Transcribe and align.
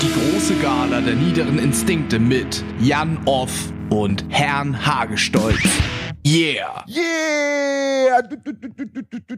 Die 0.00 0.12
große 0.12 0.54
Gala 0.56 1.00
der 1.00 1.14
niederen 1.14 1.58
Instinkte 1.58 2.18
mit 2.18 2.64
Jan 2.80 3.18
Off 3.26 3.72
und 3.90 4.24
Herrn 4.28 4.84
Hagestolz. 4.86 5.58
Yeah! 6.26 6.84
Yeah! 6.86 7.02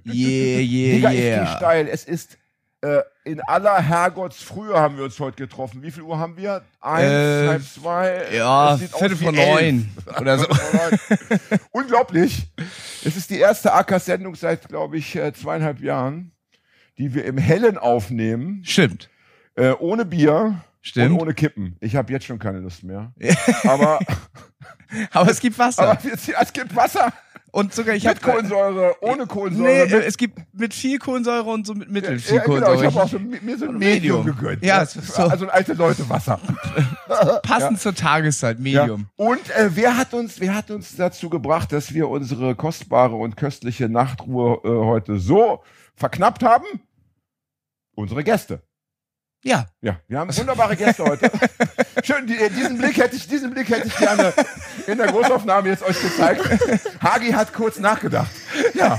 Yeah, 0.06 0.60
yeah, 0.60 0.94
Digga, 0.96 1.10
ich 1.12 1.20
yeah. 1.20 1.44
geh 1.44 1.56
steil. 1.56 1.88
Es 1.88 2.04
ist 2.04 2.38
äh, 2.82 3.00
in 3.24 3.40
aller 3.42 3.80
Herrgottsfrühe 3.80 4.74
haben 4.78 4.96
wir 4.98 5.04
uns 5.04 5.18
heute 5.18 5.36
getroffen. 5.46 5.82
Wie 5.82 5.90
viel 5.90 6.02
Uhr 6.02 6.18
haben 6.18 6.36
wir? 6.36 6.62
Eins, 6.80 7.10
Äh, 7.10 7.48
halb 7.48 7.62
zwei? 7.64 8.24
ja, 8.34 8.76
Viertel 8.76 9.16
vor 9.16 9.32
neun 9.32 9.88
oder 10.20 10.38
so. 10.38 10.46
Unglaublich. 11.72 12.46
Es 13.04 13.16
ist 13.16 13.30
die 13.30 13.38
erste 13.38 13.72
AK-Sendung 13.72 14.34
seit, 14.34 14.68
glaube 14.68 14.98
ich, 14.98 15.16
äh, 15.16 15.32
zweieinhalb 15.32 15.80
Jahren, 15.80 16.32
die 16.98 17.14
wir 17.14 17.24
im 17.24 17.38
Hellen 17.38 17.78
aufnehmen, 17.78 18.60
Stimmt. 18.64 19.10
äh, 19.56 19.72
ohne 19.72 20.04
Bier 20.04 20.60
Stimmt. 20.80 21.12
und 21.12 21.20
ohne 21.20 21.34
Kippen. 21.34 21.76
Ich 21.80 21.96
habe 21.96 22.12
jetzt 22.12 22.26
schon 22.26 22.38
keine 22.38 22.60
Lust 22.60 22.84
mehr. 22.84 23.12
aber, 23.64 23.98
Aber 25.12 25.30
es 25.30 25.40
gibt 25.40 25.58
Wasser. 25.58 25.90
aber 25.90 25.98
es 26.12 26.52
gibt 26.52 26.74
Wasser 26.76 27.12
und 27.54 27.72
sogar 27.72 27.94
ich 27.94 28.02
mit 28.04 28.20
habe 28.20 28.32
Kohlensäure, 28.32 28.96
ohne 29.00 29.26
Kohlensäure. 29.26 29.86
Nee, 29.86 29.94
mit 29.94 30.04
es 30.04 30.16
gibt 30.16 30.38
mit 30.52 30.74
viel 30.74 30.98
Kohlensäure 30.98 31.48
und 31.48 31.64
so 31.66 31.74
mit 31.74 31.88
mittel 31.88 32.18
viel 32.18 32.36
Ja, 32.36 32.42
genau, 32.42 32.56
Kohlensäure. 32.56 32.88
ich 32.88 32.94
habe 32.94 33.04
auch 33.04 33.08
so, 33.08 33.18
mir 33.20 33.58
so 33.58 33.68
ein 33.68 33.78
Medium, 33.78 33.78
Medium. 33.78 34.24
gegönnt. 34.26 34.64
Ja, 34.64 34.80
ne? 34.80 34.86
so. 34.86 35.22
Also 35.22 35.44
ein 35.44 35.50
alte 35.50 35.74
Leute 35.74 36.08
Wasser. 36.08 36.40
Passend 37.44 37.80
zur 37.80 37.94
Tageszeit, 37.94 38.58
Medium. 38.58 39.06
Ja. 39.16 39.24
Und 39.24 39.50
äh, 39.50 39.70
wer 39.74 39.96
hat 39.96 40.14
uns, 40.14 40.40
wer 40.40 40.54
hat 40.54 40.72
uns 40.72 40.96
dazu 40.96 41.30
gebracht, 41.30 41.70
dass 41.70 41.94
wir 41.94 42.08
unsere 42.08 42.56
kostbare 42.56 43.14
und 43.14 43.36
köstliche 43.36 43.88
Nachtruhe 43.88 44.58
äh, 44.64 44.68
heute 44.68 45.18
so 45.18 45.62
verknappt 45.96 46.42
haben? 46.42 46.64
Unsere 47.94 48.24
Gäste. 48.24 48.62
Ja. 49.44 49.66
Ja, 49.82 50.00
wir 50.08 50.18
haben 50.20 50.34
wunderbare 50.34 50.74
Gäste 50.74 51.04
heute. 51.04 51.30
Schön, 52.02 52.26
die, 52.26 52.36
diesen 52.56 52.78
Blick 52.78 52.96
hätte 52.96 53.14
ich, 53.14 53.28
diesen 53.28 53.50
Blick 53.52 53.68
hätte 53.68 53.86
ich 53.88 53.96
gerne 53.96 54.32
in 54.86 54.96
der 54.96 55.08
Großaufnahme 55.08 55.68
jetzt 55.68 55.82
euch 55.82 56.00
gezeigt. 56.00 56.42
Hagi 57.02 57.30
hat 57.30 57.52
kurz 57.52 57.78
nachgedacht. 57.78 58.30
Ja, 58.72 58.98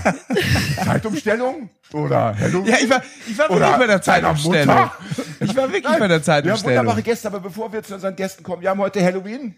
Zeitumstellung 0.83 1.69
oder 1.93 2.37
Halloween? 2.37 2.65
Ja, 2.67 2.77
ich 2.79 2.89
war, 2.89 3.03
ich 3.27 3.37
war 3.37 3.49
wirklich 3.49 3.75
bei 3.77 3.87
der 3.87 4.01
Zeitumstellung. 4.01 4.91
Ich 5.39 5.55
war 5.55 5.67
wirklich 5.67 5.83
Nein, 5.83 5.99
bei 5.99 6.07
der 6.07 6.09
Wir 6.09 6.13
haben 6.15 6.23
Zeitumstellung. 6.23 6.77
wunderbare 6.77 7.01
Gäste, 7.03 7.27
aber 7.27 7.39
bevor 7.39 7.73
wir 7.73 7.83
zu 7.83 7.95
unseren 7.95 8.15
Gästen 8.15 8.43
kommen, 8.43 8.61
wir 8.61 8.69
haben 8.69 8.79
heute 8.79 9.03
Halloween, 9.03 9.55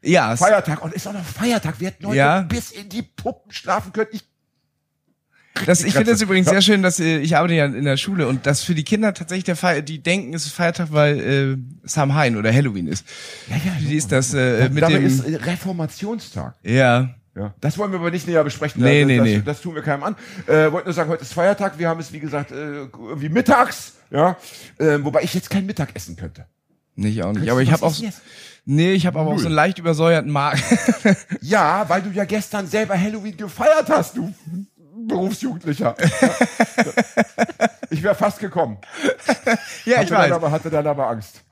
Ja, 0.00 0.36
Feiertag 0.36 0.82
und 0.82 0.94
ist 0.94 1.06
auch 1.08 1.12
noch 1.12 1.24
Feiertag. 1.24 1.80
Wir 1.80 1.88
hätten 1.88 2.06
heute 2.06 2.16
Ja. 2.16 2.40
bis 2.42 2.70
in 2.70 2.88
die 2.88 3.02
Puppen 3.02 3.50
schlafen 3.52 3.92
können. 3.92 4.08
Ich, 4.12 4.24
das, 5.66 5.82
ich 5.84 5.92
finde 5.92 6.10
das 6.12 6.20
übrigens 6.22 6.48
sehr 6.48 6.62
schön, 6.62 6.82
dass 6.82 7.00
äh, 7.00 7.18
ich 7.18 7.36
arbeite 7.36 7.54
ja 7.54 7.66
in 7.66 7.84
der 7.84 7.96
Schule 7.96 8.26
und 8.28 8.46
dass 8.46 8.62
für 8.62 8.74
die 8.74 8.84
Kinder 8.84 9.14
tatsächlich 9.14 9.44
der 9.44 9.56
Feier, 9.56 9.82
die 9.82 10.02
denken, 10.02 10.34
es 10.34 10.46
ist 10.46 10.52
Feiertag, 10.52 10.88
weil 10.92 11.20
äh, 11.20 11.56
Samhain 11.88 12.36
oder 12.36 12.52
Halloween 12.52 12.86
ist. 12.88 13.04
ja, 13.48 13.56
ja, 13.56 13.72
Wie 13.80 13.96
ist 13.96 14.12
das 14.12 14.34
äh, 14.34 14.68
mit 14.70 14.82
Dabei 14.82 14.94
dem? 14.94 15.06
ist 15.06 15.24
Reformationstag. 15.46 16.54
ja, 16.62 17.14
Ja, 17.36 17.54
das 17.60 17.78
wollen 17.78 17.92
wir 17.92 18.00
aber 18.00 18.10
nicht 18.10 18.26
näher 18.26 18.42
besprechen. 18.44 18.82
Nee, 18.82 19.00
das, 19.00 19.06
nee, 19.06 19.16
das, 19.18 19.26
nee. 19.26 19.42
das 19.44 19.60
tun 19.60 19.74
wir 19.74 19.82
keinem 19.82 20.02
an. 20.02 20.16
Äh, 20.46 20.72
wollten 20.72 20.88
nur 20.88 20.94
sagen, 20.94 21.08
heute 21.10 21.22
ist 21.22 21.32
Feiertag. 21.32 21.78
Wir 21.78 21.88
haben 21.88 22.00
es, 22.00 22.12
wie 22.12 22.20
gesagt, 22.20 22.50
äh, 22.50 22.54
irgendwie 22.54 23.28
mittags. 23.28 23.94
Ja, 24.10 24.36
äh, 24.78 24.98
wobei 25.02 25.22
ich 25.22 25.32
jetzt 25.34 25.48
kein 25.50 25.66
Mittag 25.66 25.94
essen 25.94 26.16
könnte. 26.16 26.46
nicht 26.96 27.22
auch 27.22 27.28
nicht. 27.32 27.36
Kannst 27.46 27.50
Aber 27.52 27.62
ich 27.62 27.70
habe 27.72 27.84
auch, 27.86 27.94
jetzt? 27.96 28.20
nee, 28.64 28.92
ich 28.92 29.06
habe 29.06 29.20
aber 29.20 29.30
auch 29.30 29.38
so 29.38 29.46
einen 29.46 29.54
leicht 29.54 29.78
übersäuerten 29.78 30.32
Magen. 30.32 30.60
Ja, 31.40 31.88
weil 31.88 32.02
du 32.02 32.10
ja 32.10 32.24
gestern 32.24 32.66
selber 32.66 32.98
Halloween 33.00 33.36
gefeiert 33.36 33.88
hast, 33.88 34.16
du 34.16 34.34
Berufsjugendlicher. 35.08 35.94
ich 37.90 38.02
wäre 38.02 38.14
fast 38.14 38.38
gekommen. 38.38 38.78
ja, 39.84 39.96
hatte 39.96 40.04
ich 40.04 40.10
weiß. 40.10 40.32
aber, 40.32 40.50
hatte 40.50 40.70
dann 40.70 40.86
aber 40.86 41.08
Angst 41.08 41.42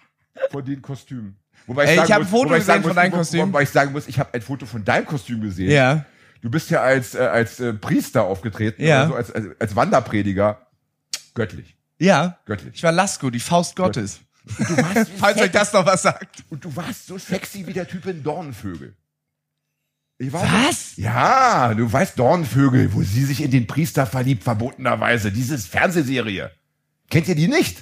vor 0.51 0.63
den 0.63 0.81
Kostümen. 0.83 1.37
Wobei 1.67 1.84
Ey, 1.84 2.03
ich 2.03 2.12
hab 2.12 2.21
ein 2.22 2.27
Foto 2.27 2.55
ich 2.55 2.61
gesehen 2.61 2.83
von 2.83 2.91
muss- 2.91 2.95
deinem 2.97 3.12
Kostüm. 3.12 3.49
Wobei 3.49 3.62
ich 3.62 3.71
sagen 3.71 3.93
muss, 3.93 4.09
ich 4.09 4.19
habe 4.19 4.33
ein 4.34 4.41
Foto 4.43 4.65
von 4.67 4.84
deinem 4.84 5.06
Kostüm 5.06 5.41
gesehen. 5.41 5.71
Ja, 5.71 6.05
Du 6.41 6.50
bist 6.50 6.71
ja 6.71 6.81
als, 6.83 7.17
äh, 7.17 7.19
als 7.19 7.59
äh, 7.59 7.72
Priester 7.75 8.22
aufgetreten, 8.22 8.81
Ja. 8.84 9.03
also 9.03 9.17
als, 9.17 9.33
als, 9.33 9.47
als 9.61 9.75
Wanderprediger. 9.75 10.69
Göttlich. 11.34 11.77
ja. 11.99 12.39
Göttlich. 12.47 12.75
Ich 12.77 12.83
war 12.84 12.93
Lasko, 12.93 13.31
die 13.31 13.41
Faust 13.41 13.75
Gottes. 13.75 14.21
Und 14.59 14.71
du 14.71 14.77
warst, 14.77 15.11
Falls 15.19 15.41
euch 15.41 15.51
das 15.51 15.72
noch 15.72 15.84
was 15.84 16.03
sagt. 16.03 16.45
und 16.49 16.65
du 16.65 16.75
warst 16.77 17.06
so 17.09 17.19
sexy 17.19 17.67
wie 17.67 17.72
der 17.72 17.89
Typ 17.89 18.06
in 18.06 18.22
Dornenvögel. 18.22 18.95
Ich 20.21 20.33
Was? 20.33 20.97
Ja, 20.97 21.73
du 21.75 21.91
weißt 21.93 22.19
Dornenvögel, 22.19 22.93
wo 22.93 23.03
sie 23.03 23.25
sich 23.25 23.41
in 23.43 23.53
den 23.53 23.67
Priester 23.69 24.05
verliebt, 24.05 24.43
verbotenerweise. 24.43 25.31
Dieses 25.31 25.67
Fernsehserie. 25.67 26.51
Kennt 27.09 27.29
ihr 27.29 27.37
die 27.37 27.47
nicht? 27.49 27.79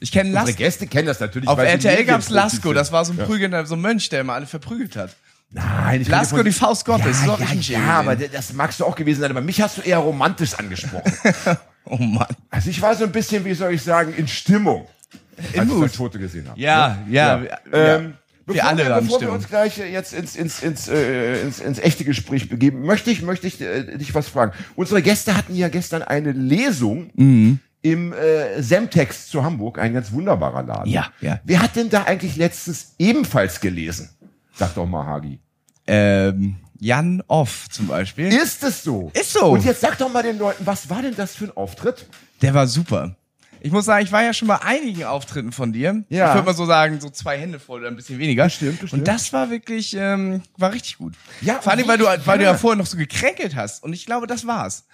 Ich 0.00 0.12
kenne 0.12 0.28
Unsere 0.30 0.44
Lasko. 0.46 0.58
Gäste 0.58 0.86
kennen 0.86 1.06
das 1.06 1.20
natürlich. 1.20 1.48
Auf 1.48 1.58
RTL 1.58 2.04
gab's 2.04 2.28
Lasko, 2.28 2.72
das 2.74 2.92
war 2.92 3.04
so 3.04 3.12
ein 3.12 3.18
Ja. 3.18 3.24
prügelnder, 3.24 3.64
so 3.66 3.74
ein 3.74 3.80
Mönch, 3.80 4.08
der 4.10 4.20
immer 4.20 4.34
alle 4.34 4.46
verprügelt 4.46 4.96
hat. 4.96 5.16
Nein, 5.50 6.02
ich 6.02 6.08
Lasko, 6.08 6.36
rede 6.36 6.50
die 6.50 6.54
Faust 6.54 6.84
Gottes. 6.84 7.24
Ja, 7.24 7.38
ja, 7.38 7.46
ich 7.54 7.68
ja, 7.68 7.78
eben 7.78 7.88
aber 7.88 8.16
das 8.16 8.52
magst 8.52 8.80
du 8.80 8.84
auch 8.84 8.94
gewesen 8.94 9.20
sein. 9.20 9.30
Aber 9.30 9.40
mich 9.40 9.60
hast 9.62 9.78
du 9.78 9.80
eher 9.82 9.98
romantisch 9.98 10.54
angesprochen. 10.54 11.12
Oh 11.86 11.98
Mann. 11.98 12.26
also 12.48 12.70
ich 12.70 12.80
war 12.80 12.94
so 12.96 13.04
ein 13.04 13.12
bisschen, 13.12 13.44
wie 13.44 13.52
soll 13.52 13.74
ich 13.74 13.82
sagen, 13.82 14.14
in 14.14 14.26
Stimmung, 14.26 14.86
In 15.52 15.60
als 15.60 15.68
ich 15.68 15.74
Mut. 15.74 15.84
das 15.84 15.96
Foto 15.96 16.18
gesehen 16.18 16.48
habe. 16.48 16.58
Ja, 16.58 16.96
ja. 17.10 17.42
Ja. 17.42 17.44
ja. 17.70 17.96
Ähm, 17.96 18.14
Wir 18.46 18.54
bevor 18.54 18.68
alle 18.68 18.84
wir, 18.86 19.00
bevor 19.00 19.20
wir 19.20 19.32
uns 19.32 19.48
gleich 19.48 19.78
jetzt 19.78 20.12
ins, 20.12 20.36
ins, 20.36 20.62
ins, 20.62 20.88
äh, 20.88 21.40
ins, 21.42 21.60
ins 21.60 21.78
echte 21.78 22.04
Gespräch 22.04 22.48
begeben, 22.48 22.82
möchte 22.84 23.10
ich, 23.10 23.22
möchte 23.22 23.46
ich 23.46 23.60
äh, 23.60 23.96
dich 23.96 24.14
was 24.14 24.28
fragen. 24.28 24.52
Unsere 24.76 25.00
Gäste 25.02 25.36
hatten 25.36 25.54
ja 25.54 25.68
gestern 25.68 26.02
eine 26.02 26.32
Lesung 26.32 27.10
Mhm. 27.14 27.58
im 27.82 28.12
äh, 28.12 28.62
Semtex 28.62 29.28
zu 29.28 29.42
Hamburg, 29.44 29.78
ein 29.78 29.94
ganz 29.94 30.12
wunderbarer 30.12 30.62
Laden. 30.62 30.90
Ja, 30.90 31.08
ja. 31.20 31.40
Wer 31.44 31.62
hat 31.62 31.76
denn 31.76 31.88
da 31.90 32.04
eigentlich 32.04 32.36
letztens 32.36 32.94
ebenfalls 32.98 33.60
gelesen? 33.60 34.10
Sag 34.54 34.74
doch 34.74 34.86
mal, 34.86 35.06
Hagi. 35.06 35.40
Ähm, 35.86 36.56
Jan 36.78 37.22
Off 37.28 37.66
zum 37.70 37.86
Beispiel. 37.86 38.28
Ist 38.28 38.62
es 38.62 38.82
so? 38.84 39.10
Ist 39.14 39.32
so. 39.32 39.46
Und 39.46 39.64
jetzt 39.64 39.80
sag 39.80 39.96
doch 39.98 40.12
mal 40.12 40.22
den 40.22 40.38
Leuten, 40.38 40.66
was 40.66 40.90
war 40.90 41.02
denn 41.02 41.14
das 41.16 41.34
für 41.34 41.44
ein 41.44 41.56
Auftritt? 41.56 42.06
Der 42.42 42.52
war 42.52 42.66
super. 42.66 43.16
Ich 43.64 43.72
muss 43.72 43.86
sagen, 43.86 44.04
ich 44.04 44.12
war 44.12 44.22
ja 44.22 44.34
schon 44.34 44.46
bei 44.46 44.60
einigen 44.60 45.04
Auftritten 45.04 45.50
von 45.50 45.72
dir. 45.72 46.04
Ja. 46.10 46.28
Ich 46.28 46.34
würde 46.34 46.44
mal 46.44 46.54
so 46.54 46.66
sagen, 46.66 47.00
so 47.00 47.08
zwei 47.08 47.38
Hände 47.38 47.58
voll 47.58 47.80
oder 47.80 47.88
ein 47.88 47.96
bisschen 47.96 48.18
weniger. 48.18 48.44
Bestimmt, 48.44 48.78
bestimmt. 48.78 49.00
Und 49.00 49.08
das 49.08 49.32
war 49.32 49.48
wirklich, 49.48 49.96
ähm, 49.98 50.42
war 50.58 50.74
richtig 50.74 50.98
gut. 50.98 51.14
Ja, 51.40 51.62
Vor 51.62 51.72
allem, 51.72 51.88
weil 51.88 51.96
du, 51.96 52.04
weil 52.04 52.36
du 52.36 52.44
ja 52.44 52.52
vorher 52.58 52.76
noch 52.76 52.84
so 52.84 52.98
gekränkelt 52.98 53.56
hast. 53.56 53.82
Und 53.82 53.94
ich 53.94 54.04
glaube, 54.04 54.26
das 54.26 54.46
war's. 54.46 54.84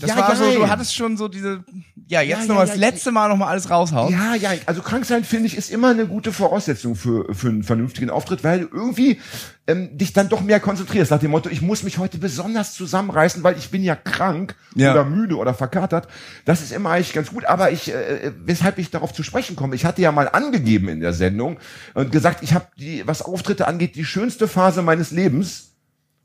Das 0.00 0.10
Ja, 0.10 0.16
war 0.16 0.36
so, 0.36 0.44
du 0.52 0.68
hattest 0.68 0.94
schon 0.94 1.16
so 1.16 1.28
diese, 1.28 1.64
ja, 2.08 2.20
jetzt 2.20 2.42
Ja, 2.42 2.46
noch 2.46 2.54
mal 2.56 2.60
ja, 2.60 2.66
das 2.66 2.74
ja. 2.76 2.80
letzte 2.88 3.10
Mal 3.10 3.28
noch 3.28 3.36
mal 3.36 3.48
alles 3.48 3.68
raushauen. 3.70 4.12
Ja, 4.12 4.34
ja, 4.34 4.50
also 4.66 4.82
krank 4.82 5.04
sein, 5.06 5.24
finde 5.24 5.46
ich, 5.46 5.56
ist 5.56 5.70
immer 5.70 5.88
eine 5.88 6.06
gute 6.06 6.32
Voraussetzung 6.32 6.94
für, 6.94 7.34
für 7.34 7.48
einen 7.48 7.62
vernünftigen 7.64 8.10
Auftritt, 8.10 8.44
weil 8.44 8.60
du 8.60 8.68
irgendwie 8.70 9.18
ähm, 9.66 9.96
dich 9.96 10.12
dann 10.12 10.28
doch 10.28 10.40
mehr 10.42 10.60
konzentrierst, 10.60 11.10
nach 11.10 11.18
dem 11.18 11.30
Motto, 11.30 11.48
ich 11.48 11.62
muss 11.62 11.82
mich 11.82 11.98
heute 11.98 12.18
besonders 12.18 12.74
zusammenreißen, 12.74 13.42
weil 13.42 13.56
ich 13.58 13.70
bin 13.70 13.82
ja 13.82 13.96
krank 13.96 14.54
Ja. 14.74 14.92
oder 14.92 15.04
müde 15.04 15.36
oder 15.36 15.54
verkatert. 15.54 16.06
Das 16.44 16.60
ist 16.62 16.70
immer 16.72 16.90
eigentlich 16.90 17.12
ganz 17.14 17.30
gut, 17.30 17.46
aber 17.46 17.70
ich, 17.72 17.92
äh, 17.92 18.32
weshalb 18.44 18.78
ich 18.78 18.90
darauf 18.90 19.12
zu 19.12 19.22
sprechen 19.22 19.56
komme, 19.56 19.74
ich 19.74 19.84
hatte 19.84 20.02
ja 20.02 20.12
mal 20.12 20.28
angegeben 20.28 20.88
in 20.88 21.00
der 21.00 21.12
Sendung 21.14 21.58
und 21.94 22.12
gesagt, 22.12 22.42
ich 22.42 22.52
habe 22.54 22.66
die, 22.78 23.06
was 23.06 23.22
Auftritte 23.22 23.66
angeht, 23.66 23.96
die 23.96 24.04
schönste 24.04 24.48
Phase 24.48 24.82
meines 24.82 25.10
Lebens. 25.10 25.67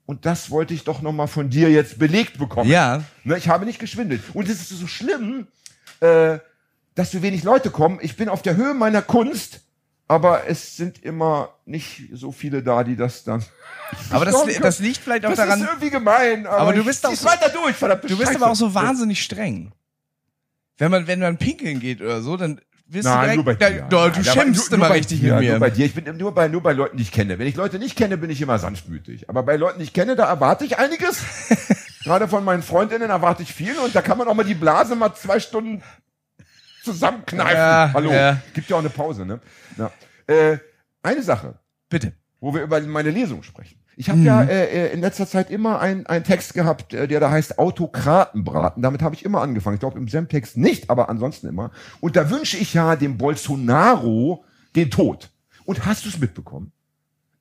Und 0.05 0.25
das 0.25 0.49
wollte 0.51 0.73
ich 0.73 0.83
doch 0.83 1.01
noch 1.01 1.13
mal 1.13 1.27
von 1.27 1.49
dir 1.49 1.69
jetzt 1.71 1.97
belegt 1.97 2.37
bekommen. 2.37 2.69
Ja. 2.69 3.03
Ne, 3.23 3.37
ich 3.37 3.47
habe 3.47 3.65
nicht 3.65 3.79
geschwindelt. 3.79 4.21
Und 4.33 4.49
es 4.49 4.59
ist 4.59 4.69
so 4.69 4.87
schlimm, 4.87 5.47
äh, 6.01 6.39
dass 6.95 7.11
so 7.11 7.21
wenig 7.21 7.43
Leute 7.43 7.71
kommen. 7.71 7.99
Ich 8.01 8.17
bin 8.17 8.27
auf 8.29 8.41
der 8.41 8.55
Höhe 8.57 8.73
meiner 8.73 9.01
Kunst, 9.01 9.61
aber 10.09 10.47
es 10.47 10.75
sind 10.75 11.01
immer 11.03 11.53
nicht 11.65 12.09
so 12.11 12.31
viele 12.33 12.61
da, 12.61 12.83
die 12.83 12.97
das 12.97 13.23
dann. 13.23 13.43
Aber 14.09 14.25
das, 14.25 14.35
das 14.61 14.79
liegt 14.79 14.97
vielleicht 14.97 15.25
auch 15.25 15.29
Das 15.29 15.37
daran, 15.37 15.61
ist 15.61 15.67
irgendwie 15.67 15.89
gemein. 15.89 16.45
Aber, 16.47 16.57
Aber 16.57 16.73
du 16.73 16.83
bist 16.83 17.05
zieh's 17.07 17.21
so- 17.21 17.27
weiter 17.29 17.49
durch, 17.49 17.75
verdammte 17.75 18.07
du 18.07 18.17
bist 18.17 18.27
Scheiße. 18.31 18.43
aber 18.43 18.51
auch 18.51 18.55
so 18.55 18.73
wahnsinnig 18.73 19.23
streng. 19.23 19.71
Wenn 20.77 20.91
man, 20.91 21.07
wenn 21.07 21.19
man 21.19 21.37
pinkeln 21.37 21.79
geht 21.79 22.01
oder 22.01 22.21
so, 22.21 22.35
dann 22.35 22.59
wirst 22.93 23.05
Nein, 23.05 23.29
du 23.29 23.35
nur 23.35 23.45
bei 23.45 23.53
direkt, 23.55 23.77
dir. 23.77 23.81
da, 23.89 24.09
du 24.09 24.21
nur- 24.21 24.45
nur 24.45 24.71
immer 24.73 24.89
bei 24.89 24.95
richtig 24.95 25.19
dir, 25.19 25.33
mit 25.33 25.43
mir. 25.43 25.51
Nur 25.51 25.59
bei 25.59 25.69
dir. 25.69 25.85
Ich 25.85 25.93
bin 25.93 26.17
nur 26.17 26.33
bei, 26.33 26.47
nur 26.47 26.61
bei 26.61 26.73
Leuten, 26.73 26.97
die 26.97 27.03
ich 27.03 27.11
kenne. 27.11 27.39
Wenn 27.39 27.47
ich 27.47 27.55
Leute 27.55 27.79
nicht 27.79 27.95
kenne, 27.97 28.17
bin 28.17 28.29
ich 28.29 28.41
immer 28.41 28.59
sanftmütig. 28.59 29.29
Aber 29.29 29.43
bei 29.43 29.55
Leuten, 29.55 29.79
die 29.79 29.85
ich 29.85 29.93
kenne, 29.93 30.15
da 30.15 30.25
erwarte 30.27 30.65
ich 30.65 30.77
einiges. 30.77 31.21
Gerade 32.03 32.27
von 32.27 32.43
meinen 32.43 32.63
Freundinnen 32.63 33.09
erwarte 33.09 33.43
ich 33.43 33.53
viel. 33.53 33.77
Und 33.77 33.95
da 33.95 34.01
kann 34.01 34.17
man 34.17 34.27
auch 34.27 34.33
mal 34.33 34.43
die 34.43 34.55
Blase 34.55 34.95
mal 34.95 35.13
zwei 35.15 35.39
Stunden 35.39 35.81
zusammenkneifen. 36.83 37.55
Ja, 37.55 37.91
Hallo. 37.93 38.11
ja. 38.11 38.37
Gibt 38.53 38.69
ja 38.69 38.75
auch 38.75 38.81
eine 38.81 38.89
Pause, 38.89 39.25
ne? 39.25 39.39
Ja. 39.77 39.91
Äh, 40.27 40.57
eine 41.01 41.21
Sache, 41.23 41.55
Bitte. 41.89 42.13
wo 42.39 42.53
wir 42.53 42.61
über 42.63 42.79
meine 42.81 43.09
Lesung 43.09 43.43
sprechen. 43.43 43.79
Ich 43.95 44.09
habe 44.09 44.19
ja 44.21 44.41
äh, 44.43 44.87
äh, 44.87 44.93
in 44.93 45.01
letzter 45.01 45.27
Zeit 45.27 45.51
immer 45.51 45.79
ein- 45.79 46.05
einen 46.07 46.23
Text 46.23 46.53
gehabt, 46.53 46.93
äh, 46.93 47.07
der 47.07 47.19
da 47.19 47.29
heißt 47.31 47.59
Autokratenbraten. 47.59 48.81
Damit 48.81 49.01
habe 49.01 49.15
ich 49.15 49.23
immer 49.23 49.41
angefangen. 49.41 49.75
Ich 49.75 49.79
glaube 49.79 49.97
im 49.99 50.07
Sem-Text 50.07 50.57
nicht, 50.57 50.89
aber 50.89 51.09
ansonsten 51.09 51.47
immer. 51.47 51.71
Und 52.01 52.15
da 52.15 52.29
wünsche 52.29 52.57
ich 52.57 52.73
ja 52.73 52.95
dem 52.95 53.17
Bolsonaro 53.17 54.43
den 54.75 54.89
Tod. 54.89 55.29
Und 55.65 55.85
hast 55.85 56.05
du 56.05 56.09
es 56.09 56.17
mitbekommen? 56.19 56.71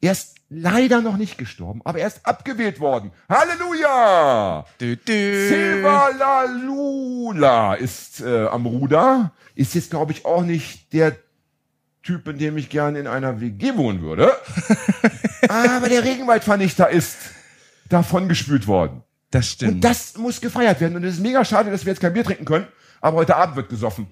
Er 0.01 0.13
ist 0.13 0.35
leider 0.51 1.01
noch 1.01 1.17
nicht 1.17 1.39
gestorben, 1.39 1.81
aber 1.85 2.01
er 2.01 2.09
ist 2.09 2.27
abgewählt 2.27 2.81
worden. 2.81 3.13
Halleluja! 3.29 4.65
Dü, 4.81 4.97
dü. 4.97 5.49
Silva 5.49 6.09
Lalula 6.19 7.75
ist 7.75 8.21
äh, 8.21 8.47
am 8.47 8.67
Ruder. 8.67 9.33
Ist 9.55 9.75
jetzt, 9.75 9.91
glaube 9.91 10.13
ich, 10.13 10.25
auch 10.25 10.43
nicht 10.43 10.93
der 10.93 11.13
Typ, 12.03 12.27
in 12.27 12.39
dem 12.39 12.57
ich 12.57 12.69
gerne 12.69 12.99
in 12.99 13.07
einer 13.07 13.41
WG 13.41 13.77
wohnen 13.77 14.03
würde. 14.03 14.33
aber 15.49 15.89
der 15.89 16.05
Regenwaldvernichter 16.05 16.91
ist 16.91 17.17
davon 17.89 18.29
gespült 18.29 18.67
worden. 18.67 19.03
Das 19.31 19.49
stimmt. 19.49 19.75
Und 19.75 19.81
das 19.83 20.17
muss 20.17 20.41
gefeiert 20.41 20.81
werden. 20.81 20.97
Und 20.97 21.05
es 21.05 21.15
ist 21.15 21.21
mega 21.21 21.45
schade, 21.45 21.71
dass 21.71 21.85
wir 21.85 21.93
jetzt 21.93 22.01
kein 22.01 22.13
Bier 22.13 22.25
trinken 22.25 22.45
können, 22.45 22.67
aber 23.01 23.19
heute 23.19 23.37
Abend 23.37 23.57
wird 23.57 23.69
gesoffen. 23.69 24.07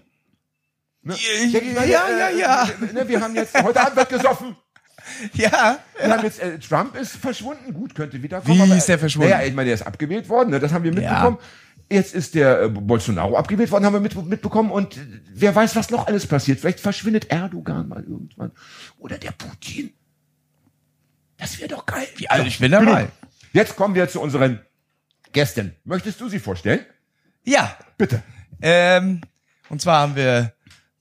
Ne? 1.02 1.14
Ja, 1.48 1.60
mal, 1.74 1.88
ja, 1.88 2.08
ja, 2.08 2.30
ja. 2.30 2.64
äh, 2.64 2.92
Ne, 2.92 3.08
wir 3.08 3.20
haben 3.20 3.34
jetzt, 3.34 3.60
heute 3.62 3.80
Abend 3.80 3.96
wird 3.96 4.08
gesoffen. 4.10 4.56
ja. 5.32 5.78
Wir 5.98 6.12
haben 6.12 6.24
jetzt, 6.24 6.40
äh, 6.40 6.58
Trump 6.58 6.96
ist 6.96 7.16
verschwunden. 7.16 7.72
Gut, 7.72 7.94
könnte 7.94 8.22
wiederkommen. 8.22 8.58
Wie 8.58 8.62
aber, 8.62 8.76
ist 8.76 8.88
der 8.88 8.98
verschwunden? 8.98 9.30
Naja, 9.30 9.46
ich 9.46 9.54
meine, 9.54 9.66
der 9.66 9.74
ist 9.74 9.86
abgewählt 9.86 10.28
worden, 10.28 10.50
ne? 10.50 10.60
das 10.60 10.72
haben 10.72 10.84
wir 10.84 10.92
mitbekommen. 10.92 11.38
Jetzt 11.90 12.14
ist 12.14 12.36
der 12.36 12.62
äh, 12.62 12.68
Bolsonaro 12.68 13.36
abgewählt 13.36 13.70
worden, 13.72 13.84
haben 13.84 13.94
wir 13.94 14.00
mit, 14.00 14.14
mitbekommen. 14.24 14.70
Und 14.70 14.96
äh, 14.96 15.00
wer 15.34 15.54
weiß, 15.54 15.74
was 15.74 15.90
noch 15.90 16.06
alles 16.06 16.26
passiert. 16.26 16.60
Vielleicht 16.60 16.80
verschwindet 16.80 17.30
Erdogan 17.30 17.88
mal 17.88 18.04
irgendwann. 18.04 18.52
Oder 18.98 19.18
der 19.18 19.32
Putin. 19.32 19.92
Das 21.36 21.58
wäre 21.58 21.68
doch 21.68 21.86
geil. 21.86 22.06
Ja, 22.18 22.30
also 22.30 22.46
ich 22.46 22.58
bin 22.58 22.70
dabei. 22.70 23.08
Jetzt 23.52 23.74
kommen 23.74 23.96
wir 23.96 24.08
zu 24.08 24.20
unseren 24.20 24.60
Gästen. 25.32 25.74
Möchtest 25.84 26.20
du 26.20 26.28
sie 26.28 26.38
vorstellen? 26.38 26.86
Ja. 27.44 27.76
Bitte. 27.98 28.22
Ähm, 28.62 29.22
und 29.68 29.80
zwar 29.80 30.02
haben 30.02 30.14
wir 30.14 30.52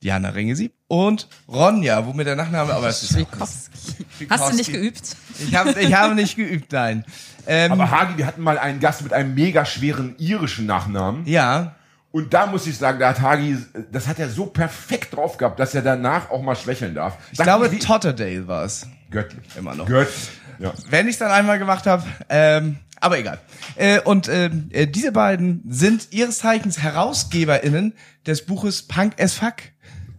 Diana 0.03 0.29
Ringesieb 0.29 0.73
und 0.87 1.27
Ronja, 1.47 2.05
wo 2.05 2.13
mir 2.13 2.23
der 2.23 2.35
Nachname, 2.37 2.73
aber 2.73 2.87
es 2.87 3.03
ist 3.03 3.13
Schwikowski. 3.13 4.05
Hast 4.29 4.51
du 4.51 4.55
nicht 4.55 4.71
geübt? 4.71 5.15
Ich 5.39 5.55
habe 5.55 5.71
ich 5.79 5.93
habe 5.93 6.15
nicht 6.15 6.35
geübt, 6.37 6.71
nein. 6.71 7.03
Ähm, 7.47 7.71
Aber 7.73 7.89
Hagi, 7.91 8.17
wir 8.17 8.25
hatten 8.25 8.41
mal 8.41 8.57
einen 8.57 8.79
Gast 8.79 9.01
mit 9.01 9.11
einem 9.11 9.33
mega 9.33 9.65
schweren 9.65 10.15
irischen 10.17 10.65
Nachnamen. 10.65 11.25
ja, 11.25 11.75
Und 12.11 12.33
da 12.33 12.45
muss 12.45 12.65
ich 12.67 12.77
sagen, 12.77 12.99
da 12.99 13.09
hat 13.09 13.21
Hagi, 13.21 13.57
das 13.91 14.07
hat 14.07 14.19
er 14.19 14.29
so 14.29 14.45
perfekt 14.45 15.15
drauf 15.15 15.37
gehabt, 15.37 15.59
dass 15.59 15.75
er 15.75 15.81
danach 15.81 16.29
auch 16.31 16.41
mal 16.41 16.55
schwächeln 16.55 16.95
darf. 16.95 17.17
ich 17.31 17.37
Sag 17.37 17.45
glaube 17.45 17.65
mir, 17.65 17.71
wie- 17.73 17.79
Totterdale 17.79 18.47
war 18.47 18.63
es. 18.65 18.87
göttlich. 19.11 19.45
Immer 19.57 19.75
noch. 19.75 19.85
Göttlich. 19.85 20.29
Ja. 20.59 20.73
Wenn 20.89 21.07
ich 21.07 21.13
es 21.13 21.19
dann 21.19 21.31
einmal 21.31 21.57
gemacht 21.59 21.85
habe, 21.87 22.03
ähm, 22.29 22.77
aber 23.01 23.17
egal. 23.19 23.39
Äh, 23.75 24.01
und 24.01 24.27
ähm, 24.27 24.69
äh, 24.71 24.87
diese 24.87 25.11
beiden 25.13 25.63
sind 25.69 26.07
ihres 26.11 26.39
Zeichens 26.39 26.79
HerausgeberInnen 26.79 27.93
des 28.27 28.45
Buches 28.45 28.83
Punk 28.87 29.13
as 29.21 29.33
Fuck. 29.33 29.55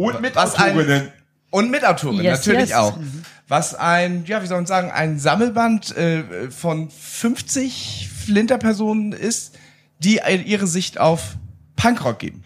Und 0.00 0.20
mit 0.20 0.34
Was 0.36 0.54
ein- 0.54 0.72
Autorinnen. 0.72 1.08
Und 1.50 1.70
Mitautorin, 1.70 2.22
Yes, 2.22 2.46
natürlich 2.46 2.70
yes. 2.70 2.78
auch. 2.78 2.96
Was 3.48 3.74
ein, 3.74 4.24
ja, 4.26 4.40
wie 4.42 4.46
soll 4.46 4.58
man 4.58 4.66
sagen, 4.66 4.90
ein 4.92 5.18
Sammelband 5.18 5.96
äh, 5.96 6.50
von 6.50 6.88
50 6.90 8.08
Flinterpersonen 8.24 9.12
ist, 9.12 9.56
die 9.98 10.20
ihre 10.46 10.66
Sicht 10.68 10.98
auf 11.00 11.36
Punkrock 11.76 12.20
geben. 12.20 12.44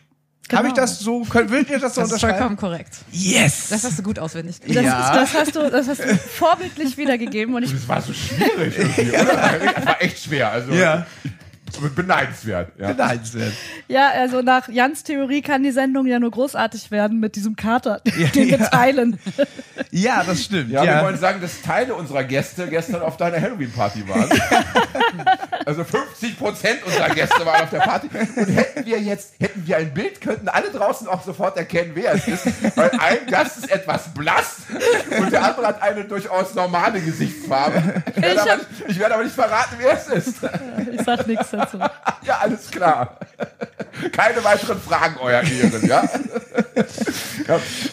Genau. 0.49 0.59
Habe 0.59 0.69
ich 0.69 0.75
das 0.75 0.99
so, 1.01 1.23
könnt, 1.25 1.51
würdet 1.51 1.71
ihr 1.71 1.79
das 1.79 1.95
so 1.95 2.01
Das 2.03 2.13
ist 2.13 2.21
vollkommen 2.21 2.53
unterschreiben? 2.53 2.57
korrekt. 2.57 2.95
Yes! 3.13 3.69
Das 3.71 3.85
hast 3.85 3.99
du 3.99 4.03
gut 4.03 4.19
auswendig 4.19 4.57
Das. 4.61 4.83
Ja. 4.85 5.01
ist, 5.23 5.33
das 5.35 5.41
hast 5.41 5.57
du, 5.57 5.71
das 5.71 5.89
hast 5.89 6.01
du 6.01 6.17
vorbildlich 6.17 6.97
wiedergegeben 6.97 7.55
und 7.55 7.63
ich 7.63 7.73
Das 7.73 7.87
war 7.89 8.03
so 8.03 8.13
schwierig 8.13 8.79
oder? 8.79 9.59
Das 9.75 9.87
war 9.87 10.03
echt 10.03 10.23
schwer. 10.25 10.51
Also 10.51 10.73
Ja. 10.73 11.07
Beneidenswert. 11.95 12.73
Ja. 12.79 12.89
Beneidenswert. 12.93 13.53
ja, 13.89 14.09
also 14.11 14.43
nach 14.43 14.69
Jans 14.69 15.03
Theorie 15.05 15.43
kann 15.43 15.63
die 15.63 15.71
Sendung 15.73 16.07
ja 16.07 16.19
nur 16.19 16.31
großartig 16.31 16.91
werden 16.91 17.21
mit 17.21 17.37
diesem 17.37 17.57
Kater, 17.57 18.01
Ja, 18.17 18.29
den 18.29 18.49
wir 18.49 18.59
ja. 18.59 18.69
teilen. 18.69 19.19
Ja, 19.91 20.23
das 20.25 20.45
stimmt. 20.45 20.71
Ja, 20.71 20.85
Ja, 20.85 20.97
wir 21.01 21.05
wollen 21.07 21.19
sagen, 21.19 21.41
dass 21.41 21.61
Teile 21.63 21.95
unserer 21.95 22.25
Gäste 22.25 22.67
gestern 22.69 23.03
auf 23.03 23.17
deiner 23.17 23.41
Halloween-Party 23.41 24.09
waren. 24.09 24.29
also 25.67 25.85
50 25.85 26.39
Prozent 26.39 26.85
unserer 26.85 27.11
Gäste 27.11 27.45
waren 27.45 27.63
auf 27.63 27.71
der 27.71 27.81
Party. 27.81 28.09
Und 28.37 28.49
hätten 28.49 28.87
wir 28.87 29.01
jetzt, 29.01 29.35
hätten 29.41 29.67
wir 29.67 29.77
ein 29.77 29.93
Bild, 29.95 30.21
könnten 30.21 30.49
alle 30.49 30.71
draußen 30.71 31.07
auch 31.09 31.25
sofort 31.25 31.57
erkennen, 31.57 31.93
wer 31.95 32.15
es 32.15 32.27
ist. 32.29 32.47
Weil 32.77 32.91
ein 32.99 33.27
Gast 33.29 33.59
ist 33.59 33.71
etwas 33.71 34.13
blass 34.15 34.57
und 35.19 35.33
der 35.33 35.45
andere 35.45 35.67
hat 35.67 35.83
eine 35.83 36.05
durchaus 36.05 36.55
normale 36.55 37.01
Gesichtsfarbe. 37.01 38.03
Ich 38.15 38.23
werde, 38.23 38.41
Ich 38.41 38.45
nicht, 38.79 38.91
ich 38.91 38.99
werde 38.99 39.15
aber 39.15 39.25
nicht 39.25 39.35
verraten, 39.35 39.77
wer 39.79 39.93
es 39.93 40.07
ist. 40.09 40.37
Ich 40.93 41.03
sag 41.03 41.27
nichts 41.27 41.51
dazu. 41.51 41.64
Ja, 42.27 42.39
alles 42.41 42.71
klar. 42.71 43.19
Keine 44.13 44.43
weiteren 44.43 44.81
Fragen, 44.81 45.17
euer 45.21 45.43
Ehren, 45.43 45.87
ja? 45.87 46.03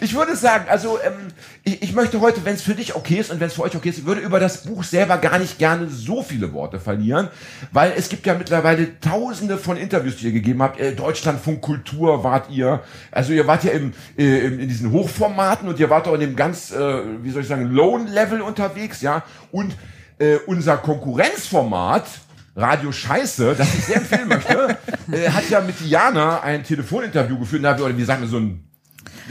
Ich 0.00 0.14
würde 0.14 0.34
sagen, 0.36 0.64
also 0.68 0.98
ähm, 1.02 1.28
ich, 1.64 1.82
ich 1.82 1.92
möchte 1.92 2.20
heute, 2.20 2.44
wenn 2.44 2.54
es 2.54 2.62
für 2.62 2.74
dich 2.74 2.96
okay 2.96 3.16
ist 3.16 3.30
und 3.30 3.40
wenn 3.40 3.48
es 3.48 3.54
für 3.54 3.62
euch 3.62 3.76
okay 3.76 3.90
ist, 3.90 4.06
würde 4.06 4.22
über 4.22 4.40
das 4.40 4.64
Buch 4.64 4.84
selber 4.84 5.18
gar 5.18 5.38
nicht 5.38 5.58
gerne 5.58 5.88
so 5.88 6.22
viele 6.22 6.52
Worte 6.52 6.80
verlieren, 6.80 7.28
weil 7.72 7.92
es 7.96 8.08
gibt 8.08 8.26
ja 8.26 8.34
mittlerweile 8.34 8.98
tausende 9.00 9.58
von 9.58 9.76
Interviews, 9.76 10.16
die 10.16 10.26
ihr 10.26 10.32
gegeben 10.32 10.62
habt. 10.62 10.80
Äh, 10.80 10.94
Deutschlandfunk 10.94 11.60
Kultur 11.60 12.24
wart 12.24 12.50
ihr. 12.50 12.80
Also 13.10 13.32
ihr 13.32 13.46
wart 13.46 13.64
ja 13.64 13.72
im, 13.72 13.92
äh, 14.16 14.46
in 14.46 14.68
diesen 14.68 14.90
Hochformaten 14.92 15.68
und 15.68 15.78
ihr 15.78 15.90
wart 15.90 16.08
auch 16.08 16.14
in 16.14 16.20
dem 16.20 16.36
ganz, 16.36 16.72
äh, 16.72 17.02
wie 17.22 17.30
soll 17.30 17.42
ich 17.42 17.48
sagen, 17.48 17.70
Low-Level 17.70 18.40
unterwegs, 18.40 19.02
ja. 19.02 19.22
Und 19.50 19.76
äh, 20.18 20.36
unser 20.46 20.78
Konkurrenzformat, 20.78 22.04
Radio 22.54 22.92
Scheiße, 22.92 23.54
das 23.56 23.74
ich 23.74 23.84
sehr 23.84 23.96
empfehlen 23.96 24.28
möchte, 24.28 24.76
äh, 25.12 25.30
hat 25.30 25.48
ja 25.48 25.60
mit 25.60 25.80
Diana 25.80 26.40
ein 26.40 26.64
Telefoninterview 26.64 27.38
geführt, 27.38 27.62
na, 27.62 27.74
oder 27.78 27.96
wie 27.96 28.04
sagen 28.04 28.22
wir, 28.22 28.28
so 28.28 28.38
ein, 28.38 28.64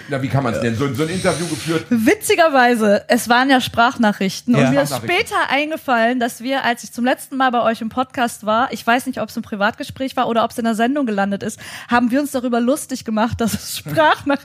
na, 0.10 0.22
wie 0.22 0.28
kann 0.30 0.44
man 0.44 0.54
es 0.54 0.62
nennen, 0.62 0.76
so, 0.76 0.86
ein- 0.86 0.96
so 0.96 1.04
ein 1.04 1.10
Interview 1.10 1.48
geführt. 1.48 1.86
Witzigerweise, 1.90 3.04
es 3.08 3.28
waren 3.30 3.50
ja 3.50 3.60
Sprachnachrichten 3.60 4.56
Ja. 4.56 4.66
und 4.68 4.74
mir 4.74 4.82
ist 4.84 4.96
später 4.96 5.36
eingefallen, 5.50 6.20
dass 6.20 6.42
wir, 6.42 6.64
als 6.64 6.84
ich 6.84 6.92
zum 6.92 7.04
letzten 7.06 7.36
Mal 7.38 7.52
bei 7.52 7.62
euch 7.62 7.82
im 7.82 7.90
Podcast 7.90 8.46
war, 8.46 8.72
ich 8.72 8.86
weiß 8.86 9.06
nicht, 9.08 9.20
ob 9.20 9.30
es 9.30 9.36
ein 9.36 9.42
Privatgespräch 9.42 10.16
war 10.16 10.28
oder 10.28 10.44
ob 10.44 10.52
es 10.52 10.58
in 10.58 10.64
der 10.66 10.76
Sendung 10.76 11.06
gelandet 11.06 11.44
ist, 11.44 11.60
haben 11.90 12.12
wir 12.12 12.22
uns 12.22 12.32
darüber 12.32 12.60
lustig 12.62 13.06
gemacht, 13.06 13.42
dass 13.42 13.54
es 13.54 13.78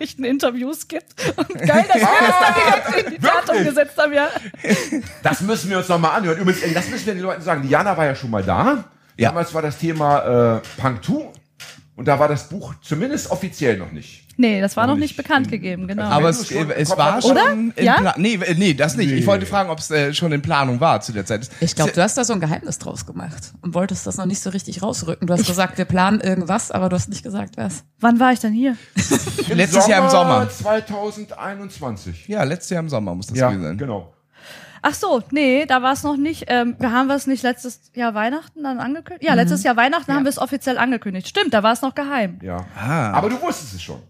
Sprachnachrichten-Interviews 0.01 0.89
gibt. 0.89 1.15
Und 1.37 1.49
geil, 1.49 1.85
dass 1.89 2.01
wir 2.01 2.09
das 2.27 2.35
dann 2.41 2.55
direkt 2.55 3.07
in 3.07 3.15
die 3.15 3.19
Tat 3.27 3.51
umgesetzt 3.51 3.99
haben, 3.99 4.13
ja. 4.13 4.29
Das 5.23 5.41
müssen 5.41 5.71
wir 5.71 5.79
uns 5.79 5.89
nochmal 5.89 6.13
anhören. 6.19 6.39
Übrigens, 6.39 6.63
das 6.75 6.89
müssen 6.89 7.07
wir 7.07 7.15
den 7.15 7.23
Leuten 7.23 7.43
sagen. 7.43 7.63
Diana 7.67 7.97
war 7.97 8.05
ja 8.07 8.15
schon 8.15 8.31
mal 8.31 8.43
da. 8.43 8.85
Ja. 9.19 9.29
Damals 9.31 9.55
war 9.55 9.63
das 9.63 9.79
Thema 9.79 10.57
äh, 10.57 10.61
Punk 10.81 11.05
2 11.05 11.13
und 11.97 12.07
da 12.07 12.19
war 12.19 12.29
das 12.29 12.49
Buch 12.49 12.75
zumindest 12.83 13.31
offiziell 13.31 13.79
noch 13.79 13.91
nicht. 13.93 14.25
Nee, 14.38 14.61
das 14.61 14.77
war 14.77 14.87
noch 14.87 14.97
nicht 14.97 15.17
bekannt 15.17 15.50
gegeben, 15.50 15.88
genau. 15.88 16.05
Aber 16.05 16.29
es, 16.29 16.50
es 16.50 16.97
war 16.97 17.23
schon 17.23 17.31
Oder? 17.31 17.53
in 17.53 17.73
Ja? 17.79 17.94
Plan. 18.00 18.15
Nee, 18.19 18.38
nee, 18.56 18.75
das 18.75 18.97
nicht. 18.97 19.11
Ich 19.11 19.27
wollte 19.27 19.47
fragen, 19.47 19.71
ob 19.71 19.79
es 19.79 19.91
äh, 19.91 20.12
schon 20.12 20.31
in 20.33 20.43
Planung 20.43 20.79
war 20.81 21.00
zu 21.00 21.12
der 21.12 21.25
Zeit. 21.25 21.49
Ich 21.61 21.75
glaube, 21.75 21.93
du 21.93 22.03
hast 22.03 22.19
da 22.19 22.25
so 22.25 22.35
ein 22.35 22.41
Geheimnis 22.41 22.79
draus 22.79 23.06
gemacht 23.06 23.55
und 23.62 23.73
wolltest 23.75 24.06
das 24.06 24.19
noch 24.19 24.27
nicht 24.27 24.41
so 24.41 24.50
richtig 24.50 24.83
rausrücken. 24.83 25.27
Du 25.27 25.33
hast 25.33 25.47
gesagt, 25.47 25.79
wir 25.79 25.87
planen 25.87 26.21
irgendwas, 26.21 26.71
aber 26.71 26.88
du 26.91 26.97
hast 26.97 27.09
nicht 27.09 27.23
gesagt, 27.23 27.56
was. 27.56 27.85
Wann 27.99 28.21
war 28.21 28.33
ich 28.33 28.40
denn 28.40 28.52
hier? 28.52 28.76
Letztes 29.49 29.87
Jahr 29.87 30.05
im 30.05 30.11
Sommer. 30.11 30.49
2021. 30.49 32.28
Ja, 32.28 32.43
letztes 32.43 32.71
Jahr 32.71 32.81
im 32.81 32.88
Sommer 32.88 33.14
muss 33.14 33.28
das 33.28 33.38
Ja, 33.38 33.49
gewesen 33.49 33.62
sein. 33.64 33.78
genau. 33.78 34.12
Ach 34.83 34.95
so, 34.95 35.23
nee, 35.31 35.64
da 35.66 35.83
war 35.83 35.95
es 35.95 36.02
noch 36.05 36.16
nicht. 36.16 36.45
Ähm, 36.49 36.76
wir 36.78 36.93
haben 36.93 37.09
wir 37.09 37.16
es 37.16 37.26
nicht 37.26 37.43
letztes 37.43 37.90
Jahr 37.95 38.14
Weihnachten 38.14 38.62
dann 38.62 38.78
angekündigt? 38.78 39.25
Ja, 39.26 39.35
letztes 39.35 39.62
Jahr 39.64 39.76
Weihnachten 39.76 40.12
haben 40.12 40.25
wir 40.25 40.28
es 40.28 40.38
offiziell 40.38 40.78
angekündigt. 40.78 41.26
Stimmt, 41.26 41.55
da 41.55 41.62
war 41.64 41.73
es 41.73 41.83
noch 41.83 41.95
geheim. 41.95 42.38
Ja. 42.43 42.66
Ah. 42.78 43.11
Aber 43.12 43.28
du 43.28 43.40
wusstest 43.40 43.75
es 43.75 43.83
schon. 43.83 44.00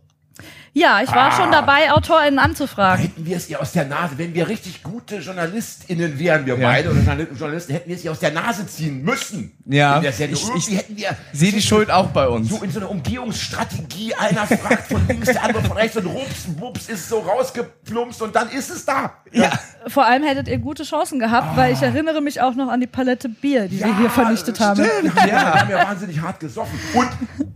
Ja, 0.79 1.01
ich 1.03 1.11
war 1.11 1.33
schon 1.33 1.51
dabei, 1.51 1.91
AutorInnen 1.91 2.39
anzufragen. 2.39 3.01
Hätten 3.07 3.25
wir 3.25 3.39
es 3.39 3.49
ihr 3.49 3.59
aus 3.63 3.73
der 3.73 3.87
Nase, 3.87 4.19
wenn 4.19 4.35
wir 4.35 4.47
richtig 4.47 4.83
gute 4.83 5.17
JournalistInnen 5.21 6.19
wären, 6.19 6.45
wir 6.45 6.59
Ja. 6.59 6.69
beide 6.69 6.91
oder 6.91 6.99
Journal- 7.01 7.27
Journalisten, 7.35 7.73
hätten 7.73 7.89
wir 7.89 7.97
es 7.97 8.05
ihr 8.05 8.13
aus 8.13 8.19
der 8.19 8.33
Nase 8.33 8.67
ziehen 8.67 9.03
müssen. 9.03 9.57
Ja. 9.65 10.03
Ich- 10.03 10.19
hätten 10.19 10.97
wir 10.99 11.17
Sehe 11.33 11.53
die 11.53 11.63
Schuld 11.63 11.91
auch 11.91 12.09
bei 12.09 12.29
uns. 12.29 12.51
so 12.51 12.63
in 12.63 12.71
so 12.71 12.81
einer 12.81 12.91
Umgehungsstrategie, 12.91 14.15
einer 14.17 14.47
fragt 14.47 14.89
von 14.89 15.01
links, 15.09 15.29
der 15.33 15.43
andere 15.45 15.63
von 15.65 15.79
rechts 15.79 15.97
und 15.97 16.07
rups, 16.09 16.47
wups, 16.59 16.89
ist 16.91 17.09
so 17.09 17.21
rausgeplumpst 17.21 18.21
und 18.21 18.37
dann 18.37 18.51
ist 18.51 18.71
es 18.71 18.85
da. 18.85 19.15
Ja. 19.33 19.51
Vor 19.89 20.05
allem 20.05 20.25
hättet 20.25 20.47
ihr 20.49 20.59
gute 20.59 20.83
Chancen 20.85 21.19
gehabt, 21.19 21.57
weil 21.57 21.73
ich 21.73 21.81
erinnere 21.81 22.21
mich 22.21 22.43
auch 22.43 22.55
noch 22.55 22.69
an 22.69 22.81
die 22.81 22.87
Palette 22.87 23.31
Bier, 23.31 23.67
die 23.69 23.81
wir 23.81 23.97
hier 23.97 24.11
vernichtet 24.11 24.61
haben. 24.61 24.85
Stimmt, 24.85 25.15
ja. 25.17 25.25
Wir 25.27 25.41
haben 25.55 25.71
ja 25.71 25.89
wahnsinnig 25.89 26.21
hart 26.21 26.39
gesoffen. 26.39 26.79
Und 26.93 27.09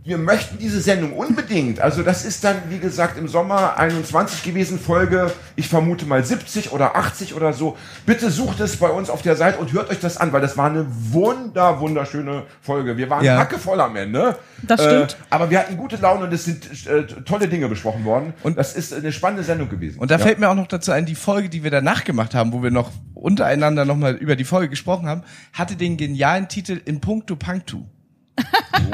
wir 0.03 0.17
möchten 0.17 0.57
diese 0.57 0.81
Sendung 0.81 1.13
unbedingt. 1.13 1.79
Also 1.79 2.01
das 2.01 2.25
ist 2.25 2.43
dann, 2.43 2.55
wie 2.69 2.79
gesagt, 2.79 3.10
im 3.17 3.27
Sommer 3.27 3.77
21 3.77 4.43
gewesen, 4.43 4.79
Folge, 4.79 5.31
ich 5.55 5.67
vermute 5.67 6.05
mal 6.05 6.23
70 6.23 6.71
oder 6.71 6.95
80 6.95 7.33
oder 7.35 7.53
so. 7.53 7.77
Bitte 8.05 8.29
sucht 8.31 8.59
es 8.59 8.77
bei 8.77 8.89
uns 8.89 9.09
auf 9.09 9.21
der 9.21 9.35
Seite 9.35 9.57
und 9.59 9.71
hört 9.73 9.89
euch 9.89 9.99
das 9.99 10.17
an, 10.17 10.31
weil 10.33 10.41
das 10.41 10.57
war 10.57 10.69
eine 10.69 10.85
wunder, 10.89 11.79
wunderschöne 11.79 12.43
Folge. 12.61 12.97
Wir 12.97 13.09
waren 13.09 13.23
Ja. 13.23 13.37
hackevoll 13.37 13.79
am 13.81 13.95
Ende. 13.95 14.37
Das 14.63 14.83
stimmt. 14.83 15.13
Äh, 15.13 15.15
aber 15.29 15.49
wir 15.49 15.59
hatten 15.59 15.77
gute 15.77 15.95
Laune 15.97 16.25
und 16.25 16.33
es 16.33 16.45
sind 16.45 16.65
äh, 16.87 17.05
tolle 17.25 17.47
Dinge 17.47 17.67
besprochen 17.67 18.05
worden. 18.05 18.33
Und- 18.43 18.51
Und 18.51 18.57
das 18.57 18.75
ist 18.75 18.93
eine 18.93 19.11
spannende 19.11 19.43
Sendung 19.43 19.69
gewesen. 19.69 19.97
Und 19.99 20.11
da 20.11 20.15
Ja. 20.17 20.23
fällt 20.25 20.37
mir 20.39 20.49
auch 20.49 20.55
noch 20.55 20.67
dazu 20.67 20.91
ein, 20.91 21.05
die 21.05 21.15
Folge, 21.15 21.47
die 21.49 21.63
wir 21.63 21.71
danach 21.71 22.03
gemacht 22.03 22.35
haben, 22.35 22.51
wo 22.53 22.61
wir 22.61 22.71
noch 22.71 22.91
untereinander 23.13 23.85
nochmal 23.85 24.15
über 24.15 24.35
die 24.35 24.43
Folge 24.43 24.67
gesprochen 24.69 25.07
haben, 25.07 25.23
hatte 25.53 25.75
den 25.75 25.95
genialen 25.97 26.47
Titel 26.47 26.79
In 26.85 26.99
Puncto 26.99 27.35
Punctu. 27.35 27.83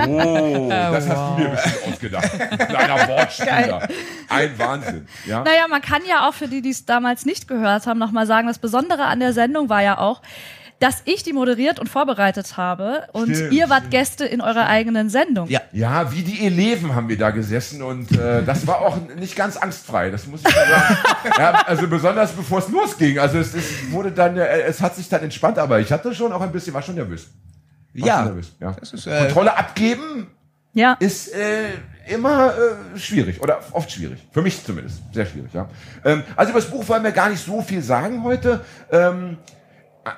Oh, 0.07 0.67
das 0.69 1.09
hast 1.09 1.37
du 1.37 1.43
dir 1.43 1.49
bestimmt 1.49 1.93
ausgedacht. 1.93 2.31
Kleiner 2.67 3.07
Wortspieler. 3.07 3.87
Ein 4.29 4.59
Wahnsinn. 4.59 5.07
Ja? 5.25 5.43
Naja, 5.43 5.67
man 5.69 5.81
kann 5.81 6.01
ja 6.07 6.27
auch 6.27 6.33
für 6.33 6.47
die, 6.47 6.61
die 6.61 6.69
es 6.69 6.85
damals 6.85 7.25
nicht 7.25 7.47
gehört 7.47 7.87
haben, 7.87 7.99
nochmal 7.99 8.27
sagen, 8.27 8.47
das 8.47 8.59
Besondere 8.59 9.05
an 9.05 9.19
der 9.19 9.33
Sendung 9.33 9.69
war 9.69 9.81
ja 9.81 9.97
auch, 9.97 10.21
dass 10.79 11.01
ich 11.05 11.23
die 11.23 11.33
moderiert 11.33 11.79
und 11.79 11.89
vorbereitet 11.89 12.57
habe 12.57 13.07
und 13.11 13.35
Stimmt, 13.35 13.53
ihr 13.53 13.69
wart 13.69 13.79
stimmt. 13.79 13.91
Gäste 13.91 14.25
in 14.25 14.41
eurer 14.41 14.67
eigenen 14.67 15.09
Sendung. 15.09 15.49
Ja. 15.49 15.61
Ja, 15.71 16.11
wie 16.11 16.21
die 16.21 16.45
Eleven 16.45 16.93
haben 16.93 17.09
wir 17.09 17.17
da 17.17 17.31
gesessen 17.31 17.81
und 17.81 18.11
äh, 18.11 18.43
das 18.43 18.67
war 18.67 18.81
auch 18.81 18.97
nicht 19.17 19.35
ganz 19.35 19.57
angstfrei, 19.57 20.11
das 20.11 20.27
muss 20.27 20.41
ich 20.41 20.55
mal 20.55 20.67
sagen. 20.67 20.97
ja, 21.39 21.51
also 21.65 21.87
besonders 21.87 22.31
bevor 22.31 22.59
es 22.59 22.69
losging. 22.69 23.17
Also 23.17 23.39
es, 23.39 23.53
es 23.53 23.91
wurde 23.91 24.11
dann, 24.11 24.37
äh, 24.37 24.61
es 24.61 24.81
hat 24.81 24.95
sich 24.95 25.09
dann 25.09 25.23
entspannt, 25.23 25.57
aber 25.57 25.79
ich 25.79 25.91
hatte 25.91 26.13
schon 26.13 26.31
auch 26.31 26.41
ein 26.41 26.51
bisschen, 26.51 26.73
war 26.73 26.81
schon 26.83 26.95
nervös. 26.95 27.27
Ja. 28.05 28.31
ja. 28.59 28.75
Das 28.79 28.93
ist, 28.93 29.07
äh, 29.07 29.25
Kontrolle 29.25 29.57
abgeben 29.57 30.27
Ja. 30.73 30.93
ist 30.99 31.33
äh, 31.33 31.69
immer 32.07 32.53
äh, 32.53 32.99
schwierig 32.99 33.41
oder 33.41 33.59
oft 33.71 33.91
schwierig. 33.91 34.19
Für 34.31 34.41
mich 34.41 34.63
zumindest. 34.63 35.01
Sehr 35.13 35.25
schwierig, 35.25 35.53
ja. 35.53 35.67
Ähm, 36.05 36.23
also 36.35 36.51
über 36.51 36.59
das 36.59 36.69
Buch 36.69 36.87
wollen 36.87 37.03
wir 37.03 37.11
gar 37.11 37.29
nicht 37.29 37.43
so 37.43 37.61
viel 37.61 37.81
sagen 37.81 38.23
heute. 38.23 38.61
Ähm, 38.91 39.37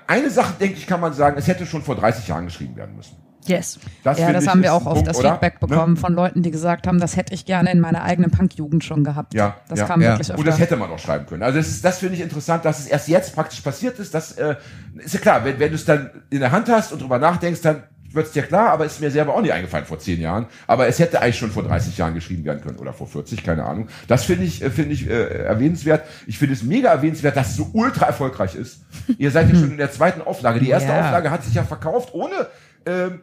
eine 0.05 0.29
Sache, 0.29 0.53
denke 0.59 0.77
ich, 0.77 0.85
kann 0.85 0.99
man 0.99 1.13
sagen, 1.13 1.37
es 1.37 1.47
hätte 1.47 1.65
schon 1.65 1.81
vor 1.81 1.95
30 1.95 2.27
Jahren 2.27 2.45
geschrieben 2.45 2.75
werden 2.75 2.95
müssen. 2.95 3.15
Yes. 3.49 3.79
Ja, 4.03 4.13
finde 4.13 4.33
das 4.33 4.47
haben 4.47 4.61
wir 4.63 4.73
auch 4.73 4.85
oft 4.85 4.93
Punkt, 4.95 5.07
das 5.07 5.17
oder? 5.17 5.31
Feedback 5.31 5.61
Ne? 5.61 5.67
bekommen 5.67 5.97
von 5.97 6.13
Leuten, 6.13 6.43
die 6.43 6.51
gesagt 6.51 6.87
haben, 6.87 6.99
das 6.99 7.15
hätte 7.17 7.33
ich 7.33 7.45
gerne 7.45 7.71
in 7.71 7.79
meiner 7.79 8.03
eigenen 8.03 8.31
Punk-Jugend 8.31 8.83
schon 8.83 9.03
gehabt. 9.03 9.33
Ja, 9.33 9.57
das 9.67 9.79
ja. 9.79 9.85
kam 9.85 10.01
Ja. 10.01 10.09
wirklich 10.11 10.29
öfter. 10.29 10.39
Und 10.39 10.47
das 10.47 10.59
hätte 10.59 10.75
man 10.77 10.89
auch 10.91 10.99
schreiben 10.99 11.25
können. 11.25 11.43
Also 11.43 11.57
das, 11.57 11.67
ist, 11.67 11.83
das 11.83 11.97
finde 11.99 12.15
ich 12.15 12.21
interessant, 12.21 12.63
dass 12.65 12.79
es 12.79 12.87
erst 12.87 13.07
jetzt 13.07 13.33
praktisch 13.35 13.61
passiert 13.61 13.97
ist. 13.99 14.13
Das 14.13 14.33
äh, 14.33 14.55
ist 14.97 15.13
ja 15.13 15.19
klar, 15.19 15.43
wenn, 15.45 15.59
wenn 15.59 15.69
du 15.69 15.75
es 15.75 15.85
dann 15.85 16.09
in 16.29 16.39
der 16.41 16.51
Hand 16.51 16.69
hast 16.69 16.91
und 16.93 17.01
drüber 17.01 17.17
nachdenkst, 17.17 17.61
dann 17.61 17.83
wird 18.11 18.25
es 18.25 18.31
dir 18.31 18.41
klar, 18.41 18.71
aber 18.71 18.85
ist 18.85 18.99
mir 19.01 19.11
selber 19.11 19.35
auch 19.35 19.41
nicht 19.41 19.53
eingefallen 19.53 19.85
vor 19.85 19.99
zehn 19.99 20.19
Jahren. 20.19 20.47
Aber 20.65 20.87
es 20.87 20.97
hätte 20.97 21.21
eigentlich 21.21 21.37
schon 21.37 21.51
vor 21.51 21.61
30 21.63 21.95
Jahren 21.95 22.15
geschrieben 22.15 22.43
werden 22.43 22.59
können 22.61 22.79
oder 22.79 22.91
vor 22.91 23.05
40, 23.07 23.43
keine 23.43 23.65
Ahnung. 23.65 23.87
Das 24.07 24.23
finde 24.25 24.45
ich, 24.45 24.63
äh, 24.63 24.71
finde 24.71 24.93
ich 24.93 25.07
äh, 25.07 25.43
erwähnenswert. 25.43 26.03
Ich 26.25 26.39
finde 26.39 26.55
es 26.55 26.63
mega 26.63 26.89
erwähnenswert, 26.91 27.37
dass 27.37 27.49
es 27.51 27.55
so 27.57 27.69
ultra 27.73 28.07
erfolgreich 28.07 28.55
ist. 28.55 28.81
Ihr 29.19 29.29
seid 29.29 29.49
ja 29.49 29.55
schon 29.59 29.71
in 29.71 29.77
der 29.77 29.91
zweiten 29.91 30.21
Auflage. 30.21 30.59
Die 30.59 30.69
erste 30.69 30.89
Ja. 30.89 31.01
Auflage 31.01 31.29
hat 31.29 31.43
sich 31.43 31.53
ja 31.53 31.63
verkauft 31.63 32.09
ohne 32.13 32.47
ähm, 32.87 33.11
äh, 33.11 33.17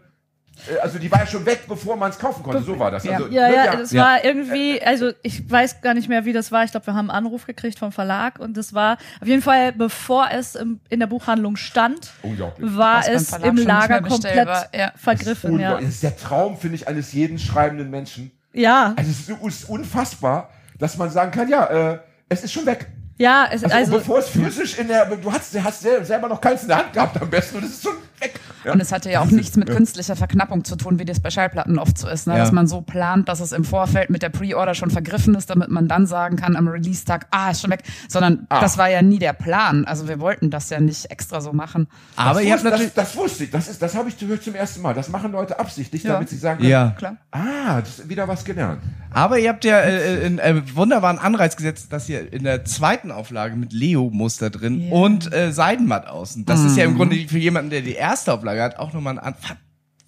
also 0.83 0.99
die 0.99 1.11
war 1.11 1.21
ja 1.21 1.27
schon 1.27 1.45
weg, 1.47 1.65
bevor 1.69 1.97
man 1.97 2.11
es 2.11 2.19
kaufen 2.19 2.43
konnte. 2.43 2.63
So 2.63 2.79
war 2.79 2.91
das. 2.91 3.05
Ja. 3.05 3.13
Also, 3.17 3.29
Ja, 3.29 3.49
ne, 3.49 3.55
ja, 3.55 3.77
das 3.77 3.93
Ja. 3.93 4.03
war 4.05 4.25
irgendwie, 4.25 4.81
also 4.83 5.11
ich 5.23 5.51
weiß 5.51 5.81
gar 5.83 5.95
nicht 5.95 6.09
mehr, 6.09 6.25
wie 6.25 6.33
das 6.33 6.51
war. 6.53 6.65
Ich 6.65 6.71
glaube, 6.71 6.87
wir 6.87 6.95
haben 6.95 7.11
einen 7.11 7.27
Anruf 7.27 7.47
gekriegt 7.47 7.79
vom 7.79 7.93
Verlag 7.93 8.39
und 8.39 8.57
das 8.57 8.73
war 8.75 8.99
auf 9.21 9.29
jeden 9.29 9.43
Fall, 9.43 9.73
bevor 9.73 10.29
es 10.33 10.55
im, 10.55 10.81
in 10.89 11.01
der 11.01 11.07
Buchhandlung 11.07 11.57
stand, 11.57 12.11
war 12.59 13.07
es 13.09 13.33
im 13.33 13.57
Lager 13.57 14.01
komplett 14.03 14.49
ja. 14.75 14.93
vergriffen. 14.97 15.51
Ja. 15.53 15.57
Unglaublich. 15.75 15.87
Das 15.89 15.95
ist 15.97 16.03
der 16.03 16.17
Traum, 16.17 16.57
finde 16.57 16.77
ich, 16.77 16.89
eines 16.89 17.13
jeden 17.13 17.39
schreibenden 17.39 17.91
Menschen. 17.91 18.31
ja, 18.53 18.95
Also 18.97 19.11
es 19.11 19.29
ist, 19.29 19.63
ist 19.63 19.69
unfassbar, 19.69 20.51
dass 20.79 20.97
man 20.97 21.11
sagen 21.11 21.31
kann, 21.31 21.49
ja, 21.49 21.65
äh, 21.93 21.99
es 22.29 22.43
ist 22.45 22.53
schon 22.53 22.67
weg. 22.67 22.87
ja, 23.19 23.49
es, 23.51 23.63
Also, 23.65 23.77
also, 23.77 23.93
bevor 23.93 24.19
es 24.19 24.29
physisch 24.29 24.79
in 24.79 24.89
der, 24.89 25.07
du 25.07 25.33
hast, 25.33 25.57
hast 25.63 25.81
sel- 25.83 26.05
selber 26.05 26.29
noch 26.29 26.41
keins 26.41 26.63
in 26.63 26.69
der 26.69 26.79
Hand 26.79 26.93
gehabt 26.93 27.21
am 27.21 27.31
besten 27.31 27.59
und 27.59 27.65
es 27.65 27.71
ist 27.71 27.83
schon 27.83 27.95
weg. 28.20 28.40
Ja. 28.64 28.73
Und 28.73 28.80
es 28.80 28.92
hatte 28.92 29.11
ja 29.11 29.20
auch 29.20 29.26
nichts 29.30 29.56
mit 29.56 29.68
künstlicher 29.70 30.16
Verknappung 30.16 30.64
zu 30.64 30.76
tun, 30.76 30.99
wie 30.99 31.04
das 31.04 31.20
bei 31.20 31.30
Schallplatten 31.30 31.78
oft 31.78 31.99
so 31.99 32.08
ist, 32.08 32.26
ne? 32.26 32.35
Ja. 32.35 32.40
dass 32.40 32.52
man 32.52 32.66
so 32.66 32.80
plant, 32.80 33.28
dass 33.28 33.40
es 33.40 33.52
im 33.52 33.64
Vorfeld 33.64 34.11
mit 34.11 34.23
der 34.23 34.28
Pre-Order 34.30 34.75
schon 34.75 34.90
vergriffen 34.90 35.35
ist, 35.35 35.50
damit 35.50 35.70
man 35.70 35.88
dann 35.88 36.06
sagen 36.06 36.37
kann 36.37 36.56
am 36.56 36.68
Release-Tag, 36.68 37.26
ah, 37.30 37.50
ist 37.50 37.61
schon 37.62 37.70
weg. 37.70 37.82
Sondern 38.08 38.46
Ah. 38.49 38.61
das 38.61 38.78
war 38.78 38.88
ja 38.90 39.02
nie 39.02 39.18
der 39.18 39.32
Plan. 39.32 39.85
Also 39.85 40.08
wir 40.08 40.20
wollten 40.20 40.50
das 40.50 40.70
ja 40.70 40.80
nicht 40.80 41.11
extra 41.11 41.40
so 41.40 41.52
machen. 41.52 41.87
aber 42.16 42.35
das, 42.40 42.42
ihr 42.44 42.52
habt 42.52 42.64
wusste, 42.64 42.78
das, 42.85 42.94
das 42.94 43.16
wusste 43.16 43.44
ich, 43.44 43.50
das, 43.50 43.68
ist, 43.68 43.80
das 43.82 43.94
habe 43.94 44.08
ich 44.08 44.18
gehört 44.18 44.42
zum 44.42 44.54
ersten 44.54 44.82
Mal. 44.82 44.94
Das 44.94 45.08
machen 45.08 45.32
Leute 45.32 45.58
absichtlich, 45.58 46.02
Ja. 46.04 46.14
damit 46.14 46.28
sie 46.28 46.37
sagen 46.37 46.58
können, 46.58 46.70
Ja. 46.70 46.94
Klar. 46.99 47.16
ah, 47.32 47.80
das 47.80 47.99
ist 48.00 48.08
wieder 48.08 48.26
was 48.28 48.44
gelernt. 48.44 48.80
Aber 49.11 49.38
ihr 49.38 49.49
habt 49.49 49.64
ja 49.64 49.80
äh, 49.80 50.25
einen 50.26 50.38
äh, 50.38 50.62
wunderbaren 50.75 51.18
Anreiz 51.18 51.56
gesetzt, 51.56 51.92
dass 51.92 52.08
ihr 52.08 52.32
in 52.32 52.44
der 52.44 52.64
zweiten 52.64 53.11
Auflage 53.11 53.56
mit 53.56 53.73
Leo-Muster 53.73 54.50
drin 54.50 54.80
Ja. 54.88 54.92
und 54.92 55.32
äh, 55.32 55.52
Seidenmatt 55.52 56.06
außen. 56.06 56.44
Das 56.44 56.61
ist 56.62 56.76
ja 56.76 56.85
im 56.85 56.96
Grunde 56.96 57.16
für 57.28 57.38
jemanden, 57.38 57.70
der 57.70 57.80
die 57.82 57.96
erste 58.07 58.33
Auflage 58.33 58.63
hat, 58.63 58.79
auch 58.79 58.93
nochmal 58.93 59.19
ein 59.19 59.25
an, 59.25 59.35
fa- 59.35 59.57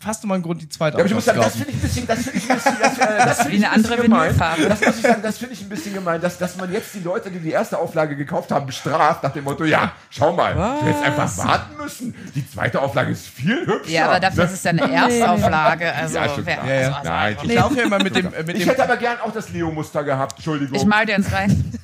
fast 0.01 0.23
nochmal 0.23 0.39
ein 0.39 0.43
Grund, 0.43 0.63
die 0.63 0.69
zweite 0.69 0.97
Ja, 0.97 1.01
aber 1.03 1.09
ich 1.09 1.15
muss 1.15 1.25
sagen, 1.25 1.39
das 1.41 1.53
kaufen. 1.55 1.65
finde 1.65 1.73
ich 1.73 1.77
ein 1.79 1.81
bisschen, 1.81 2.07
das 2.07 2.19
finde 2.23 2.39
ich 2.39 2.51
ein 2.51 2.57
bisschen, 2.57 2.77
das, 2.81 2.99
äh, 2.99 3.19
das 3.27 3.41
finde 3.43 3.57
ich 3.57 3.67
eine 3.67 3.75
ein 3.75 3.83
bisschen 3.83 4.03
gemein. 4.03 4.39
Das 4.69 4.81
muss 4.81 4.97
ich 4.97 5.03
sagen, 5.03 5.23
das 5.23 5.39
finde 5.39 5.55
ich 5.55 5.61
ein 5.63 5.69
bisschen 5.69 5.95
gemein, 5.95 6.21
dass, 6.21 6.39
dass 6.39 6.57
man 6.57 6.73
jetzt 6.73 6.95
die 6.95 7.01
Leute, 7.01 7.31
die 7.31 7.39
die 7.41 7.51
erste 7.51 7.79
Auflage 7.79 8.15
gekauft 8.17 8.51
haben, 8.53 8.67
bestraft 8.67 9.23
nach 9.23 9.33
dem 9.33 9.45
Motto, 9.45 9.65
ja, 9.65 9.93
schau 10.11 10.33
mal, 10.33 10.55
du 10.55 10.87
hättest 10.87 11.05
einfach 11.05 11.39
warten 11.39 11.77
müssen. 11.83 12.15
Die 12.35 12.49
zweite 12.49 12.81
Auflage 12.81 13.11
ist 13.13 13.27
viel 13.27 13.67
hübscher. 13.67 13.91
Ja, 13.91 14.07
aber 14.07 14.21
dafür 14.21 14.45
Ne? 14.45 14.51
ist 14.51 14.55
es 14.57 14.63
ja 14.65 14.71
eine 14.71 14.93
Erstauflage. 14.93 15.93
Also, 15.95 16.15
Ja, 16.17 16.29
schon 16.29 16.47
wer, 16.47 16.57
klar. 16.57 16.67
Ja, 16.69 16.75
ja. 16.81 16.89
Also, 16.93 17.09
Nein, 17.09 17.37
Ich 17.43 17.55
laufe 17.55 17.75
ja 17.77 17.83
immer 17.83 18.03
mit 18.03 18.15
dem, 18.17 18.27
äh, 18.35 18.43
mit 18.45 18.57
Ich 18.57 18.63
dem 18.65 18.69
hätte 18.71 18.83
aber 18.85 18.97
gern 18.97 19.21
auch 19.21 19.33
das 19.33 19.51
Leo-Muster 19.51 20.05
gehabt, 20.05 20.35
Entschuldigung. 20.37 20.77
ich 20.77 20.85
mal 20.87 21.05
dir 21.07 21.17
ins 21.17 21.33
rein. 21.33 21.73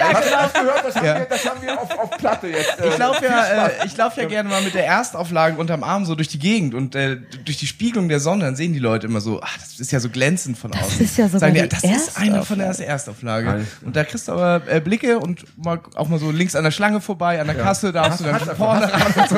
Hast 0.00 0.24
du 0.24 0.30
das 0.30 0.52
gehört? 0.54 0.84
Das 0.84 0.96
haben, 0.96 1.06
Ja. 1.06 1.18
wir, 1.18 1.24
das 1.26 1.44
haben 1.44 1.62
wir 1.62 1.80
auf, 1.80 1.98
auf 1.98 2.10
Platte 2.18 2.46
jetzt. 2.48 2.78
äh, 2.80 2.88
ich 2.88 2.98
laufe 2.98 3.18
viel 3.20 3.28
ja, 3.28 3.66
äh, 3.66 3.70
ich 3.86 3.96
lauf 3.96 4.16
ja 4.16 4.24
gerne 4.26 4.48
mal 4.48 4.62
mit 4.62 4.74
der 4.74 4.86
Erstauflage 4.86 5.56
unterm 5.58 5.82
Arm 5.84 6.04
so 6.04 6.14
durch 6.14 6.28
die 6.28 6.38
Gegend 6.38 6.74
und 6.74 6.94
äh, 6.94 7.18
durch 7.44 7.58
die 7.58 7.66
Spiegelung 7.66 8.08
der 8.08 8.20
Sonne, 8.20 8.44
dann 8.44 8.56
sehen 8.56 8.72
die 8.72 8.78
Leute 8.78 9.06
immer 9.06 9.20
so, 9.20 9.40
ach, 9.42 9.56
das 9.58 9.78
ist 9.80 9.92
ja 9.92 10.00
so 10.00 10.08
glänzend 10.08 10.58
von 10.58 10.72
außen. 10.72 11.00
ist 11.00 11.18
ja 11.18 11.26
sogar 11.26 11.40
Sagen 11.40 11.54
die, 11.54 11.62
die 11.62 11.68
das 11.68 11.84
ist 11.84 12.16
eine 12.16 12.42
von 12.42 12.58
der 12.58 12.68
Erstauflage. 12.68 13.66
Und 13.84 13.96
da 13.96 14.04
kriegst 14.04 14.28
du 14.28 14.32
aber 14.32 14.62
äh, 14.68 14.80
Blicke 14.80 15.18
und 15.18 15.44
mal, 15.56 15.80
auch 15.94 16.08
mal 16.08 16.18
so 16.18 16.30
links 16.30 16.56
an 16.56 16.64
der 16.64 16.70
Schlange 16.70 17.00
vorbei, 17.00 17.40
an 17.40 17.46
der 17.46 17.56
Kasse, 17.56 17.92
da 17.92 18.10
hast 18.10 18.20
du 18.20 18.24
dann 18.24 18.40
vorne 18.56 18.92
ran 18.92 19.12
und 19.16 19.28
so. 19.28 19.36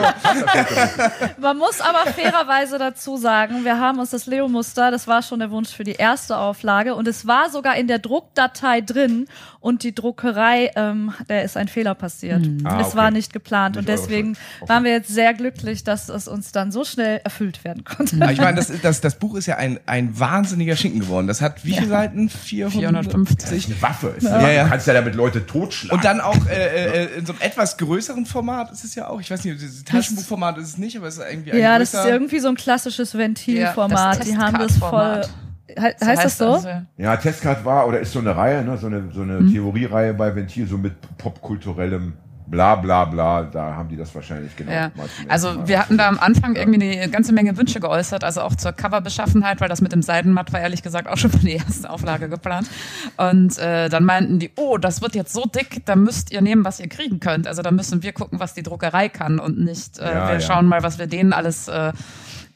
man 1.41 1.59
muss 1.59 1.81
aber 1.81 2.11
fairerweise 2.13 2.79
dazu 2.79 3.17
sagen, 3.17 3.65
wir 3.65 3.79
haben 3.79 3.99
uns 3.99 4.11
das 4.11 4.27
Leo-Muster, 4.27 4.91
das 4.91 5.07
war 5.07 5.23
schon 5.23 5.41
der 5.41 5.51
Wunsch 5.51 5.71
für 5.71 5.85
die 5.85 5.93
erste 5.93 6.37
Auflage 6.37 6.95
und 6.95 7.09
es 7.09 7.27
war 7.27 7.51
sogar 7.51 7.77
in 7.77 7.89
der 7.89 7.99
Druckdatei 7.99 8.81
drin 8.81 9.27
und 9.61 9.85
die 9.85 9.95
Druckerei, 9.95 10.73
ähm, 10.75 11.13
da 11.29 11.41
ist 11.41 11.57
ein 11.57 11.69
Fehler 11.69 11.95
passiert. 11.95 12.45
Ah, 12.65 12.81
es 12.81 12.89
okay. 12.89 12.97
war 12.97 13.11
nicht 13.11 13.33
geplant 13.33 13.77
Nicht 13.77 13.81
und 13.81 13.89
deswegen 13.89 14.37
waren 14.67 14.85
wir 14.85 14.93
jetzt 14.93 15.09
sehr 15.09 15.35
glücklich, 15.35 15.85
dass 15.85 16.09
es 16.09 16.29
uns 16.29 16.53
dann 16.53 16.73
so 16.73 16.85
schnell 16.85 17.21
erfüllt 17.23 17.65
werden 17.65 17.82
konnte. 17.85 18.17
Aber 18.21 18.33
ich 18.33 18.41
meine, 18.41 18.57
das, 18.57 18.71
das, 18.83 19.01
das 19.01 19.15
Buch 19.17 19.35
ist 19.37 19.47
ja 19.47 19.57
ein, 19.57 19.81
ein 19.87 20.19
wahnsinniger 20.19 20.77
Schinken 20.77 21.01
geworden. 21.01 21.27
Das 21.27 21.41
hat 21.41 21.65
wie 21.65 21.73
viele 21.75 21.89
Seiten? 21.89 22.29
450? 22.29 23.67
Eine 23.67 23.83
Waffe. 23.83 24.09
Ist, 24.17 24.25
Ja, 24.25 24.51
ja. 24.51 24.65
Du 24.65 24.71
kannst 24.71 24.87
ja 24.87 24.95
damit 24.95 25.15
Leute 25.15 25.47
totschlagen. 25.47 25.97
Und 25.97 26.05
dann 26.05 26.21
auch 26.21 26.47
äh, 26.47 27.05
äh, 27.05 27.19
in 27.19 27.27
so 27.27 27.33
einem 27.33 27.43
etwas 27.43 27.77
größeren 27.79 28.27
Format 28.27 28.71
ist 28.71 28.85
es 28.85 28.95
ja 28.95 29.09
auch. 29.09 29.21
Ich 29.21 29.31
weiß 29.31 29.45
nicht, 29.45 29.61
dieses 29.61 29.85
Taschenbuchformat 29.85 30.59
ist 30.59 30.69
es 30.69 30.79
nicht, 30.79 30.97
aber 30.97 31.07
es 31.09 31.19
ist 31.19 31.25
irgendwie 31.29 31.53
ein 31.53 31.59
Ja, 31.59 31.79
das 31.79 31.95
ist 31.95 32.05
irgendwie 32.05 32.39
so 32.41 32.49
ein 32.49 32.57
klassisches 32.57 33.17
Ventilformat. 33.17 34.19
Ja, 34.19 34.25
die 34.25 34.37
haben 34.37 34.59
das 34.59 34.77
voll. 34.77 35.23
He 35.69 35.81
heißt 36.05 36.25
das 36.25 36.37
so? 36.37 36.57
ja. 36.67 36.85
Ja, 36.99 37.17
Testcard 37.17 37.65
war 37.65 37.87
oder 37.89 38.01
ist 38.01 38.13
so 38.13 38.19
eine 38.19 38.37
Reihe, 38.37 38.63
ne, 38.63 38.77
so 38.77 38.89
eine, 38.89 39.11
so 39.15 39.23
eine 39.23 39.41
Mhm. 39.41 39.53
Theoriereihe 39.53 40.13
bei 40.13 40.35
Ventil, 40.35 40.67
so 40.67 40.77
mit 40.77 40.93
popkulturellem 41.17 42.13
bla 42.53 42.77
bla 42.77 43.07
bla. 43.07 43.43
Da 43.45 43.75
haben 43.75 43.89
die 43.89 43.97
das 43.97 44.15
wahrscheinlich 44.15 44.55
genau 44.55 44.71
Ja, 44.71 44.93
also 45.27 45.67
wir 45.67 45.81
hatten 45.81 45.97
da 45.97 46.07
am 46.07 46.19
Anfang 46.21 46.55
irgendwie 46.55 46.99
eine 46.99 47.09
ganze 47.09 47.33
Menge 47.33 47.57
Wünsche 47.57 47.81
geäußert, 47.81 48.23
also 48.23 48.43
auch 48.43 48.55
zur 48.55 48.73
Coverbeschaffenheit, 48.73 49.61
weil 49.63 49.71
das 49.71 49.81
mit 49.81 49.91
dem 49.93 50.03
Seidenmatt 50.03 50.53
war 50.53 50.61
ehrlich 50.61 50.83
gesagt 50.83 51.09
auch 51.09 51.17
schon 51.17 51.31
für 51.31 51.39
die 51.39 51.53
erste 51.55 51.89
Auflage 51.89 52.29
geplant. 52.29 52.69
Und 53.17 53.59
äh, 53.59 53.89
dann 53.89 54.05
meinten 54.05 54.39
die, 54.39 54.53
oh, 54.57 54.77
das 54.77 55.01
wird 55.01 55.15
jetzt 55.15 55.33
so 55.33 55.45
dick, 55.47 55.85
da 55.87 55.97
müsst 55.97 56.31
ihr 56.31 56.43
nehmen, 56.43 56.65
was 56.65 56.79
ihr 56.79 56.89
kriegen 56.89 57.21
könnt. 57.21 57.49
Also 57.49 57.63
da 57.63 57.71
müssen 57.71 58.03
wir 58.03 58.13
gucken, 58.13 58.39
was 58.39 58.53
die 58.53 58.63
Druckerei 58.63 59.09
kann 59.09 59.39
und 59.39 59.59
nicht, 59.59 59.99
äh, 59.99 60.05
Ja, 60.05 60.29
wir 60.29 60.35
ja. 60.35 60.41
schauen 60.41 60.67
mal, 60.67 60.83
was 60.83 60.99
wir 60.99 61.07
denen 61.07 61.33
alles 61.33 61.69
äh, 61.69 61.93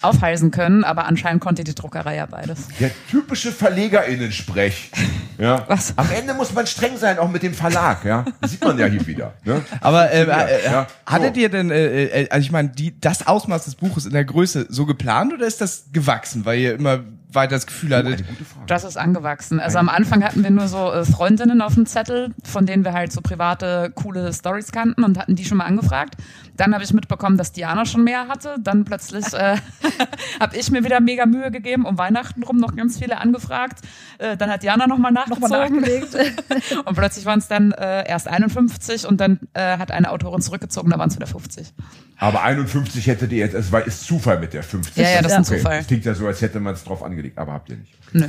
aufhalsen 0.06 0.50
können. 0.50 0.84
Aber 0.84 1.06
anscheinend 1.06 1.42
konnte 1.42 1.64
die 1.64 1.74
Druckerei 1.74 2.16
ja 2.16 2.26
beides. 2.26 2.68
Der 2.80 2.90
typische 3.10 3.52
VerlegerInnen-Sprech. 3.52 4.90
Ja. 5.38 5.64
Was? 5.68 5.92
Am 5.96 6.08
Ende 6.10 6.34
muss 6.34 6.52
man 6.54 6.66
streng 6.66 6.96
sein, 6.96 7.18
auch 7.18 7.30
mit 7.30 7.42
dem 7.42 7.54
Verlag. 7.54 8.04
Ja. 8.04 8.24
Das 8.40 8.52
sieht 8.52 8.64
man 8.64 8.78
ja 8.78 8.86
hier 8.86 9.06
wieder. 9.06 9.34
Ne? 9.44 9.62
Aber 9.80 10.10
äh, 10.10 10.22
äh, 10.22 10.64
ja. 10.64 10.86
hattet 11.04 11.34
So. 11.34 11.40
ihr 11.40 11.48
denn, 11.48 11.70
äh, 11.70 12.04
äh, 12.04 12.28
also 12.30 12.44
ich 12.44 12.52
meine, 12.52 12.72
das 13.00 13.26
Ausmaß 13.26 13.64
des 13.64 13.74
Buches 13.74 14.06
in 14.06 14.12
der 14.12 14.24
Größe 14.24 14.66
so 14.68 14.86
geplant 14.86 15.32
oder 15.34 15.46
ist 15.46 15.60
das 15.60 15.86
gewachsen, 15.92 16.44
weil 16.44 16.58
ihr 16.58 16.74
immer 16.74 17.00
weiter 17.36 17.54
das 17.54 17.66
Gefühl 17.66 17.90
Gute 18.26 18.44
Frage. 18.44 18.66
Das 18.66 18.82
ist 18.82 18.96
angewachsen. 18.96 19.60
Also 19.60 19.78
am 19.78 19.88
Anfang 19.88 20.24
hatten 20.24 20.42
wir 20.42 20.50
nur 20.50 20.66
so 20.66 20.92
äh, 20.92 21.04
Freundinnen 21.04 21.62
auf 21.62 21.74
dem 21.74 21.86
Zettel, 21.86 22.34
von 22.42 22.66
denen 22.66 22.84
wir 22.84 22.92
halt 22.92 23.12
so 23.12 23.20
private, 23.20 23.92
coole 23.94 24.32
Stories 24.32 24.72
kannten 24.72 25.04
und 25.04 25.18
hatten 25.18 25.36
die 25.36 25.44
schon 25.44 25.58
mal 25.58 25.66
angefragt. 25.66 26.16
Dann 26.56 26.74
habe 26.74 26.82
ich 26.82 26.92
mitbekommen, 26.92 27.36
dass 27.36 27.52
Diana 27.52 27.86
schon 27.86 28.02
mehr 28.02 28.26
hatte. 28.26 28.56
Dann 28.58 28.84
plötzlich 28.84 29.32
äh, 29.34 29.56
habe 30.40 30.56
ich 30.56 30.70
mir 30.70 30.82
wieder 30.82 31.00
mega 31.00 31.26
Mühe 31.26 31.50
gegeben, 31.52 31.84
um 31.84 31.98
Weihnachten 31.98 32.42
rum 32.42 32.56
noch 32.56 32.74
ganz 32.74 32.98
viele 32.98 33.18
angefragt. 33.18 33.80
Äh, 34.18 34.36
dann 34.36 34.50
hat 34.50 34.64
Diana 34.64 34.86
nochmal 34.86 35.12
nachgezogen. 35.12 35.80
nachgelegt. 35.80 36.16
und 36.84 36.96
plötzlich 36.96 37.24
waren 37.26 37.38
es 37.38 37.46
dann 37.46 37.72
äh, 37.72 38.08
erst 38.08 38.26
51 38.26 39.06
und 39.06 39.20
dann 39.20 39.38
äh, 39.52 39.78
hat 39.78 39.90
eine 39.90 40.10
Autorin 40.10 40.40
zurückgezogen, 40.40 40.90
da 40.90 40.98
waren 40.98 41.10
es 41.10 41.16
wieder 41.16 41.26
50. 41.26 41.72
Aber 42.18 42.42
51 42.42 43.06
hättet 43.06 43.30
ihr 43.32 43.38
jetzt, 43.38 43.54
es 43.54 43.70
war 43.72 43.86
ist 43.86 44.04
Zufall 44.04 44.38
mit 44.38 44.52
der 44.54 44.62
50. 44.62 44.96
Ja, 44.96 45.10
ja, 45.10 45.22
das 45.22 45.32
ist 45.32 45.36
ein 45.38 45.44
okay. 45.44 45.56
Zufall. 45.58 45.78
Das 45.78 45.86
klingt 45.86 46.04
ja 46.04 46.14
so, 46.14 46.26
als 46.26 46.40
hätte 46.40 46.60
man 46.60 46.74
es 46.74 46.82
drauf 46.84 47.02
angelegt, 47.02 47.36
aber 47.38 47.52
habt 47.52 47.68
ihr 47.68 47.76
nicht. 47.76 47.92
Nö. 48.12 48.22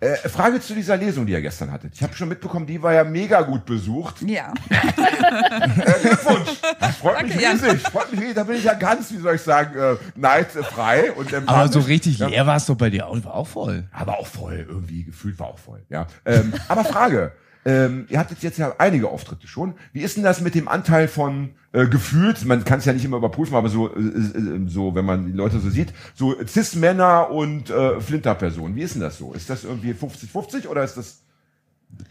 Ja. 0.00 0.06
Äh, 0.08 0.16
Frage 0.28 0.60
zu 0.60 0.74
dieser 0.74 0.96
Lesung, 0.96 1.26
die 1.26 1.32
ihr 1.32 1.40
gestern 1.40 1.72
hattet. 1.72 1.94
Ich 1.94 2.02
habe 2.02 2.14
schon 2.14 2.28
mitbekommen, 2.28 2.66
die 2.66 2.80
war 2.82 2.92
ja 2.92 3.04
mega 3.04 3.42
gut 3.42 3.64
besucht. 3.66 4.22
Ja. 4.22 4.52
Äh, 5.28 6.00
Glückwunsch. 6.02 6.48
Das 6.80 6.96
freut 6.96 7.22
mich 7.22 7.40
Jan. 7.40 7.58
riesig. 7.58 7.82
Freut 7.82 8.10
mich 8.12 8.20
riesig. 8.20 8.34
Da 8.34 8.44
bin 8.44 8.56
ich 8.56 8.64
ja 8.64 8.74
ganz, 8.74 9.12
wie 9.12 9.18
soll 9.18 9.34
ich 9.34 9.42
sagen, 9.42 9.78
äh, 9.78 9.96
neidfrei 10.16 11.12
und 11.12 11.32
Aber 11.46 11.68
so 11.68 11.80
richtig 11.80 12.18
Ja. 12.18 12.28
leer 12.28 12.46
war 12.46 12.56
es 12.56 12.66
doch 12.66 12.76
bei 12.76 12.90
dir 12.90 13.06
auch, 13.06 13.24
war 13.24 13.34
auch 13.34 13.46
voll. 13.46 13.84
Aber 13.92 14.18
auch 14.18 14.26
voll, 14.26 14.64
irgendwie 14.68 15.04
gefühlt 15.04 15.38
war 15.38 15.48
auch 15.48 15.58
voll. 15.58 15.82
Ja. 15.90 16.06
Ähm, 16.24 16.52
aber 16.68 16.84
Frage. 16.84 17.32
Ähm, 17.64 18.06
ihr 18.08 18.18
hattet 18.18 18.42
jetzt 18.42 18.58
ja 18.58 18.74
einige 18.78 19.08
Auftritte 19.08 19.46
schon. 19.46 19.74
Wie 19.92 20.00
ist 20.00 20.16
denn 20.16 20.24
das 20.24 20.40
mit 20.40 20.54
dem 20.54 20.68
Anteil 20.68 21.08
von 21.08 21.50
äh, 21.72 21.86
gefühlt? 21.86 22.44
Man 22.44 22.64
kann 22.64 22.78
es 22.78 22.84
ja 22.84 22.92
nicht 22.92 23.04
immer 23.04 23.18
überprüfen, 23.18 23.54
aber 23.54 23.68
so, 23.68 23.94
äh, 23.94 23.98
äh, 23.98 24.68
so, 24.68 24.94
wenn 24.94 25.04
man 25.04 25.26
die 25.26 25.32
Leute 25.32 25.60
so 25.60 25.70
sieht, 25.70 25.92
so 26.14 26.34
Cis-Männer 26.46 27.30
und 27.30 27.70
äh, 27.70 28.00
Flinter-Personen. 28.00 28.74
Wie 28.74 28.82
ist 28.82 28.94
denn 28.94 29.02
das 29.02 29.18
so? 29.18 29.32
Ist 29.32 29.50
das 29.50 29.64
irgendwie 29.64 29.92
50-50 29.92 30.66
oder 30.66 30.84
ist 30.84 30.96
das? 30.96 31.22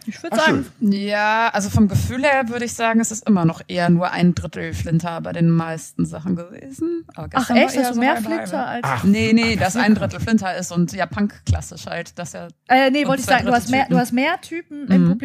Ich 0.07 0.23
würde 0.23 0.37
Ach, 0.39 0.45
sagen, 0.45 0.65
schön. 0.79 0.91
Ja, 0.91 1.49
also 1.53 1.69
vom 1.69 1.87
Gefühl 1.87 2.23
her 2.23 2.49
würde 2.49 2.65
ich 2.65 2.73
sagen, 2.73 2.99
es 2.99 3.11
ist 3.11 3.27
immer 3.27 3.45
noch 3.45 3.61
eher 3.67 3.89
nur 3.91 4.11
ein 4.11 4.33
Drittel 4.33 4.73
Flinter 4.73 5.21
bei 5.21 5.33
den 5.33 5.49
meisten 5.51 6.05
Sachen 6.05 6.35
gewesen. 6.35 7.05
Aber 7.15 7.29
ach 7.33 7.49
echt, 7.51 7.77
hast 7.77 7.89
du 7.91 7.93
so 7.93 7.99
mehr 7.99 8.17
Flinter 8.17 8.65
als... 8.65 9.03
Nee, 9.03 9.33
nee, 9.33 9.55
dass 9.55 9.75
ein 9.75 9.93
Drittel 9.93 10.19
Flinter 10.19 10.57
ist 10.57 10.71
und 10.71 10.93
ja, 10.93 11.05
Punk 11.05 11.41
klassisch 11.45 11.85
halt, 11.85 12.17
dass 12.17 12.33
er 12.33 12.47
Äh, 12.67 12.89
nee, 12.89 13.05
wollte 13.05 13.21
ich 13.21 13.27
sagen, 13.27 13.45
du 13.45 13.51
hast 13.51 13.69
mehr, 13.69 13.85
du 13.87 13.97
hast 13.97 14.13
mehr 14.13 14.41
Typen 14.41 14.87
im 14.87 15.07
Mhm. 15.09 15.19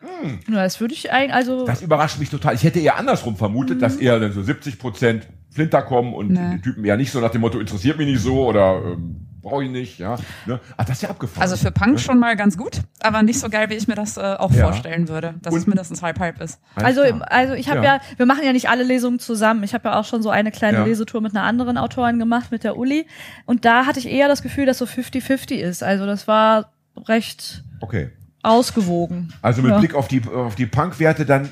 Publikum. 0.00 0.40
Na, 0.48 0.62
das 0.62 0.80
würde 0.80 0.94
ich 0.94 1.10
eigentlich, 1.12 1.34
also 1.34 1.64
Das 1.66 1.82
überrascht 1.82 2.18
mich 2.18 2.30
total. 2.30 2.54
Ich 2.54 2.62
hätte 2.64 2.78
eher 2.80 2.96
andersrum 2.96 3.36
vermutet, 3.36 3.82
dass 3.82 3.96
eher 3.96 4.18
dann 4.20 4.32
so 4.32 4.42
70 4.42 4.78
Prozent 4.78 5.26
Flinter 5.50 5.82
kommen 5.82 6.14
und 6.14 6.30
Nee. 6.30 6.56
die 6.56 6.60
Typen 6.62 6.84
eher 6.84 6.96
nicht 6.96 7.10
so 7.10 7.20
nach 7.20 7.30
dem 7.30 7.40
Motto, 7.40 7.58
interessiert 7.58 7.98
mich 7.98 8.06
nicht 8.06 8.20
so 8.22 8.46
oder 8.46 8.80
ähm, 8.84 9.26
brauche 9.42 9.64
ich 9.64 9.70
nicht. 9.70 9.98
Ja. 9.98 10.16
Ne? 10.46 10.60
Ach, 10.76 10.84
das 10.84 10.96
ist 10.98 11.02
ja 11.02 11.08
abgefahren. 11.10 11.42
Also 11.42 11.56
für 11.56 11.72
Punk 11.72 11.98
schon 11.98 12.18
mal 12.20 12.36
ganz 12.36 12.56
gut, 12.58 12.82
aber 13.00 13.22
nicht 13.22 13.40
so 13.40 13.48
geil, 13.48 13.70
wie 13.70 13.74
ich 13.74 13.88
mir 13.88 13.94
das 13.94 14.16
äh, 14.18 14.20
auch 14.20 14.52
Ja. 14.52 14.64
vorstellen 14.64 15.08
würde, 15.08 15.34
dass 15.42 15.54
Und- 15.54 15.60
es 15.60 15.66
mindestens 15.66 16.02
halb 16.02 16.20
halb 16.20 16.40
ist. 16.40 16.60
Also, 16.76 17.00
also 17.02 17.54
ich 17.54 17.68
habe 17.70 17.78
Ja. 17.82 17.96
ja. 17.96 18.00
wir 18.18 18.26
machen 18.26 18.44
ja 18.44 18.52
nicht 18.52 18.68
alle 18.68 18.84
Lesungen 18.84 19.18
zusammen. 19.18 19.62
Ich 19.64 19.74
habe 19.74 19.88
ja 19.88 19.98
auch 19.98 20.04
schon 20.04 20.22
so 20.22 20.30
eine 20.30 20.50
kleine 20.52 20.78
Ja. 20.78 20.84
Lesetour 20.84 21.22
mit 21.22 21.34
einer 21.34 21.44
anderen 21.44 21.78
Autorin 21.78 22.18
gemacht, 22.18 22.50
mit 22.52 22.62
der 22.62 22.76
Uli. 22.76 23.06
Und 23.46 23.64
da 23.64 23.86
hatte 23.86 23.98
ich 23.98 24.08
eher 24.08 24.28
das 24.28 24.42
Gefühl, 24.42 24.66
dass 24.66 24.78
so 24.78 24.84
50-50 24.86 25.60
ist. 25.60 25.82
Also 25.82 26.04
das 26.06 26.28
war 26.28 26.72
recht 27.06 27.64
Okay. 27.80 28.10
Ausgewogen. 28.48 29.32
Also 29.42 29.62
mit 29.62 29.70
Ja. 29.72 29.78
Blick 29.78 29.94
auf 29.94 30.08
die, 30.08 30.22
auf 30.26 30.54
die 30.54 30.66
Punk-Werte 30.66 31.24
dann 31.26 31.48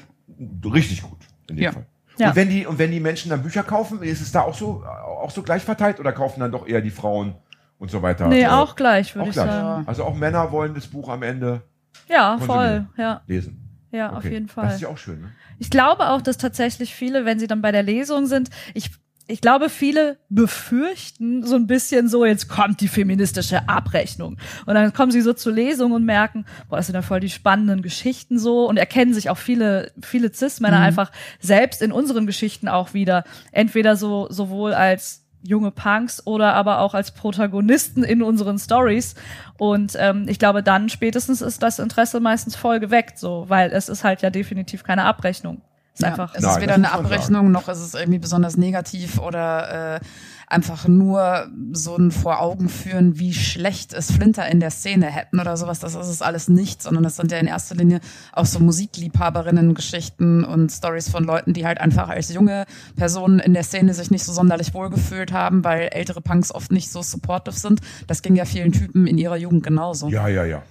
richtig 0.65 1.03
gut. 1.03 1.19
In 1.49 1.57
dem 1.57 1.63
Ja. 1.65 1.73
Fall. 1.73 1.87
Ja. 2.19 2.31
Und 2.31 2.37
wenn 2.37 2.49
die, 2.49 2.65
und 2.67 2.79
wenn 2.79 2.91
die 2.91 3.01
Menschen 3.01 3.31
dann 3.31 3.43
Bücher 3.43 3.63
kaufen, 3.63 4.03
ist 4.03 4.21
es 4.23 4.33
da 4.33 4.41
auch 4.43 4.55
so, 4.55 4.83
auch 4.85 5.31
so 5.31 5.43
gleich 5.43 5.63
verteilt 5.63 6.01
oder 6.01 6.13
kaufen 6.13 6.41
dann 6.41 6.51
doch 6.51 6.67
eher 6.67 6.81
die 6.81 6.91
Frauen 6.91 7.35
und 7.79 7.91
so 7.91 8.01
weiter? 8.01 8.27
Nee, 8.29 8.43
Äh, 8.43 8.47
auch 8.49 8.75
gleich, 8.75 9.15
würde 9.15 9.25
auch 9.25 9.29
ich 9.29 9.35
gleich. 9.35 9.51
sagen. 9.51 9.87
Also 9.87 10.05
auch 10.05 10.15
Männer 10.15 10.51
wollen 10.51 10.75
das 10.75 10.87
Buch 10.87 11.09
am 11.11 11.23
Ende 11.23 11.63
Ja, 12.09 12.39
voll. 12.39 12.87
Ja, 12.97 13.21
lesen. 13.27 13.69
ja, 13.93 14.11
auf 14.13 14.19
Okay. 14.19 14.33
jeden 14.33 14.47
Das 14.47 14.55
Fall. 14.55 14.71
ist 14.75 14.81
ja 14.81 14.89
auch 14.89 14.97
schön, 14.99 15.21
ne? 15.21 15.31
Ich 15.59 15.71
glaube 15.71 16.09
auch, 16.11 16.21
dass 16.23 16.39
tatsächlich 16.39 16.95
viele, 16.95 17.25
wenn 17.25 17.39
sie 17.39 17.47
dann 17.47 17.61
bei 17.63 17.73
der 17.73 17.83
Lesung 17.83 18.27
sind, 18.27 18.51
ich 18.75 18.91
ich 19.29 19.41
glaube, 19.41 19.69
viele 19.69 20.19
befürchten 20.29 21.43
so 21.43 21.57
ein 21.57 21.67
bisschen 21.67 22.09
so, 22.09 22.25
jetzt 22.25 22.49
kommt 22.49 22.81
die 22.81 22.89
feministische 22.89 23.69
Abrechnung. 23.69 24.39
Und 24.67 24.75
dann 24.75 24.93
kommen 24.93 25.11
sie 25.11 25.21
so 25.21 25.33
zur 25.33 25.53
Lesung 25.53 25.93
und 25.93 26.05
merken, 26.05 26.45
boah, 26.69 26.77
das 26.77 26.87
sind 26.87 26.95
ja 26.95 27.03
voll 27.03 27.21
die 27.21 27.31
spannenden 27.31 27.83
Geschichten 27.83 28.39
so 28.39 28.69
und 28.69 28.77
erkennen 28.77 29.15
sich 29.15 29.29
auch 29.29 29.39
viele, 29.39 29.91
viele 30.01 30.33
Cis-Männer 30.33 30.79
einfach 30.79 31.11
selbst 31.41 31.83
in 31.83 31.91
unseren 31.91 32.27
Geschichten 32.27 32.69
auch 32.69 32.95
wieder. 32.95 33.25
Entweder 33.51 33.97
so, 33.97 34.29
sowohl 34.31 34.75
als 34.75 35.25
junge 35.43 35.71
Punks 35.71 36.27
oder 36.27 36.55
aber 36.55 36.81
auch 36.81 36.95
als 36.95 37.13
Protagonisten 37.13 38.05
in 38.05 38.23
unseren 38.23 38.59
Stories. 38.59 39.15
Und 39.59 39.95
ähm, 39.99 40.27
ich 40.29 40.39
glaube, 40.39 40.63
dann 40.63 40.89
spätestens 40.89 41.41
ist 41.41 41.63
das 41.63 41.79
Interesse 41.79 42.21
meistens 42.21 42.57
voll 42.57 42.81
geweckt, 42.81 43.19
so, 43.19 43.45
weil 43.49 43.71
es 43.73 43.89
ist 43.89 44.05
halt 44.05 44.23
ja 44.23 44.31
definitiv 44.31 44.85
keine 44.85 45.05
Abrechnung. 45.05 45.63
Es 45.97 46.01
ist 46.01 46.05
Ja, 46.05 46.09
einfach. 46.11 46.35
es 46.35 46.43
Nein, 46.43 46.53
ist 46.53 46.61
weder 46.61 46.75
eine. 46.75 46.93
Abrechnung, 46.93 47.51
noch 47.51 47.69
ist 47.69 47.79
es 47.79 47.95
irgendwie 47.95 48.19
besonders 48.19 48.59
negativ 48.59 49.19
oder 49.19 49.95
äh, 49.97 50.01
einfach 50.47 50.87
nur 50.87 51.49
so 51.73 51.97
ein 51.97 52.11
vor 52.13 52.41
Augen 52.41 52.69
führen, 52.69 53.19
wie 53.19 53.33
schlecht 53.33 53.95
es 53.95 54.13
Flinter 54.13 54.47
in 54.47 54.61
der 54.61 54.71
Szene 54.71 55.07
hätten 55.07 55.41
oder 55.41 55.57
sowas. 55.57 55.81
Das 55.81 55.95
ist 55.95 56.07
es 56.07 56.21
alles 56.23 56.49
nicht, 56.49 56.83
sondern 56.83 57.03
das 57.03 57.17
sind 57.17 57.33
ja 57.33 57.39
in 57.39 57.47
erster 57.47 57.75
Linie 57.75 58.01
auch 58.33 58.45
so 58.45 58.61
Musikliebhaberinnen-Geschichten 58.61 60.45
und 60.45 60.71
Stories 60.71 61.09
von 61.09 61.25
Leuten, 61.25 61.53
die 61.55 61.67
halt 61.67 61.81
einfach 61.81 62.09
als 62.09 62.33
junge 62.33 62.67
Personen 62.97 63.39
in 63.39 63.55
der 63.55 63.65
Szene 63.65 63.95
sich 63.95 64.11
nicht 64.11 64.25
so 64.25 64.33
sonderlich 64.33 64.75
wohlgefühlt 64.75 65.33
haben, 65.33 65.65
weil 65.65 65.89
ältere 65.93 66.21
Punks 66.21 66.53
oft 66.53 66.71
nicht 66.71 66.91
so 66.91 67.03
supportive 67.03 67.57
sind. 67.57 67.81
Das 68.07 68.23
ging 68.23 68.37
ja 68.37 68.45
vielen 68.45 68.73
Typen 68.73 69.07
in 69.07 69.19
ihrer 69.19 69.37
Jugend 69.37 69.63
genauso. 69.65 70.09
Ja, 70.09 70.29
ja, 70.29 70.45
ja. 70.45 70.63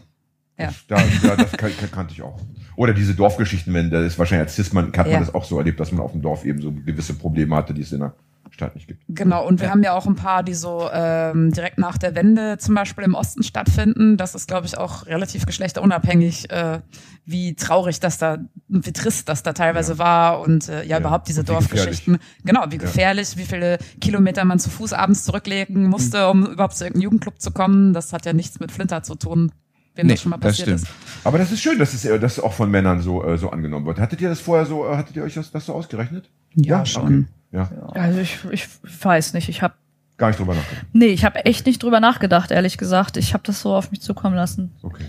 Ja. 0.58 0.67
Das, 0.67 0.75
da, 1.22 1.27
ja, 1.27 1.36
das 1.36 1.51
kan 1.51 1.70
kannte 1.91 2.14
ich 2.14 2.22
auch. 2.22 2.40
Oder 2.75 2.94
diese 2.94 3.14
Dorfgeschichten, 3.16 3.74
wenn 3.74 3.90
das 3.90 4.05
ist 4.05 4.20
wahrscheinlich 4.20 4.48
als 4.48 4.55
Cis-Mann 4.55 4.88
hat 4.88 4.98
man 5.05 5.09
Ja. 5.11 5.20
das 5.20 5.33
auch 5.33 5.46
so 5.46 5.57
erlebt, 5.57 5.79
dass 5.79 5.92
man 5.92 6.01
auf 6.01 6.11
dem 6.11 6.22
Dorf 6.22 6.46
eben 6.46 6.61
so 6.61 6.72
gewisse 6.72 7.14
Probleme 7.14 7.55
hatte, 7.55 7.74
die 7.74 7.81
es 7.81 7.92
in 7.92 8.00
der 8.00 8.14
Stadt 8.51 8.75
nicht 8.75 8.88
gibt. 8.88 9.01
Genau, 9.09 9.46
und 9.46 9.59
wir 9.59 9.70
haben 9.70 9.83
ja 9.83 9.94
auch 9.94 10.05
ein 10.05 10.16
paar, 10.16 10.42
die 10.42 10.53
so 10.53 10.88
ähm, 10.94 11.51
direkt 11.51 11.77
nach 11.77 11.98
der 11.98 12.16
Wende 12.16 12.57
zum 12.57 12.74
Beispiel 12.75 13.03
im 13.03 13.14
Osten 13.14 13.44
stattfinden. 13.44 14.16
Das 14.16 14.33
ist, 14.33 14.48
glaube 14.48 14.66
ich, 14.66 14.77
auch 14.77 15.07
relativ 15.07 15.46
geschlechterunabhängig, 15.46 16.50
äh, 16.51 16.79
wie 17.25 17.55
traurig 17.55 18.00
das 18.00 18.18
da, 18.18 18.38
wie 18.70 18.94
trist 18.94 19.27
das 19.27 19.44
da 19.44 19.51
teilweise 19.51 19.98
war 19.98 20.40
und 20.42 20.70
äh, 20.70 20.79
ja, 20.83 20.96
Ja, 20.96 21.00
überhaupt 21.00 21.27
diese 21.27 21.44
Dorfgeschichten. 21.44 22.18
Genau, 22.46 22.64
wie 22.70 22.77
gefährlich, 22.77 23.35
wie 23.35 23.44
viele 23.44 23.77
Kilometer 24.00 24.46
man 24.46 24.59
zu 24.59 24.70
Fuß 24.70 24.94
abends 24.94 25.25
zurücklegen 25.25 25.88
musste, 25.90 26.29
um 26.29 26.46
überhaupt 26.46 26.77
zu 26.77 26.85
irgendeinem 26.85 27.03
Jugendclub 27.03 27.42
zu 27.42 27.51
kommen. 27.51 27.92
Das 27.94 28.14
hat 28.14 28.25
ja 28.25 28.31
nichts 28.31 28.59
mit 28.61 28.72
Flinter 28.72 29.03
zu 29.03 29.16
tun, 29.16 29.51
wem 29.96 30.08
Nee, 30.08 30.14
das 30.14 30.22
schon 30.22 30.29
mal 30.31 30.38
das 30.38 30.51
passiert 30.58 30.79
stimmt. 30.79 30.81
ist. 30.84 31.25
Aber 31.25 31.38
das 31.38 31.51
ist 31.51 31.62
schön, 31.62 31.79
dass 31.79 31.94
es 31.94 32.03
dass 32.22 32.40
auch 32.40 32.53
von 32.53 32.70
Männern 32.70 33.01
so, 33.01 33.24
äh, 33.24 33.38
so 33.38 33.50
angenommen 33.50 33.86
wird. 33.86 34.00
Hattet 34.00 34.22
ihr 34.22 34.29
das 34.29 34.40
vorher 34.40 34.66
so, 34.66 34.86
äh, 34.88 34.96
hattet 34.96 35.16
ihr 35.16 35.24
euch 35.24 35.34
das, 35.36 35.51
das 35.51 35.66
so 35.66 35.74
ausgerechnet? 35.74 36.29
Ja, 36.55 36.86
schon. 36.86 37.27
Ja, 37.51 37.70
Also 37.94 38.20
ich, 38.20 38.40
ich 38.51 38.68
weiß 39.03 39.34
nicht, 39.34 39.48
ich 39.50 39.62
habe 39.62 39.74
gar 40.18 40.27
nicht 40.27 40.40
drüber 40.40 40.55
nachgedacht. 40.55 40.86
nee, 40.94 41.08
ich 41.08 41.24
habe 41.25 41.46
echt 41.46 41.66
nicht 41.66 41.81
drüber 41.84 42.00
nachgedacht, 42.00 42.51
ehrlich 42.51 42.77
gesagt. 42.77 43.18
Ich 43.18 43.34
habe 43.34 43.44
das 43.46 43.62
so 43.62 43.74
auf 43.74 43.92
mich 43.92 44.01
zukommen 44.01 44.36
lassen. 44.36 44.72
Okay. 44.81 45.05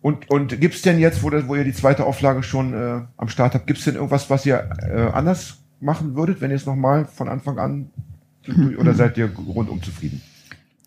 Und, 0.00 0.28
und 0.30 0.60
gibt's 0.60 0.82
denn 0.82 0.98
jetzt, 0.98 1.22
wo, 1.22 1.30
das, 1.30 1.48
wo 1.48 1.54
ihr 1.56 1.64
die 1.64 1.72
zweite 1.72 2.04
Auflage 2.04 2.42
schon 2.42 2.74
äh, 2.74 3.00
am 3.16 3.28
Start 3.28 3.54
habt, 3.54 3.66
gibt's 3.66 3.84
denn 3.84 3.94
irgendwas, 3.94 4.28
was 4.30 4.44
ihr 4.46 4.68
äh, 4.82 5.10
anders 5.12 5.58
machen 5.80 6.14
würdet, 6.14 6.40
wenn 6.40 6.50
ihr 6.50 6.56
es 6.56 6.66
nochmal 6.66 7.06
von 7.06 7.28
Anfang 7.28 7.58
an 7.58 7.90
oder 8.78 8.94
seid 8.94 9.16
ihr 9.16 9.32
rundum 9.34 9.82
zufrieden? 9.82 10.20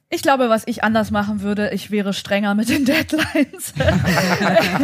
Ich 0.09 0.21
glaube, 0.21 0.47
was 0.47 0.63
ich 0.67 0.85
anders 0.85 1.11
machen 1.11 1.41
würde, 1.41 1.71
ich 1.73 1.91
wäre 1.91 2.13
strenger 2.13 2.55
mit 2.55 2.69
den 2.69 2.85
Deadlines. 2.85 3.73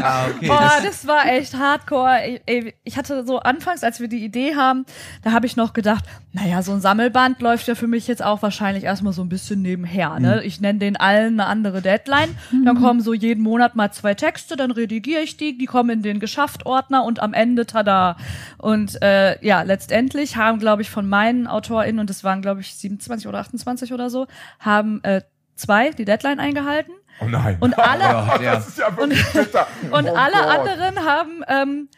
Ah, 0.04 0.28
okay. 0.28 0.48
Boah, 0.48 0.72
das, 0.84 0.84
das 0.84 1.08
war 1.08 1.26
echt 1.28 1.56
hardcore. 1.58 2.42
Ich, 2.46 2.74
ich 2.84 2.98
hatte 2.98 3.26
so 3.26 3.40
anfangs, 3.40 3.84
als 3.84 4.00
wir 4.00 4.08
die 4.08 4.24
Idee 4.24 4.56
haben, 4.56 4.86
da 5.22 5.32
habe 5.32 5.46
ich 5.46 5.56
noch 5.56 5.74
gedacht, 5.74 6.04
naja, 6.34 6.62
so 6.62 6.74
ein 6.74 6.82
Sammelband 6.82 7.42
läuft 7.42 7.68
ja 7.68 7.76
für 7.76 7.88
mich 7.88 8.08
jetzt 8.08 8.24
auch 8.24 8.42
wahrscheinlich 8.42 8.84
erstmal 8.84 9.14
so 9.14 9.22
ein 9.22 9.30
bisschen 9.30 9.62
nebenher. 9.62 10.20
Ne? 10.20 10.44
Ich 10.44 10.60
nenne 10.60 10.80
den 10.80 10.98
allen 10.98 11.40
eine 11.40 11.46
andere 11.46 11.82
Deadline. 11.82 12.36
Dann 12.66 12.82
kommen 12.82 13.02
so 13.02 13.14
jeden 13.14 13.44
Monat 13.44 13.76
mal 13.76 13.92
zwei 13.92 14.16
Texte, 14.16 14.56
dann 14.56 14.72
redigiere 14.72 15.22
ich 15.22 15.38
die, 15.38 15.58
die 15.58 15.66
kommen 15.66 15.92
in 15.92 16.02
den 16.02 16.20
Geschafft-Ordner 16.20 17.04
und 17.04 17.22
am 17.22 17.34
Ende, 17.34 17.66
tada. 17.66 18.18
Und 18.58 19.02
äh, 19.02 19.44
ja, 19.46 19.62
letztendlich 19.62 20.36
haben, 20.36 20.60
glaube 20.60 20.82
ich, 20.82 20.90
von 20.90 21.08
meinen 21.08 21.48
AutorInnen, 21.48 22.00
und 22.00 22.10
das 22.10 22.24
waren, 22.24 22.42
glaube 22.42 22.62
ich, 22.62 22.74
27 22.76 23.28
oder 23.28 23.40
28 23.40 23.94
oder 23.94 24.10
so, 24.10 24.28
haben 24.60 25.04
äh, 25.04 25.13
zwei 25.56 25.92
die 25.92 26.06
Deadline 26.06 26.40
eingehalten. 26.40 26.94
Oh 27.20 27.26
nein. 27.26 27.58
Und 27.60 27.78
alle, 27.78 28.04
ja, 28.42 28.42
ja. 28.44 28.64
und 29.92 30.10
Oh 30.10 30.16
alle 30.16 30.48
anderen 30.48 31.06
haben 31.06 31.44
ähm, 31.48 31.90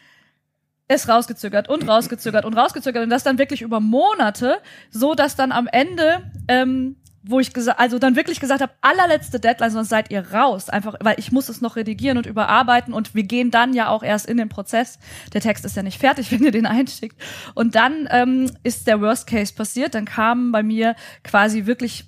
es 0.88 1.10
rausgezögert 1.10 1.68
und 1.68 1.88
rausgezögert 1.88 2.46
und 2.46 2.54
rausgezögert 2.54 3.04
und 3.04 3.10
das 3.10 3.24
dann 3.24 3.38
wirklich 3.38 3.62
über 3.62 3.80
Monate, 3.80 4.58
so 4.92 5.16
dass 5.16 5.36
dann 5.36 5.52
am 5.52 5.68
Ende, 5.68 6.32
ähm, 6.48 6.98
wo 7.24 7.40
ich 7.40 7.54
gesagt, 7.54 7.80
also 7.80 7.98
dann 7.98 8.16
wirklich 8.16 8.40
gesagt 8.40 8.62
habe, 8.62 8.72
allerletzte 8.82 9.40
Deadline, 9.40 9.72
sonst 9.72 9.90
seid 9.90 10.12
ihr 10.12 10.32
raus, 10.32 10.70
einfach, 10.70 10.96
weil 11.00 11.16
ich 11.18 11.32
muss 11.32 11.50
es 11.50 11.60
noch 11.60 11.76
redigieren 11.76 12.20
und 12.20 12.28
überarbeiten 12.28 12.94
und 12.94 13.16
wir 13.16 13.24
gehen 13.24 13.50
dann 13.50 13.74
ja 13.74 13.90
auch 13.90 14.04
erst 14.04 14.28
in 14.28 14.38
den 14.38 14.48
Prozess. 14.48 15.00
Der 15.34 15.42
Text 15.42 15.66
ist 15.66 15.76
ja 15.76 15.82
nicht 15.82 16.00
fertig, 16.00 16.32
wenn 16.32 16.44
ihr 16.44 16.52
den 16.52 16.68
einschickt. 16.68 17.20
Und 17.56 17.74
dann 17.74 18.08
ähm, 18.12 18.52
ist 18.62 18.86
der 18.86 19.02
Worst 19.02 19.26
Case 19.26 19.56
passiert, 19.56 19.96
dann 19.96 20.06
kamen 20.06 20.52
bei 20.52 20.62
mir 20.62 20.96
quasi 21.24 21.66
wirklich 21.66 22.06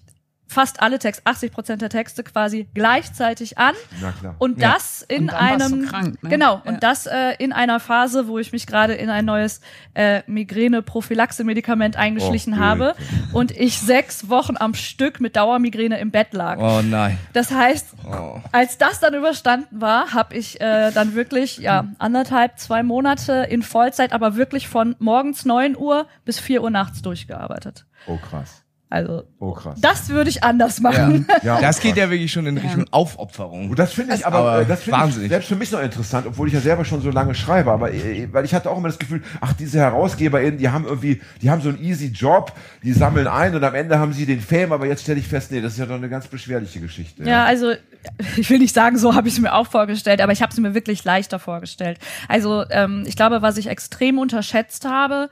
fast 0.48 0.82
alle 0.82 0.98
Texte, 0.98 1.22
80 1.26 1.52
Prozent 1.52 1.82
der 1.82 1.90
Texte 1.90 2.24
quasi 2.24 2.68
gleichzeitig 2.74 3.58
an. 3.58 3.76
Na 4.02 4.12
klar. 4.14 4.36
Und 4.40 4.60
Ja. 4.60 4.74
das 4.74 5.02
in 5.02 5.24
Und 5.24 5.28
dann 5.34 5.60
warst 5.60 5.72
du 5.72 5.76
einem 5.76 5.86
krank, 5.88 6.24
ne? 6.24 6.30
genau 6.30 6.62
Ja. 6.64 6.72
und 6.72 6.84
das 6.84 7.06
äh, 7.06 7.34
in 7.40 7.52
einer 7.54 7.80
Phase, 7.80 8.28
wo 8.28 8.40
ich 8.40 8.52
mich 8.54 8.66
gerade 8.66 8.94
in 8.94 9.10
ein 9.10 9.26
neues 9.26 9.62
äh, 9.94 10.22
Migräne-Prophylaxe-Medikament 10.28 11.96
eingeschlichen 11.98 12.54
Oh, 12.56 12.58
habe 12.58 12.96
und 13.34 13.52
ich 13.52 13.80
sechs 13.80 14.30
Wochen 14.30 14.56
am 14.58 14.74
Stück 14.74 15.20
mit 15.20 15.36
Dauermigräne 15.36 16.00
im 16.00 16.12
Bett 16.12 16.34
lag. 16.34 16.58
Oh 16.60 16.82
nein. 16.82 17.18
Das 17.34 17.52
heißt, 17.52 17.88
Oh. 18.06 18.40
als 18.52 18.78
das 18.78 19.00
dann 19.00 19.14
überstanden 19.14 19.82
war, 19.82 20.14
habe 20.14 20.36
ich 20.36 20.62
äh, 20.62 20.92
dann 20.92 21.14
wirklich 21.16 21.58
ja 21.58 21.88
anderthalb, 22.00 22.58
zwei 22.58 22.84
Monate 22.84 23.48
in 23.50 23.64
Vollzeit, 23.64 24.14
aber 24.14 24.36
wirklich 24.36 24.68
von 24.68 24.96
morgens 25.00 25.46
9 25.46 25.76
Uhr 25.78 26.08
bis 26.26 26.40
4 26.40 26.64
Uhr 26.64 26.70
nachts 26.70 27.02
durchgearbeitet. 27.02 27.86
Oh 28.08 28.18
krass. 28.18 28.64
Also 28.90 29.24
Oh 29.40 29.52
krass. 29.52 29.80
das 29.82 30.08
würde 30.08 30.30
ich 30.30 30.44
anders 30.44 30.80
machen. 30.80 31.28
Ja, 31.44 31.60
Das 31.62 31.80
oh, 31.80 31.82
geht 31.82 31.98
ja 31.98 32.10
wirklich 32.10 32.32
schon 32.32 32.46
in 32.46 32.58
Richtung 32.58 32.86
Aufopferung. 32.92 33.70
Und 33.70 33.78
das 33.78 33.92
finde 33.92 34.16
ich 34.16 34.26
aber, 34.26 34.38
aber 34.38 34.62
äh, 34.62 34.66
das 34.66 34.84
finde 34.84 34.98
ich 34.98 35.04
wahnsinnig. 35.04 35.30
selbst 35.30 35.48
für 35.50 35.56
mich 35.58 35.72
noch 35.72 35.82
interessant, 35.82 36.26
obwohl 36.26 36.48
ich 36.48 36.54
ja 36.54 36.62
selber 36.62 36.86
schon 36.86 37.02
so 37.02 37.12
lange 37.12 37.36
schreibe, 37.36 37.72
aber 37.72 37.94
äh, 37.94 38.30
weil 38.32 38.46
ich 38.46 38.54
hatte 38.54 38.70
auch 38.70 38.78
immer 38.78 38.88
das 38.88 38.98
Gefühl, 38.98 39.22
ach, 39.42 39.52
diese 39.54 39.80
HerausgeberInnen, 39.80 40.58
die 40.58 40.70
haben 40.70 40.86
irgendwie, 40.86 41.22
die 41.42 41.50
haben 41.50 41.62
so 41.62 41.68
einen 41.70 41.84
easy 41.84 42.08
Job, 42.08 42.54
die 42.82 42.94
sammeln 42.94 43.28
ein 43.28 43.54
und 43.56 43.64
am 43.64 43.76
Ende 43.76 44.00
haben 44.00 44.14
sie 44.14 44.26
den 44.26 44.40
Fame, 44.40 44.72
aber 44.72 44.86
jetzt 44.86 45.02
stelle 45.04 45.20
ich 45.20 45.28
fest, 45.28 45.52
nee, 45.52 45.60
das 45.60 45.74
ist 45.74 45.80
ja 45.80 45.86
doch 45.86 45.96
eine 45.96 46.08
ganz 46.08 46.28
beschwerliche 46.28 46.80
Geschichte. 46.80 47.24
Ja, 47.24 47.44
also 47.44 47.74
ich 48.38 48.50
will 48.50 48.60
nicht 48.60 48.74
sagen, 48.74 48.98
so 48.98 49.16
habe 49.16 49.28
ich 49.28 49.34
es 49.34 49.42
mir 49.42 49.54
auch 49.54 49.68
vorgestellt, 49.68 50.22
aber 50.22 50.32
ich 50.32 50.42
habe 50.42 50.54
es 50.54 50.60
mir 50.60 50.74
wirklich 50.74 51.04
leichter 51.04 51.40
vorgestellt. 51.40 52.00
Also 52.30 52.64
ähm, 52.70 53.04
ich 53.06 53.18
glaube, 53.18 53.42
was 53.42 53.58
ich 53.58 53.68
extrem 53.68 54.18
unterschätzt 54.18 54.86
habe, 54.86 55.30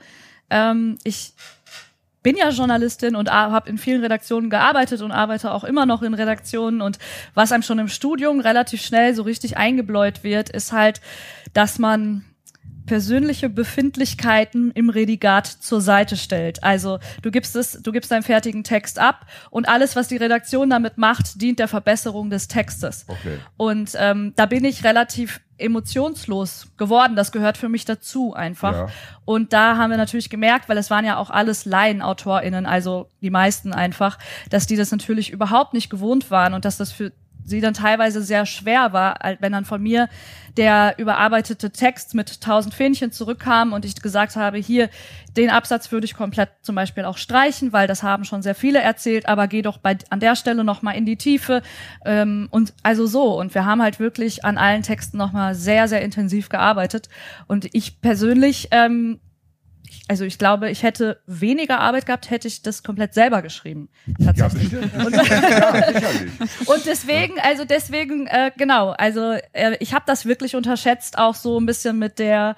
ähm, 0.50 0.98
ich 1.04 1.32
bin 2.26 2.36
ja 2.36 2.48
Journalistin 2.48 3.14
und 3.14 3.30
habe 3.30 3.70
in 3.70 3.78
vielen 3.78 4.02
Redaktionen 4.02 4.50
gearbeitet 4.50 5.00
und 5.00 5.12
arbeite 5.12 5.52
auch 5.52 5.62
immer 5.62 5.86
noch 5.86 6.02
in 6.02 6.12
Redaktionen. 6.12 6.82
Und 6.82 6.98
was 7.34 7.52
einem 7.52 7.62
schon 7.62 7.78
im 7.78 7.86
Studium 7.86 8.40
relativ 8.40 8.82
schnell 8.82 9.14
so 9.14 9.22
richtig 9.22 9.56
eingebläut 9.56 10.24
wird, 10.24 10.48
ist 10.48 10.72
halt, 10.72 11.00
dass 11.52 11.78
man 11.78 12.24
persönliche 12.86 13.48
Befindlichkeiten 13.48 14.70
im 14.72 14.90
Redigat 14.90 15.46
zur 15.46 15.80
Seite 15.80 16.16
stellt. 16.16 16.62
Also 16.62 16.98
du 17.22 17.30
gibst 17.30 17.56
es, 17.56 17.72
du 17.82 17.92
gibst 17.92 18.10
deinen 18.10 18.22
fertigen 18.22 18.64
Text 18.64 18.98
ab 18.98 19.26
und 19.50 19.68
alles, 19.68 19.96
was 19.96 20.08
die 20.08 20.16
Redaktion 20.16 20.70
damit 20.70 20.98
macht, 20.98 21.40
dient 21.40 21.58
der 21.58 21.68
Verbesserung 21.68 22.30
des 22.30 22.48
Textes. 22.48 23.04
Okay. 23.08 23.38
Und 23.56 23.92
ähm, 23.98 24.32
da 24.36 24.46
bin 24.46 24.64
ich 24.64 24.84
relativ 24.84 25.40
emotionslos 25.58 26.68
geworden. 26.76 27.16
Das 27.16 27.32
gehört 27.32 27.56
für 27.56 27.68
mich 27.68 27.84
dazu 27.84 28.34
einfach. 28.34 28.72
Ja. 28.72 28.88
Und 29.24 29.52
da 29.52 29.76
haben 29.76 29.90
wir 29.90 29.96
natürlich 29.96 30.30
gemerkt, 30.30 30.68
weil 30.68 30.78
es 30.78 30.90
waren 30.90 31.04
ja 31.04 31.16
auch 31.16 31.30
alles 31.30 31.64
LaienautorInnen, 31.64 32.66
also 32.66 33.08
die 33.22 33.30
meisten 33.30 33.72
einfach, 33.72 34.18
dass 34.50 34.66
die 34.66 34.76
das 34.76 34.90
natürlich 34.90 35.30
überhaupt 35.30 35.72
nicht 35.72 35.90
gewohnt 35.90 36.30
waren 36.30 36.54
und 36.54 36.64
dass 36.64 36.76
das 36.76 36.92
für 36.92 37.12
sie 37.46 37.60
dann 37.60 37.74
teilweise 37.74 38.20
sehr 38.22 38.44
schwer 38.44 38.92
war, 38.92 39.18
wenn 39.40 39.52
dann 39.52 39.64
von 39.64 39.82
mir 39.82 40.08
der 40.56 40.94
überarbeitete 40.98 41.70
Text 41.70 42.14
mit 42.14 42.40
tausend 42.40 42.74
Fähnchen 42.74 43.12
zurückkam 43.12 43.72
und 43.72 43.84
ich 43.84 43.94
gesagt 44.00 44.36
habe, 44.36 44.58
hier, 44.58 44.88
den 45.36 45.50
Absatz 45.50 45.92
würde 45.92 46.06
ich 46.06 46.14
komplett 46.14 46.48
zum 46.62 46.74
Beispiel 46.74 47.04
auch 47.04 47.18
streichen, 47.18 47.72
weil 47.72 47.86
das 47.86 48.02
haben 48.02 48.24
schon 48.24 48.42
sehr 48.42 48.54
viele 48.54 48.80
erzählt, 48.80 49.28
aber 49.28 49.48
geh 49.48 49.62
doch 49.62 49.78
bei, 49.78 49.98
an 50.08 50.20
der 50.20 50.34
Stelle 50.34 50.64
nochmal 50.64 50.96
in 50.96 51.04
die 51.04 51.16
Tiefe. 51.16 51.62
Ähm, 52.04 52.48
und 52.50 52.72
also 52.82 53.06
so. 53.06 53.38
Und 53.38 53.54
wir 53.54 53.66
haben 53.66 53.82
halt 53.82 54.00
wirklich 54.00 54.44
an 54.44 54.56
allen 54.56 54.82
Texten 54.82 55.18
nochmal 55.18 55.54
sehr, 55.54 55.88
sehr 55.88 56.00
intensiv 56.00 56.48
gearbeitet. 56.48 57.08
Und 57.46 57.68
ich 57.74 58.00
persönlich 58.00 58.68
ähm, 58.70 59.20
also 60.08 60.24
ich 60.24 60.38
glaube, 60.38 60.70
ich 60.70 60.82
hätte 60.82 61.20
weniger 61.26 61.80
Arbeit 61.80 62.06
gehabt, 62.06 62.30
hätte 62.30 62.46
ich 62.46 62.62
das 62.62 62.82
komplett 62.82 63.12
selber 63.12 63.42
geschrieben. 63.42 63.88
Ja, 64.18 64.32
Tatsächlich. 64.32 64.70
bestimmt. 64.70 65.04
Und, 65.04 65.14
ja, 65.14 65.92
sicherlich. 65.92 66.32
Und 66.66 66.86
deswegen, 66.86 67.40
also 67.40 67.64
deswegen, 67.64 68.26
äh, 68.28 68.52
genau, 68.56 68.90
also 68.90 69.32
äh, 69.52 69.76
ich 69.80 69.94
habe 69.94 70.04
das 70.06 70.24
wirklich 70.24 70.54
unterschätzt, 70.54 71.18
auch 71.18 71.34
so 71.34 71.58
ein 71.58 71.66
bisschen 71.66 71.98
mit 71.98 72.20
der, 72.20 72.54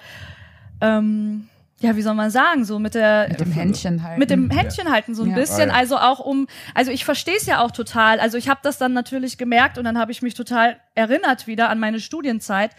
ähm, 0.79 1.48
ja, 1.81 1.95
wie 1.95 2.01
soll 2.01 2.13
man 2.13 2.29
sagen, 2.29 2.65
so 2.65 2.77
mit 2.79 2.93
der 2.93 3.27
Mit 3.29 3.39
dem 3.39 3.51
Händchen 3.51 4.03
halt. 4.03 4.17
mit 4.17 4.29
dem 4.29 4.49
Händchen 4.49 4.91
halten 4.91 5.15
so 5.15 5.23
ein 5.23 5.29
Ja. 5.29 5.35
bisschen. 5.35 5.69
Ah, 5.69 5.73
ja. 5.73 5.79
Also 5.79 5.97
auch 5.97 6.19
um, 6.19 6.47
also 6.75 6.91
ich 6.91 7.05
verstehe 7.05 7.35
es 7.37 7.45
ja 7.45 7.61
auch 7.61 7.71
total. 7.71 8.19
Also 8.19 8.37
ich 8.37 8.49
habe 8.49 8.59
das 8.63 8.77
dann 8.77 8.93
natürlich 8.93 9.37
gemerkt 9.37 9.77
und 9.77 9.85
dann 9.85 9.97
habe 9.97 10.11
ich 10.11 10.21
mich 10.21 10.33
total 10.33 10.77
erinnert 10.95 11.47
wieder 11.47 11.69
an 11.69 11.79
meine 11.79 11.99
Studienzeit, 12.01 12.71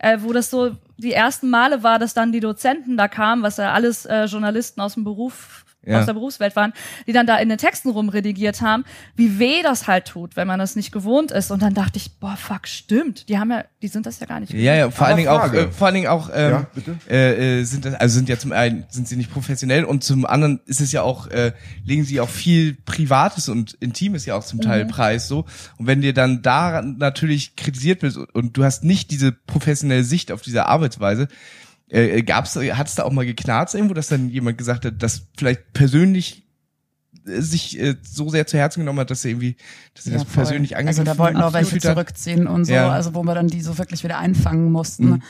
äh, 0.00 0.18
wo 0.20 0.32
das 0.32 0.50
so 0.50 0.76
die 0.96 1.12
ersten 1.12 1.50
Male 1.50 1.82
war, 1.84 1.98
dass 2.00 2.14
dann 2.14 2.32
die 2.32 2.40
Dozenten 2.40 2.96
da 2.96 3.06
kamen, 3.06 3.42
was 3.42 3.58
ja 3.58 3.72
alles 3.72 4.06
äh, 4.06 4.24
Journalisten 4.24 4.80
aus 4.80 4.94
dem 4.94 5.04
Beruf 5.04 5.64
Ja. 5.86 6.00
aus 6.00 6.06
der 6.06 6.12
Berufswelt 6.12 6.54
waren, 6.56 6.72
die 7.06 7.12
dann 7.12 7.26
da 7.26 7.36
in 7.36 7.48
den 7.48 7.56
Texten 7.56 7.88
rumredigiert 7.90 8.60
haben, 8.60 8.84
wie 9.14 9.38
weh 9.38 9.62
das 9.62 9.86
halt 9.86 10.06
tut, 10.06 10.36
wenn 10.36 10.46
man 10.46 10.58
das 10.58 10.76
nicht 10.76 10.92
gewohnt 10.92 11.30
ist. 11.30 11.50
Und 11.50 11.62
dann 11.62 11.72
dachte 11.72 11.98
ich, 11.98 12.18
boah, 12.18 12.36
fuck, 12.36 12.66
stimmt. 12.66 13.28
Die 13.28 13.38
haben 13.38 13.50
ja, 13.50 13.64
die 13.80 13.88
sind 13.88 14.04
das 14.04 14.20
ja 14.20 14.26
gar 14.26 14.40
nicht. 14.40 14.52
Ja, 14.52 14.74
ja, 14.74 14.90
vor 14.90 15.06
allen 15.06 15.16
Dingen 15.16 15.28
auch, 15.28 15.52
äh, 15.52 15.68
vor 15.70 15.86
allen 15.86 15.94
Dingen 15.94 16.08
auch, 16.08 16.30
ähm, 16.34 16.50
Ja, 16.50 16.66
bitte? 16.74 16.98
Äh, 17.08 17.60
äh, 17.60 17.64
sind 17.64 17.84
das, 17.84 17.94
also 17.94 18.16
sind 18.16 18.28
ja 18.28 18.38
zum 18.38 18.52
einen 18.52 18.84
sind 18.90 19.08
sie 19.08 19.16
nicht 19.16 19.32
professionell 19.32 19.84
und 19.84 20.04
zum 20.04 20.26
anderen 20.26 20.60
ist 20.66 20.80
es 20.80 20.92
ja 20.92 21.02
auch, 21.02 21.28
äh, 21.28 21.52
legen 21.84 22.04
sie 22.04 22.20
auch 22.20 22.28
viel 22.28 22.74
Privates 22.84 23.48
und 23.48 23.74
Intimes 23.74 24.26
ja 24.26 24.34
auch 24.34 24.44
zum 24.44 24.60
Teil 24.60 24.84
preis 24.86 25.28
so. 25.28 25.46
Und 25.78 25.86
wenn 25.86 26.02
dir 26.02 26.12
dann 26.12 26.42
da 26.42 26.82
natürlich 26.82 27.56
kritisiert 27.56 28.02
wird 28.02 28.16
und, 28.16 28.34
und 28.34 28.56
du 28.56 28.64
hast 28.64 28.84
nicht 28.84 29.10
diese 29.10 29.32
professionelle 29.32 30.04
Sicht 30.04 30.32
auf 30.32 30.42
diese 30.42 30.66
Arbeitsweise, 30.66 31.28
äh, 31.90 32.22
gab's, 32.22 32.56
hat 32.56 32.88
es 32.88 32.94
da 32.94 33.04
auch 33.04 33.12
mal 33.12 33.26
geknarzt 33.26 33.74
irgendwo, 33.74 33.94
dass 33.94 34.08
dann 34.08 34.28
jemand 34.28 34.58
gesagt 34.58 34.84
hat, 34.84 35.02
dass 35.02 35.22
vielleicht 35.36 35.72
persönlich 35.72 36.44
äh, 37.26 37.40
sich 37.40 37.78
äh, 37.80 37.96
so 38.02 38.28
sehr 38.28 38.46
zu 38.46 38.58
Herzen 38.58 38.80
genommen 38.80 39.00
hat, 39.00 39.10
dass 39.10 39.24
er 39.24 39.30
irgendwie, 39.32 39.56
dass 39.94 40.06
er 40.06 40.12
Ja, 40.12 40.18
das 40.18 40.26
voll. 40.28 40.42
persönlich 40.44 40.76
Also 40.76 40.88
angegriffen 40.88 41.04
da 41.06 41.18
wollten 41.18 41.36
auch 41.42 41.52
welche 41.52 41.76
hat? 41.76 41.82
zurückziehen 41.82 42.46
und 42.46 42.64
so, 42.66 42.72
Ja. 42.72 42.90
also 42.90 43.14
wo 43.14 43.22
wir 43.22 43.34
dann 43.34 43.48
die 43.48 43.60
so 43.62 43.78
wirklich 43.78 44.04
wieder 44.04 44.18
einfangen 44.18 44.70
mussten. 44.72 45.10
Mhm. 45.10 45.22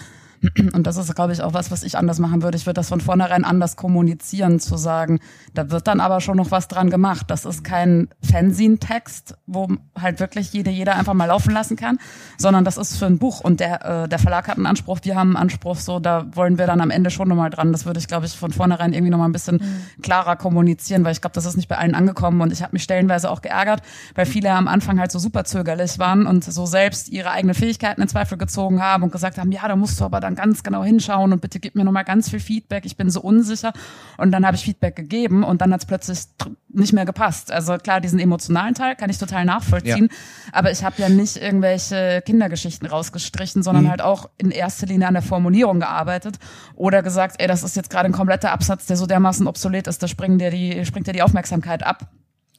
Und 0.72 0.86
das 0.86 0.96
ist, 0.96 1.14
glaube 1.14 1.32
ich, 1.32 1.42
auch 1.42 1.54
was, 1.54 1.70
was 1.70 1.82
ich 1.82 1.96
anders 1.96 2.18
machen 2.18 2.42
würde. 2.42 2.56
Ich 2.56 2.66
würde 2.66 2.74
das 2.74 2.88
von 2.88 3.00
vornherein 3.00 3.44
anders 3.44 3.76
kommunizieren, 3.76 4.60
zu 4.60 4.76
sagen, 4.76 5.20
da 5.54 5.70
wird 5.70 5.86
dann 5.86 6.00
aber 6.00 6.20
schon 6.20 6.36
noch 6.36 6.50
was 6.50 6.68
dran 6.68 6.90
gemacht. 6.90 7.26
Das 7.28 7.44
ist 7.44 7.64
kein 7.64 8.08
Fanzine-Text, 8.22 9.36
wo 9.46 9.68
halt 9.98 10.20
wirklich 10.20 10.52
jede, 10.52 10.70
jeder 10.70 10.96
einfach 10.96 11.14
mal 11.14 11.26
laufen 11.26 11.52
lassen 11.52 11.76
kann, 11.76 11.98
sondern 12.36 12.64
das 12.64 12.76
ist 12.76 12.96
für 12.96 13.06
ein 13.06 13.18
Buch. 13.18 13.40
Und 13.40 13.60
der, 13.60 14.04
äh, 14.04 14.08
der 14.08 14.18
Verlag 14.18 14.48
hat 14.48 14.56
einen 14.56 14.66
Anspruch, 14.66 15.00
wir 15.02 15.16
haben 15.16 15.36
einen 15.36 15.36
Anspruch, 15.36 15.76
so, 15.76 15.98
da 15.98 16.26
wollen 16.34 16.58
wir 16.58 16.66
dann 16.66 16.80
am 16.80 16.90
Ende 16.90 17.10
schon 17.10 17.28
nochmal 17.28 17.50
dran. 17.50 17.72
Das 17.72 17.86
würde 17.86 17.98
ich, 17.98 18.08
glaube 18.08 18.26
ich, 18.26 18.36
von 18.36 18.52
vornherein 18.52 18.92
irgendwie 18.92 19.10
nochmal 19.10 19.28
ein 19.28 19.32
bisschen 19.32 19.60
klarer 20.02 20.36
kommunizieren, 20.36 21.04
weil 21.04 21.12
ich 21.12 21.20
glaube, 21.20 21.34
das 21.34 21.46
ist 21.46 21.56
nicht 21.56 21.68
bei 21.68 21.78
allen 21.78 21.94
angekommen 21.94 22.40
und 22.40 22.52
ich 22.52 22.62
habe 22.62 22.72
mich 22.72 22.82
stellenweise 22.82 23.30
auch 23.30 23.42
geärgert, 23.42 23.82
weil 24.14 24.26
viele 24.26 24.50
am 24.50 24.68
Anfang 24.68 24.98
halt 25.00 25.12
so 25.12 25.18
super 25.18 25.44
zögerlich 25.44 25.98
waren 25.98 26.26
und 26.26 26.44
so 26.44 26.66
selbst 26.66 27.08
ihre 27.08 27.30
eigenen 27.30 27.54
Fähigkeiten 27.54 28.02
in 28.02 28.08
Zweifel 28.08 28.38
gezogen 28.38 28.82
haben 28.82 29.02
und 29.02 29.12
gesagt 29.12 29.38
haben, 29.38 29.52
ja, 29.52 29.66
da 29.66 29.76
musst 29.76 30.00
du 30.00 30.04
aber 30.04 30.20
dann 30.28 30.34
ganz 30.34 30.62
genau 30.62 30.84
hinschauen 30.84 31.32
und 31.32 31.40
bitte 31.40 31.58
gib 31.58 31.74
mir 31.74 31.84
nochmal 31.84 32.04
ganz 32.04 32.28
viel 32.28 32.40
Feedback, 32.40 32.84
ich 32.84 32.96
bin 32.96 33.10
so 33.10 33.20
unsicher. 33.20 33.72
Und 34.16 34.32
dann 34.32 34.46
habe 34.46 34.56
ich 34.56 34.62
Feedback 34.62 34.96
gegeben 34.96 35.42
und 35.42 35.60
dann 35.60 35.72
hat 35.72 35.80
es 35.80 35.86
plötzlich 35.86 36.18
nicht 36.68 36.92
mehr 36.92 37.06
gepasst. 37.06 37.50
Also 37.50 37.76
klar, 37.78 38.00
diesen 38.00 38.18
emotionalen 38.20 38.74
Teil 38.74 38.94
kann 38.94 39.10
ich 39.10 39.18
total 39.18 39.44
nachvollziehen, 39.44 40.08
aber 40.52 40.70
ich 40.70 40.84
habe 40.84 40.96
ja 40.98 41.08
nicht 41.08 41.36
irgendwelche 41.36 42.22
Kindergeschichten 42.24 42.86
rausgestrichen, 42.86 43.62
sondern 43.62 43.88
halt 43.90 44.02
auch 44.02 44.28
in 44.36 44.50
erster 44.50 44.86
Linie 44.86 45.08
an 45.08 45.14
der 45.14 45.22
Formulierung 45.22 45.80
gearbeitet 45.80 46.38
oder 46.74 47.02
gesagt, 47.02 47.36
ey, 47.38 47.48
das 47.48 47.62
ist 47.62 47.76
jetzt 47.76 47.90
gerade 47.90 48.06
ein 48.06 48.12
kompletter 48.12 48.52
Absatz, 48.52 48.86
der 48.86 48.96
so 48.96 49.06
dermaßen 49.06 49.46
obsolet 49.46 49.86
ist, 49.86 50.02
da 50.02 50.08
springt 50.08 50.40
dir 50.40 50.50
die, 50.50 50.84
springt 50.84 51.06
dir 51.06 51.12
die 51.12 51.22
Aufmerksamkeit 51.22 51.82
ab. 51.82 52.08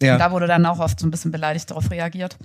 Ja. 0.01 0.13
Und 0.13 0.19
da 0.19 0.31
wurde 0.31 0.47
dann 0.47 0.65
auch 0.65 0.79
oft 0.79 0.97
so 0.99 1.05
ein 1.05 1.11
bisschen 1.11 1.31
beleidigt 1.31 1.69
darauf 1.69 1.91
reagiert. 1.91 2.37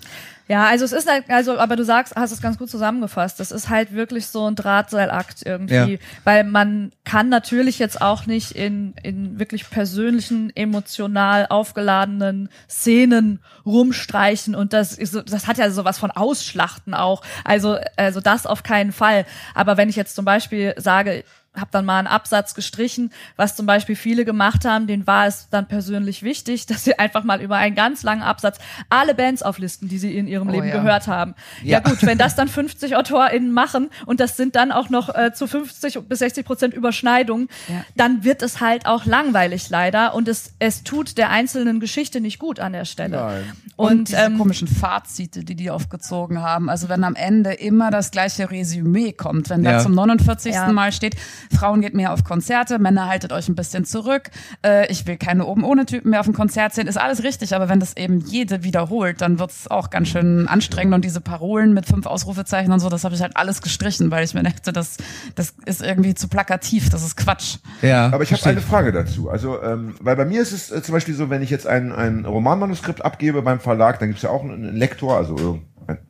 Ja, 0.48 0.66
also 0.66 0.84
es 0.84 0.92
ist 0.92 1.08
halt, 1.08 1.24
also, 1.28 1.58
aber 1.58 1.76
du 1.76 1.84
sagst, 1.84 2.16
hast 2.16 2.32
es 2.32 2.42
ganz 2.42 2.58
gut 2.58 2.68
zusammengefasst. 2.68 3.38
Das 3.38 3.52
ist 3.52 3.68
halt 3.68 3.92
wirklich 3.92 4.26
so 4.26 4.48
ein 4.50 4.56
Drahtseilakt 4.56 5.42
irgendwie, 5.46 5.74
Ja. 5.94 5.98
weil 6.24 6.42
man 6.44 6.90
kann 7.04 7.28
natürlich 7.28 7.78
jetzt 7.78 8.00
auch 8.02 8.26
nicht 8.26 8.50
in, 8.52 8.94
in 9.02 9.38
wirklich 9.38 9.70
persönlichen, 9.70 10.54
emotional 10.56 11.46
aufgeladenen 11.48 12.48
Szenen 12.68 13.38
rumstreichen 13.64 14.54
und 14.54 14.72
das 14.72 14.94
ist, 14.98 15.14
das 15.30 15.46
hat 15.46 15.58
ja 15.58 15.70
sowas 15.70 15.98
von 15.98 16.10
Ausschlachten 16.10 16.92
auch. 16.94 17.22
Also, 17.44 17.78
also 17.96 18.20
das 18.20 18.46
auf 18.46 18.62
keinen 18.64 18.92
Fall. 18.92 19.24
Aber 19.54 19.76
wenn 19.76 19.88
ich 19.88 19.96
jetzt 19.96 20.16
zum 20.16 20.24
Beispiel 20.24 20.74
sage, 20.76 21.24
habe 21.56 21.68
dann 21.70 21.84
mal 21.84 21.98
einen 21.98 22.06
Absatz 22.08 22.54
gestrichen, 22.54 23.12
was 23.36 23.54
zum 23.56 23.66
Beispiel 23.66 23.94
viele 23.96 24.24
gemacht 24.24 24.64
haben, 24.64 24.86
denen 24.86 25.06
war 25.06 25.26
es 25.26 25.48
dann 25.50 25.66
persönlich 25.68 26.22
wichtig, 26.22 26.66
dass 26.66 26.84
sie 26.84 26.98
einfach 26.98 27.24
mal 27.24 27.40
über 27.40 27.56
einen 27.56 27.74
ganz 27.74 28.02
langen 28.02 28.22
Absatz 28.22 28.58
alle 28.90 29.14
Bands 29.14 29.42
auflisten, 29.42 29.88
die 29.88 29.98
sie 29.98 30.16
in 30.16 30.26
ihrem 30.26 30.48
Oh 30.48 30.52
Leben 30.52 30.66
ja. 30.68 30.74
gehört 30.76 31.06
haben. 31.06 31.34
Ja. 31.62 31.78
Ja. 31.78 31.80
gut, 31.80 32.02
wenn 32.04 32.18
das 32.18 32.34
dann 32.36 32.48
50 32.48 32.96
AutorInnen 32.96 33.50
machen 33.52 33.90
und 34.06 34.20
das 34.20 34.36
sind 34.36 34.56
dann 34.56 34.72
auch 34.72 34.88
noch 34.90 35.14
äh, 35.14 35.32
zu 35.32 35.46
50 35.46 36.00
bis 36.08 36.18
60 36.20 36.44
Prozent 36.46 36.74
Überschneidungen, 36.74 37.48
Ja. 37.68 37.84
dann 37.96 38.24
wird 38.24 38.42
es 38.42 38.60
halt 38.60 38.86
auch 38.86 39.04
langweilig 39.06 39.70
leider 39.70 40.14
und 40.14 40.28
es, 40.28 40.54
es 40.58 40.82
tut 40.84 41.18
der 41.18 41.30
einzelnen 41.30 41.80
Geschichte 41.80 42.20
nicht 42.20 42.38
gut 42.38 42.60
an 42.60 42.72
der 42.72 42.84
Stelle. 42.84 43.16
Nein. 43.16 43.52
Und, 43.76 43.90
Und, 43.90 44.08
diese 44.08 44.18
ähm, 44.18 44.38
komischen 44.38 44.68
Fazite, 44.68 45.42
die 45.44 45.56
die 45.56 45.68
aufgezogen 45.70 46.40
haben. 46.42 46.70
Also 46.70 46.88
wenn 46.88 47.02
am 47.02 47.16
Ende 47.16 47.52
immer 47.54 47.90
das 47.90 48.12
gleiche 48.12 48.48
Resümee 48.50 49.12
kommt, 49.12 49.50
wenn 49.50 49.64
Ja. 49.64 49.72
da 49.72 49.78
zum 49.80 49.94
49. 49.94 50.54
Ja. 50.54 50.70
Mal 50.70 50.92
steht, 50.92 51.16
Frauen 51.52 51.80
geht 51.80 51.94
mehr 51.94 52.12
auf 52.12 52.24
Konzerte, 52.24 52.78
Männer 52.78 53.08
haltet 53.08 53.32
euch 53.32 53.48
ein 53.48 53.54
bisschen 53.54 53.84
zurück, 53.84 54.30
äh, 54.64 54.90
ich 54.90 55.06
will 55.06 55.16
keine 55.16 55.46
oben 55.46 55.64
ohne 55.64 55.86
Typen 55.86 56.10
mehr 56.10 56.20
auf 56.20 56.26
dem 56.26 56.34
Konzert 56.34 56.74
sehen, 56.74 56.86
ist 56.86 56.96
alles 56.96 57.22
richtig, 57.22 57.54
aber 57.54 57.68
wenn 57.68 57.80
das 57.80 57.96
eben 57.96 58.20
jede 58.20 58.64
wiederholt, 58.64 59.20
dann 59.20 59.38
wird's 59.38 59.68
auch 59.68 59.90
ganz 59.90 60.08
schön 60.08 60.48
anstrengend 60.48 60.94
und 60.94 61.04
diese 61.04 61.20
Parolen 61.20 61.74
mit 61.74 61.86
fünf 61.86 62.06
Ausrufezeichen 62.06 62.72
und 62.72 62.80
so, 62.80 62.88
das 62.88 63.04
habe 63.04 63.14
ich 63.14 63.22
halt 63.22 63.36
alles 63.36 63.62
gestrichen, 63.62 64.10
weil 64.10 64.24
ich 64.24 64.34
mir 64.34 64.42
dachte, 64.42 64.72
das, 64.72 64.96
das 65.34 65.54
ist 65.64 65.82
irgendwie 65.82 66.14
zu 66.14 66.28
plakativ, 66.28 66.90
das 66.90 67.04
ist 67.04 67.16
Quatsch. 67.16 67.56
Ja, 67.82 68.10
Aber 68.12 68.22
ich 68.22 68.32
habe 68.32 68.44
eine 68.44 68.60
Frage 68.60 68.92
dazu. 68.92 69.30
Also, 69.30 69.62
ähm, 69.62 69.94
weil 70.00 70.16
bei 70.16 70.24
mir 70.24 70.42
ist 70.42 70.52
es 70.52 70.70
äh, 70.70 70.82
zum 70.82 70.92
Beispiel 70.92 71.14
so, 71.14 71.30
wenn 71.30 71.42
ich 71.42 71.50
jetzt 71.50 71.66
ein, 71.66 71.92
ein 71.92 72.24
Romanmanuskript 72.24 73.04
abgebe 73.04 73.42
beim 73.42 73.60
Verlag, 73.60 73.98
dann 73.98 74.08
gibt's 74.08 74.22
ja 74.22 74.30
auch 74.30 74.42
einen 74.42 74.76
Lektor, 74.76 75.16
also 75.16 75.60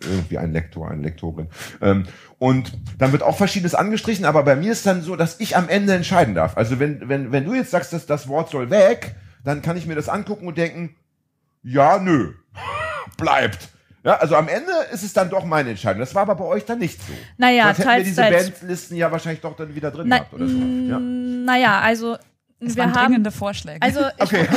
irgendwie 0.00 0.38
ein 0.38 0.52
Lektor, 0.52 0.90
eine 0.90 1.02
Lektorin. 1.02 1.48
Ähm, 1.80 2.04
und 2.38 2.72
dann 2.98 3.12
wird 3.12 3.22
auch 3.22 3.36
Verschiedenes 3.36 3.74
angestrichen, 3.74 4.24
aber 4.24 4.42
bei 4.42 4.56
mir 4.56 4.72
ist 4.72 4.86
dann 4.86 5.02
so, 5.02 5.16
dass 5.16 5.40
ich 5.40 5.56
am 5.56 5.68
Ende 5.68 5.94
entscheiden 5.94 6.34
darf. 6.34 6.56
Also 6.56 6.78
wenn, 6.78 7.08
wenn, 7.08 7.32
wenn 7.32 7.44
du 7.44 7.54
jetzt 7.54 7.70
sagst, 7.70 7.92
dass 7.92 8.06
das 8.06 8.28
Wort 8.28 8.50
soll 8.50 8.70
weg, 8.70 9.14
dann 9.44 9.62
kann 9.62 9.76
ich 9.76 9.86
mir 9.86 9.94
das 9.94 10.08
angucken 10.08 10.46
und 10.46 10.58
denken, 10.58 10.96
ja, 11.62 11.98
nö, 11.98 12.34
bleibt. 13.16 13.68
Ja, 14.04 14.18
also 14.18 14.36
am 14.36 14.48
Ende 14.48 14.70
ist 14.92 15.02
es 15.02 15.14
dann 15.14 15.30
doch 15.30 15.44
meine 15.46 15.70
Entscheidung. 15.70 16.00
Das 16.00 16.14
war 16.14 16.22
aber 16.22 16.34
bei 16.34 16.44
euch 16.44 16.66
dann 16.66 16.78
nicht 16.78 17.00
so. 17.00 17.12
Naja, 17.38 17.64
Sonst 17.74 17.78
hätten 17.78 17.88
wir 17.88 17.94
teils, 17.94 18.04
diese 18.04 18.20
teils. 18.20 18.50
Bandlisten 18.50 18.96
ja 18.98 19.10
wahrscheinlich 19.10 19.40
doch 19.40 19.56
dann 19.56 19.74
wieder 19.74 19.90
drin 19.90 20.08
Na, 20.08 20.18
gehabt 20.18 20.34
oder 20.34 20.46
so. 20.46 20.58
Ja. 20.58 20.98
Naja, 20.98 21.80
also 21.80 22.18
Es 22.70 22.76
wir 22.76 22.84
waren 22.84 22.94
haben, 22.94 23.04
dringende 23.06 23.30
Vorschläge. 23.30 23.80
also 23.82 24.00
ich, 24.16 24.22
Okay. 24.22 24.48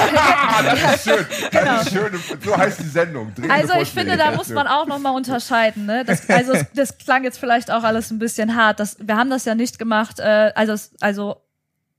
Das 0.63 0.95
ist 0.95 1.03
schön. 1.03 1.25
Das 1.51 1.85
ist 1.87 1.93
schön. 1.93 2.19
So 2.43 2.57
heißt 2.57 2.79
die 2.79 2.87
Sendung. 2.89 3.33
Dringende 3.33 3.53
Also 3.53 3.67
ich 3.73 3.89
Vorschläge. 3.91 4.09
finde, 4.11 4.17
da 4.23 4.31
muss 4.35 4.49
man 4.49 4.67
auch 4.67 4.85
noch 4.87 4.99
mal 4.99 5.11
unterscheiden. 5.11 5.85
Ne? 5.85 6.03
Das, 6.05 6.29
also 6.29 6.53
das 6.75 6.97
klang 6.97 7.23
jetzt 7.23 7.39
vielleicht 7.39 7.71
auch 7.71 7.83
alles 7.83 8.11
ein 8.11 8.19
bisschen 8.19 8.55
hart. 8.55 8.79
Das, 8.79 8.97
wir 8.99 9.15
haben 9.17 9.29
das 9.29 9.45
ja 9.45 9.55
nicht 9.55 9.79
gemacht, 9.79 10.19
äh, 10.19 10.51
also 10.55 10.75
also 10.99 11.37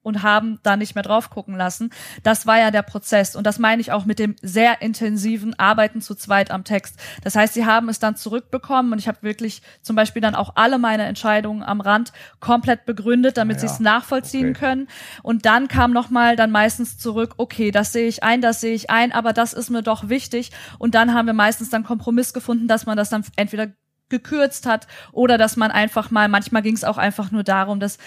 und 0.03 0.23
haben 0.23 0.59
da 0.63 0.77
nicht 0.77 0.95
mehr 0.95 1.03
drauf 1.03 1.31
gucken 1.31 1.57
lassen. 1.57 1.91
Das 2.23 2.47
war 2.47 2.59
ja 2.59 2.71
der 2.71 2.83
Prozess 2.83 3.37
und 3.37 3.47
das 3.47 3.59
meine 3.59 3.81
ich 3.81 3.93
auch 3.93 4.05
mit 4.05 4.19
dem 4.19 4.37
sehr 4.43 4.81
intensiven 4.81 5.59
Arbeiten 5.59 6.01
zu 6.01 6.15
zweit 6.15 6.51
am 6.51 6.65
Text. 6.65 6.99
Das 7.23 7.35
heißt, 7.35 7.55
sie 7.55 7.67
haben 7.67 7.89
es 7.89 7.99
dann 7.99 8.17
zurückbekommen 8.17 8.93
und 8.93 8.99
ich 8.99 9.09
habe 9.09 9.23
wirklich 9.23 9.63
zum 9.83 9.97
Beispiel 9.97 10.23
dann 10.23 10.35
auch 10.35 10.53
alle 10.55 10.79
meine 10.79 11.05
Entscheidungen 11.05 11.63
am 11.63 11.81
Rand 11.81 12.13
komplett 12.41 12.87
begründet, 12.87 13.37
damit 13.37 13.57
Ja, 13.57 13.61
sie 13.61 13.67
es 13.67 13.81
nachvollziehen 13.81 14.51
okay. 14.51 14.59
können. 14.59 14.89
Und 15.23 15.45
dann 15.47 15.69
kam 15.69 15.93
noch 15.93 16.11
mal 16.11 16.37
dann 16.37 16.51
meistens 16.51 16.99
zurück, 16.99 17.35
okay, 17.37 17.71
das 17.71 17.93
sehe 17.93 18.09
ich 18.09 18.23
ein, 18.23 18.41
das 18.41 18.61
sehe 18.61 18.75
ich 18.75 18.91
ein, 18.91 19.13
aber 19.13 19.33
das 19.33 19.53
ist 19.53 19.71
mir 19.71 19.83
doch 19.83 20.09
wichtig. 20.09 20.53
Und 20.79 20.95
dann 20.95 21.13
haben 21.13 21.27
wir 21.27 21.35
meistens 21.35 21.71
dann 21.71 21.85
Kompromiss 21.85 22.33
gefunden, 22.33 22.69
dass 22.69 22.87
man 22.87 22.97
das 22.97 23.11
dann 23.11 23.25
entweder 23.37 23.69
gekürzt 24.09 24.67
hat 24.67 24.87
oder 25.13 25.37
dass 25.37 25.57
man 25.57 25.71
einfach 25.71 26.11
mal, 26.11 26.29
manchmal 26.29 26.63
ging 26.63 26.75
es 26.75 26.85
auch 26.85 26.97
einfach 26.97 27.31
nur 27.31 27.45
darum, 27.45 27.79
dass 27.79 27.99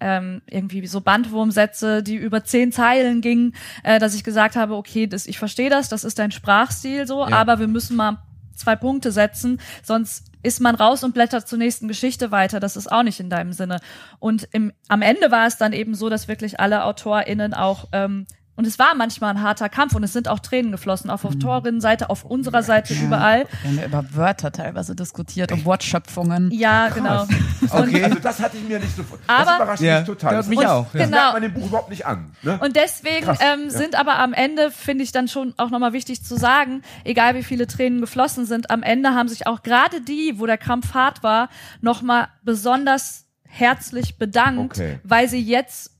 ähm, 0.00 0.42
irgendwie 0.46 0.86
so 0.86 1.00
Bandwurmsätze, 1.00 2.02
die 2.02 2.16
über 2.16 2.44
zehn 2.44 2.72
Zeilen 2.72 3.20
gingen, 3.20 3.54
äh, 3.82 3.98
dass 3.98 4.14
ich 4.14 4.24
gesagt 4.24 4.56
habe, 4.56 4.74
okay, 4.74 5.06
das, 5.06 5.26
ich 5.26 5.38
verstehe 5.38 5.70
das, 5.70 5.88
das 5.88 6.04
ist 6.04 6.18
dein 6.18 6.30
Sprachstil 6.32 7.06
so, 7.06 7.26
Ja. 7.26 7.36
aber 7.36 7.58
wir 7.58 7.68
müssen 7.68 7.96
mal 7.96 8.18
zwei 8.54 8.76
Punkte 8.76 9.10
setzen, 9.12 9.60
sonst 9.82 10.26
ist 10.42 10.60
man 10.60 10.74
raus 10.74 11.04
und 11.04 11.12
blättert 11.12 11.46
zur 11.48 11.58
nächsten 11.58 11.88
Geschichte 11.88 12.30
weiter. 12.30 12.60
Das 12.60 12.76
ist 12.76 12.90
auch 12.90 13.02
nicht 13.02 13.20
in 13.20 13.28
deinem 13.28 13.52
Sinne. 13.52 13.78
Und 14.18 14.48
im, 14.52 14.72
am 14.88 15.02
Ende 15.02 15.30
war 15.30 15.46
es 15.46 15.56
dann 15.58 15.72
eben 15.74 15.94
so, 15.94 16.08
dass 16.08 16.28
wirklich 16.28 16.60
alle 16.60 16.84
AutorInnen 16.84 17.52
auch 17.52 17.88
ähm, 17.92 18.26
und 18.60 18.66
es 18.66 18.78
war 18.78 18.94
manchmal 18.94 19.30
ein 19.30 19.40
harter 19.40 19.70
Kampf 19.70 19.94
und 19.94 20.02
es 20.04 20.12
sind 20.12 20.28
auch 20.28 20.38
Tränen 20.38 20.70
geflossen, 20.70 21.08
auf 21.08 21.24
Autorinnenseite, 21.24 22.10
auf 22.10 22.24
unserer 22.26 22.62
Seite, 22.62 22.92
überall. 22.92 23.46
wir 23.62 23.70
haben 23.70 23.78
ja 23.78 23.86
über 23.86 24.04
Wörter 24.14 24.52
teilweise 24.52 24.94
diskutiert 24.94 25.50
und 25.50 25.64
Wortschöpfungen. 25.64 26.50
Ja, 26.50 26.90
genau. 26.90 27.26
Okay. 27.70 28.04
Also 28.04 28.18
das 28.18 28.38
hatte 28.38 28.58
ich 28.58 28.68
mir 28.68 28.78
nicht 28.78 28.94
so 28.94 29.02
vor. 29.02 29.18
Aber- 29.26 29.44
das 29.46 29.56
überrascht 29.56 29.82
Ja, 29.82 29.98
mich 30.00 30.06
total. 30.08 30.34
das 30.34 30.44
Das, 30.44 30.48
mich 30.50 30.58
das 30.60 30.70
auch, 30.70 30.92
ja. 30.94 31.00
Das 31.00 31.08
Genau. 31.08 31.16
merkt 31.22 31.32
man 31.32 31.42
dem 31.42 31.54
Buch 31.54 31.66
überhaupt 31.68 31.88
nicht 31.88 32.04
an. 32.04 32.32
Ne? 32.42 32.58
Und 32.62 32.76
deswegen 32.76 33.24
Krass, 33.24 33.38
ähm, 33.40 33.64
ja. 33.64 33.70
sind 33.70 33.98
aber 33.98 34.18
am 34.18 34.34
Ende, 34.34 34.70
finde 34.70 35.04
ich 35.04 35.12
dann 35.12 35.26
schon 35.26 35.54
auch 35.56 35.70
nochmal 35.70 35.94
wichtig 35.94 36.22
zu 36.22 36.36
sagen, 36.36 36.82
egal 37.04 37.34
wie 37.36 37.42
viele 37.42 37.66
Tränen 37.66 38.02
geflossen 38.02 38.44
sind, 38.44 38.70
am 38.70 38.82
Ende 38.82 39.14
haben 39.14 39.28
sich 39.28 39.46
auch 39.46 39.62
gerade 39.62 40.02
die, 40.02 40.34
wo 40.38 40.44
der 40.44 40.58
Krampf 40.58 40.92
hart 40.92 41.22
war, 41.22 41.48
nochmal 41.80 42.28
besonders 42.42 43.24
herzlich 43.48 44.18
bedankt, 44.18 44.76
Okay. 44.78 45.00
weil 45.02 45.28
sie 45.28 45.40
jetzt 45.42 45.92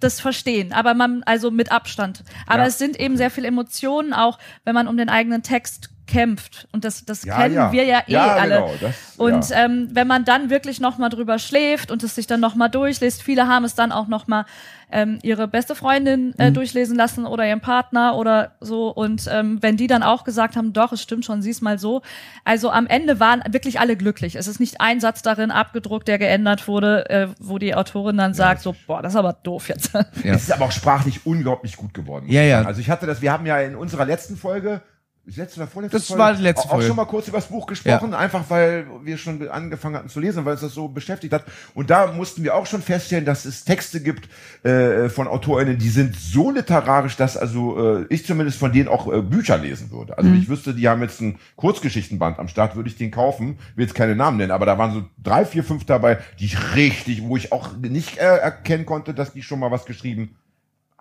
das 0.00 0.20
verstehen, 0.20 0.72
aber 0.72 0.94
man, 0.94 1.22
also 1.24 1.50
mit 1.50 1.72
Abstand. 1.72 2.24
Aber 2.46 2.62
Ja. 2.62 2.66
es 2.68 2.78
sind 2.78 2.98
eben 2.98 3.16
sehr 3.16 3.30
viele 3.30 3.48
Emotionen, 3.48 4.12
auch 4.12 4.38
wenn 4.64 4.74
man 4.74 4.88
um 4.88 4.96
den 4.96 5.08
eigenen 5.08 5.42
Text 5.42 5.90
kämpft. 6.06 6.68
Und 6.72 6.84
das, 6.84 7.04
das 7.04 7.24
Ja, 7.24 7.36
kennen 7.38 7.54
ja. 7.54 7.72
wir 7.72 7.84
ja 7.84 8.00
eh 8.06 8.12
Ja, 8.12 8.34
alle. 8.34 8.54
genau, 8.56 8.70
das- 8.80 8.94
und 9.16 9.48
ja. 9.50 9.64
ähm, 9.64 9.88
wenn 9.92 10.06
man 10.06 10.24
dann 10.24 10.50
wirklich 10.50 10.80
nochmal 10.80 11.08
drüber 11.08 11.38
schläft 11.38 11.90
und 11.90 12.02
es 12.02 12.14
sich 12.14 12.26
dann 12.26 12.40
nochmal 12.40 12.68
durchliest, 12.70 13.22
viele 13.22 13.46
haben 13.48 13.64
es 13.64 13.74
dann 13.74 13.92
auch 13.92 14.08
nochmal 14.08 14.44
ähm, 14.92 15.18
ihre 15.22 15.48
beste 15.48 15.74
Freundin 15.74 16.38
äh, 16.38 16.52
durchlesen 16.52 16.96
lassen 16.96 17.26
oder 17.26 17.46
ihren 17.46 17.60
Partner 17.60 18.16
oder 18.16 18.52
so. 18.60 18.88
Und 18.88 19.28
ähm, 19.32 19.58
wenn 19.60 19.76
die 19.76 19.86
dann 19.86 20.02
auch 20.02 20.24
gesagt 20.24 20.56
haben, 20.56 20.72
doch, 20.72 20.92
es 20.92 21.02
stimmt 21.02 21.24
schon, 21.24 21.42
sieh's 21.42 21.60
mal 21.62 21.78
so. 21.78 22.02
Also 22.44 22.70
am 22.70 22.86
Ende 22.86 23.18
waren 23.18 23.42
wirklich 23.48 23.80
alle 23.80 23.96
glücklich. 23.96 24.36
Es 24.36 24.46
ist 24.46 24.60
nicht 24.60 24.80
ein 24.80 25.00
Satz 25.00 25.22
darin 25.22 25.50
abgedruckt, 25.50 26.06
der 26.06 26.18
geändert 26.18 26.68
wurde, 26.68 27.08
äh, 27.10 27.28
wo 27.40 27.58
die 27.58 27.74
Autorin 27.74 28.18
dann 28.18 28.34
sagt, 28.34 28.60
so, 28.62 28.76
boah, 28.86 29.02
das 29.02 29.14
ist 29.14 29.16
aber 29.18 29.32
doof 29.32 29.68
jetzt. 29.68 29.92
Ja. 29.94 30.34
Es 30.34 30.44
ist 30.44 30.52
aber 30.52 30.66
auch 30.66 30.72
sprachlich 30.72 31.24
unglaublich 31.26 31.76
gut 31.76 31.94
geworden. 31.94 32.26
Ja, 32.28 32.42
ja. 32.42 32.62
Also 32.62 32.80
ich 32.80 32.90
hatte 32.90 33.06
das, 33.06 33.20
wir 33.22 33.32
haben 33.32 33.46
ja 33.46 33.58
in 33.60 33.74
unserer 33.74 34.04
letzten 34.04 34.36
Folge, 34.36 34.82
letzte 35.26 35.60
oder 35.60 35.68
vorletzte 35.68 35.96
Das 35.96 36.06
Folge, 36.06 36.22
war 36.22 36.34
die 36.34 36.42
letzte 36.42 36.66
auch 36.66 36.70
Folge. 36.72 36.86
schon 36.86 36.96
mal 36.96 37.04
kurz 37.06 37.28
über 37.28 37.38
das 37.38 37.46
Buch 37.46 37.66
gesprochen, 37.66 38.14
einfach 38.14 38.44
weil 38.48 38.86
wir 39.02 39.16
schon 39.16 39.48
angefangen 39.48 39.96
hatten 39.96 40.08
zu 40.08 40.20
lesen, 40.20 40.44
weil 40.44 40.54
es 40.54 40.60
das 40.60 40.74
so 40.74 40.88
beschäftigt 40.88 41.32
hat. 41.32 41.44
Und 41.74 41.90
da 41.90 42.12
mussten 42.12 42.42
wir 42.42 42.54
auch 42.54 42.66
schon 42.66 42.82
feststellen, 42.82 43.24
dass 43.24 43.44
es 43.44 43.64
Texte 43.64 44.02
gibt 44.02 44.28
äh, 44.64 45.08
von 45.08 45.26
AutorInnen, 45.26 45.78
die 45.78 45.88
sind 45.88 46.14
so 46.16 46.50
literarisch, 46.50 47.16
dass 47.16 47.36
also 47.36 48.00
äh, 48.00 48.06
ich 48.10 48.26
zumindest 48.26 48.58
von 48.58 48.72
denen 48.72 48.88
auch 48.88 49.10
äh, 49.12 49.22
Bücher 49.22 49.56
lesen 49.56 49.90
würde. 49.90 50.18
Also 50.18 50.30
ich 50.32 50.48
wüsste, 50.48 50.74
die 50.74 50.88
haben 50.88 51.02
jetzt 51.02 51.20
einen 51.20 51.38
Kurzgeschichtenband 51.56 52.38
am 52.38 52.48
Start, 52.48 52.76
würde 52.76 52.88
ich 52.88 52.96
den 52.96 53.10
kaufen, 53.10 53.58
will 53.76 53.86
jetzt 53.86 53.94
keine 53.94 54.14
Namen 54.14 54.36
nennen, 54.36 54.52
aber 54.52 54.66
da 54.66 54.76
waren 54.78 54.92
so 54.92 55.04
drei, 55.22 55.44
vier, 55.44 55.64
fünf 55.64 55.84
dabei, 55.84 56.18
die 56.38 56.46
ich 56.46 56.74
richtig, 56.74 57.22
wo 57.22 57.36
ich 57.36 57.52
auch 57.52 57.76
nicht 57.76 58.18
äh, 58.18 58.36
erkennen 58.36 58.84
konnte, 58.84 59.14
dass 59.14 59.32
die 59.32 59.42
schon 59.42 59.58
mal 59.58 59.70
was 59.70 59.86
geschrieben 59.86 60.36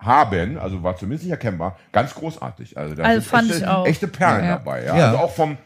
haben, 0.05 0.57
also 0.57 0.83
war 0.83 0.95
zumindest 0.97 1.23
nicht 1.25 1.31
erkennbar, 1.31 1.77
ganz 1.91 2.13
großartig. 2.15 2.77
Also 2.77 2.95
da 2.95 3.03
Also 3.03 3.19
sind 3.21 3.29
fand 3.29 3.49
echte, 3.49 3.63
ich 3.63 3.67
auch. 3.67 3.85
echte 3.85 4.07
Perlen 4.07 4.43
Ja, 4.43 4.49
ja. 4.51 4.57
dabei. 4.57 4.83
Ja? 4.85 4.97
Ja. 4.97 5.05
Also 5.07 5.17
auch 5.19 5.31
vom, 5.31 5.57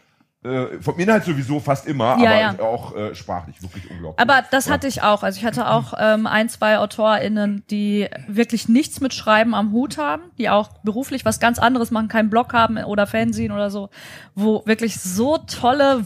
äh, 0.44 0.66
vom 0.80 0.98
Inhalt 0.98 1.24
sowieso 1.24 1.58
fast 1.60 1.86
immer, 1.86 2.16
Ja, 2.18 2.30
aber 2.30 2.38
ja. 2.40 2.54
auch 2.60 2.96
äh, 2.96 3.14
sprachlich 3.14 3.60
wirklich 3.60 3.90
unglaublich. 3.90 4.20
Aber 4.20 4.44
das 4.50 4.66
ja. 4.66 4.72
hatte 4.74 4.86
ich 4.86 5.02
auch. 5.02 5.22
Also 5.22 5.38
ich 5.38 5.44
hatte 5.44 5.68
auch 5.68 5.94
ähm, 5.98 6.26
ein, 6.26 6.48
zwei 6.48 6.78
AutorInnen, 6.78 7.64
die 7.70 8.08
wirklich 8.28 8.68
nichts 8.68 9.00
mit 9.00 9.14
Schreiben 9.14 9.54
am 9.54 9.72
Hut 9.72 9.98
haben, 9.98 10.22
die 10.38 10.48
auch 10.48 10.68
beruflich 10.84 11.24
was 11.24 11.40
ganz 11.40 11.58
anderes 11.58 11.90
machen, 11.90 12.08
keinen 12.08 12.30
Blog 12.30 12.52
haben 12.52 12.78
oder 12.78 13.06
Fernsehen 13.06 13.50
oder 13.52 13.70
so, 13.70 13.90
wo 14.34 14.62
wirklich 14.64 15.00
so 15.00 15.38
tolle 15.38 16.00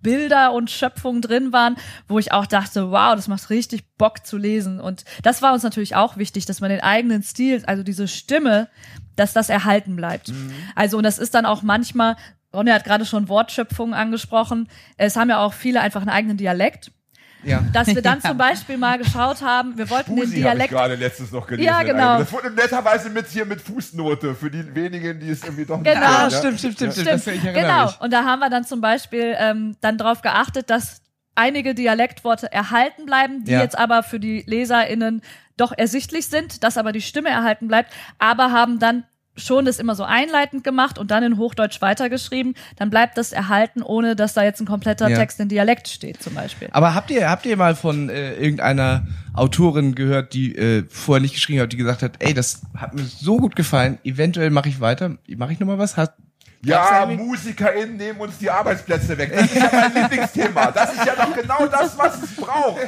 Wortbilder 0.00 0.52
und 0.52 0.70
Schöpfungen 0.70 1.22
drin 1.22 1.52
waren, 1.52 1.76
wo 2.08 2.18
ich 2.18 2.32
auch 2.32 2.46
dachte, 2.46 2.90
wow, 2.90 3.14
das 3.14 3.28
macht 3.28 3.50
richtig 3.50 3.84
Bock 3.96 4.26
zu 4.26 4.36
lesen. 4.36 4.80
Und 4.80 5.04
das 5.22 5.42
war 5.42 5.52
uns 5.52 5.62
natürlich 5.62 5.96
auch 5.96 6.16
wichtig, 6.16 6.46
dass 6.46 6.60
man 6.60 6.70
den 6.70 6.80
eigenen 6.80 7.22
Stil, 7.22 7.62
also 7.66 7.82
diese 7.82 8.08
Stimme, 8.08 8.68
dass 9.16 9.32
das 9.32 9.48
erhalten 9.48 9.96
bleibt. 9.96 10.32
Also 10.74 10.96
und 10.96 11.04
das 11.04 11.18
ist 11.18 11.34
dann 11.34 11.46
auch 11.46 11.62
manchmal, 11.62 12.16
Ronny 12.54 12.70
hat 12.70 12.84
gerade 12.84 13.04
schon 13.04 13.28
Wortschöpfungen 13.28 13.94
angesprochen, 13.94 14.68
es 14.96 15.16
haben 15.16 15.30
ja 15.30 15.38
auch 15.38 15.52
viele 15.52 15.80
einfach 15.80 16.00
einen 16.00 16.10
eigenen 16.10 16.36
Dialekt 16.36 16.92
Ja. 17.42 17.62
dass 17.72 17.86
wir 17.88 18.02
dann 18.02 18.20
zum 18.22 18.36
Beispiel 18.36 18.76
mal 18.76 18.98
geschaut 18.98 19.40
haben, 19.42 19.76
wir 19.78 19.88
wollten 19.90 20.14
den 20.16 20.24
Spusi 20.24 20.36
ich 20.38 20.42
Dialekt. 20.42 20.70
gerade 20.70 20.94
letztens 20.94 21.32
noch 21.32 21.46
gelesen. 21.46 21.66
Ja, 21.68 21.82
genau. 21.82 22.18
Das 22.18 22.32
wurde 22.32 22.50
netterweise 22.50 23.10
mit 23.10 23.26
hier 23.28 23.46
mit 23.46 23.60
Fußnote 23.60 24.34
für 24.34 24.50
die 24.50 24.74
wenigen, 24.74 25.20
die 25.20 25.30
es 25.30 25.42
irgendwie 25.42 25.64
doch 25.64 25.78
nicht 25.78 25.86
Genau. 25.92 26.00
kennen, 26.06 26.14
Ah, 26.18 26.28
ja. 26.28 26.30
stimmt, 26.30 26.58
stimmt, 26.58 26.74
stimmt, 26.76 26.92
stimmt. 26.94 27.20
Stimmt, 27.22 27.36
ich 27.36 27.44
erinnere 27.44 27.62
genau. 27.62 27.86
mich. 27.86 28.00
Und 28.00 28.12
da 28.12 28.24
haben 28.24 28.40
wir 28.40 28.50
dann 28.50 28.64
zum 28.64 28.80
Beispiel 28.80 29.34
ähm, 29.38 29.76
dann 29.80 29.96
darauf 29.98 30.22
geachtet, 30.22 30.70
dass 30.70 31.02
einige 31.34 31.74
Dialektworte 31.74 32.52
erhalten 32.52 33.06
bleiben, 33.06 33.44
die 33.44 33.52
Ja. 33.52 33.60
jetzt 33.62 33.78
aber 33.78 34.02
für 34.02 34.20
die 34.20 34.42
LeserInnen 34.46 35.22
doch 35.56 35.72
ersichtlich 35.76 36.26
sind, 36.26 36.62
dass 36.64 36.76
aber 36.76 36.92
die 36.92 37.00
Stimme 37.02 37.28
erhalten 37.30 37.68
bleibt, 37.68 37.92
aber 38.18 38.50
haben 38.52 38.78
dann 38.78 39.04
schon 39.36 39.64
das 39.64 39.78
immer 39.78 39.94
so 39.94 40.02
einleitend 40.04 40.64
gemacht 40.64 40.98
und 40.98 41.10
dann 41.10 41.22
in 41.22 41.36
Hochdeutsch 41.38 41.80
weitergeschrieben, 41.80 42.54
dann 42.76 42.90
bleibt 42.90 43.16
das 43.16 43.32
erhalten, 43.32 43.82
ohne 43.82 44.16
dass 44.16 44.34
da 44.34 44.42
jetzt 44.42 44.60
ein 44.60 44.66
kompletter 44.66 45.08
Ja. 45.08 45.16
Text 45.16 45.40
in 45.40 45.48
Dialekt 45.48 45.88
steht, 45.88 46.22
zum 46.22 46.34
Beispiel. 46.34 46.68
Aber 46.72 46.94
habt 46.94 47.10
ihr, 47.10 47.30
habt 47.30 47.46
ihr 47.46 47.56
mal 47.56 47.74
von 47.74 48.08
äh, 48.10 48.34
irgendeiner 48.34 49.06
Autorin 49.32 49.94
gehört, 49.94 50.34
die 50.34 50.54
äh, 50.56 50.84
vorher 50.88 51.22
nicht 51.22 51.34
geschrieben 51.34 51.60
hat, 51.60 51.72
die 51.72 51.76
gesagt 51.76 52.02
hat, 52.02 52.14
ey, 52.18 52.34
das 52.34 52.62
hat 52.76 52.94
mir 52.94 53.02
so 53.04 53.38
gut 53.38 53.56
gefallen, 53.56 53.98
eventuell 54.04 54.50
mache 54.50 54.68
ich 54.68 54.80
weiter, 54.80 55.16
mache 55.36 55.52
ich 55.52 55.60
nochmal 55.60 55.78
was? 55.78 55.96
Hat, 55.96 56.14
Ja? 56.62 57.06
MusikerInnen 57.06 57.96
nehmen 57.96 58.20
uns 58.20 58.36
die 58.38 58.50
Arbeitsplätze 58.50 59.16
weg. 59.16 59.32
Das 59.34 59.46
ist 59.46 59.54
ja 59.56 59.70
mein 59.72 59.94
Lieblingsthema. 60.02 60.70
Das 60.72 60.92
ist 60.94 61.06
ja 61.06 61.14
doch 61.16 61.34
genau 61.34 61.66
das, 61.66 61.96
was 61.96 62.22
es 62.22 62.36
braucht. 62.36 62.80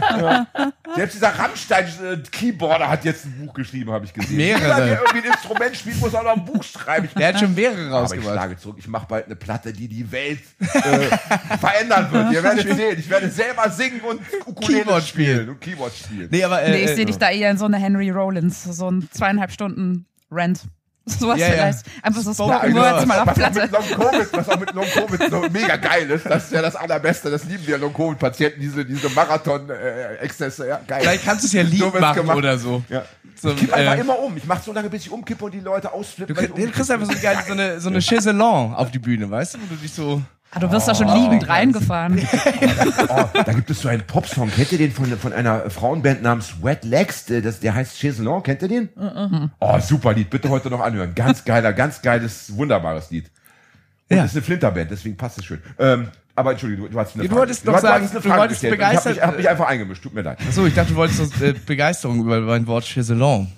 Ja. 0.00 0.46
Selbst 0.96 1.14
dieser 1.16 1.28
Rammstein-Keyboarder 1.38 2.88
hat 2.88 3.04
jetzt 3.04 3.24
ein 3.26 3.34
Buch 3.46 3.54
geschrieben, 3.54 3.90
habe 3.92 4.04
ich 4.04 4.12
gesehen. 4.12 4.36
Mehrere. 4.36 4.62
Jeder, 4.62 4.86
der 4.86 5.00
irgendwie 5.02 5.28
ein 5.28 5.32
Instrument 5.34 5.76
spielt, 5.76 6.00
muss 6.00 6.14
auch 6.14 6.22
noch 6.22 6.36
ein 6.36 6.44
Buch 6.44 6.62
schreiben. 6.62 7.06
Ich 7.06 7.14
Der 7.14 7.28
hat 7.28 7.40
schon 7.40 7.54
mehrere 7.54 7.76
aber 7.88 7.88
ich 7.88 7.92
rausgebracht. 8.12 8.32
schlage 8.32 8.56
zurück. 8.56 8.76
Ich 8.78 8.88
mache 8.88 9.06
bald 9.06 9.26
eine 9.26 9.36
Platte, 9.36 9.72
die 9.72 9.88
die 9.88 10.10
Welt 10.10 10.40
äh, 10.60 11.56
verändern 11.58 12.10
wird. 12.12 12.32
Ihr 12.32 12.42
werdet 12.42 12.76
sehen. 12.76 12.98
Ich 12.98 13.10
werde 13.10 13.30
selber 13.30 13.70
singen 13.70 14.00
und 14.02 14.20
Ukulele 14.46 14.80
Keyboard 14.84 15.04
spielen. 15.06 15.34
spielen 15.36 15.48
und 15.50 15.60
Keyboard 15.60 15.92
spielen. 15.94 16.28
Nee, 16.30 16.44
aber 16.44 16.62
äh, 16.62 16.70
Nee, 16.70 16.84
ich 16.84 16.90
äh, 16.90 16.94
sehe 16.96 17.06
dich 17.06 17.18
da 17.18 17.30
eher 17.30 17.50
in 17.50 17.58
so 17.58 17.64
eine 17.66 17.76
Henry 17.78 18.10
Rollins, 18.10 18.64
so 18.64 18.90
ein 18.90 19.08
zweieinhalb 19.10 19.50
Stunden 19.52 20.06
Rant. 20.30 20.60
Sowas 21.04 21.38
Ja, 21.38 21.48
ja. 21.48 21.52
vielleicht. 21.54 21.78
Einfach 22.02 22.22
so 22.22 22.32
Spoken 22.32 22.52
Spoken 22.54 22.74
Word. 22.76 22.92
Words 22.94 23.06
mal 23.06 23.18
auf 23.20 23.26
was, 23.26 23.32
auch 23.32 23.34
Platte. 23.36 23.60
mit 23.60 23.72
Long 23.72 23.84
Covid, 23.84 24.32
was 24.32 24.48
auch 24.48 24.60
mit 24.60 24.72
Long 24.74 24.86
Covid 24.86 25.30
so 25.30 25.40
mega 25.50 25.76
geil 25.76 26.10
ist. 26.10 26.26
Das 26.26 26.44
ist 26.44 26.52
ja 26.52 26.62
das 26.62 26.76
Allerbeste. 26.76 27.30
Das 27.30 27.44
lieben 27.44 27.66
wir 27.66 27.78
Long 27.78 27.92
Covid 27.92 28.18
Patienten, 28.18 28.60
diese, 28.60 28.84
diese 28.84 29.08
Marathon-Exzesse. 29.10 30.68
ja, 30.68 30.80
geil. 30.86 31.00
Vielleicht 31.02 31.24
kannst 31.24 31.42
du 31.42 31.46
es 31.46 31.52
ja 31.52 31.62
lieb 31.62 31.80
So 31.80 31.90
machen 31.98 32.16
gemacht. 32.16 32.36
oder 32.36 32.58
so. 32.58 32.82
Ja. 32.88 33.04
so 33.40 33.50
Ich 33.50 33.56
kipp 33.56 33.72
einfach 33.72 33.96
äh, 33.96 34.00
immer 34.00 34.18
um. 34.18 34.36
Ich 34.36 34.44
mache 34.44 34.62
so 34.64 34.72
lange, 34.72 34.88
bis 34.90 35.02
ich 35.06 35.10
umkippe 35.10 35.44
und 35.44 35.52
die 35.54 35.60
Leute 35.60 35.92
ausflippen. 35.92 36.34
du 36.34 36.70
kriegst 36.70 36.90
einfach 36.90 37.06
so, 37.06 37.20
geil, 37.20 37.38
so 37.46 37.52
eine, 37.52 37.80
so 37.80 37.88
eine 37.88 38.00
Chaiselon 38.00 38.74
auf 38.74 38.90
die 38.90 38.98
Bühne, 39.00 39.28
weißt 39.30 39.54
du? 39.54 39.58
Wo 39.58 39.74
du 39.74 39.76
dich 39.76 39.92
so. 39.92 40.22
Ah, 40.54 40.58
du 40.60 40.70
wirst 40.70 40.86
da 40.86 40.94
schon 40.94 41.08
liegend 41.08 41.48
reingefahren. 41.48 42.18
Oh, 43.08 43.24
da 43.34 43.52
gibt 43.52 43.70
es 43.70 43.80
so 43.82 43.88
einen 43.88 44.02
Popsong. 44.02 44.50
Kennt 44.50 44.70
ihr 44.72 44.78
den 44.78 44.92
von, 44.92 45.06
von 45.18 45.32
einer 45.32 45.70
Frauenband 45.70 46.22
namens 46.22 46.62
Wet 46.62 46.84
Legs? 46.84 47.24
Der- 47.26 47.40
Das, 47.42 47.60
der 47.60 47.74
heißt 47.74 47.98
Chaiselon. 47.98 48.42
Kennt 48.42 48.62
ihr 48.62 48.68
den? 48.68 48.88
Oh, 49.60 49.78
super 49.80 50.12
Lied. 50.12 50.30
Bitte 50.30 50.48
heute 50.50 50.68
noch 50.70 50.80
anhören. 50.80 51.14
Ganz 51.14 51.44
geiler, 51.44 51.72
ganz 51.72 52.02
geiles, 52.02 52.56
wunderbares 52.56 53.10
Lied. 53.10 53.30
Und 54.10 54.16
Ja. 54.16 54.22
das 54.22 54.32
ist 54.32 54.36
eine 54.36 54.44
Flinterband, 54.44 54.90
deswegen 54.90 55.16
passt 55.16 55.38
es 55.38 55.44
schön. 55.46 55.62
Ähm, 55.78 56.08
aber 56.34 56.52
Entschuldigung, 56.52 56.86
du, 56.86 56.92
du 56.92 56.98
hast 57.00 57.14
eine 57.14 57.22
du 57.24 57.28
Frage. 57.28 57.40
wolltest 57.40 57.66
doch 57.68 57.74
hast- 57.74 57.82
sagen, 57.82 58.04
hast 58.04 58.10
eine 58.12 58.20
du 58.20 58.28
Frage 58.28 58.40
wolltest 58.40 58.62
begeistert- 58.62 58.96
Ich 58.96 59.04
habe 59.06 59.14
mich, 59.14 59.22
hab 59.22 59.36
mich 59.38 59.48
einfach 59.48 59.66
eingemischt. 59.68 60.02
Tut 60.02 60.14
mir 60.14 60.22
leid. 60.22 60.38
Achso, 60.46 60.66
ich 60.66 60.74
dachte, 60.74 60.90
du 60.90 60.96
wolltest 60.96 61.34
so 61.38 61.44
äh, 61.44 61.54
Begeisterung 61.66 62.20
über 62.20 62.40
mein 62.40 62.66
Wort 62.66 62.84
Chaiselon. 62.84 63.50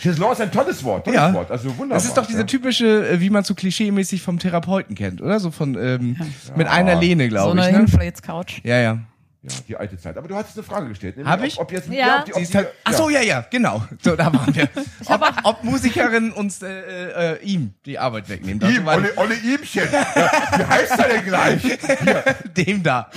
Chaiselon 0.00 0.32
ist 0.32 0.40
ein 0.40 0.52
tolles 0.52 0.82
Wort. 0.84 1.04
Tolles 1.04 1.20
Ja. 1.20 1.34
Wort. 1.34 1.50
Also 1.50 1.68
wunderbar. 1.70 1.96
Das 1.96 2.04
ist 2.04 2.16
doch 2.16 2.26
diese 2.26 2.40
ja. 2.40 2.44
typische, 2.44 3.08
äh, 3.08 3.20
wie 3.20 3.30
man 3.30 3.44
so 3.44 3.54
klischee-mäßig 3.54 4.22
vom 4.22 4.38
Therapeuten 4.38 4.94
kennt, 4.94 5.20
oder? 5.20 5.40
So 5.40 5.50
von 5.50 5.76
ähm, 5.78 6.16
mit 6.56 6.66
einer 6.68 6.96
Lehne, 6.96 7.24
So 7.24 7.30
glaube 7.30 7.52
eine 7.52 7.66
ich. 7.66 7.72
Ne? 7.72 7.78
Hinfläz-Couch. 7.78 8.60
Ja, 8.64 8.78
ja. 8.78 8.98
Ja, 9.42 9.52
die 9.68 9.76
alte 9.76 9.96
Zeit. 9.96 10.16
Aber 10.18 10.26
du 10.26 10.34
hattest 10.34 10.56
eine 10.56 10.64
Frage 10.64 10.88
gestellt. 10.88 11.16
nämlich 11.16 11.32
Hab 11.32 11.44
ich? 11.44 11.58
Ob 11.60 11.70
jetzt, 11.70 11.88
Ja. 11.88 12.18
ob 12.18 12.24
die, 12.24 12.32
ob 12.32 12.38
Sie 12.38 12.44
die, 12.44 12.48
ist 12.48 12.54
halt, 12.56 12.68
ach 12.82 12.92
so, 12.94 13.08
ja. 13.08 13.20
ja, 13.20 13.26
ja, 13.26 13.46
genau. 13.48 13.84
So, 14.02 14.16
da 14.16 14.32
waren 14.32 14.52
wir. 14.54 14.68
Ob, 15.08 15.22
ob 15.44 15.62
Musikerin 15.64 16.32
uns 16.32 16.62
äh, 16.62 17.34
äh, 17.34 17.42
ihm 17.44 17.72
die 17.84 17.96
Arbeit 17.96 18.28
wegnehmen. 18.28 18.58
Das 18.58 18.72
Ihm, 18.72 18.88
Olle, 18.88 19.12
Olle 19.16 19.34
Ihmchen. 19.36 19.84
Ja, 19.92 20.30
wie 20.58 20.64
heißt 20.64 20.98
er 20.98 21.08
denn 21.08 21.24
gleich? 21.24 21.62
dem 22.56 22.82
da. 22.82 23.08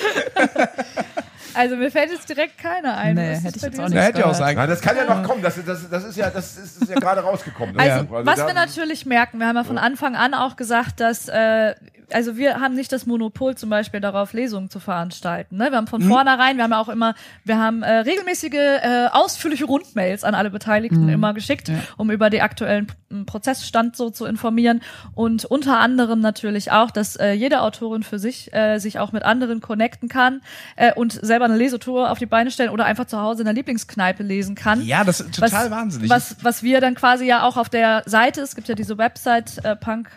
Also 1.54 1.76
mir 1.76 1.92
fällt 1.92 2.12
jetzt 2.12 2.28
direkt 2.30 2.58
keiner 2.58 2.98
ein. 2.98 3.16
Nee, 3.16 3.36
hätte 3.36 3.58
ich 3.58 3.62
jetzt 3.62 3.80
auch 3.80 3.88
nicht. 3.90 3.98
Hätte 4.00 4.20
ja 4.20 4.26
auch 4.28 4.34
sein 4.34 4.56
Na, 4.56 4.68
das 4.68 4.82
kann 4.82 4.96
ja 4.98 5.04
noch 5.06 5.24
kommen. 5.24 5.42
Das, 5.42 5.56
das, 5.66 5.90
das 5.90 6.04
ist 6.06 6.18
ja, 6.18 6.30
das 6.30 6.58
ist, 6.58 6.82
ist 6.84 6.90
ja 6.90 6.96
gerade 7.00 7.22
rausgekommen. 7.22 7.80
Also, 7.80 8.04
ist- 8.04 8.26
was 8.26 8.38
wir 8.46 8.54
natürlich 8.54 9.06
merken, 9.06 9.40
wir 9.40 9.48
haben 9.48 9.56
ja 9.56 9.64
von 9.64 9.78
Anfang 9.78 10.16
an 10.16 10.34
auch 10.34 10.56
gesagt, 10.56 11.00
dass 11.00 11.28
äh, 11.28 11.76
also 12.14 12.38
wir 12.38 12.60
haben 12.60 12.76
nicht 12.76 12.92
das 12.92 13.06
Monopol 13.06 13.56
zum 13.56 13.70
Beispiel 13.70 14.00
darauf, 14.00 14.34
Lesungen 14.34 14.70
zu 14.70 14.80
veranstalten. 14.80 15.58
Ne? 15.58 15.72
Wir 15.72 15.78
haben 15.78 15.88
von 15.88 16.02
vornherein, 16.02 16.58
wir 16.58 16.64
haben 16.64 16.72
ja 16.72 16.80
auch 16.80 16.90
immer, 16.90 17.16
wir 17.44 17.58
haben 17.58 17.84
äh, 17.84 17.92
regelmäßige, 18.00 18.54
äh, 18.54 19.08
ausführliche 19.12 19.66
Rundmails 19.66 20.24
an 20.24 20.36
alle 20.36 20.50
Beteiligten 20.50 21.10
immer 21.10 21.34
geschickt, 21.34 21.72
um 21.98 22.12
über 22.12 22.30
die 22.30 22.42
aktuellen 22.42 22.88
Prozessstand 23.26 23.96
so 23.96 24.10
zu 24.10 24.26
informieren 24.26 24.82
und 25.16 25.46
unter 25.46 25.80
anderem 25.80 26.20
natürlich 26.20 26.72
auch, 26.72 26.92
dass 26.92 27.16
äh, 27.16 27.32
jede 27.32 27.62
Autorin 27.62 28.04
für 28.04 28.20
sich 28.20 28.54
äh, 28.54 28.78
sich 28.80 29.00
auch 29.00 29.12
mit 29.12 29.24
anderen 29.24 29.62
connecten 29.62 30.10
kann 30.10 30.42
äh, 30.76 30.94
und 30.94 31.14
selber 31.14 31.46
eine 31.46 31.58
Lesetour 31.58 32.12
auf 32.12 32.20
die 32.20 32.26
Beine 32.28 32.52
stellen 32.52 32.70
oder 32.70 32.86
einfach 32.86 33.06
zu 33.06 33.20
Hause 33.20 33.42
in 33.42 33.46
der 33.46 33.54
Lieblingskneipe 33.54 34.24
lesen 34.24 34.56
kann 34.56 34.82
Ja, 34.84 35.04
das 35.04 35.22
ist 35.22 35.36
total 35.36 35.72
wahnsinnig. 35.72 36.10
was, 36.10 36.38
was 36.44 36.64
wir 36.64 36.82
dann 36.82 36.96
quasi 36.96 37.26
ja 37.26 37.44
auch 37.44 37.58
auf 37.58 37.70
der 37.70 38.04
Seite, 38.06 38.42
es 38.42 38.56
gibt 38.56 38.68
ja 38.68 38.76
diese 38.76 38.98
Website 38.98 39.64
äh, 39.64 39.76
punk 39.76 40.10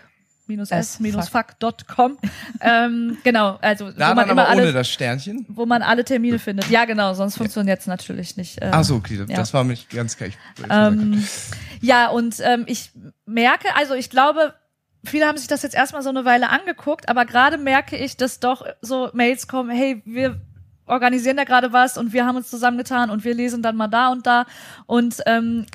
s-fuck.com. 0.49 2.19
ähm, 2.61 3.19
genau, 3.23 3.59
also 3.61 3.91
da 3.91 4.11
wo 4.11 4.15
man 4.15 4.29
immer 4.29 4.43
aber 4.43 4.53
ohne 4.53 4.63
alle, 4.63 4.73
das 4.73 4.89
Sternchen. 4.89 5.47
wo 5.49 5.67
man 5.67 5.83
alle 5.83 6.05
Termine 6.05 6.39
findet. 6.39 6.69
Ja, 6.69 6.85
genau, 6.85 7.15
sonst 7.15 7.37
funktioniert 7.37 7.81
es 7.81 7.87
natürlich 7.87 8.37
nicht. 8.37 8.61
Äh, 8.61 8.71
Ach 8.73 8.85
so, 8.85 8.97
okay, 8.97 9.17
das, 9.17 9.29
ja. 9.29 9.37
das 9.37 9.55
war 9.55 9.65
mich 9.65 9.89
ganz 9.89 10.17
gleich. 10.17 10.37
ähm, 10.69 11.25
ja, 11.81 12.09
und 12.09 12.37
ähm, 12.41 12.65
ich 12.67 12.91
merke, 13.27 13.69
also 13.77 13.95
ich 13.95 14.11
glaube, 14.11 14.55
viele 15.05 15.27
haben 15.27 15.39
sich 15.39 15.49
das 15.49 15.63
jetzt 15.63 15.75
erstmal 15.75 16.03
so 16.03 16.11
eine 16.11 16.25
Weile 16.25 16.51
angeguckt, 16.51 17.09
aber 17.09 17.25
gerade 17.25 17.59
merke 17.59 17.97
ich, 17.97 18.17
dass 18.17 18.41
doch 18.41 18.65
so 18.81 19.11
Mails 19.13 19.49
kommen, 19.49 19.71
hey, 19.71 20.03
wir 20.05 20.41
organisieren 20.87 21.37
da 21.37 21.45
gerade 21.45 21.73
was 21.73 21.97
und 21.97 22.13
wir 22.13 22.27
haben 22.27 22.37
uns 22.37 22.51
zusammengetan 22.51 23.11
und 23.11 23.25
wir 23.25 23.35
lesen 23.35 23.63
dann 23.63 23.77
mal 23.77 23.89
da 23.89 24.09
und 24.09 24.27
da 24.27 24.47
und 24.87 25.23
ähm, 25.27 25.67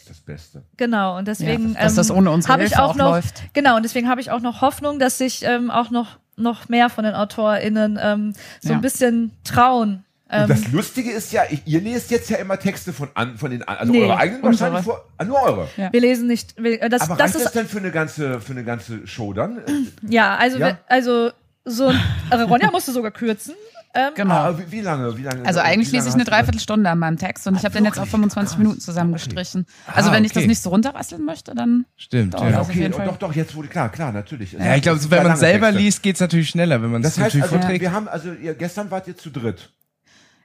ist 0.00 0.10
das 0.10 0.20
Beste. 0.20 0.62
Genau, 0.76 1.16
und 1.18 1.26
deswegen 1.28 1.74
Ja, 1.74 1.82
dass 1.84 1.94
das 1.94 2.10
ähm, 2.10 2.16
ohne 2.18 2.30
unsere 2.30 2.52
hab 2.52 2.60
ich 2.60 2.68
Hilfe 2.68 2.82
auch 2.82 2.90
auch 2.90 2.94
noch, 2.96 3.10
läuft. 3.12 3.42
Genau, 3.54 3.76
und 3.76 3.82
deswegen 3.84 4.08
habe 4.08 4.20
ich 4.20 4.30
auch 4.30 4.40
noch 4.40 4.60
Hoffnung, 4.60 4.98
dass 4.98 5.18
sich 5.18 5.42
ähm, 5.44 5.70
auch 5.70 5.90
noch 5.90 6.18
noch 6.36 6.68
mehr 6.68 6.90
von 6.90 7.04
den 7.04 7.14
AutorInnen 7.14 7.96
ähm, 8.02 8.32
so 8.60 8.70
Ja. 8.70 8.74
ein 8.74 8.80
bisschen 8.80 9.30
trauen. 9.44 10.04
Und 10.28 10.40
Ähm, 10.40 10.48
das 10.48 10.72
Lustige 10.72 11.12
ist 11.12 11.32
ja, 11.32 11.42
ihr 11.64 11.80
lest 11.80 12.10
jetzt 12.10 12.28
ja 12.28 12.38
immer 12.38 12.58
Texte 12.58 12.92
von, 12.92 13.08
an, 13.14 13.38
von 13.38 13.50
den, 13.52 13.62
also 13.62 13.92
Nee, 13.92 14.02
eure 14.02 14.16
eigenen 14.16 14.42
unsere. 14.42 14.72
wahrscheinlich 14.72 14.84
vor, 14.84 15.04
ah, 15.16 15.24
nur 15.24 15.40
eure. 15.40 15.68
Ja. 15.76 15.92
wir 15.92 16.00
lesen 16.00 16.26
nicht, 16.26 16.60
wir, 16.60 16.82
äh, 16.82 16.88
das, 16.88 17.02
Aber 17.02 17.14
das 17.14 17.26
reicht 17.26 17.34
das 17.36 17.42
ist 17.46 17.54
denn 17.54 17.68
für 17.68 17.78
eine 17.78 17.92
ganze, 17.92 18.40
für 18.40 18.50
eine 18.52 18.64
ganze 18.64 19.06
Show 19.06 19.32
dann? 19.32 19.60
ja, 20.02 20.34
also 20.36 20.58
Ja? 20.58 20.78
also 20.88 21.30
so 21.64 21.86
ein, 21.86 22.00
also 22.30 22.46
Ronja 22.46 22.70
musste 22.72 22.90
sogar 22.90 23.12
kürzen. 23.12 23.54
Ähm, 23.94 24.12
Genau. 24.16 24.34
Ah, 24.34 24.58
wie, 24.58 24.72
wie 24.72 24.80
lange, 24.80 25.16
wie 25.16 25.22
lange? 25.22 25.46
Also 25.46 25.60
eigentlich 25.60 25.92
lese 25.92 26.08
ich 26.08 26.14
eine? 26.14 26.24
Dreiviertelstunde 26.24 26.90
an 26.90 26.98
meinem 26.98 27.16
Text 27.16 27.46
und 27.46 27.56
ich 27.56 27.64
habe 27.64 27.74
den 27.74 27.84
jetzt 27.84 27.98
auf 27.98 28.08
25 28.08 28.58
Minuten 28.58 28.80
zusammengestrichen. 28.80 29.66
Also 29.86 30.10
Ah, 30.10 30.12
wenn 30.12 30.24
ich 30.24 30.32
das 30.32 30.46
nicht 30.46 30.60
so 30.60 30.70
runterrasseln 30.70 31.24
möchte, 31.24 31.54
dann 31.54 31.86
Stimmt, 31.96 32.34
ja. 32.34 32.60
Okay, 32.60 32.80
jeden 32.80 32.94
oh, 32.94 32.96
Fall. 32.96 33.06
doch, 33.06 33.16
doch, 33.18 33.34
jetzt 33.34 33.54
wurde 33.54 33.68
klar, 33.68 33.88
klar, 33.90 34.12
natürlich. 34.12 34.52
Ja, 34.52 34.74
ich 34.74 34.82
glaube, 34.82 35.00
wenn 35.10 35.22
man 35.22 35.36
selber 35.36 35.66
Texte. 35.68 35.82
liest, 35.82 36.02
geht's 36.02 36.20
natürlich 36.20 36.48
schneller, 36.48 36.82
wenn 36.82 36.90
man 36.90 37.02
es 37.02 37.14
Das 37.14 37.24
heißt 37.24 37.34
natürlich 37.34 37.44
also, 37.44 37.56
vorträgt. 37.56 37.80
wir 37.82 37.92
haben, 37.92 38.08
also 38.08 38.32
ihr, 38.32 38.54
gestern 38.54 38.90
wart 38.90 39.06
ihr 39.08 39.16
zu 39.16 39.30
dritt. 39.30 39.70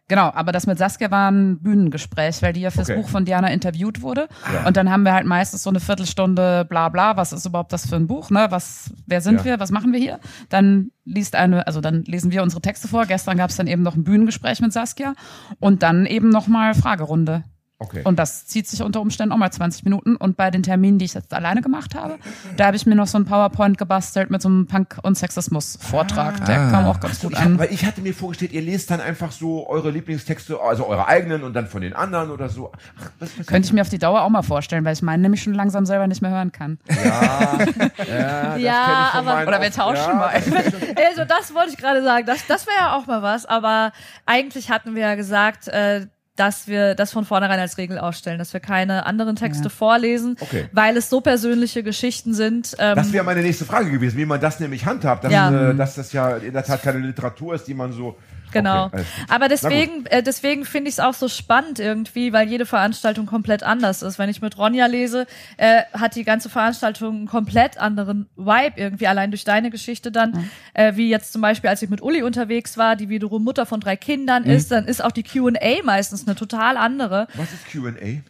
Genau, 0.10 0.32
aber 0.34 0.52
das 0.52 0.66
mit 0.68 0.78
Saskia 0.80 1.12
war 1.12 1.30
ein 1.32 1.60
Bühnengespräch, 1.62 2.42
weil 2.42 2.52
die 2.52 2.62
ja 2.62 2.72
fürs 2.72 2.90
Okay. 2.90 3.00
Buch 3.00 3.08
von 3.08 3.26
Diana 3.26 3.50
interviewt 3.52 4.02
wurde. 4.02 4.28
Ja. 4.52 4.68
Und 4.68 4.76
dann 4.76 4.90
haben 4.90 5.04
wir 5.04 5.14
halt 5.14 5.26
meistens 5.28 5.64
so 5.64 5.70
eine 5.70 5.80
Viertelstunde 5.80 6.66
bla 6.66 6.90
bla, 6.90 7.16
was 7.16 7.32
ist 7.32 7.46
überhaupt 7.46 7.72
das 7.72 7.88
für 7.88 7.96
ein 7.96 8.08
Buch, 8.08 8.32
ne? 8.32 8.48
Was, 8.50 8.92
wer 9.06 9.22
sind 9.22 9.38
Ja. 9.38 9.46
wir, 9.46 9.60
was 9.60 9.70
machen 9.72 9.94
wir 9.94 10.00
hier? 10.00 10.20
Dann 10.50 10.90
liest 11.06 11.36
eine, 11.36 11.68
also 11.68 11.80
dann 11.80 12.04
lesen 12.06 12.32
wir 12.32 12.42
unsere 12.44 12.62
Texte 12.62 12.88
vor. 12.88 13.06
Gestern 13.06 13.38
gab 13.38 13.52
es 13.52 13.56
dann 13.56 13.68
eben 13.68 13.84
noch 13.84 13.96
ein 13.96 14.04
Bühnengespräch 14.04 14.60
mit 14.62 14.74
Saskia 14.74 15.14
und 15.60 15.84
dann 15.84 16.06
eben 16.08 16.30
nochmal 16.30 16.74
Fragerunde. 16.74 17.44
Okay. 17.82 18.02
Und 18.04 18.20
das 18.20 18.46
zieht 18.46 18.68
sich 18.68 18.82
unter 18.82 19.00
Umständen 19.00 19.32
auch 19.32 19.38
mal 19.38 19.50
20 19.52 19.86
Minuten. 19.86 20.18
Und 20.18 20.36
bei 20.36 20.52
den 20.52 20.64
Terminen, 20.64 21.00
die 21.00 21.06
ich 21.06 21.14
jetzt 21.14 21.34
alleine 21.34 21.62
gemacht 21.62 21.96
habe, 21.96 22.18
da 22.58 22.66
habe 22.66 22.76
ich 22.76 22.86
mir 22.86 22.94
noch 22.96 23.08
so 23.08 23.18
ein 23.18 23.24
PowerPoint 23.24 23.78
gebastelt 23.78 24.30
mit 24.30 24.42
so 24.42 24.50
einem 24.50 24.68
Punk- 24.68 24.98
und 25.02 25.16
Sexismus-Vortrag. 25.18 26.46
Der 26.46 26.60
Ah. 26.60 26.72
kam 26.72 26.86
auch 26.88 27.00
ganz 27.00 27.22
gut 27.22 27.32
ich 27.32 27.40
an. 27.40 27.58
weil 27.58 27.72
ich 27.72 27.86
hatte 27.86 28.02
mir 28.02 28.14
vorgestellt, 28.14 28.52
ihr 28.52 28.62
lest 28.62 28.92
dann 28.92 29.00
einfach 29.00 29.32
so 29.32 29.66
eure 29.70 29.92
Lieblingstexte, 29.92 30.60
also 30.60 30.88
eure 30.88 31.08
eigenen 31.08 31.44
und 31.44 31.54
dann 31.54 31.68
von 31.68 31.82
den 31.82 31.94
anderen 31.94 32.32
oder 32.32 32.50
so. 32.50 32.72
Ach, 32.76 33.12
was, 33.20 33.30
was 33.40 33.48
Könnte 33.48 33.66
ich 33.68 33.74
mir 33.74 33.82
auf 33.82 33.90
die 33.90 33.98
Dauer 33.98 34.24
auch 34.24 34.30
mal 34.30 34.42
vorstellen, 34.42 34.84
weil 34.84 34.94
ich 34.94 35.02
meinen 35.02 35.22
nämlich 35.22 35.42
schon 35.42 35.54
langsam 35.54 35.86
selber 35.86 36.08
nicht 36.08 36.22
mehr 36.22 36.32
hören 36.32 36.52
kann. 36.52 36.80
Ja, 36.90 37.58
ja, 38.06 38.50
das 38.54 38.60
Ja, 38.62 39.10
aber- 39.14 39.48
Oder 39.48 39.62
wir 39.62 39.72
tauschen 39.72 40.18
mal. 40.18 40.30
Also 40.30 41.24
das 41.24 41.54
wollte 41.54 41.70
ich 41.72 41.78
gerade 41.78 42.04
sagen. 42.04 42.26
Das, 42.26 42.46
das 42.48 42.68
wäre 42.68 42.76
ja 42.78 42.96
auch 42.98 43.08
mal 43.08 43.22
was. 43.22 43.46
Aber 43.46 43.92
eigentlich 44.26 44.70
hatten 44.70 44.96
wir 44.96 45.02
ja 45.04 45.16
gesagt, 45.16 45.68
äh, 45.70 46.08
dass 46.40 46.68
wir 46.68 46.96
das 46.96 47.12
von 47.12 47.26
vornherein 47.26 47.60
als 47.60 47.78
Regel 47.78 48.00
aufstellen, 48.00 48.40
dass 48.40 48.54
wir 48.54 48.60
keine 48.62 49.06
anderen 49.06 49.36
Texte 49.36 49.66
Ja. 49.66 49.70
vorlesen, 49.70 50.36
Okay. 50.40 50.66
weil 50.72 50.96
es 50.96 51.10
so 51.10 51.20
persönliche 51.22 51.84
Geschichten 51.84 52.34
sind. 52.34 52.76
Ähm, 52.80 52.96
Das 52.96 53.12
wäre 53.12 53.26
meine 53.26 53.42
nächste 53.42 53.66
Frage 53.66 53.92
gewesen, 53.92 54.18
wie 54.18 54.26
man 54.26 54.40
das 54.40 54.60
nämlich 54.60 54.86
handhabt, 54.86 55.26
dass, 55.26 55.34
Ja. 55.34 55.72
äh, 55.72 55.76
dass 55.76 55.96
das 55.96 56.14
ja 56.14 56.38
in 56.38 56.54
der 56.54 56.64
Tat 56.64 56.82
keine 56.82 57.00
Literatur 57.00 57.56
ist, 57.56 57.66
die 57.68 57.74
man 57.74 57.92
so. 57.92 58.18
Genau. 58.52 58.86
Okay. 58.86 59.04
Aber 59.28 59.48
deswegen, 59.48 60.06
äh, 60.08 60.24
deswegen 60.24 60.66
finde 60.66 60.90
ich 60.90 60.96
es 60.96 61.00
auch 61.00 61.14
so 61.14 61.28
spannend 61.28 61.80
irgendwie, 61.80 62.34
weil 62.34 62.48
jede 62.48 62.66
Veranstaltung 62.66 63.26
komplett 63.26 63.64
anders 63.64 64.02
ist. 64.02 64.20
Wenn 64.20 64.30
ich 64.30 64.42
mit 64.42 64.58
Ronja 64.58 64.86
lese, 64.86 65.28
äh, 65.58 65.84
hat 65.94 66.16
die 66.16 66.24
ganze 66.24 66.50
Veranstaltung 66.50 67.16
einen 67.16 67.28
komplett 67.28 67.78
anderen 67.78 68.30
Vibe 68.36 68.74
irgendwie, 68.76 69.08
allein 69.08 69.32
durch 69.32 69.44
deine 69.44 69.70
Geschichte 69.70 70.12
dann. 70.12 70.50
Äh, 70.74 70.96
wie 70.96 71.10
jetzt 71.10 71.34
zum 71.34 71.42
Beispiel, 71.42 71.70
als 71.70 71.82
ich 71.82 71.90
mit 71.90 72.02
Uli 72.02 72.24
unterwegs 72.24 72.78
war, 72.78 72.96
die 72.96 73.10
wiederum 73.10 73.44
Mutter 73.44 73.66
von 73.66 73.80
drei 73.80 73.96
Kindern 73.96 74.44
ist, 74.44 74.72
dann 74.72 74.86
ist 74.86 75.04
auch 75.04 75.12
die 75.12 75.24
Q&A 75.24 75.84
meistens 75.84 76.28
eine 76.28 76.36
total 76.36 76.78
andere. 76.78 77.28
Was 77.36 77.54
ist 77.54 77.68
QA? 77.68 78.22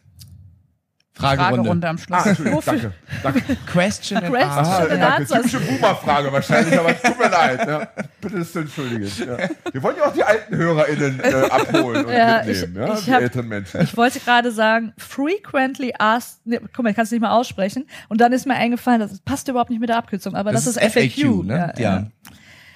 Fragerunde. 1.20 1.56
Fragerunde 1.58 1.88
am 1.90 1.98
Schluss. 1.98 2.20
Ah, 2.26 2.30
Entschuldigung, 2.30 2.62
danke. 2.66 2.92
danke. 3.24 3.42
Question 3.72 4.18
and 4.20 4.28
Question. 4.34 4.50
answer. 4.58 4.80
Schon 4.80 4.90
danke. 5.00 5.08
Answers. 5.16 5.42
Typische 5.44 5.60
Boomer-Frage 5.60 6.32
wahrscheinlich, 6.34 6.80
aber 6.80 7.02
tut 7.02 7.20
mir 7.20 7.30
leid. 7.30 7.68
Ja. 7.68 7.88
Bitte 8.22 8.38
ist 8.38 8.54
zu 8.54 8.60
entschuldigen. 8.60 9.12
Ja. 9.20 9.38
Wir 9.74 9.84
wollen 9.84 9.98
ja 9.98 10.06
auch 10.06 10.14
die 10.14 10.24
alten 10.24 10.56
HörerInnen 10.56 11.20
äh, 11.20 11.34
abholen 11.52 12.06
und 12.06 12.12
Ja, 12.14 12.44
mitnehmen, 12.46 12.72
ich- 12.74 12.88
ja? 12.88 12.94
ich 12.94 13.06
die 13.06 13.14
hab- 13.14 13.22
älteren 13.22 13.48
Menschen. 13.48 13.82
Ich 13.82 13.98
wollte 13.98 14.20
gerade 14.20 14.52
sagen, 14.52 14.94
frequently 14.98 15.94
asked, 16.00 16.40
nee, 16.46 16.60
guck 16.74 16.84
mal, 16.84 16.90
ich 16.92 16.96
kann 16.96 17.04
es 17.06 17.12
nicht 17.12 17.22
mal 17.22 17.32
aussprechen. 17.32 17.86
Und 18.08 18.22
dann 18.22 18.32
ist 18.32 18.48
mir 18.48 18.56
eingefallen, 18.56 19.00
das 19.02 19.20
passt 19.20 19.48
überhaupt 19.50 19.70
nicht 19.70 19.80
mit 19.80 19.90
der 19.90 19.98
Abkürzung, 19.98 20.36
aber 20.36 20.52
das, 20.52 20.66
ist 20.68 20.80
FAQ. 20.80 21.44
ne? 21.46 21.74
Ja, 21.78 21.82
Ja. 21.82 21.96
ja. 21.98 22.08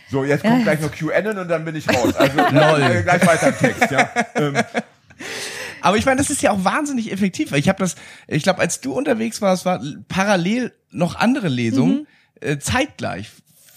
So, 0.10 0.23
jetzt 0.23 0.41
kommt 0.43 0.58
Ja. 0.60 0.63
gleich 0.73 0.82
noch 0.82 0.91
QAnon 0.91 1.39
und 1.39 1.47
dann 1.47 1.65
bin 1.65 1.75
ich 1.75 1.89
raus. 1.89 2.13
Also 2.15 2.38
Lol. 2.51 2.82
äh, 2.84 3.01
gleich 3.01 3.25
weiter 3.25 3.47
im 3.47 3.58
Text, 3.58 3.89
ja. 3.89 4.10
Ähm, 4.36 4.53
Aber 5.84 5.98
ich 5.98 6.06
meine, 6.06 6.17
das 6.17 6.30
ist 6.30 6.41
ja 6.41 6.52
auch 6.52 6.63
wahnsinnig 6.63 7.12
effektiv. 7.12 7.52
weil 7.52 7.60
Ich 7.60 7.69
habe 7.69 7.80
das, 7.80 7.96
ich 8.28 8.43
glaube, 8.43 8.60
als 8.60 8.80
du 8.82 8.93
unterwegs 8.93 9.41
warst, 9.41 9.65
war 9.65 9.82
parallel 10.08 10.74
noch 10.91 11.15
andere 11.15 11.50
Lesungen 11.50 12.08
äh, 12.41 12.58
zeitgleich, 12.58 13.30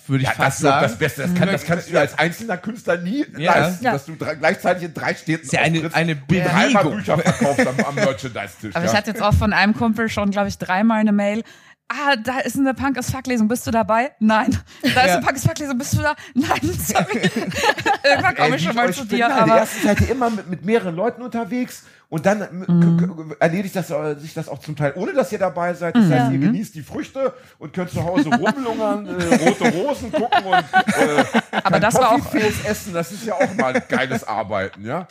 würde 0.06 0.22
ich 0.22 0.28
ja, 0.28 0.34
fast 0.36 0.58
das 0.58 0.70
sagen. 0.70 0.82
das 0.84 0.98
Beste. 0.98 1.22
Das, 1.22 1.34
kann, 1.34 1.48
das 1.50 1.64
kannst 1.64 1.90
du 1.90 1.98
als 1.98 2.16
einzelner 2.16 2.56
Künstler 2.58 2.96
nie 2.98 3.24
Ja. 3.36 3.58
leisten, 3.58 3.84
Ja. 3.84 3.92
dass 3.92 4.06
du 4.06 4.14
gleichzeitig 4.16 4.84
in 4.84 4.94
drei 4.94 5.14
Städten 5.14 5.48
ja 5.50 5.60
eine, 5.62 5.92
eine 5.94 6.12
und 6.12 6.30
dreimal 6.30 6.84
Bewegung. 6.84 6.96
Bücher 6.98 7.18
verkaufst 7.18 7.66
am, 7.66 7.80
am 7.80 7.94
Merchandise-Tisch. 7.96 8.76
Aber 8.76 8.84
ja. 8.84 8.90
ich 8.92 8.96
hatte 8.96 9.10
jetzt 9.10 9.22
auch 9.22 9.34
von 9.34 9.52
einem 9.52 9.74
Kumpel 9.74 10.08
schon, 10.08 10.30
glaube 10.30 10.46
ich, 10.48 10.58
dreimal 10.58 11.00
eine 11.00 11.12
Mail. 11.12 11.42
Ah, 11.88 12.16
da 12.16 12.40
ist 12.40 12.56
eine 12.58 12.74
Punk 12.74 12.98
as 12.98 13.10
Fuck 13.12 13.28
Lesung. 13.28 13.46
Bist 13.46 13.64
du 13.66 13.70
dabei? 13.70 14.10
Nein. 14.18 14.56
Da 14.82 15.02
ist 15.02 15.10
eine 15.12 15.20
Punk 15.22 15.36
as 15.36 15.42
Fuck 15.44 15.58
Lesung. 15.58 15.78
Bist 15.78 15.92
du 15.94 15.98
da? 16.02 16.16
Nein. 16.34 16.60
Sorry. 16.62 17.20
Irgendwann 18.04 18.34
komme 18.34 18.56
ich 18.56 18.62
schon 18.64 18.74
mal 18.74 18.92
zu 18.92 19.04
dir. 19.04 19.28
nein, 19.28 19.44
die 19.44 19.50
Aber 19.50 19.56
erste 19.60 19.86
Seite 19.86 20.04
immer 20.06 20.30
mit, 20.30 20.48
mit 20.50 20.64
mehreren 20.64 20.96
Leuten 20.96 21.22
unterwegs 21.22 21.84
und 22.08 22.24
dann 22.24 22.40
m- 22.42 22.64
Mhm. 22.68 23.34
erledigt 23.40 23.74
das, 23.74 23.90
äh, 23.90 24.14
sich 24.16 24.32
das 24.34 24.48
auch 24.48 24.60
zum 24.60 24.76
Teil, 24.76 24.92
ohne 24.96 25.12
dass 25.12 25.32
ihr 25.32 25.38
dabei 25.38 25.74
seid. 25.74 25.96
Das 25.96 26.08
heißt, 26.10 26.32
ihr 26.32 26.38
genießt 26.38 26.74
die 26.74 26.82
Früchte 26.82 27.32
und 27.58 27.72
könnt 27.72 27.90
zu 27.90 28.04
Hause 28.04 28.28
rumlungern, 28.30 29.06
äh, 29.06 29.34
rote 29.48 29.68
Rosen 29.72 30.12
gucken 30.12 30.44
und 30.44 30.54
äh, 30.54 31.24
Aber 31.64 31.80
das 31.80 31.94
war 31.94 32.12
auch- 32.12 32.34
essen. 32.34 32.94
Das 32.94 33.10
ist 33.12 33.24
ja 33.24 33.34
auch 33.34 33.54
mal 33.54 33.80
geiles 33.88 34.22
Arbeiten, 34.24 34.84
ja. 34.86 35.08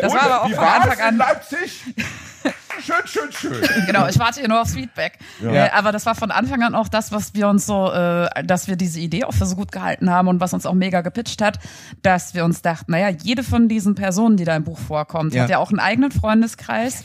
Das 0.00 0.12
und, 0.12 0.18
war 0.18 0.22
aber 0.22 0.42
auch 0.42 0.50
von 0.50 0.64
Anfang 0.64 1.00
an- 1.00 1.08
in 1.14 1.18
Leipzig? 1.18 1.82
Schön, 2.82 3.06
schön, 3.06 3.32
schön. 3.32 3.62
genau, 3.86 4.06
ich 4.08 4.18
warte 4.18 4.40
hier 4.40 4.48
nur 4.48 4.60
aufs 4.60 4.74
Feedback. 4.74 5.18
Äh, 5.42 5.68
aber 5.70 5.92
das 5.92 6.06
war 6.06 6.14
von 6.14 6.30
Anfang 6.30 6.62
an 6.62 6.74
auch 6.74 6.88
das, 6.88 7.12
was 7.12 7.34
wir 7.34 7.48
uns 7.48 7.66
so, 7.66 7.90
äh, 7.92 8.44
dass 8.44 8.68
wir 8.68 8.76
diese 8.76 9.00
Idee 9.00 9.24
auch 9.24 9.32
für 9.34 9.46
so 9.46 9.56
gut 9.56 9.72
gehalten 9.72 10.10
haben 10.10 10.28
und 10.28 10.40
was 10.40 10.52
uns 10.54 10.66
auch 10.66 10.74
mega 10.74 11.00
gepitcht 11.00 11.40
hat, 11.42 11.58
dass 12.02 12.34
wir 12.34 12.44
uns 12.44 12.62
dachten, 12.62 12.92
naja, 12.92 13.08
jede 13.08 13.42
von 13.42 13.68
diesen 13.68 13.94
Personen, 13.94 14.36
die 14.36 14.44
da 14.44 14.56
im 14.56 14.64
Buch 14.64 14.78
vorkommt, 14.78 15.34
Ja. 15.34 15.42
hat 15.44 15.50
ja 15.50 15.58
auch 15.58 15.70
einen 15.70 15.80
eigenen 15.80 16.10
Freundeskreis. 16.10 17.02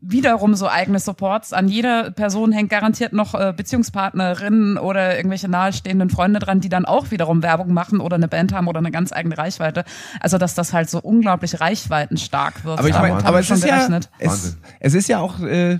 Wiederum 0.00 0.54
so 0.54 0.68
eigene 0.68 0.98
Supports. 0.98 1.52
An 1.52 1.68
jeder 1.68 2.10
Person 2.10 2.52
hängt 2.52 2.70
garantiert 2.70 3.12
noch 3.12 3.34
äh, 3.34 3.52
Beziehungspartnerinnen 3.56 4.78
oder 4.78 5.16
irgendwelche 5.16 5.48
nahestehenden 5.48 6.10
Freunde 6.10 6.40
dran, 6.40 6.60
die 6.60 6.68
dann 6.68 6.84
auch 6.84 7.10
wiederum 7.10 7.42
Werbung 7.42 7.72
machen 7.72 8.00
oder 8.00 8.16
eine 8.16 8.28
Band 8.28 8.52
haben 8.52 8.68
oder 8.68 8.78
eine 8.78 8.90
ganz 8.90 9.12
eigene 9.12 9.36
Reichweite. 9.36 9.84
Also 10.20 10.38
dass 10.38 10.54
das 10.54 10.72
halt 10.72 10.90
so 10.90 11.00
unglaublich 11.00 11.60
reichweitenstark 11.60 12.64
wird. 12.64 12.78
Aber 12.78 12.88
ich 12.88 12.94
meine, 12.94 13.24
aber 13.24 13.40
es 13.40 13.46
schon 13.46 13.58
ist 13.58 13.64
ja, 13.64 13.76
gerechnet. 13.76 14.10
es, 14.18 14.28
Wahnsinn. 14.28 14.56
es 14.80 14.94
ist 14.94 15.08
ja 15.08 15.20
auch, 15.20 15.40
äh, 15.40 15.78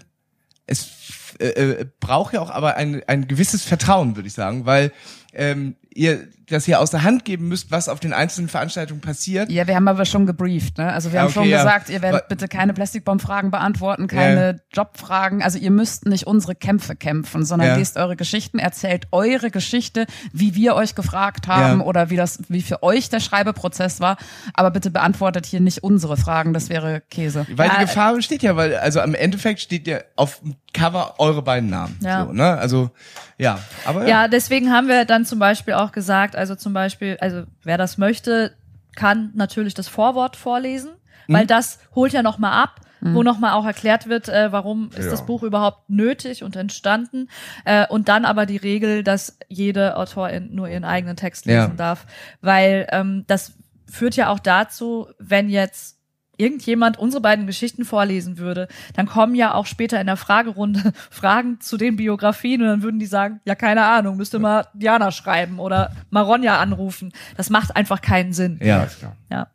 es 0.67 0.91
äh, 1.39 1.47
äh, 1.47 1.87
braucht 2.01 2.35
ja 2.35 2.41
auch 2.41 2.51
aber 2.51 2.77
ein, 2.77 3.03
ein 3.07 3.27
gewisses 3.27 3.65
Vertrauen, 3.65 4.17
würde 4.17 4.29
ich 4.29 4.35
sagen, 4.35 4.67
weil 4.67 4.93
ähm, 5.33 5.77
ihr 5.93 6.29
das 6.49 6.65
hier 6.65 6.81
aus 6.81 6.91
der 6.91 7.03
Hand 7.03 7.25
geben 7.25 7.49
müsst, 7.49 7.71
was 7.71 7.89
auf 7.89 8.01
den 8.01 8.13
einzelnen 8.13 8.49
Veranstaltungen 8.49 9.01
passiert. 9.01 9.51
Ja, 9.51 9.67
wir 9.67 9.75
haben 9.77 9.89
aber 9.89 10.05
schon 10.05 10.27
gebrieft, 10.27 10.79
ne? 10.79 10.93
Also 10.93 11.11
wir 11.13 11.17
Ja, 11.17 11.21
haben 11.23 11.27
okay, 11.29 11.35
schon 11.35 11.49
ja. 11.49 11.59
gesagt, 11.59 11.89
ihr 11.91 12.03
werdet 12.03 12.29
bitte 12.29 12.49
keine 12.49 12.73
Plastikbaumfragen 12.75 13.51
beantworten, 13.51 14.07
keine 14.09 14.61
Jobfragen. 14.73 15.43
Also 15.43 15.59
ihr 15.59 15.71
müsst 15.71 16.07
nicht 16.07 16.27
unsere 16.27 16.55
Kämpfe 16.55 16.97
kämpfen, 16.97 17.45
sondern 17.45 17.69
Ja. 17.69 17.77
lest 17.77 17.97
eure 17.97 18.17
Geschichten, 18.17 18.59
erzählt 18.59 19.07
eure 19.13 19.51
Geschichte, 19.51 20.07
wie 20.33 20.55
wir 20.55 20.75
euch 20.75 20.95
gefragt 20.95 21.47
haben 21.49 21.81
Ja. 21.81 21.85
oder 21.87 22.11
wie 22.11 22.17
das, 22.17 22.39
wie 22.49 22.63
für 22.63 22.83
euch 22.83 23.09
der 23.09 23.21
Schreibeprozess 23.21 24.01
war. 24.01 24.17
Aber 24.55 24.71
bitte 24.71 24.91
beantwortet 24.91 25.47
hier 25.47 25.61
nicht 25.61 25.83
unsere 25.83 26.17
Fragen, 26.17 26.53
das 26.53 26.69
wäre 26.69 27.03
Käse. 27.11 27.47
Weil 27.55 27.69
Ja, 27.69 27.75
die 27.79 27.85
Gefahr 27.87 28.15
besteht 28.15 28.43
ja, 28.43 28.57
weil, 28.57 28.77
also 28.77 29.01
am 29.01 29.15
Endeffekt 29.15 29.61
steht 29.61 29.87
ja 29.87 29.99
auf 30.17 30.41
dem 30.41 30.57
Cover 30.73 31.15
eure 31.19 31.43
beiden 31.43 31.71
Namen. 31.71 31.97
Ja. 32.03 32.27
So, 32.27 32.33
ne? 32.33 32.59
Also, 32.59 32.91
ja. 33.39 33.59
Aber 33.85 34.07
Ja, 34.09 34.27
deswegen 34.29 34.73
haben 34.73 34.89
wir 34.89 35.05
dann 35.05 35.25
zum 35.25 35.39
Beispiel 35.39 35.75
auch 35.75 35.93
gesagt, 35.93 36.34
also 36.35 36.55
zum 36.55 36.73
Beispiel, 36.73 37.17
also 37.21 37.45
wer 37.63 37.79
das 37.79 37.99
möchte, 37.99 38.53
kann 38.97 39.31
natürlich 39.35 39.75
das 39.75 39.89
Vorwort 39.89 40.37
vorlesen, 40.37 40.93
Mhm. 41.27 41.35
weil 41.35 41.47
das 41.47 41.79
holt 41.95 42.13
ja 42.13 42.23
noch 42.23 42.39
mal 42.39 42.53
ab, 42.63 42.81
wo 43.01 43.23
noch 43.23 43.39
mal 43.39 43.53
auch 43.53 43.67
erklärt 43.67 44.09
wird, 44.09 44.29
äh, 44.31 44.51
warum 44.51 44.89
ist 44.97 45.05
Ja. 45.07 45.11
das 45.11 45.27
Buch 45.27 45.43
überhaupt 45.43 45.91
nötig 45.91 46.43
und 46.43 46.57
entstanden. 46.57 47.29
Äh, 47.67 47.87
und 47.89 48.09
dann 48.09 48.25
aber 48.25 48.47
die 48.47 48.57
Regel, 48.57 49.03
dass 49.05 49.37
jede 49.49 49.97
Autorin 49.99 50.55
nur 50.55 50.69
ihren 50.69 50.85
eigenen 50.85 51.17
Text 51.17 51.45
Ja. 51.45 51.65
lesen 51.65 51.77
darf, 51.77 52.07
weil 52.41 52.87
ähm, 52.93 53.25
das 53.27 53.53
führt 53.91 54.17
ja 54.17 54.31
auch 54.31 54.39
dazu, 54.39 55.09
wenn 55.19 55.51
jetzt 55.51 55.94
irgendjemand 56.37 56.99
unsere 56.99 57.21
beiden 57.21 57.47
Geschichten 57.47 57.85
vorlesen 57.85 58.39
würde, 58.39 58.69
dann 58.95 59.07
kommen 59.07 59.35
ja 59.35 59.55
auch 59.55 59.67
später 59.67 60.01
in 60.01 60.07
der 60.07 60.17
Fragerunde 60.17 60.93
Fragen 61.11 61.61
zu 61.61 61.77
den 61.77 61.97
Biografien 61.97 62.63
und 62.63 62.69
dann 62.69 62.83
würden 62.83 62.99
die 62.99 63.07
sagen, 63.07 63.41
ja, 63.45 63.55
keine 63.55 63.85
Ahnung, 63.85 64.17
müsste 64.17 64.39
mal 64.39 64.67
Diana 64.75 65.11
schreiben 65.13 65.59
oder 65.59 65.93
Maronja 66.11 66.59
anrufen. 66.61 67.13
Das 67.37 67.51
macht 67.51 67.77
einfach 67.77 68.01
keinen 68.01 68.33
Sinn. 68.33 68.59
Ja. 68.63 68.81
Alles 68.81 68.99
klar. 68.99 69.17
Ja. 69.31 69.49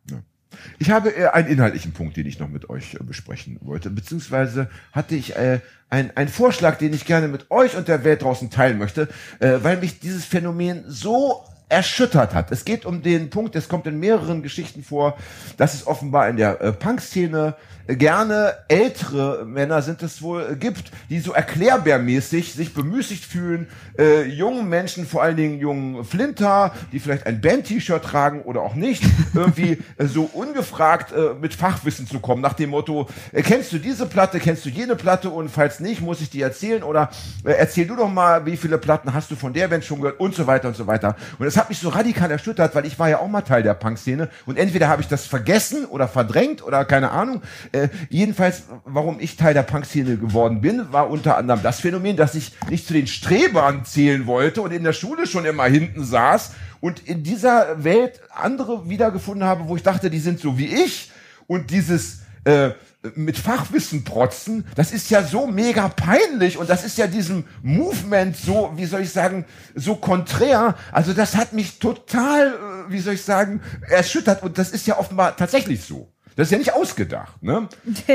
Ich 0.78 0.90
habe 0.90 1.14
äh, 1.16 1.28
einen 1.28 1.48
inhaltlichen 1.48 1.92
Punkt, 1.92 2.16
den 2.16 2.26
ich 2.26 2.38
noch 2.38 2.48
mit 2.48 2.68
euch 2.68 2.94
äh, 2.94 3.02
besprechen 3.02 3.58
wollte, 3.62 3.88
beziehungsweise 3.88 4.68
hatte 4.92 5.14
ich 5.14 5.34
äh, 5.36 5.60
ein- 5.88 6.14
einen 6.16 6.28
Vorschlag, 6.28 6.76
den 6.76 6.92
ich 6.92 7.06
gerne 7.06 7.28
mit 7.28 7.50
euch 7.50 7.76
und 7.76 7.88
der 7.88 8.04
Welt 8.04 8.22
draußen 8.22 8.50
teilen 8.50 8.76
möchte, 8.78 9.08
äh, 9.38 9.58
weil 9.62 9.78
mich 9.78 10.00
dieses 10.00 10.24
Phänomen 10.26 10.84
so 10.86 11.44
erschüttert 11.70 12.34
hat. 12.34 12.50
Es 12.50 12.64
geht 12.64 12.84
um 12.84 13.02
den 13.02 13.30
Punkt, 13.30 13.56
es 13.56 13.68
kommt 13.68 13.86
in 13.86 13.98
mehreren 13.98 14.42
Geschichten 14.42 14.82
vor, 14.82 15.16
dass 15.56 15.74
es 15.74 15.86
offenbar 15.86 16.28
in 16.28 16.36
der 16.36 16.60
äh, 16.60 16.72
Punk-Szene 16.72 17.54
gerne 17.96 18.54
ältere 18.68 19.44
Männer 19.44 19.82
sind 19.82 20.02
es 20.02 20.22
wohl 20.22 20.52
äh, 20.52 20.56
gibt, 20.56 20.90
die 21.08 21.20
so 21.20 21.32
erklärbärmäßig 21.32 22.54
sich 22.54 22.74
bemüßigt 22.74 23.24
fühlen, 23.24 23.68
äh, 23.98 24.24
jungen 24.24 24.68
Menschen, 24.68 25.06
vor 25.06 25.22
allen 25.22 25.36
Dingen 25.36 25.58
jungen 25.58 26.04
Flinter, 26.04 26.72
die 26.92 27.00
vielleicht 27.00 27.26
ein 27.26 27.40
Band-T-Shirt 27.40 28.02
tragen 28.02 28.42
oder 28.42 28.62
auch 28.62 28.74
nicht, 28.74 29.02
irgendwie 29.34 29.78
äh, 29.98 30.06
so 30.06 30.28
ungefragt 30.32 31.12
äh, 31.12 31.34
mit 31.40 31.54
Fachwissen 31.54 32.06
zu 32.06 32.20
kommen, 32.20 32.42
nach 32.42 32.54
dem 32.54 32.70
Motto, 32.70 33.08
äh, 33.32 33.42
kennst 33.42 33.72
du 33.72 33.78
diese 33.78 34.06
Platte, 34.06 34.40
kennst 34.40 34.64
du 34.64 34.68
jene 34.68 34.96
Platte 34.96 35.30
und 35.30 35.48
falls 35.50 35.80
nicht, 35.80 36.00
muss 36.00 36.20
ich 36.20 36.30
dir 36.30 36.46
erzählen 36.46 36.82
oder 36.82 37.10
äh, 37.44 37.52
erzähl 37.52 37.86
du 37.86 37.96
doch 37.96 38.10
mal, 38.10 38.46
wie 38.46 38.56
viele 38.56 38.78
Platten 38.78 39.12
hast 39.14 39.30
du 39.30 39.36
von 39.36 39.52
der 39.52 39.68
Band 39.68 39.84
schon 39.84 40.00
gehört 40.00 40.20
und 40.20 40.34
so 40.34 40.46
weiter 40.46 40.68
und 40.68 40.76
so 40.76 40.86
weiter. 40.86 41.16
Und 41.38 41.46
das 41.46 41.56
hat 41.56 41.68
mich 41.68 41.78
so 41.78 41.88
radikal 41.88 42.30
erschüttert, 42.30 42.74
weil 42.74 42.86
ich 42.86 42.98
war 42.98 43.08
ja 43.08 43.18
auch 43.18 43.28
mal 43.28 43.42
Teil 43.42 43.62
der 43.62 43.74
Punk-Szene 43.74 44.28
und 44.46 44.58
entweder 44.58 44.88
habe 44.88 45.02
ich 45.02 45.08
das 45.08 45.26
vergessen 45.26 45.86
oder 45.86 46.08
verdrängt 46.08 46.62
oder 46.62 46.84
keine 46.84 47.10
Ahnung. 47.10 47.42
Äh, 47.72 47.79
jedenfalls, 48.08 48.64
warum 48.84 49.18
ich 49.20 49.36
Teil 49.36 49.54
der 49.54 49.62
Punk-Szene 49.62 50.16
geworden 50.16 50.60
bin, 50.60 50.92
war 50.92 51.08
unter 51.08 51.36
anderem 51.36 51.62
das 51.62 51.80
Phänomen, 51.80 52.16
dass 52.16 52.34
ich 52.34 52.52
nicht 52.68 52.86
zu 52.86 52.92
den 52.92 53.06
Strebern 53.06 53.84
zählen 53.84 54.26
wollte 54.26 54.62
und 54.62 54.72
in 54.72 54.84
der 54.84 54.92
Schule 54.92 55.26
schon 55.26 55.46
immer 55.46 55.64
hinten 55.64 56.04
saß 56.04 56.52
und 56.80 57.00
in 57.08 57.22
dieser 57.22 57.82
Welt 57.84 58.20
andere 58.34 58.88
wiedergefunden 58.88 59.44
habe, 59.44 59.68
wo 59.68 59.76
ich 59.76 59.82
dachte, 59.82 60.10
die 60.10 60.18
sind 60.18 60.40
so 60.40 60.58
wie 60.58 60.66
ich 60.66 61.10
und 61.46 61.70
dieses 61.70 62.20
äh, 62.44 62.70
mit 63.14 63.38
Fachwissen 63.38 64.04
protzen, 64.04 64.66
das 64.74 64.92
ist 64.92 65.10
ja 65.10 65.22
so 65.22 65.46
mega 65.46 65.88
peinlich 65.88 66.58
und 66.58 66.68
das 66.68 66.84
ist 66.84 66.98
ja 66.98 67.06
diesem 67.06 67.44
Movement 67.62 68.36
so, 68.36 68.72
wie 68.76 68.84
soll 68.84 69.00
ich 69.00 69.10
sagen, 69.10 69.46
so 69.74 69.96
konträr. 69.96 70.74
Also 70.92 71.14
das 71.14 71.34
hat 71.34 71.54
mich 71.54 71.78
total, 71.78 72.48
äh, 72.48 72.92
wie 72.92 73.00
soll 73.00 73.14
ich 73.14 73.22
sagen, 73.22 73.62
erschüttert 73.88 74.42
und 74.42 74.58
das 74.58 74.70
ist 74.70 74.86
ja 74.86 74.98
offenbar 74.98 75.36
tatsächlich 75.36 75.82
so. 75.82 76.12
Das 76.36 76.46
ist 76.48 76.52
ja 76.52 76.58
nicht 76.58 76.72
ausgedacht. 76.72 77.42
Ne? 77.42 77.68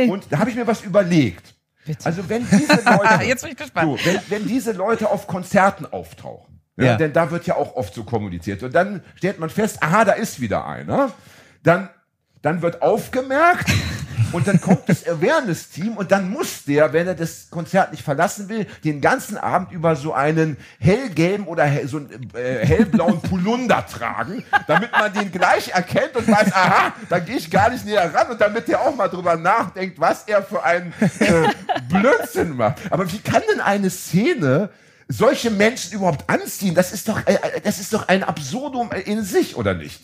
Und 0.07 0.25
da 0.29 0.39
habe 0.39 0.49
ich 0.49 0.55
mir 0.55 0.65
was 0.67 0.81
überlegt. 0.83 1.53
Also 2.03 2.27
wenn 2.29 2.47
diese 2.49 2.81
Leute, 2.83 3.23
Jetzt 3.27 3.43
bin 3.43 3.51
ich 3.51 3.57
gespannt. 3.57 3.99
so, 3.99 4.05
wenn, 4.05 4.19
wenn 4.29 4.47
diese 4.47 4.71
Leute 4.71 5.09
auf 5.09 5.27
Konzerten 5.27 5.85
auftauchen, 5.85 6.59
ja, 6.77 6.85
Ja. 6.85 6.95
denn 6.97 7.13
da 7.13 7.29
wird 7.31 7.45
ja 7.45 7.55
auch 7.55 7.75
oft 7.75 7.93
so 7.93 8.03
kommuniziert 8.03 8.63
und 8.63 8.73
dann 8.73 9.03
stellt 9.15 9.39
man 9.39 9.49
fest, 9.49 9.81
aha, 9.83 10.03
da 10.05 10.13
ist 10.13 10.41
wieder 10.41 10.65
einer, 10.65 11.11
dann, 11.63 11.89
dann 12.41 12.61
wird 12.61 12.81
aufgemerkt 12.81 13.71
und 14.31 14.47
dann 14.47 14.61
kommt 14.61 14.87
das 14.87 15.07
Awareness-Team 15.07 15.97
und 15.97 16.11
dann 16.11 16.29
muss 16.29 16.63
der, 16.65 16.93
wenn 16.93 17.07
er 17.07 17.15
das 17.15 17.49
Konzert 17.49 17.91
nicht 17.91 18.03
verlassen 18.03 18.49
will, 18.49 18.65
den 18.83 19.01
ganzen 19.01 19.37
Abend 19.37 19.71
über 19.71 19.95
so 19.95 20.13
einen 20.13 20.57
hellgelben 20.79 21.47
oder 21.47 21.63
hell, 21.63 21.87
so 21.87 21.97
einen 21.97 22.31
äh, 22.33 22.65
hellblauen 22.65 23.21
Polunder 23.21 23.85
tragen, 23.85 24.43
damit 24.67 24.91
man 24.91 25.13
den 25.13 25.31
gleich 25.31 25.69
erkennt 25.69 26.15
und 26.15 26.27
weiß, 26.27 26.53
aha, 26.53 26.93
da 27.09 27.19
gehe 27.19 27.37
ich 27.37 27.49
gar 27.49 27.69
nicht 27.69 27.85
näher 27.85 28.13
ran 28.13 28.29
und 28.31 28.41
damit 28.41 28.67
der 28.67 28.81
auch 28.81 28.95
mal 28.95 29.07
drüber 29.07 29.35
nachdenkt, 29.35 29.99
was 29.99 30.23
er 30.27 30.43
für 30.43 30.63
einen 30.63 30.93
äh, 31.19 31.49
Blödsinn 31.89 32.55
macht. 32.55 32.79
Aber 32.91 33.11
wie 33.11 33.19
kann 33.19 33.41
denn 33.51 33.61
eine 33.61 33.89
Szene 33.89 34.69
solche 35.07 35.51
Menschen 35.51 35.93
überhaupt 35.93 36.29
anziehen? 36.29 36.75
Das 36.75 36.91
ist 36.91 37.07
doch, 37.07 37.25
äh, 37.25 37.37
das 37.63 37.79
ist 37.79 37.93
doch 37.93 38.07
ein 38.07 38.23
Absurdum 38.23 38.91
in 38.91 39.23
sich, 39.23 39.55
oder 39.55 39.73
nicht? 39.73 40.01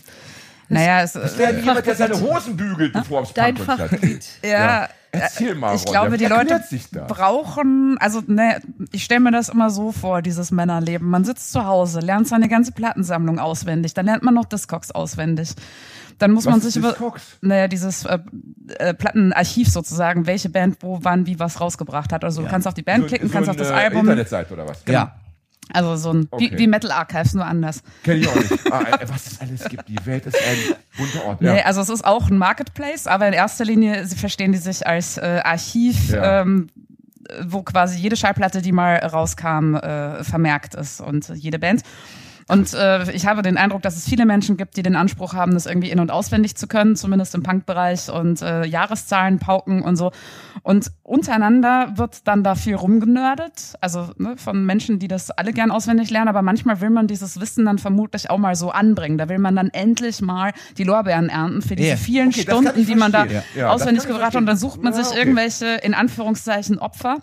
Naja, 0.71 1.01
es, 1.01 1.13
Das 1.13 1.37
wäre 1.37 1.53
äh, 1.53 1.59
jemand, 1.59 1.85
der 1.85 1.95
seine 1.95 2.19
Hosen 2.21 2.55
bügelt, 2.57 2.93
bevor 2.93 3.19
er 3.19 3.21
aufs 3.23 3.33
Dein 3.33 3.57
Fachgebiet. 3.57 4.01
geht. 4.01 4.27
ja, 4.51 4.87
Erzähl 5.13 5.55
mal, 5.55 5.75
ich 5.75 5.85
Ron, 5.85 5.91
glaube, 5.91 6.17
die 6.17 6.25
Leute 6.25 6.61
brauchen, 7.07 7.97
also 7.99 8.21
ne, 8.27 8.61
ich 8.93 9.03
stelle 9.03 9.19
mir 9.19 9.31
das 9.31 9.49
immer 9.49 9.69
so 9.69 9.91
vor, 9.91 10.21
dieses 10.21 10.51
Männerleben. 10.51 11.09
Man 11.09 11.25
sitzt 11.25 11.51
zu 11.51 11.65
Hause, 11.65 11.99
lernt 11.99 12.29
seine 12.29 12.47
ganze 12.47 12.71
Plattensammlung 12.71 13.37
auswendig, 13.37 13.93
dann 13.93 14.05
lernt 14.05 14.23
man 14.23 14.33
noch 14.33 14.45
Discogs 14.45 14.91
auswendig. 14.91 15.49
Dann 16.17 16.31
muss 16.31 16.45
Was 16.45 16.51
man 16.51 16.59
ist 16.59 16.73
sich 16.73 16.75
über, 16.77 16.95
naja, 17.41 17.67
dieses 17.67 18.05
äh, 18.05 18.19
äh, 18.77 18.93
Plattenarchiv 18.93 19.67
sozusagen, 19.67 20.27
welche 20.27 20.49
Band 20.49 20.77
wo, 20.81 20.99
wann, 21.01 21.25
wie 21.25 21.39
was 21.39 21.59
rausgebracht 21.59 22.13
hat. 22.13 22.23
Also 22.23 22.43
du 22.43 22.47
kannst 22.47 22.67
auf 22.67 22.75
die 22.75 22.83
Band 22.83 23.07
klicken, 23.07 23.27
so 23.27 23.33
kannst 23.33 23.49
ein, 23.49 23.55
auf 23.55 23.57
das 23.57 23.71
äh, 23.71 23.73
Album. 23.73 24.01
Internetseite 24.01 24.53
oder 24.53 24.67
was? 24.67 24.83
Ja. 24.87 25.15
Also 25.73 25.95
so 25.95 26.13
ein, 26.13 26.27
Okay. 26.31 26.51
wie, 26.53 26.57
wie 26.59 26.67
Metal 26.67 26.91
Archives, 26.91 27.33
nur 27.33 27.45
anders. 27.45 27.81
Kenn 28.03 28.19
ich 28.21 28.27
auch 28.27 28.35
nicht. 28.35 28.51
Ah, 28.71 28.81
äh, 29.01 29.07
was 29.09 29.27
es 29.27 29.41
alles 29.41 29.63
gibt. 29.69 29.87
Die 29.87 30.05
Welt 30.05 30.25
ist 30.25 30.35
ein 30.35 30.75
bunter 30.97 31.25
Ort. 31.25 31.41
Ja. 31.41 31.53
Nee, 31.53 31.61
also 31.61 31.81
es 31.81 31.89
ist 31.89 32.03
auch 32.05 32.29
ein 32.29 32.37
Marketplace, 32.37 33.07
aber 33.07 33.27
in 33.27 33.33
erster 33.33 33.65
Linie 33.65 34.05
sie 34.05 34.15
verstehen 34.15 34.51
die 34.51 34.57
sich 34.57 34.85
als 34.85 35.17
äh, 35.17 35.41
Archiv, 35.43 36.09
Ja. 36.11 36.41
ähm, 36.41 36.67
wo 37.45 37.61
quasi 37.63 37.97
jede 37.99 38.15
Schallplatte, 38.17 38.61
die 38.61 38.71
mal 38.73 38.97
rauskam, 38.97 39.75
äh, 39.75 40.23
vermerkt 40.23 40.75
ist 40.75 40.99
und 40.99 41.29
jede 41.29 41.59
Band. 41.59 41.81
Und 42.51 42.73
äh, 42.73 43.11
ich 43.11 43.25
habe 43.25 43.41
den 43.41 43.57
Eindruck, 43.57 43.81
dass 43.81 43.95
es 43.95 44.05
viele 44.07 44.25
Menschen 44.25 44.57
gibt, 44.57 44.75
die 44.77 44.83
den 44.83 44.95
Anspruch 44.95 45.33
haben, 45.33 45.53
das 45.53 45.65
irgendwie 45.65 45.89
in- 45.89 45.99
und 45.99 46.11
auswendig 46.11 46.55
zu 46.55 46.67
können, 46.67 46.95
zumindest 46.95 47.33
im 47.35 47.43
Punk-Bereich 47.43 48.11
und 48.11 48.41
äh, 48.41 48.65
Jahreszahlen 48.65 49.39
pauken 49.39 49.81
und 49.83 49.95
so. 49.95 50.11
Und 50.63 50.91
untereinander 51.03 51.93
wird 51.95 52.27
dann 52.27 52.43
da 52.43 52.55
viel 52.55 52.75
rumgenördet, 52.75 53.75
also 53.79 54.09
ne, 54.17 54.35
von 54.37 54.65
Menschen, 54.65 54.99
die 54.99 55.07
das 55.07 55.31
alle 55.31 55.53
gern 55.53 55.71
auswendig 55.71 56.09
lernen, 56.09 56.27
aber 56.27 56.41
manchmal 56.41 56.81
will 56.81 56.89
man 56.89 57.07
dieses 57.07 57.39
Wissen 57.39 57.65
dann 57.65 57.77
vermutlich 57.79 58.29
auch 58.29 58.37
mal 58.37 58.55
so 58.55 58.69
anbringen. 58.71 59.17
Da 59.17 59.29
will 59.29 59.39
man 59.39 59.55
dann 59.55 59.69
endlich 59.69 60.21
mal 60.21 60.51
die 60.77 60.83
Lorbeeren 60.83 61.29
ernten 61.29 61.61
für 61.61 61.75
diese 61.75 61.89
Ja. 61.91 61.95
vielen 61.95 62.29
Okay, 62.29 62.41
Stunden, 62.41 62.85
die 62.85 62.95
man 62.95 63.11
da. 63.11 63.25
Ja, 63.55 63.69
auswendig 63.69 64.05
gebracht 64.07 64.23
hat. 64.23 64.35
Und 64.35 64.45
dann 64.45 64.57
sucht 64.57 64.83
man 64.83 64.93
sich 64.93 65.05
Ja, 65.05 65.11
okay. 65.11 65.19
irgendwelche, 65.19 65.65
in 65.83 65.93
Anführungszeichen, 65.93 66.79
Opfer 66.79 67.19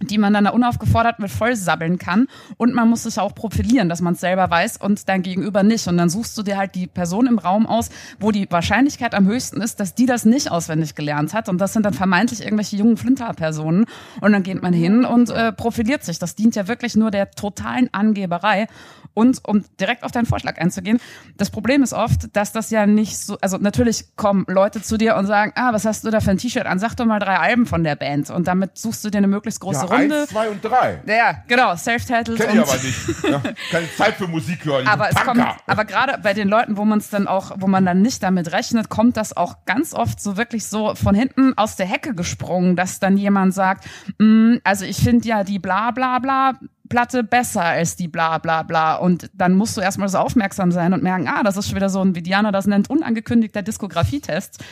die 0.00 0.18
man 0.18 0.32
dann 0.32 0.44
da 0.44 0.50
unaufgefordert 0.50 1.18
mit 1.18 1.30
voll 1.30 1.56
sabbeln 1.56 1.98
kann. 1.98 2.28
Und 2.56 2.74
man 2.74 2.88
muss 2.88 3.02
sich 3.02 3.18
auch 3.18 3.34
profilieren, 3.34 3.88
dass 3.88 4.00
man 4.00 4.14
es 4.14 4.20
selber 4.20 4.50
weiß 4.50 4.76
und 4.76 5.08
dein 5.08 5.22
Gegenüber 5.22 5.62
nicht. 5.62 5.86
Und 5.88 5.96
dann 5.98 6.08
suchst 6.08 6.36
du 6.38 6.42
dir 6.42 6.56
halt 6.56 6.74
die 6.74 6.86
Person 6.86 7.26
im 7.26 7.38
Raum 7.38 7.66
aus, 7.66 7.90
wo 8.20 8.30
die 8.30 8.46
Wahrscheinlichkeit 8.50 9.14
am 9.14 9.26
höchsten 9.26 9.60
ist, 9.60 9.80
dass 9.80 9.94
die 9.94 10.06
das 10.06 10.24
nicht 10.24 10.50
auswendig 10.50 10.94
gelernt 10.94 11.34
hat. 11.34 11.48
Und 11.48 11.58
das 11.58 11.72
sind 11.72 11.84
dann 11.84 11.94
vermeintlich 11.94 12.42
irgendwelche 12.42 12.76
jungen 12.76 12.96
Flinter-Personen. 12.96 13.86
Und 14.20 14.32
dann 14.32 14.42
geht 14.42 14.62
man 14.62 14.72
hin 14.72 15.04
und 15.04 15.30
äh, 15.30 15.52
profiliert 15.52 16.04
sich. 16.04 16.18
Das 16.18 16.34
dient 16.34 16.54
ja 16.54 16.68
wirklich 16.68 16.96
nur 16.96 17.10
der 17.10 17.30
totalen 17.30 17.92
Angeberei. 17.92 18.68
Und 19.14 19.40
um 19.44 19.64
direkt 19.80 20.04
auf 20.04 20.12
deinen 20.12 20.26
Vorschlag 20.26 20.58
einzugehen, 20.58 21.00
das 21.36 21.50
Problem 21.50 21.82
ist 21.82 21.92
oft, 21.92 22.36
dass 22.36 22.52
das 22.52 22.70
ja 22.70 22.86
nicht 22.86 23.18
so, 23.18 23.36
also 23.40 23.58
natürlich 23.58 24.16
kommen 24.16 24.44
Leute 24.46 24.80
zu 24.80 24.96
dir 24.96 25.16
und 25.16 25.26
sagen, 25.26 25.52
ah, 25.56 25.72
was 25.72 25.84
hast 25.84 26.04
du 26.04 26.10
da 26.10 26.20
für 26.20 26.30
ein 26.30 26.38
T-Shirt 26.38 26.66
an? 26.66 26.78
Sag 26.78 26.94
doch 26.94 27.04
mal 27.04 27.18
drei 27.18 27.36
Alben 27.36 27.66
von 27.66 27.82
der 27.82 27.96
Band. 27.96 28.30
Und 28.30 28.46
damit 28.46 28.78
suchst 28.78 29.04
du 29.04 29.10
dir 29.10 29.18
eine 29.18 29.26
möglichst 29.26 29.60
große 29.60 29.86
ja, 29.86 29.87
Runde. 29.90 30.20
eins, 30.22 30.30
zwei 30.30 30.48
und 30.48 30.64
drei. 30.64 31.00
Ja, 31.06 31.42
genau, 31.46 31.74
Self-Titled. 31.76 32.38
Kenn 32.38 32.56
ich 32.56 32.62
aber 32.62 32.74
nicht. 32.74 33.24
Ja, 33.30 33.42
keine 33.70 33.94
Zeit 33.96 34.14
für 34.14 34.26
Musik 34.28 34.64
hören. 34.64 34.86
aber 34.86 35.08
es 35.10 35.16
kommt, 35.16 35.44
aber 35.66 35.84
gerade 35.84 36.18
bei 36.22 36.34
den 36.34 36.48
Leuten, 36.48 36.76
wo 36.76 36.84
man 36.84 36.98
es 36.98 37.10
dann 37.10 37.26
auch, 37.26 37.52
wo 37.58 37.66
man 37.66 37.84
dann 37.84 38.02
nicht 38.02 38.22
damit 38.22 38.52
rechnet, 38.52 38.88
kommt 38.88 39.16
das 39.16 39.36
auch 39.36 39.64
ganz 39.66 39.94
oft 39.94 40.20
so 40.20 40.36
wirklich 40.36 40.66
so 40.66 40.94
von 40.94 41.14
hinten 41.14 41.56
aus 41.56 41.76
der 41.76 41.86
Hecke 41.86 42.14
gesprungen, 42.14 42.76
dass 42.76 43.00
dann 43.00 43.16
jemand 43.16 43.54
sagt, 43.54 43.84
"Mm, 44.18 44.56
also 44.64 44.84
ich 44.84 44.98
finde 44.98 45.26
ja 45.28 45.44
die 45.44 45.58
bla 45.58 45.90
bla 45.90 46.18
bla 46.18 46.52
Platte 46.88 47.22
besser 47.22 47.62
als 47.64 47.96
die 47.96 48.08
bla 48.08 48.38
bla 48.38 48.62
bla 48.62 48.94
und 48.96 49.30
dann 49.34 49.52
musst 49.54 49.76
du 49.76 49.82
erstmal 49.82 50.08
so 50.08 50.16
aufmerksam 50.16 50.72
sein 50.72 50.94
und 50.94 51.02
merken, 51.02 51.28
ah, 51.28 51.42
das 51.42 51.58
ist 51.58 51.66
schon 51.68 51.76
wieder 51.76 51.90
so 51.90 52.00
ein, 52.02 52.14
wie 52.14 52.22
Diana 52.22 52.50
das 52.50 52.66
nennt, 52.66 52.88
unangekündigter 52.88 53.60
Diskografietest. 53.60 54.58
Ja, 54.60 54.66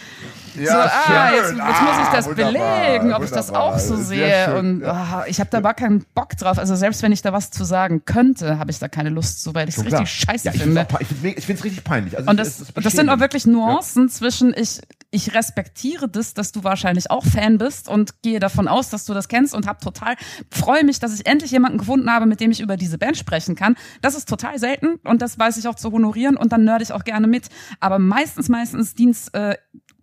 so, 0.57 0.73
ah, 0.73 1.31
jetzt, 1.35 1.51
jetzt 1.53 1.83
muss 1.83 1.99
ich 2.03 2.07
Ah, 2.07 2.17
das 2.17 2.35
belegen, 2.35 3.13
ob 3.13 3.25
ich 3.25 3.31
das 3.31 3.51
auch 3.53 3.79
so 3.79 3.97
sehe. 3.97 4.57
Und 4.59 4.81
ja. 4.81 4.93
ah, 4.93 5.25
ich 5.27 5.41
habe 5.41 5.51
da 5.51 5.61
gar 5.61 5.75
keinen 5.75 6.05
Bock 6.15 6.37
drauf. 6.37 6.59
Also 6.59 6.75
selbst 6.75 7.03
wenn 7.03 7.13
ich 7.13 7.23
da 7.23 7.33
was 7.33 7.51
zu 7.51 7.65
sagen 7.65 8.05
könnte, 8.05 8.59
habe 8.59 8.71
ich 8.71 8.79
da 8.79 8.89
keine 8.89 9.11
Lust 9.11 9.43
zu, 9.43 9.55
weil 9.55 9.69
ich 9.69 9.77
es 9.77 9.83
Schon 9.83 9.87
klar. 9.87 10.01
richtig 10.03 10.21
scheiße 10.21 10.47
ja, 10.47 10.55
ich 10.55 10.63
finde. 10.63 10.87
find's 10.87 11.39
Ich 11.39 11.45
finde 11.45 11.59
es 11.59 11.65
richtig 11.65 11.85
peinlich. 11.85 12.17
Also 12.17 12.31
Und 12.31 12.39
das, 12.39 12.61
es 12.61 12.73
das 12.75 12.93
sind 12.93 13.09
auch 13.09 13.19
wirklich 13.19 13.47
Nuancen 13.47 14.09
zwischen 14.09 14.55
ich, 14.57 14.81
ich 15.11 15.35
respektiere 15.35 16.09
das, 16.09 16.35
dass 16.35 16.53
du 16.53 16.65
wahrscheinlich 16.65 17.11
auch 17.11 17.25
Fan 17.25 17.59
bist 17.59 17.89
und 17.89 18.23
gehe 18.23 18.41
davon 18.41 18.69
aus, 18.69 18.91
dass 18.91 19.05
du 19.05 19.15
das 19.15 19.29
kennst 19.29 19.55
und 19.55 19.67
hab 19.67 19.81
total, 19.81 20.17
freue 20.51 20.85
mich, 20.85 20.99
dass 20.99 21.15
ich 21.15 21.27
endlich 21.27 21.51
jemanden 21.51 21.79
gefunden 21.79 22.11
habe, 22.11 22.27
mit 22.27 22.41
dem 22.41 22.51
ich 22.51 22.61
über 22.61 22.77
diese 22.77 22.99
Band 22.99 23.17
sprechen 23.17 23.55
kann. 23.55 23.77
Das 24.03 24.15
ist 24.15 24.29
total 24.29 24.59
selten 24.59 24.97
und 25.05 25.23
das 25.23 25.39
weiß 25.39 25.57
ich 25.57 25.69
auch 25.69 25.75
zu 25.75 25.93
honorieren 25.93 26.37
und 26.37 26.53
dann 26.53 26.65
nerd 26.65 26.83
ich 26.83 26.93
auch 26.93 27.05
gerne 27.05 27.27
mit. 27.27 27.49
Aber 27.81 27.99
meistens, 27.99 28.49
meistens 28.49 28.95
dient 28.95 29.17
äh, 29.33 29.57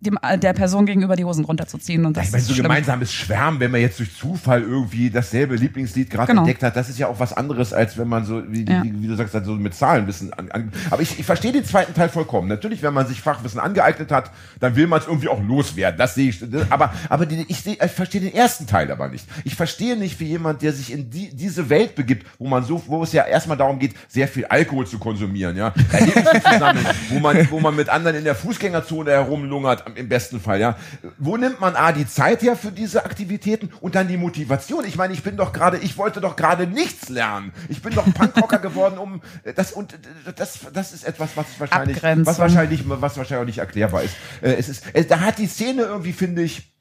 dem, 0.06 0.18
äh, 0.22 0.38
der 0.38 0.52
Person 0.52 0.86
gegenüber 0.86 1.16
die 1.16 1.24
Hosen 1.24 1.44
runterzuziehen 1.44 2.04
und 2.06 2.16
das 2.16 2.26
Ich 2.26 2.32
meine, 2.32 2.44
so 2.44 2.52
schlimm. 2.52 2.62
gemeinsames 2.64 3.12
Schwärmen, 3.12 3.60
wenn 3.60 3.70
man 3.70 3.80
jetzt 3.80 3.98
durch 3.98 4.16
Zufall 4.16 4.62
irgendwie 4.62 5.10
dasselbe 5.10 5.56
Lieblingslied 5.56 6.10
gerade 6.10 6.28
Genau. 6.28 6.42
entdeckt 6.42 6.62
hat, 6.62 6.76
das 6.76 6.88
ist 6.88 6.98
ja 6.98 7.08
auch 7.08 7.18
was 7.20 7.32
anderes, 7.32 7.72
als 7.72 7.98
wenn 7.98 8.08
man 8.08 8.24
so, 8.24 8.42
wie, 8.48 8.64
Ja. 8.64 8.82
wie, 8.82 9.02
wie 9.02 9.06
du 9.08 9.16
sagst, 9.16 9.34
so 9.44 9.52
mit 9.54 9.74
Zahlenwissen 9.74 10.32
an, 10.32 10.50
an 10.50 10.72
Aber 10.90 11.02
ich, 11.02 11.18
ich 11.18 11.26
verstehe 11.26 11.52
den 11.52 11.64
zweiten 11.64 11.94
Teil 11.94 12.08
vollkommen. 12.08 12.48
Natürlich, 12.48 12.82
wenn 12.82 12.94
man 12.94 13.06
sich 13.06 13.20
Fachwissen 13.20 13.60
angeeignet 13.60 14.10
hat, 14.12 14.30
dann 14.60 14.76
will 14.76 14.86
man 14.86 15.00
es 15.00 15.06
irgendwie 15.06 15.28
auch 15.28 15.42
loswerden. 15.42 15.98
Das 15.98 16.14
sehe 16.14 16.28
ich. 16.30 16.40
das- 16.40 16.70
Aber, 16.70 16.92
aber 17.08 17.26
die, 17.26 17.44
ich, 17.48 17.60
sehe, 17.60 17.76
ich 17.82 17.90
verstehe 17.92 18.20
den 18.20 18.34
ersten 18.34 18.66
Teil 18.66 18.90
aber 18.90 19.08
nicht. 19.08 19.26
Ich 19.44 19.54
verstehe 19.54 19.96
nicht, 19.96 20.20
wie 20.20 20.26
jemand, 20.26 20.62
der 20.62 20.72
sich 20.72 20.92
in 20.92 21.10
die, 21.10 21.34
diese 21.34 21.68
Welt 21.70 21.94
begibt, 21.94 22.26
wo 22.38 22.46
man 22.48 22.64
so, 22.64 22.82
wo 22.86 23.02
es 23.02 23.12
ja 23.12 23.24
erstmal 23.24 23.56
darum 23.56 23.78
geht, 23.78 23.94
sehr 24.08 24.28
viel 24.28 24.44
Alkohol 24.46 24.86
zu 24.86 24.98
konsumieren, 24.98 25.56
ja, 25.56 25.72
Erlebnisse 25.92 26.42
zu 26.42 26.58
sammeln, 26.58 26.86
wo 27.10 27.18
man, 27.20 27.50
wo 27.50 27.60
man 27.60 27.74
mit 27.76 27.88
anderen 27.88 28.16
in 28.16 28.24
der 28.24 28.34
Fußgängerzone 28.34 29.10
herumlungert, 29.10 29.84
im 29.96 30.08
besten 30.08 30.40
Fall, 30.40 30.60
ja. 30.60 30.76
Wo 31.18 31.36
nimmt 31.36 31.60
man 31.60 31.76
A, 31.76 31.92
die 31.92 32.06
Zeit 32.06 32.42
her 32.42 32.56
für 32.56 32.72
diese 32.72 33.04
Aktivitäten 33.04 33.70
und 33.80 33.94
dann 33.94 34.08
die 34.08 34.16
Motivation? 34.16 34.84
Ich 34.84 34.96
meine, 34.96 35.14
ich 35.14 35.22
bin 35.22 35.36
doch 35.36 35.52
gerade, 35.52 35.78
ich 35.78 35.96
wollte 35.98 36.20
doch 36.20 36.36
gerade 36.36 36.66
nichts 36.66 37.08
lernen. 37.08 37.52
Ich 37.68 37.82
bin 37.82 37.94
doch 37.94 38.04
Punkrocker 38.12 38.58
geworden, 38.60 38.98
um 38.98 39.22
das 39.56 39.72
und 39.72 39.94
das, 40.36 40.60
das 40.72 40.92
ist 40.92 41.04
etwas, 41.04 41.30
was 41.36 41.46
wahrscheinlich, 41.58 41.96
Abgrenzung. 41.96 42.26
was 42.26 42.38
wahrscheinlich, 42.38 42.82
was 42.88 43.16
wahrscheinlich 43.16 43.42
auch 43.42 43.46
nicht 43.46 43.58
erklärbar 43.58 44.02
ist. 44.02 44.14
Äh, 44.42 44.54
Es 44.54 44.68
ist, 44.68 44.84
äh, 44.94 45.04
da 45.04 45.20
hat 45.20 45.38
die 45.38 45.46
Szene 45.46 45.82
irgendwie, 45.82 46.12
finde 46.12 46.42
ich, 46.42 46.73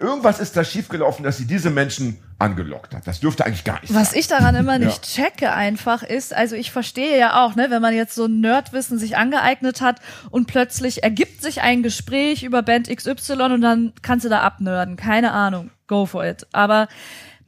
irgendwas 0.00 0.40
ist 0.40 0.56
da 0.56 0.64
schiefgelaufen, 0.64 1.24
dass 1.24 1.36
sie 1.36 1.46
diese 1.46 1.70
Menschen 1.70 2.18
angelockt 2.38 2.94
hat. 2.94 3.06
Das 3.06 3.20
dürfte 3.20 3.44
eigentlich 3.44 3.64
gar 3.64 3.80
nicht 3.82 3.94
Was 3.94 4.10
sein. 4.10 4.20
ich 4.20 4.26
daran 4.28 4.54
immer 4.54 4.78
nicht 4.78 5.02
checke 5.02 5.52
einfach 5.52 6.02
ist, 6.02 6.34
also 6.34 6.56
ich 6.56 6.70
verstehe 6.72 7.18
ja 7.18 7.44
auch, 7.44 7.54
ne, 7.54 7.66
wenn 7.70 7.82
man 7.82 7.94
jetzt 7.94 8.14
so 8.14 8.24
ein 8.24 8.40
Nerdwissen 8.40 8.98
sich 8.98 9.18
angeeignet 9.18 9.82
hat 9.82 10.00
und 10.30 10.46
plötzlich 10.46 11.02
ergibt 11.02 11.42
sich 11.42 11.60
ein 11.60 11.82
Gespräch 11.82 12.42
über 12.42 12.62
Band 12.62 12.88
XY 12.88 13.34
und 13.34 13.60
dann 13.60 13.92
kannst 14.00 14.24
du 14.24 14.30
da 14.30 14.40
abnörden. 14.40 14.96
Keine 14.96 15.32
Ahnung. 15.32 15.70
Go 15.86 16.06
for 16.06 16.24
it. 16.24 16.46
Aber 16.52 16.88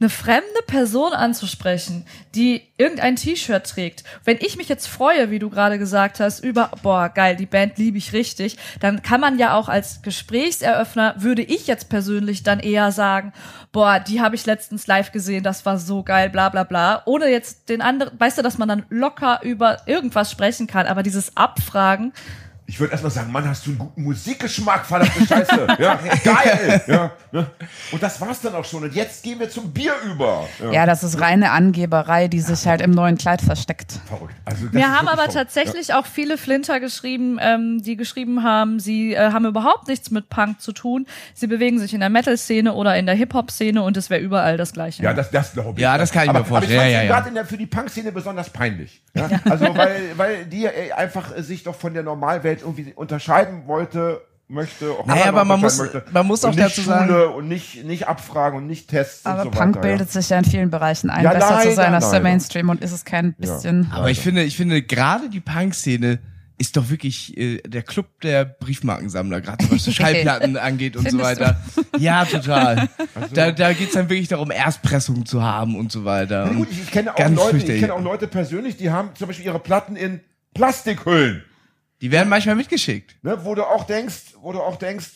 eine 0.03 0.09
fremde 0.09 0.43
Person 0.67 1.13
anzusprechen, 1.13 2.05
die 2.35 2.61
irgendein 2.77 3.15
T-Shirt 3.15 3.65
trägt. 3.65 4.03
Wenn 4.25 4.37
ich 4.41 4.57
mich 4.57 4.67
jetzt 4.67 4.87
freue, 4.87 5.31
wie 5.31 5.39
du 5.39 5.49
gerade 5.49 5.79
gesagt 5.79 6.19
hast, 6.19 6.43
über, 6.43 6.71
boah, 6.81 7.07
geil, 7.07 7.37
die 7.37 7.45
Band 7.45 7.77
liebe 7.77 7.97
ich 7.97 8.11
richtig, 8.11 8.57
dann 8.81 9.01
kann 9.01 9.21
man 9.21 9.39
ja 9.39 9.55
auch 9.55 9.69
als 9.69 10.01
Gesprächseröffner, 10.01 11.15
würde 11.19 11.41
ich 11.41 11.67
jetzt 11.67 11.87
persönlich 11.87 12.43
dann 12.43 12.59
eher 12.59 12.91
sagen, 12.91 13.31
boah, 13.71 14.01
die 14.01 14.19
habe 14.19 14.35
ich 14.35 14.45
letztens 14.45 14.87
live 14.87 15.13
gesehen, 15.13 15.43
das 15.43 15.65
war 15.65 15.77
so 15.77 16.03
geil, 16.03 16.29
bla 16.29 16.49
bla 16.49 16.65
bla, 16.65 17.01
ohne 17.05 17.29
jetzt 17.29 17.69
den 17.69 17.81
anderen, 17.81 18.19
weißt 18.19 18.37
du, 18.37 18.41
dass 18.41 18.57
man 18.57 18.67
dann 18.67 18.85
locker 18.89 19.39
über 19.43 19.87
irgendwas 19.87 20.29
sprechen 20.29 20.67
kann, 20.67 20.85
aber 20.85 21.01
dieses 21.01 21.37
Abfragen, 21.37 22.11
Ich 22.65 22.79
würde 22.79 22.91
erstmal 22.93 23.11
sagen, 23.11 23.29
Mann, 23.31 23.47
hast 23.47 23.65
du 23.65 23.71
einen 23.71 23.79
guten 23.79 24.03
Musikgeschmack, 24.03 24.85
verdammte 24.85 25.25
Scheiße. 25.27 25.67
ja, 25.79 25.99
geil. 26.23 26.81
Ja, 26.87 27.11
ne? 27.31 27.47
Und 27.91 28.01
das 28.01 28.19
war's 28.21 28.39
dann 28.41 28.55
auch 28.55 28.63
schon. 28.65 28.83
Und 28.83 28.93
jetzt 28.95 29.21
gehen 29.23 29.39
wir 29.39 29.49
zum 29.49 29.71
Bier 29.73 29.93
über. 30.05 30.47
Ja, 30.61 30.71
Ja, 30.71 30.85
das 30.85 31.03
ist 31.03 31.19
reine 31.19 31.51
Angeberei, 31.51 32.27
die 32.29 32.39
sich 32.39 32.65
halt 32.65 32.81
im 32.81 32.91
neuen 32.91 33.17
Kleid 33.17 33.41
versteckt. 33.41 33.99
verrückt. 34.07 34.33
Also, 34.45 34.71
Wir 34.71 34.87
haben 34.91 35.07
aber 35.07 35.23
verrückt. 35.23 35.33
tatsächlich 35.33 35.93
auch 35.93 36.05
viele 36.05 36.37
Flinter 36.37 36.79
geschrieben, 36.79 37.37
ähm, 37.41 37.81
die 37.83 37.97
geschrieben 37.97 38.43
haben, 38.43 38.79
sie 38.79 39.13
äh, 39.13 39.31
haben 39.31 39.45
überhaupt 39.45 39.87
nichts 39.89 40.09
mit 40.11 40.29
Punk 40.29 40.61
zu 40.61 40.71
tun. 40.71 41.05
Sie 41.33 41.47
bewegen 41.47 41.79
sich 41.79 41.93
in 41.93 41.99
der 41.99 42.09
Metal-Szene 42.09 42.73
oder 42.73 42.95
in 42.97 43.05
der 43.05 43.15
Hip-Hop-Szene 43.15 43.81
und 43.83 43.97
es 43.97 44.09
wäre 44.09 44.21
überall 44.21 44.55
das 44.57 44.71
Gleiche. 44.73 45.03
Ja, 45.03 45.09
ja 45.09 45.15
das, 45.15 45.31
das 45.31 45.51
glaube 45.53 45.79
ich. 45.79 45.83
Ja, 45.83 45.97
das 45.97 46.11
kann 46.11 46.23
ich 46.25 46.31
mir 46.31 46.39
aber, 46.39 46.45
vorstellen. 46.45 46.79
Aber 46.79 46.87
ich 46.87 46.93
Ja, 46.93 46.99
fand's 46.99 47.09
ja, 47.09 47.13
ja. 47.15 47.15
gerade 47.19 47.29
in 47.29 47.35
der, 47.35 47.45
für 47.45 47.57
die 47.57 47.65
Punk-Szene 47.67 48.11
besonders 48.13 48.49
peinlich. 48.49 49.01
Ja? 49.13 49.29
Also, 49.49 49.75
weil, 49.75 50.17
weil 50.17 50.45
die 50.45 50.65
äh, 50.65 50.91
einfach 50.93 51.35
äh, 51.35 51.43
sich 51.43 51.63
doch 51.63 51.75
von 51.75 51.93
der 51.93 52.03
Normalwelt 52.03 52.52
irgendwie 52.61 52.93
unterscheiden 52.93 53.67
wollte, 53.67 54.21
möchte. 54.47 54.91
Auch 54.91 55.05
Naja, 55.05 55.25
aber 55.27 55.45
man 55.45 55.59
muss- 55.61 55.77
möchte. 55.79 56.03
man 56.11 56.27
muss 56.27 56.43
auch 56.45 56.49
nicht 56.49 56.59
dazu 56.59 56.81
sagen- 56.81 57.07
Schule 57.07 57.29
Und 57.29 57.47
nicht, 57.47 57.83
nicht 57.85 58.07
abfragen 58.07 58.57
und 58.59 58.67
nicht 58.67 58.89
Tests 58.89 59.25
Aber 59.25 59.43
und 59.43 59.53
so 59.53 59.59
Punk 59.59 59.75
weiter. 59.77 59.87
bildet 59.87 60.11
sich 60.11 60.29
ja 60.29 60.37
in 60.37 60.45
vielen 60.45 60.69
Bereichen 60.69 61.09
ein, 61.09 61.23
Ja, 61.23 61.31
besser 61.33 61.61
zu 61.61 61.71
sein 61.73 61.75
leider, 61.91 61.95
als 61.95 62.09
der 62.09 62.19
leider. 62.19 62.23
Mainstream 62.23 62.69
und 62.69 62.81
ist 62.81 62.91
es 62.91 63.05
kein 63.05 63.33
bisschen. 63.33 63.89
Aber 63.91 64.09
ich 64.11 64.19
finde, 64.19 64.43
ich 64.43 64.55
finde 64.57 64.81
gerade 64.83 65.29
die 65.29 65.39
Punk-Szene 65.39 66.19
ist 66.59 66.77
doch 66.77 66.89
wirklich 66.91 67.35
äh, 67.35 67.57
der 67.65 67.81
Club 67.81 68.05
der 68.21 68.45
Briefmarkensammler, 68.45 69.41
gerade 69.41 69.65
was 69.71 69.83
so 69.85 69.91
Schallplatten 69.91 70.55
angeht 70.55 70.95
und 70.95 71.09
so 71.09 71.17
weiter. 71.19 71.59
Ja, 71.97 72.23
total. 72.25 72.89
Da, 73.33 73.51
da 73.51 73.73
geht's 73.73 73.93
dann 73.93 74.07
wirklich 74.09 74.27
darum, 74.27 74.51
Erstpressungen 74.51 75.25
zu 75.25 75.41
haben 75.41 75.75
und 75.75 75.91
so 75.91 76.05
weiter. 76.05 76.43
Ja. 76.43 76.49
Und 76.51 76.57
Gut, 76.57 76.67
ich 76.71 76.91
kenne 76.91 77.15
auch 77.15 77.29
Leute, 77.29 77.57
ich 77.57 77.79
kenne 77.79 77.93
auch 77.93 78.01
Leute 78.03 78.27
persönlich, 78.27 78.77
die 78.77 78.91
haben 78.91 79.09
zum 79.15 79.27
Beispiel 79.27 79.47
ihre 79.47 79.59
Platten 79.59 79.95
in 79.95 80.19
Plastikhüllen. 80.53 81.43
Die 82.03 82.11
werden 82.11 82.27
manchmal 82.27 82.55
mitgeschickt. 82.55 83.15
Ne, 83.23 83.45
wo 83.45 83.55
du 83.55 83.63
auch 83.63 83.85
denkst, 83.85 84.35
wo 84.41 84.51
du 84.51 84.61
auch 84.61 84.75
denkst, 84.75 85.07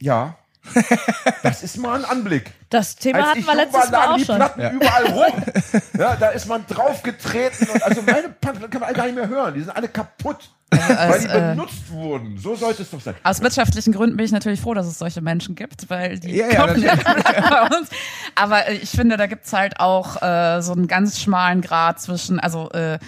ja, 0.00 0.38
Das 1.42 1.64
ist 1.64 1.76
mal 1.76 1.98
ein 1.98 2.04
Anblick. 2.04 2.52
Das 2.68 2.94
Thema 2.94 3.18
Als 3.18 3.28
hatten 3.30 3.44
wir 3.46 3.54
letztes 3.56 3.90
Mal 3.90 4.06
auch 4.06 4.16
die 4.16 4.24
schon. 4.24 4.36
Platten 4.36 4.70
überall 4.76 5.06
rum. 5.06 5.42
Ja, 5.98 6.14
da 6.16 6.28
ist 6.28 6.46
man 6.46 6.64
draufgetreten. 6.66 7.68
Und 7.68 7.82
also 7.82 8.00
meine 8.02 8.28
Punk 8.28 8.70
kann 8.70 8.80
man 8.80 8.84
alle 8.84 8.94
gar 8.94 9.06
nicht 9.06 9.16
mehr 9.16 9.28
hören. 9.28 9.54
Die 9.54 9.60
sind 9.60 9.70
alle 9.74 9.88
kaputt. 9.88 10.50
weil 10.70 11.18
die 11.20 11.26
äh, 11.26 11.40
benutzt 11.54 11.90
wurden. 11.90 12.38
So 12.38 12.54
sollte 12.54 12.82
es 12.82 12.90
doch 12.90 13.00
sein. 13.00 13.16
Aus 13.24 13.40
wirtschaftlichen 13.42 13.92
Gründen 13.92 14.16
bin 14.16 14.26
ich 14.26 14.32
natürlich 14.32 14.60
froh, 14.60 14.74
dass 14.74 14.86
es 14.86 14.98
solche 14.98 15.20
Menschen 15.20 15.56
gibt, 15.56 15.90
weil 15.90 16.20
die 16.20 16.36
Ja, 16.36 16.48
ja, 16.48 16.66
kaufen 16.66 16.82
ja 16.82 16.94
bei 17.50 17.76
uns. 17.76 17.88
Aber 18.36 18.68
äh, 18.68 18.74
ich 18.74 18.90
finde, 18.90 19.16
da 19.16 19.26
gibt's 19.26 19.52
halt 19.52 19.80
auch 19.80 20.22
äh, 20.22 20.62
so 20.62 20.72
einen 20.72 20.86
ganz 20.86 21.20
schmalen 21.20 21.60
Grad 21.60 22.00
zwischen, 22.00 22.38
also 22.38 22.70
äh, 22.70 22.98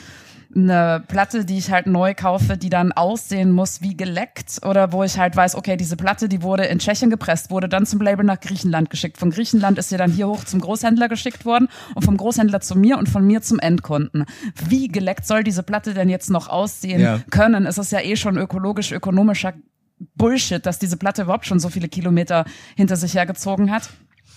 eine 0.54 1.02
Platte, 1.08 1.44
die 1.44 1.58
ich 1.58 1.70
halt 1.70 1.86
neu 1.86 2.14
kaufe, 2.14 2.56
die 2.56 2.68
dann 2.68 2.92
aussehen 2.92 3.50
muss 3.52 3.80
wie 3.80 3.96
geleckt 3.96 4.60
oder 4.66 4.92
wo 4.92 5.02
ich 5.02 5.18
halt 5.18 5.34
weiß, 5.34 5.54
okay, 5.54 5.76
diese 5.76 5.96
Platte, 5.96 6.28
die 6.28 6.42
wurde 6.42 6.64
in 6.64 6.78
Tschechien 6.78 7.10
gepresst, 7.10 7.50
wurde 7.50 7.68
dann 7.68 7.86
zum 7.86 8.00
Label 8.00 8.24
nach 8.24 8.40
Griechenland 8.40 8.90
geschickt. 8.90 9.18
Von 9.18 9.30
Griechenland 9.30 9.78
ist 9.78 9.88
sie 9.88 9.96
dann 9.96 10.10
hier 10.12 10.28
hoch 10.28 10.44
zum 10.44 10.60
Großhändler 10.60 11.08
geschickt 11.08 11.44
worden 11.44 11.68
und 11.94 12.04
vom 12.04 12.16
Großhändler 12.16 12.60
zu 12.60 12.76
mir 12.76 12.98
und 12.98 13.08
von 13.08 13.26
mir 13.26 13.40
zum 13.42 13.58
Endkunden. 13.58 14.24
Wie 14.68 14.88
geleckt 14.88 15.26
soll 15.26 15.42
diese 15.44 15.62
Platte 15.62 15.94
denn 15.94 16.08
jetzt 16.08 16.30
noch 16.30 16.48
aussehen 16.48 17.00
Ja. 17.00 17.20
können? 17.30 17.66
Es 17.66 17.78
ist 17.78 17.92
ja 17.92 18.00
eh 18.00 18.16
schon 18.16 18.36
ökologisch, 18.36 18.92
ökonomischer 18.92 19.54
Bullshit, 20.16 20.64
dass 20.66 20.78
diese 20.78 20.96
Platte 20.96 21.22
überhaupt 21.22 21.46
schon 21.46 21.60
so 21.60 21.68
viele 21.68 21.88
Kilometer 21.88 22.44
hinter 22.76 22.96
sich 22.96 23.14
hergezogen 23.14 23.70
hat. 23.70 23.88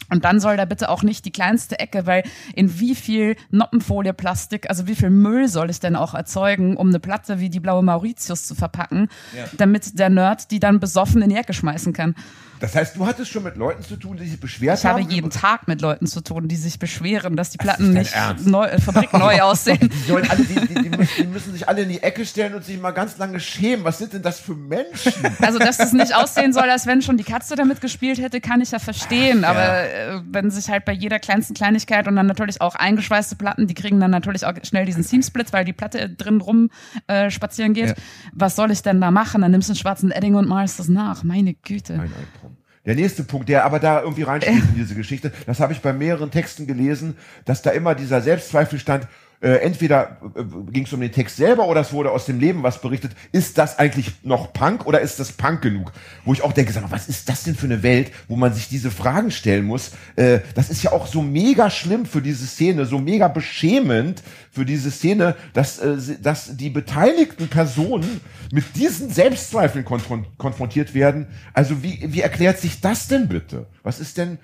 Und 0.09 0.23
dann 0.23 0.39
soll 0.39 0.55
da 0.55 0.65
bitte 0.65 0.89
auch 0.89 1.03
nicht 1.03 1.25
die 1.25 1.31
kleinste 1.31 1.79
Ecke, 1.79 2.05
weil 2.05 2.23
in 2.53 2.79
wie 2.79 2.95
viel 2.95 3.35
Noppenfolie, 3.49 4.13
Plastik, 4.13 4.69
also 4.69 4.87
wie 4.87 4.95
viel 4.95 5.09
Müll 5.09 5.47
soll 5.47 5.69
ich 5.69 5.79
denn 5.79 5.95
auch 5.95 6.13
erzeugen, 6.13 6.77
um 6.77 6.89
eine 6.89 6.99
Platte 6.99 7.39
wie 7.39 7.49
die 7.49 7.59
blaue 7.59 7.83
Mauritius 7.83 8.45
zu 8.45 8.55
verpacken, 8.55 9.09
damit 9.57 9.97
der 9.97 10.09
Nerd 10.09 10.51
die 10.51 10.59
dann 10.59 10.79
besoffen 10.79 11.21
in 11.21 11.29
die 11.29 11.35
Ecke 11.35 11.53
schmeißen 11.53 11.93
kann. 11.93 12.15
Das 12.59 12.75
heißt, 12.75 12.95
du 12.95 13.05
hattest 13.05 13.31
schon 13.31 13.43
mit 13.43 13.57
Leuten 13.57 13.83
zu 13.83 13.97
tun, 13.97 14.17
die 14.17 14.27
sich 14.27 14.39
beschwert 14.39 14.79
Ich 14.79 14.85
habe 14.85 15.01
haben. 15.01 15.09
jeden 15.09 15.29
Tag 15.29 15.67
mit 15.67 15.81
Leuten 15.81 16.07
zu 16.07 16.21
tun, 16.21 16.47
die 16.47 16.55
sich 16.55 16.79
beschweren, 16.79 17.35
dass 17.35 17.49
die 17.49 17.57
Platten 17.57 17.91
nicht 17.93 18.13
neu, 18.45 18.65
äh, 18.65 18.79
fabrikneu 18.79 19.41
aussehen. 19.41 19.89
Die, 19.89 20.07
sollen 20.07 20.29
alle, 20.29 20.43
die, 20.43 20.55
die, 20.55 20.89
müssen, 20.89 21.13
die 21.17 21.27
müssen 21.27 21.53
sich 21.53 21.67
alle 21.67 21.81
in 21.81 21.89
die 21.89 22.01
Ecke 22.01 22.25
stellen 22.25 22.55
und 22.55 22.63
sich 22.63 22.79
mal 22.79 22.91
ganz 22.91 23.17
lange 23.17 23.39
schämen. 23.39 23.83
Was 23.85 23.97
sind 23.97 24.13
denn 24.13 24.21
das 24.21 24.39
für 24.39 24.55
Menschen? 24.55 25.13
Also, 25.45 25.59
dass 25.59 25.79
es 25.79 25.93
nicht 25.93 26.15
aussehen 26.15 26.53
soll, 26.53 26.69
als 26.69 26.87
wenn 26.87 27.01
schon 27.01 27.17
die 27.17 27.23
Katze 27.23 27.55
damit 27.55 27.81
gespielt 27.81 28.19
hätte, 28.19 28.41
kann 28.41 28.61
ich 28.61 28.71
ja 28.71 28.79
verstehen. 28.79 29.43
Aber 29.43 29.83
äh, 29.83 30.21
wenn 30.31 30.49
sich 30.49 30.69
halt 30.69 30.85
bei 30.85 30.93
jeder 30.93 31.19
kleinsten 31.19 31.53
Kleinigkeit 31.53 32.07
und 32.07 32.15
dann 32.15 32.25
natürlich 32.25 32.61
auch 32.61 32.73
eingeschweißte 32.75 33.35
Platten, 33.35 33.67
die 33.67 33.73
kriegen 33.73 33.99
dann 33.99 34.11
natürlich 34.11 34.45
auch 34.45 34.53
schnell 34.63 34.85
diesen 34.85 35.03
Seamsplit, 35.03 35.53
weil 35.53 35.65
die 35.65 35.73
Platte 35.73 36.09
drin 36.09 36.41
rum 36.41 36.69
äh, 37.07 37.29
spazieren 37.29 37.73
geht. 37.73 37.89
Ja. 37.89 37.95
Was 38.33 38.55
soll 38.55 38.71
ich 38.71 38.81
denn 38.81 39.01
da 39.01 39.11
machen? 39.11 39.41
Dann 39.41 39.51
nimmst 39.51 39.69
du 39.69 39.73
einen 39.73 39.77
schwarzen 39.77 40.11
Edding 40.11 40.35
und 40.35 40.47
malst 40.47 40.79
das 40.79 40.87
nach. 40.87 41.23
Meine 41.23 41.53
Güte. 41.53 41.93
Ein 41.93 41.99
Albtraum. 42.01 42.44
Der 42.85 42.95
nächste 42.95 43.23
Punkt, 43.23 43.49
der 43.49 43.65
aber 43.65 43.79
da 43.79 44.01
irgendwie 44.01 44.23
reinspielt 44.23 44.63
in 44.63 44.75
diese 44.75 44.95
Geschichte, 44.95 45.31
das 45.47 45.59
habe 45.59 45.73
ich 45.73 45.81
bei 45.81 45.91
mehreren 45.91 46.29
Texten 46.29 46.67
gelesen, 46.67 47.17
dass 47.45 47.61
da 47.61 47.71
immer 47.71 47.95
dieser 47.95 48.21
Selbstzweifel 48.21 48.77
stand, 48.79 49.07
äh, 49.45 49.57
entweder 49.57 50.17
äh, 50.35 50.43
ging 50.71 50.85
es 50.85 50.93
um 50.93 51.01
den 51.01 51.11
Text 51.11 51.37
selber 51.37 51.67
oder 51.67 51.81
es 51.81 51.93
wurde 51.93 52.09
aus 52.09 52.25
dem 52.25 52.39
Leben 52.39 52.63
was 52.63 52.81
berichtet. 52.81 53.11
Ist 53.31 53.59
das 53.59 53.77
eigentlich 53.77 54.13
noch 54.23 54.53
Punk 54.53 54.87
oder 54.87 55.01
ist 55.01 55.19
das 55.19 55.33
Punk 55.33 55.61
genug? 55.61 55.91
Wo 56.23 56.33
ich 56.33 56.43
auch 56.43 56.51
denke, 56.51 56.73
sag 56.73 56.81
mal, 56.81 56.89
was 56.89 57.07
ist 57.07 57.29
das 57.29 57.43
denn 57.43 57.53
für 57.53 57.67
eine 57.67 57.83
Welt, 57.83 58.11
wo 58.27 58.37
man 58.37 58.55
sich 58.55 58.69
diese 58.69 58.89
Fragen 58.89 59.29
stellen 59.29 59.65
muss? 59.65 59.91
Äh, 60.15 60.39
das 60.55 60.71
ist 60.71 60.81
ja 60.81 60.93
auch 60.93 61.05
so 61.05 61.21
mega 61.21 61.69
schlimm 61.69 62.07
für 62.07 62.23
diese 62.23 62.47
Szene, 62.47 62.87
so 62.87 62.97
mega 62.97 63.27
beschämend 63.27 64.23
für 64.49 64.65
diese 64.65 64.89
Szene, 64.89 65.35
dass, 65.53 65.77
äh, 65.77 65.95
dass 66.19 66.57
die 66.57 66.71
beteiligten 66.71 67.47
Personen 67.47 68.21
mit 68.51 68.75
diesen 68.75 69.11
Selbstzweifeln 69.11 69.85
konfron 69.85 70.25
konfrontiert 70.39 70.95
werden. 70.95 71.27
Also 71.53 71.83
wie, 71.83 71.99
wie 72.07 72.21
erklärt 72.21 72.59
sich 72.59 72.81
das 72.81 73.07
denn 73.07 73.27
bitte? 73.27 73.67
Was 73.83 73.99
ist 73.99 74.17
denn, 74.17 74.39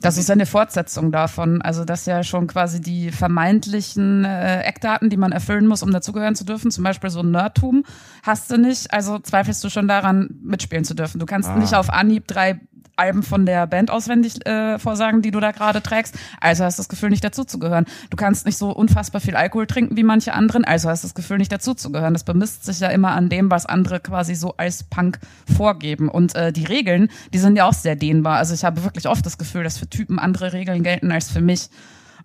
Das 0.00 0.18
ist 0.18 0.30
eine 0.30 0.44
Fortsetzung 0.44 1.12
davon. 1.12 1.62
Also 1.62 1.84
das 1.84 2.04
ja 2.04 2.22
schon 2.24 2.46
quasi 2.46 2.80
die 2.80 3.10
vermeintlichen 3.10 4.24
äh, 4.24 4.60
Eckdaten, 4.62 5.08
die 5.08 5.16
man 5.16 5.32
erfüllen 5.32 5.66
muss, 5.66 5.82
um 5.82 5.92
dazugehören 5.92 6.34
zu 6.34 6.44
dürfen. 6.44 6.70
Zum 6.70 6.84
Beispiel 6.84 7.10
so 7.10 7.20
ein 7.20 7.30
Nerdtum 7.30 7.84
hast 8.22 8.50
du 8.50 8.58
nicht. 8.58 8.92
Also 8.92 9.18
zweifelst 9.18 9.62
du 9.64 9.70
schon 9.70 9.88
daran, 9.88 10.28
mitspielen 10.42 10.84
zu 10.84 10.94
dürfen. 10.94 11.20
Du 11.20 11.26
kannst 11.26 11.48
Ah. 11.48 11.56
nicht 11.56 11.74
auf 11.74 11.90
Anhieb 11.90 12.26
drei 12.26 12.60
Alben 12.96 13.22
von 13.22 13.46
der 13.46 13.66
Band 13.66 13.90
auswendig 13.90 14.46
äh, 14.46 14.78
vorsagen, 14.78 15.22
die 15.22 15.30
du 15.30 15.40
da 15.40 15.50
gerade 15.50 15.82
trägst. 15.82 16.16
Also 16.40 16.64
hast 16.64 16.78
das 16.78 16.88
Gefühl, 16.88 17.10
nicht 17.10 17.24
dazuzugehören. 17.24 17.86
Du 18.10 18.16
kannst 18.16 18.46
nicht 18.46 18.58
so 18.58 18.70
unfassbar 18.70 19.20
viel 19.20 19.36
Alkohol 19.36 19.66
trinken 19.66 19.96
wie 19.96 20.02
manche 20.02 20.32
anderen. 20.32 20.64
Also 20.64 20.88
hast 20.88 21.04
das 21.04 21.14
Gefühl, 21.14 21.38
nicht 21.38 21.52
dazuzugehören. 21.52 22.14
Das 22.14 22.24
bemisst 22.24 22.64
sich 22.64 22.80
ja 22.80 22.88
immer 22.88 23.12
an 23.12 23.28
dem, 23.28 23.50
was 23.50 23.66
andere 23.66 24.00
quasi 24.00 24.34
so 24.34 24.54
als 24.56 24.84
Punk 24.84 25.18
vorgeben. 25.56 26.08
Und 26.08 26.34
äh, 26.34 26.52
die 26.52 26.64
Regeln, 26.64 27.08
die 27.32 27.38
sind 27.38 27.56
ja 27.56 27.66
auch 27.66 27.74
sehr 27.74 27.96
dehnbar. 27.96 28.38
Also 28.38 28.54
ich 28.54 28.64
habe 28.64 28.84
wirklich 28.84 29.08
oft 29.08 29.24
das 29.26 29.38
Gefühl, 29.38 29.64
dass 29.64 29.78
für 29.78 29.88
Typen 29.88 30.18
andere 30.18 30.52
Regeln 30.52 30.82
gelten 30.82 31.10
als 31.12 31.30
für 31.30 31.40
mich. 31.40 31.68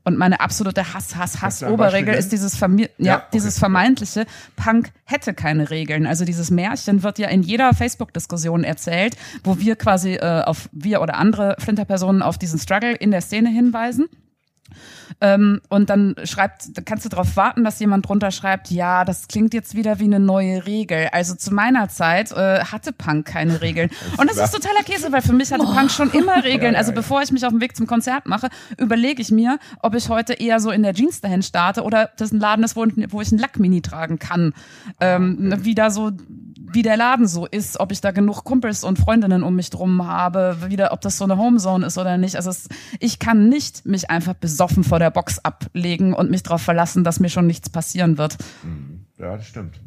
Und 0.09 0.17
meine 0.17 0.39
absolute 0.39 0.93
Hass, 0.95 1.15
Hass, 1.15 1.39
Hass 1.39 1.61
Oberregel 1.61 2.15
ist 2.15 2.31
dieses 2.31 2.55
Famili 2.55 2.89
ja, 2.97 3.05
Ja, 3.05 3.17
okay. 3.17 3.25
dieses 3.33 3.59
vermeintliche 3.59 4.25
Punk 4.55 4.89
hätte 5.05 5.35
keine 5.35 5.69
Regeln. 5.69 6.07
Also 6.07 6.25
dieses 6.25 6.49
Märchen 6.49 7.03
wird 7.03 7.19
ja 7.19 7.27
in 7.27 7.43
jeder 7.43 7.75
Facebook-Diskussion 7.75 8.63
erzählt, 8.63 9.15
wo 9.43 9.59
wir 9.59 9.75
quasi 9.75 10.15
äh, 10.15 10.41
auf 10.41 10.67
wir 10.71 11.01
oder 11.01 11.15
andere 11.17 11.55
Flinterpersonen 11.59 12.23
auf 12.23 12.39
diesen 12.39 12.57
Struggle 12.57 12.95
in 12.95 13.11
der 13.11 13.21
Szene 13.21 13.49
hinweisen. 13.49 14.09
Ähm, 15.21 15.61
und 15.69 15.89
dann 15.89 16.15
schreibt, 16.23 16.85
kannst 16.85 17.05
du 17.05 17.09
darauf 17.09 17.35
warten, 17.35 17.63
dass 17.63 17.79
jemand 17.79 18.07
drunter 18.07 18.31
schreibt, 18.31 18.71
ja, 18.71 19.05
das 19.05 19.27
klingt 19.27 19.53
jetzt 19.53 19.75
wieder 19.75 19.99
wie 19.99 20.05
eine 20.05 20.19
neue 20.19 20.65
Regel. 20.65 21.09
Also 21.11 21.35
zu 21.35 21.53
meiner 21.53 21.89
Zeit 21.89 22.31
äh, 22.31 22.63
hatte 22.63 22.93
Punk 22.93 23.25
keine 23.25 23.61
Regeln. 23.61 23.89
Und 24.17 24.29
das 24.29 24.37
ist 24.37 24.51
totaler 24.51 24.83
Käse, 24.83 25.11
weil 25.11 25.21
für 25.21 25.33
mich 25.33 25.51
hatte 25.51 25.65
Punk 25.65 25.91
schon 25.91 26.11
immer 26.11 26.43
Regeln. 26.43 26.75
Also 26.75 26.93
bevor 26.93 27.21
ich 27.21 27.31
mich 27.31 27.45
auf 27.45 27.51
den 27.51 27.61
Weg 27.61 27.75
zum 27.75 27.87
Konzert 27.87 28.25
mache, 28.25 28.49
überlege 28.77 29.21
ich 29.21 29.31
mir, 29.31 29.59
ob 29.81 29.95
ich 29.95 30.09
heute 30.09 30.33
eher 30.33 30.59
so 30.59 30.71
in 30.71 30.83
der 30.83 30.93
Jeans 30.93 31.21
dahin 31.21 31.43
starte 31.43 31.83
oder 31.83 32.09
das 32.17 32.31
ein 32.31 32.39
Laden 32.39 32.63
ist, 32.63 32.75
wo, 32.75 32.85
wo 33.09 33.21
ich 33.21 33.31
ein 33.31 33.37
Lackmini 33.37 33.81
tragen 33.81 34.19
kann. 34.19 34.53
Ähm, 34.99 35.53
Wie 35.59 35.75
da 35.75 35.89
so 35.89 36.11
wie 36.71 36.81
der 36.81 36.97
Laden 36.97 37.27
so 37.27 37.45
ist, 37.45 37.79
ob 37.79 37.91
ich 37.91 38.01
da 38.01 38.11
genug 38.11 38.43
Kumpels 38.43 38.83
und 38.83 38.99
Freundinnen 38.99 39.43
um 39.43 39.55
mich 39.55 39.69
drum 39.69 40.05
habe, 40.05 40.57
wieder, 40.69 40.91
ob 40.91 41.01
das 41.01 41.17
so 41.17 41.23
eine 41.23 41.37
Homezone 41.37 41.85
ist 41.85 41.97
oder 41.97 42.17
nicht. 42.17 42.35
Also 42.35 42.49
es, 42.49 42.67
ich 42.99 43.19
kann 43.19 43.49
nicht 43.49 43.85
mich 43.85 44.09
einfach 44.09 44.33
besoffen 44.33 44.83
vor 44.83 44.99
der 44.99 45.11
Box 45.11 45.39
ablegen 45.39 46.13
und 46.13 46.31
mich 46.31 46.43
darauf 46.43 46.61
verlassen, 46.61 47.03
dass 47.03 47.19
mir 47.19 47.29
schon 47.29 47.47
nichts 47.47 47.69
passieren 47.69 48.17
wird. 48.17 48.37
ja, 49.17 49.35
das 49.35 49.47
stimmt. 49.47 49.79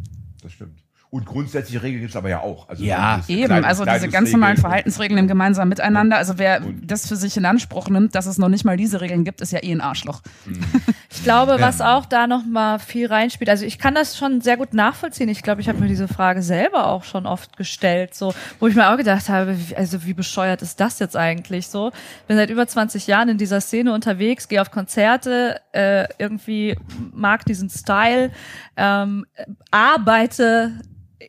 Das 0.43 0.53
stimmt. 0.53 0.82
Und 1.15 1.27
grundsätzliche 1.27 1.83
Regeln 1.83 2.01
gibt's 2.01 2.17
aber 2.17 2.31
ja 2.31 2.41
auch. 2.41 2.71
Also 2.71 2.83
Ja, 2.83 3.21
Eben, 3.29 3.53
Kleidungs- 3.53 3.65
also 3.65 3.85
diese 3.85 4.09
ganz 4.09 4.33
normalen 4.33 4.57
Verhaltensregeln 4.57 5.19
im 5.19 5.29
gemeinsamen 5.29 5.69
Miteinander. 5.69 6.17
Also 6.17 6.39
wer 6.39 6.61
das 6.87 7.07
für 7.07 7.17
sich 7.17 7.37
in 7.37 7.45
Anspruch 7.45 7.91
nimmt, 7.91 8.15
dass 8.15 8.25
es 8.25 8.39
noch 8.39 8.49
nicht 8.49 8.65
mal 8.65 8.79
diese 8.79 9.03
Regeln 9.03 9.23
gibt, 9.23 9.43
ist 9.43 9.53
ja 9.53 9.63
eh 9.63 9.73
ein 9.73 9.83
Arschloch. 9.83 10.23
Ich 11.11 11.23
glaube, 11.23 11.57
was 11.61 11.83
auch 11.83 12.07
da 12.07 12.27
noch 12.27 12.47
mal 12.47 12.79
viel 12.79 13.09
reinspielt, 13.09 13.51
also 13.51 13.67
ich 13.67 13.79
kann 13.79 13.95
das 13.95 14.17
schon 14.17 14.41
sehr 14.41 14.57
gut 14.57 14.73
nachvollziehen. 14.73 15.29
Ich 15.29 15.43
glaube, 15.43 15.61
ich 15.61 15.69
habe 15.69 15.79
mir 15.81 15.87
diese 15.87 16.09
Frage 16.09 16.41
selber 16.41 16.87
auch 16.87 17.05
schon 17.05 17.27
oft 17.27 17.59
gestellt, 17.59 18.15
so, 18.15 18.33
wo 18.59 18.67
ich 18.69 18.75
mir 18.75 18.91
auch 18.91 18.97
gedacht 18.97 19.29
habe, 19.29 19.55
wie- 19.59 19.77
also 19.77 20.07
wie 20.07 20.15
bescheuert 20.15 20.63
ist 20.63 20.81
das 20.81 20.99
jetzt 20.99 21.15
eigentlich 21.15 21.67
so? 21.67 21.93
Bin 22.27 22.39
seit 22.39 22.49
über 22.49 22.67
20 22.67 23.07
Jahren 23.07 23.29
in 23.29 23.37
dieser 23.37 23.61
Szene 23.61 23.93
unterwegs, 23.93 24.49
gehe 24.49 24.63
auf 24.63 24.71
Konzerte, 24.71 25.61
äh, 25.73 26.07
irgendwie 26.17 26.75
mag 27.13 27.45
diesen 27.45 27.69
Style, 27.69 28.31
ähm, 28.79 29.27
arbeite 29.71 30.73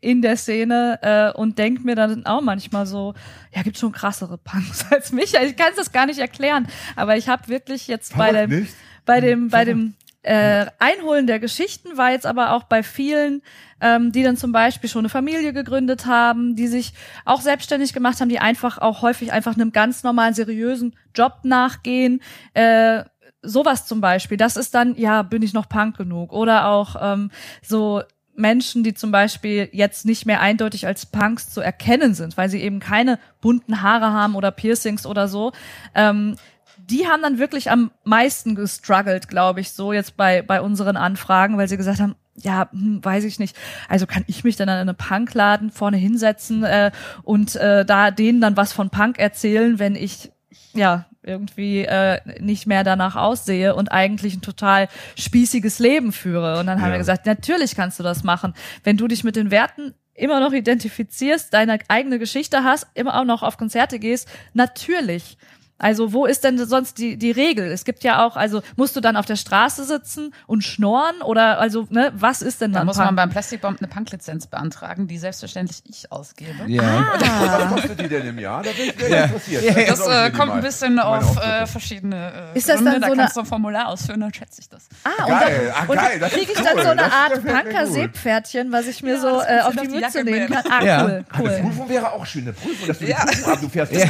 in 0.02 0.22
der 0.22 0.38
Szene 0.38 1.00
äh, 1.02 1.38
und 1.38 1.58
denk 1.58 1.84
mir 1.84 1.96
dann 1.96 2.26
auch 2.26 2.42
manchmal 2.42 2.86
so, 2.86 3.14
ja, 3.54 3.62
gibt 3.64 3.78
schon 3.78 3.92
krassere 3.92 4.38
Punks 4.38 4.86
als 4.92 5.12
mich. 5.12 5.38
Also 5.38 5.52
ich 5.52 5.58
kann 5.58 5.74
das 5.76 5.92
gar 5.92 6.06
nicht 6.06 6.20
erklären, 6.20 6.68
aber 6.96 7.18
ich 7.18 7.30
habe 7.30 7.48
wirklich 7.48 7.88
jetzt 7.88 8.18
bei 8.18 8.32
dem 8.32 8.50
nicht? 8.50 8.74
bei 9.06 9.20
dem, 9.20 9.50
bei 9.50 9.66
dem 9.66 9.96
äh, 10.24 10.68
Einholen 10.80 11.28
der 11.28 11.40
Geschichten 11.40 11.98
war 11.98 12.12
jetzt 12.12 12.26
aber 12.26 12.54
auch 12.54 12.64
bei 12.64 12.82
vielen, 12.82 13.42
ähm, 13.82 14.14
die 14.14 14.24
dann 14.24 14.38
zum 14.38 14.54
Beispiel 14.54 14.90
schon 14.90 15.02
eine 15.02 15.10
Familie 15.10 15.52
gegründet 15.52 16.06
haben, 16.06 16.56
die 16.56 16.68
sich 16.68 16.94
auch 17.26 17.42
selbstständig 17.42 17.92
gemacht 17.92 18.22
haben, 18.22 18.30
die 18.30 18.40
einfach 18.40 18.78
auch 18.78 19.02
häufig 19.02 19.34
einfach 19.34 19.56
einem 19.56 19.74
ganz 19.74 20.04
normalen, 20.04 20.34
seriösen 20.34 20.96
Job 21.14 21.40
nachgehen. 21.44 22.22
Äh, 22.54 23.04
sowas 23.42 23.86
zum 23.86 24.00
Beispiel, 24.00 24.38
das 24.38 24.56
ist 24.56 24.74
dann, 24.74 24.96
ja, 24.96 25.22
bin 25.22 25.42
ich 25.42 25.54
noch 25.54 25.68
Punk 25.68 25.98
genug? 25.98 26.32
Oder 26.32 26.68
auch 26.68 26.96
ähm, 27.02 27.30
so 27.62 28.02
Menschen, 28.36 28.84
die 28.84 28.94
zum 28.94 29.12
Beispiel 29.12 29.70
jetzt 29.72 30.06
nicht 30.06 30.26
mehr 30.26 30.42
eindeutig 30.42 30.88
als 30.88 31.06
Punks 31.06 31.50
zu 31.50 31.62
erkennen 31.62 32.14
sind, 32.14 32.38
weil 32.38 32.50
sie 32.50 32.62
eben 32.62 32.80
keine 32.80 33.20
bunten 33.42 33.82
Haare 33.82 34.12
haben 34.12 34.36
oder 34.36 34.52
Piercings 34.52 35.06
oder 35.06 35.28
so. 35.28 35.52
Ähm, 35.94 36.36
die 36.78 37.08
haben 37.08 37.22
dann 37.22 37.38
wirklich 37.38 37.72
am 37.72 37.92
meisten 38.04 38.56
gestruggelt, 38.56 39.28
glaube 39.30 39.62
ich, 39.62 39.72
so 39.72 39.94
jetzt 39.94 40.18
bei, 40.18 40.42
bei 40.42 40.62
unseren 40.62 40.98
Anfragen, 40.98 41.58
weil 41.58 41.70
sie 41.70 41.78
gesagt 41.78 42.00
haben, 42.00 42.16
ja, 42.36 42.70
hm, 42.72 43.04
weiß 43.04 43.24
ich 43.26 43.40
nicht. 43.40 43.56
Also 43.88 44.08
kann 44.08 44.24
ich 44.28 44.44
mich 44.44 44.56
dann 44.56 44.70
an 44.70 44.80
eine 44.80 44.94
Punkladen 44.94 45.72
vorne 45.72 45.98
hinsetzen 45.98 46.64
äh, 46.64 46.92
und 47.24 47.56
äh, 47.56 47.86
da 47.86 48.12
denen 48.12 48.42
dann 48.42 48.58
was 48.58 48.74
von 48.74 48.90
Punk 48.90 49.20
erzählen, 49.20 49.80
wenn 49.80 49.96
ich 49.96 50.32
ja 50.74 51.06
irgendwie 51.24 51.86
äh, 51.86 52.20
nicht 52.40 52.68
mehr 52.68 52.84
danach 52.84 53.16
aussehe 53.16 53.76
und 53.76 53.92
eigentlich 53.92 54.36
ein 54.36 54.42
total 54.42 54.88
spießiges 55.18 55.80
Leben 55.80 56.12
führe. 56.12 56.60
Und 56.60 56.68
dann 56.68 56.80
haben 56.82 56.88
Ja. 56.90 56.94
wir 56.94 57.00
gesagt, 57.00 57.26
natürlich 57.26 57.76
kannst 57.76 58.00
du 58.00 58.04
das 58.04 58.24
machen, 58.24 58.54
wenn 58.84 58.98
du 58.98 59.08
dich 59.08 59.24
mit 59.24 59.36
den 59.36 59.52
Werten 59.52 59.94
immer 60.16 60.40
noch 60.40 60.54
identifizierst, 60.54 61.54
deine 61.54 61.80
eigene 61.88 62.20
Geschichte 62.20 62.64
hast, 62.64 62.88
immer 62.94 63.20
auch 63.20 63.26
noch 63.26 63.42
auf 63.42 63.58
Konzerte 63.58 63.98
gehst, 64.00 64.28
natürlich. 64.54 65.38
Also 65.84 66.14
wo 66.14 66.26
ist 66.26 66.44
denn 66.44 66.58
sonst 66.66 66.98
die, 66.98 67.18
die 67.18 67.32
Regel? 67.32 67.72
Es 67.72 67.84
gibt 67.86 68.04
ja 68.04 68.26
auch, 68.26 68.36
also 68.36 68.62
musst 68.76 68.96
du 68.96 69.02
dann 69.02 69.18
auf 69.18 69.26
der 69.26 69.36
Straße 69.36 69.84
sitzen 69.84 70.34
und 70.48 70.64
schnorren 70.64 71.22
oder 71.24 71.60
also, 71.60 71.86
ne, 71.90 72.12
was 72.16 72.42
ist 72.42 72.62
denn 72.62 72.72
Da 72.72 72.80
dann 72.80 72.88
muss 72.88 72.96
Punk? 72.98 73.08
man 73.08 73.16
beim 73.18 73.30
Plastic 73.30 73.62
Bomb 73.62 73.80
eine 73.80 73.88
Punklizenz 73.88 74.48
beantragen, 74.48 75.08
die 75.08 75.18
selbstverständlich 75.18 75.82
ich 75.86 76.12
ausgebe. 76.12 76.52
Ja. 76.68 77.06
Was 77.20 77.68
kostet 77.70 78.00
die 78.02 78.08
denn 78.08 78.28
im 78.28 78.40
Jahr? 78.40 78.64
Da 78.64 78.72
bin 78.72 78.90
ich 78.98 79.06
sehr 79.06 79.26
interessiert. 79.26 79.90
Das 79.90 80.00
glauben 80.00 80.14
äh, 80.14 80.32
kommt 80.32 80.48
mal. 80.50 80.56
ein 80.56 80.62
bisschen 80.62 81.00
auf 81.00 81.38
äh, 81.38 81.66
verschiedene 81.68 82.32
äh, 82.54 82.58
Ist 82.58 82.70
das 82.70 82.78
Gründe. 82.78 82.92
dann 82.94 83.02
da 83.02 83.08
so 83.10 83.16
kannst 83.16 83.20
eine- 83.20 83.34
du 83.34 83.40
ein 83.42 83.46
Formular 83.46 83.88
ausfüllen, 83.90 84.22
dann 84.22 84.34
schätze 84.34 84.62
ich 84.62 84.70
das. 84.70 84.88
Ah, 85.04 85.26
Geil, 85.28 85.74
ah, 85.76 85.82
und 85.86 85.96
geil, 85.98 86.10
dann, 86.12 86.20
das 86.22 86.32
und 86.34 86.38
kriege 86.40 86.52
ist 86.54 86.60
ich 86.60 86.66
dann 86.66 86.76
cool, 86.78 86.84
so 86.84 86.90
eine 86.90 87.02
das 87.02 87.12
Art 87.12 87.34
gefällt 87.34 87.46
mir 87.56 87.64
Punker 87.72 87.86
gut. 87.86 87.94
Seepferdchen, 87.94 88.72
was 88.72 88.88
ich 88.88 89.04
mir 89.04 89.16
Ja, 89.16 89.20
so 89.20 89.38
das 89.40 89.44
äh, 89.44 89.48
kannst 89.60 89.68
auf 89.68 89.84
die 89.84 89.88
Mütze 89.90 90.24
nehmen 90.24 90.50
kann. 90.50 90.64
Ah, 90.72 90.84
Ja. 90.86 91.04
cool, 91.04 91.10
Eine 91.12 91.26
cool. 91.40 91.60
Prüfung 91.64 91.90
wäre 91.90 92.12
auch 92.14 92.26
schön. 92.26 92.42
Eine 92.44 92.54
Prüfung, 92.54 92.88
dass 92.88 93.00
du 93.00 93.06
die 93.06 93.12
Ja. 93.12 93.26
Prüfung 93.26 93.52
ab, 93.54 93.60
du 93.62 93.70
fährst 93.70 93.92
ja. 93.94 94.04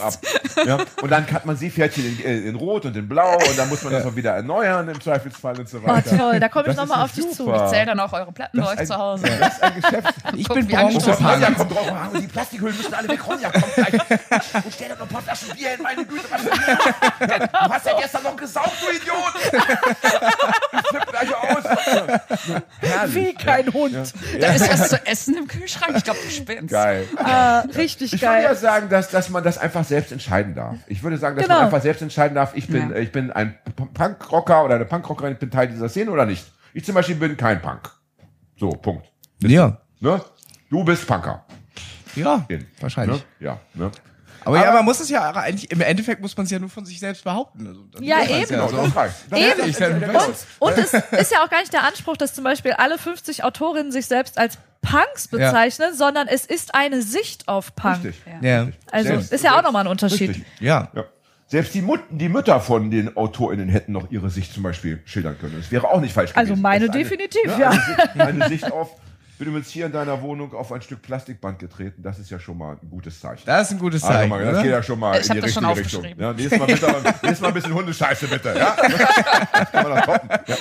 ab. 0.00 0.14
Ja. 0.66 0.78
Und 1.02 1.09
dann 1.10 1.30
hat 1.30 1.44
man 1.46 1.56
Seepferdchen 1.56 2.04
in, 2.18 2.24
äh, 2.24 2.38
in 2.48 2.54
Rot 2.56 2.86
und 2.86 2.96
in 2.96 3.08
Blau 3.08 3.34
und 3.36 3.58
dann 3.58 3.68
muss 3.68 3.82
man 3.82 3.92
das 3.92 4.04
auch 4.06 4.16
wieder 4.16 4.32
erneuern 4.32 4.88
im 4.88 5.00
Zweifelsfall 5.00 5.58
und 5.58 5.68
so 5.68 5.78
Oh, 5.84 5.86
weiter. 5.88 6.16
toll, 6.16 6.40
da 6.40 6.48
komme 6.48 6.70
ich 6.70 6.76
nochmal 6.76 6.98
ja 6.98 7.04
auf 7.04 7.12
dich 7.12 7.28
zu. 7.30 7.34
super. 7.44 7.68
Zähl 7.68 7.86
dann 7.86 8.00
auch 8.00 8.12
eure 8.12 8.32
Platten 8.32 8.60
bei 8.60 8.66
euch 8.72 8.78
ein- 8.78 8.86
zu 8.86 8.96
Hause. 8.96 9.24
Das 9.38 9.54
ist 9.54 9.62
ein 9.62 9.74
Geschäft. 9.80 10.14
Ich 10.36 10.46
Guck, 10.48 10.56
bin 10.56 10.66
Und 10.66 10.70
Bronzepunk. 10.72 11.30
Ronja 11.30 11.50
kommt 11.50 11.70
drauf, 11.74 11.92
und 12.14 12.22
die 12.22 12.26
Plastikhüllen 12.28 12.76
müssen 12.76 12.94
alle 12.94 13.08
weg. 13.08 13.26
Ronja 13.26 13.50
kommt 13.50 13.74
gleich. 13.74 13.92
Und 13.94 14.74
stell 14.74 14.88
doch 14.90 14.98
noch 14.98 15.06
ein 15.06 15.08
paar 15.08 15.22
Flaschen 15.22 15.48
Bier 15.56 15.70
hin, 15.70 15.80
meine 15.82 16.04
Güte. 16.04 16.24
Was 16.30 16.42
denn? 16.42 16.50
Du 17.50 17.74
hast 17.74 17.86
ja 17.86 17.92
gestern 18.00 18.22
noch 18.22 18.36
gesaugt, 18.36 18.72
du 18.80 18.96
Idiot. 18.96 19.52
Ich 20.72 20.88
flipp 20.88 21.06
gleich 21.10 21.34
aus. 21.36 21.64
Herrlich. 22.80 23.14
Wie 23.14 23.34
kein 23.34 23.72
Hund. 23.72 23.94
Da 24.40 24.46
ist 24.52 24.70
was 24.72 24.88
zu 24.90 25.06
essen 25.06 25.36
im 25.36 25.46
Kühlschrank. 25.48 25.94
Ich 25.96 26.04
glaube, 26.04 26.18
du 26.24 26.30
spinnst. 26.30 26.70
Geil. 26.72 27.06
Ah, 27.16 27.60
richtig 27.76 28.12
Ich 28.12 28.22
würde 28.22 28.34
ja 28.42 28.48
geil. 28.48 28.56
sagen, 28.56 28.88
dass, 28.88 29.10
dass 29.10 29.28
man 29.30 29.42
das 29.44 29.58
einfach 29.58 29.84
selbst 29.84 30.12
entscheiden 30.12 30.54
darf. 30.54 30.76
Ich 30.86 30.99
würde 31.02 31.16
sagen, 31.18 31.36
dass 31.36 31.44
Genau. 31.46 31.56
man 31.56 31.64
einfach 31.66 31.82
selbst 31.82 32.02
entscheiden 32.02 32.34
darf, 32.34 32.52
ich 32.54 32.66
bin, 32.68 32.90
Ja. 32.90 32.96
äh, 32.96 33.00
ich 33.02 33.12
bin 33.12 33.30
ein 33.30 33.58
Punkrocker 33.94 34.64
oder 34.64 34.76
eine 34.76 34.84
Punkrockerin, 34.84 35.32
ich 35.34 35.38
bin 35.38 35.50
Teil 35.50 35.68
dieser 35.68 35.88
Szene 35.88 36.10
oder 36.10 36.26
nicht. 36.26 36.44
Ich 36.74 36.84
zum 36.84 36.94
Beispiel 36.94 37.16
bin 37.16 37.36
kein 37.36 37.60
Punk. 37.60 37.90
So, 38.58 38.70
Punkt. 38.70 39.06
Ja. 39.40 39.78
Ne? 40.00 40.20
Du 40.70 40.84
bist 40.84 41.06
Punker. 41.06 41.44
Ja, 42.14 42.44
In. 42.48 42.66
wahrscheinlich. 42.80 43.24
Ne? 43.38 43.46
Ja. 43.46 43.58
Ne? 43.74 43.90
Aber, 44.44 44.56
ja, 44.56 44.64
Aber- 44.68 44.78
man 44.78 44.84
muss 44.86 45.00
es 45.00 45.08
ja 45.10 45.30
eigentlich, 45.34 45.70
im 45.70 45.80
Endeffekt 45.82 46.20
muss 46.22 46.36
man 46.36 46.44
es 46.44 46.50
ja 46.50 46.58
nur 46.58 46.70
von 46.70 46.84
sich 46.86 46.98
selbst 46.98 47.24
behaupten. 47.24 47.66
Also, 47.66 47.84
Ja, 48.00 48.22
eben. 48.22 48.48
Genau, 48.48 48.68
so. 48.68 48.76
Das 48.76 49.24
Eben. 49.32 49.68
Ich 49.68 49.78
weißt 49.80 50.46
Und 50.58 50.78
es 50.78 50.94
ist 50.94 51.32
ja 51.32 51.44
auch 51.44 51.50
gar 51.50 51.60
nicht 51.60 51.72
der 51.72 51.84
Anspruch, 51.84 52.16
dass 52.16 52.34
zum 52.34 52.44
Beispiel 52.44 52.72
alle 52.72 52.96
50 52.98 53.44
Autorinnen 53.44 53.92
sich 53.92 54.06
selbst 54.06 54.38
als 54.38 54.58
Punks 54.82 55.28
bezeichnen, 55.28 55.94
sondern 55.94 56.26
es 56.28 56.46
ist 56.46 56.74
eine 56.74 57.02
Sicht 57.02 57.48
auf 57.48 57.74
Punk. 57.76 58.04
Richtig. 58.04 58.22
Ja. 58.42 58.68
Also 58.90 59.08
Selbst- 59.08 59.32
ist 59.32 59.44
ja 59.44 59.58
auch 59.58 59.62
nochmal 59.62 59.84
ein 59.84 59.90
Unterschied. 59.90 60.30
Richtig. 60.30 60.44
Ja. 60.60 60.90
Ja. 60.94 61.04
Selbst 61.46 61.74
die, 61.74 61.82
Mut 61.82 62.00
die 62.10 62.28
Mütter 62.28 62.60
von 62.60 62.90
den 62.92 63.16
AutorInnen 63.16 63.68
hätten 63.68 63.92
noch 63.92 64.10
ihre 64.10 64.30
Sicht 64.30 64.54
zum 64.54 64.62
Beispiel 64.62 65.02
schildern 65.04 65.36
können. 65.38 65.56
Das 65.58 65.70
wäre 65.72 65.88
auch 65.88 66.00
nicht 66.00 66.14
falsch 66.14 66.30
Also 66.34 66.50
gewesen. 66.52 66.62
meine 66.62 66.86
Das 66.86 66.94
ist 66.96 67.02
definitiv, 67.10 67.44
ne, 67.44 67.60
ja. 67.60 67.70
Eine 67.70 67.80
Sicht, 67.82 68.20
eine 68.20 68.48
Sicht 68.48 68.72
auf, 68.72 68.94
bin 69.36 69.48
übrigens 69.48 69.68
hier 69.68 69.86
in 69.86 69.92
deiner 69.92 70.22
Wohnung 70.22 70.54
auf 70.54 70.70
ein 70.70 70.80
Stück 70.80 71.02
Plastikband 71.02 71.58
getreten. 71.58 72.02
Das 72.04 72.20
ist 72.20 72.30
ja 72.30 72.38
schon 72.38 72.56
mal 72.56 72.78
ein 72.80 72.88
gutes 72.88 73.18
Zeichen. 73.20 73.42
Das 73.46 73.62
ist 73.66 73.72
ein 73.72 73.78
gutes 73.80 74.02
Also 74.04 74.14
Zeichen. 74.14 74.28
mal, 74.30 74.44
das 74.44 74.62
geht 74.62 74.70
ja 74.70 74.82
schon 74.82 74.98
mal 75.00 75.18
Ich 75.20 75.28
in 75.28 75.34
die 75.34 75.40
das 75.40 75.52
schon 75.54 75.64
richtige 75.64 75.84
Richtung. 75.86 76.00
aufgeschrieben. 76.04 76.22
Ja, 76.24 76.32
nächstes, 76.32 76.58
mal 76.60 76.66
bitte, 76.66 77.02
nächstes 77.22 77.40
Mal 77.40 77.48
ein 77.48 77.54
bisschen 77.54 77.74
Hundescheiße 77.74 78.26
bitte. 78.28 78.54
Ja? 78.56 78.76
Das 79.52 79.72
kann 79.72 79.88
man 79.88 79.96
noch 79.98 80.04
toppen. 80.06 80.28
Ja. 80.46 80.56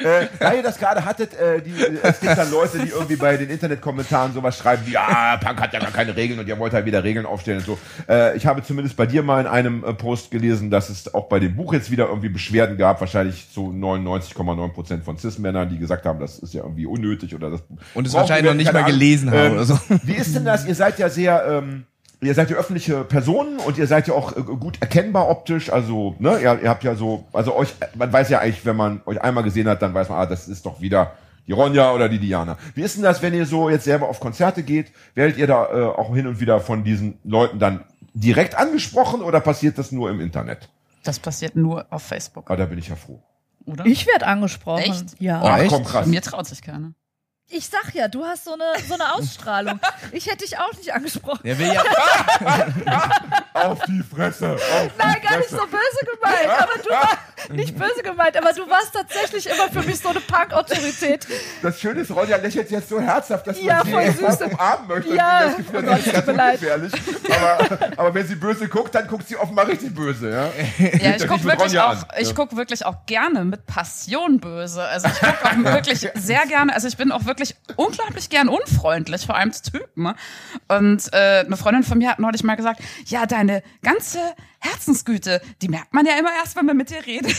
Äh, 0.00 0.26
da 0.38 0.54
ihr 0.54 0.62
das 0.62 0.78
gerade 0.78 1.04
hattet, 1.04 1.34
äh, 1.34 1.60
die, 1.60 1.70
äh, 1.70 1.98
es 2.02 2.20
gibt 2.20 2.36
dann 2.36 2.50
Leute, 2.50 2.78
die 2.78 2.88
irgendwie 2.88 3.16
bei 3.16 3.36
den 3.36 3.50
Internetkommentaren 3.50 4.32
sowas 4.32 4.58
schreiben 4.58 4.82
wie, 4.86 4.92
ja, 4.92 5.36
Punk 5.36 5.60
hat 5.60 5.72
ja 5.72 5.80
gar 5.80 5.90
keine 5.90 6.16
Regeln 6.16 6.40
und 6.40 6.48
ihr 6.48 6.58
wollt 6.58 6.72
halt 6.72 6.86
wieder 6.86 7.04
Regeln 7.04 7.26
aufstellen 7.26 7.58
und 7.58 7.66
so. 7.66 7.78
Äh, 8.08 8.36
ich 8.36 8.46
habe 8.46 8.62
zumindest 8.62 8.96
bei 8.96 9.06
dir 9.06 9.22
mal 9.22 9.40
in 9.40 9.46
einem 9.46 9.84
äh, 9.84 9.92
Post 9.92 10.30
gelesen, 10.30 10.70
dass 10.70 10.88
es 10.88 11.12
auch 11.12 11.28
bei 11.28 11.38
dem 11.38 11.54
Buch 11.54 11.72
jetzt 11.72 11.90
wieder 11.90 12.08
irgendwie 12.08 12.28
Beschwerden 12.28 12.76
gab, 12.76 13.00
wahrscheinlich 13.00 13.50
zu 13.52 13.70
99,9 13.70 14.68
Prozent 14.72 15.04
von 15.04 15.18
Cis-Männern, 15.18 15.68
die 15.68 15.78
gesagt 15.78 16.06
haben, 16.06 16.20
das 16.20 16.38
ist 16.38 16.54
ja 16.54 16.62
irgendwie 16.62 16.86
unnötig 16.86 17.34
oder 17.34 17.50
das 17.50 17.60
Und 17.94 18.06
es 18.06 18.14
wahrscheinlich 18.14 18.50
noch 18.50 18.56
nicht 18.56 18.72
mal 18.72 18.84
gelesen 18.84 19.30
haben 19.30 19.46
Ähm, 19.46 19.52
oder 19.52 19.64
so. 19.64 19.78
Wie 20.02 20.14
ist 20.14 20.34
denn 20.34 20.44
das? 20.44 20.66
Ihr 20.66 20.74
seid 20.74 20.98
ja 20.98 21.08
sehr, 21.08 21.44
ähm, 21.46 21.84
ihr 22.20 22.34
seid 22.34 22.50
ja 22.50 22.56
öffentliche 22.56 23.04
Personen 23.04 23.58
und 23.60 23.78
ihr 23.78 23.86
seid 23.86 24.08
ja 24.08 24.14
auch 24.14 24.36
äh, 24.36 24.42
gut 24.42 24.78
erkennbar 24.80 25.28
optisch. 25.28 25.72
Also, 25.72 26.14
ne, 26.18 26.38
ihr, 26.40 26.60
ihr 26.62 26.68
habt 26.68 26.84
ja 26.84 26.94
so, 26.94 27.24
also 27.32 27.54
euch, 27.56 27.74
man 27.94 28.12
weiß 28.12 28.28
ja 28.30 28.40
eigentlich, 28.40 28.64
wenn 28.66 28.76
man 28.76 29.00
euch 29.06 29.20
einmal 29.20 29.44
gesehen 29.44 29.68
hat, 29.68 29.82
dann 29.82 29.94
weiß 29.94 30.08
man, 30.08 30.18
ah, 30.18 30.26
das 30.26 30.48
ist 30.48 30.66
doch 30.66 30.80
wieder 30.80 31.12
die 31.46 31.52
Ronja 31.52 31.92
oder 31.92 32.08
die 32.08 32.18
Diana. 32.18 32.58
Wie 32.74 32.82
ist 32.82 32.96
denn 32.96 33.02
das, 33.02 33.22
wenn 33.22 33.34
ihr 33.34 33.46
so 33.46 33.70
jetzt 33.70 33.84
selber 33.84 34.08
auf 34.08 34.20
Konzerte 34.20 34.62
geht? 34.62 34.92
Werdet 35.14 35.36
ihr 35.38 35.46
da 35.46 35.66
äh, 35.72 35.84
auch 35.86 36.14
hin 36.14 36.26
und 36.26 36.38
wieder 36.40 36.60
von 36.60 36.84
diesen 36.84 37.18
Leuten 37.24 37.58
dann 37.58 37.84
direkt 38.14 38.56
angesprochen 38.56 39.22
oder 39.22 39.40
passiert 39.40 39.78
das 39.78 39.90
nur 39.92 40.10
im 40.10 40.20
Internet? 40.20 40.68
Das 41.02 41.18
passiert 41.18 41.56
nur 41.56 41.86
auf 41.90 42.02
Facebook, 42.02 42.50
Ah, 42.50 42.56
da 42.56 42.66
bin 42.66 42.78
ich 42.78 42.88
ja 42.88 42.96
froh. 42.96 43.22
oder? 43.64 43.86
Ich 43.86 44.06
werde 44.06 44.26
angesprochen. 44.26 44.82
Echt? 44.82 45.20
Ja. 45.20 45.40
Oh, 45.42 45.46
Ach 45.46 45.58
echt? 45.58 45.70
komm, 45.70 45.84
krass. 45.84 46.06
Mir 46.06 46.20
traut 46.20 46.46
sich 46.46 46.60
keiner. 46.60 46.92
Ich 47.52 47.66
sag 47.68 47.92
ja, 47.94 48.06
du 48.06 48.24
hast 48.24 48.44
so 48.44 48.52
eine, 48.52 48.64
so 48.86 48.94
eine 48.94 49.12
Ausstrahlung. 49.14 49.80
Ich 50.12 50.26
hätte 50.26 50.38
dich 50.38 50.58
auch 50.58 50.72
nicht 50.76 50.92
angesprochen. 50.92 51.40
Der 51.44 51.56
will 51.58 51.72
ja, 51.72 51.82
Auf 53.54 53.78
die 53.86 54.02
Fresse! 54.02 54.54
Auf 54.54 54.60
Nein, 54.98 55.16
die 55.22 55.26
gar 55.26 55.36
nicht 55.38 55.48
Fresse. 55.50 55.56
so 55.56 55.66
böse 55.66 56.16
gemeint. 56.16 56.48
Aber 56.60 56.82
du 56.82 56.90
war 56.90 57.18
nicht 57.56 57.78
böse 57.78 58.02
gemeint, 58.02 58.36
aber 58.36 58.52
du 58.52 58.68
warst 58.68 58.92
tatsächlich 58.92 59.46
immer 59.46 59.68
für 59.70 59.82
mich 59.86 60.00
so 60.00 60.08
eine 60.08 60.20
Punk-Autorität. 60.20 61.26
Das 61.62 61.80
Schöne 61.80 62.00
ist, 62.00 62.10
Ronja 62.10 62.36
lächelt 62.38 62.70
jetzt 62.70 62.88
so 62.88 63.00
herzhaft, 63.00 63.46
dass 63.46 63.60
Ja, 63.62 63.84
man 63.84 63.86
sie 63.86 63.92
voll 63.92 64.30
süß. 64.32 64.40
umarmen 64.52 64.88
möchte. 64.88 65.14
Ja, 65.14 65.44
das 65.44 65.56
Gefühl, 65.58 65.78
oh 65.78 65.82
das 65.90 65.98
ist 66.06 66.12
ganz 66.12 66.24
tut 66.24 66.26
mir 66.26 66.32
leid. 66.42 66.54
ungefährlich. 66.54 66.92
Aber, 67.30 67.78
aber 67.96 68.14
wenn 68.14 68.26
sie 68.26 68.34
böse 68.34 68.68
guckt, 68.68 68.94
dann 68.94 69.06
guckt 69.06 69.28
sie 69.28 69.36
offenbar 69.36 69.68
richtig 69.68 69.94
böse. 69.94 70.30
Ja, 70.30 70.86
Ja, 70.98 71.16
ich 71.16 71.26
gucke 71.28 71.44
wirklich, 71.44 71.78
auch, 71.78 71.96
ich 72.18 72.34
guck 72.34 72.56
wirklich 72.56 72.84
auch 72.84 73.06
gerne 73.06 73.44
mit 73.44 73.64
Passion 73.66 74.40
böse. 74.40 74.82
Also 74.82 75.06
ich 75.08 75.20
gucke 75.20 75.44
auch 75.44 75.72
wirklich 75.74 76.08
sehr 76.14 76.46
gerne, 76.46 76.74
also 76.74 76.88
ich 76.88 76.96
bin 76.96 77.12
auch 77.12 77.24
wirklich 77.26 77.39
unglaublich 77.76 78.28
gern 78.30 78.48
unfreundlich, 78.48 79.26
vor 79.26 79.36
allem 79.36 79.52
zu 79.52 79.70
Typen. 79.72 80.14
Und 80.68 81.12
äh, 81.12 81.44
eine 81.46 81.56
Freundin 81.56 81.82
von 81.82 81.98
mir 81.98 82.10
hat 82.10 82.18
neulich 82.18 82.42
mal 82.44 82.54
gesagt, 82.56 82.80
ja, 83.06 83.26
deine 83.26 83.62
ganze 83.82 84.18
Herzensgüte, 84.60 85.40
die 85.62 85.68
merkt 85.68 85.92
man 85.94 86.04
ja 86.06 86.12
immer 86.18 86.30
erst, 86.42 86.56
wenn 86.56 86.66
man 86.66 86.76
mit 86.76 86.90
dir 86.90 87.04
redet. 87.06 87.36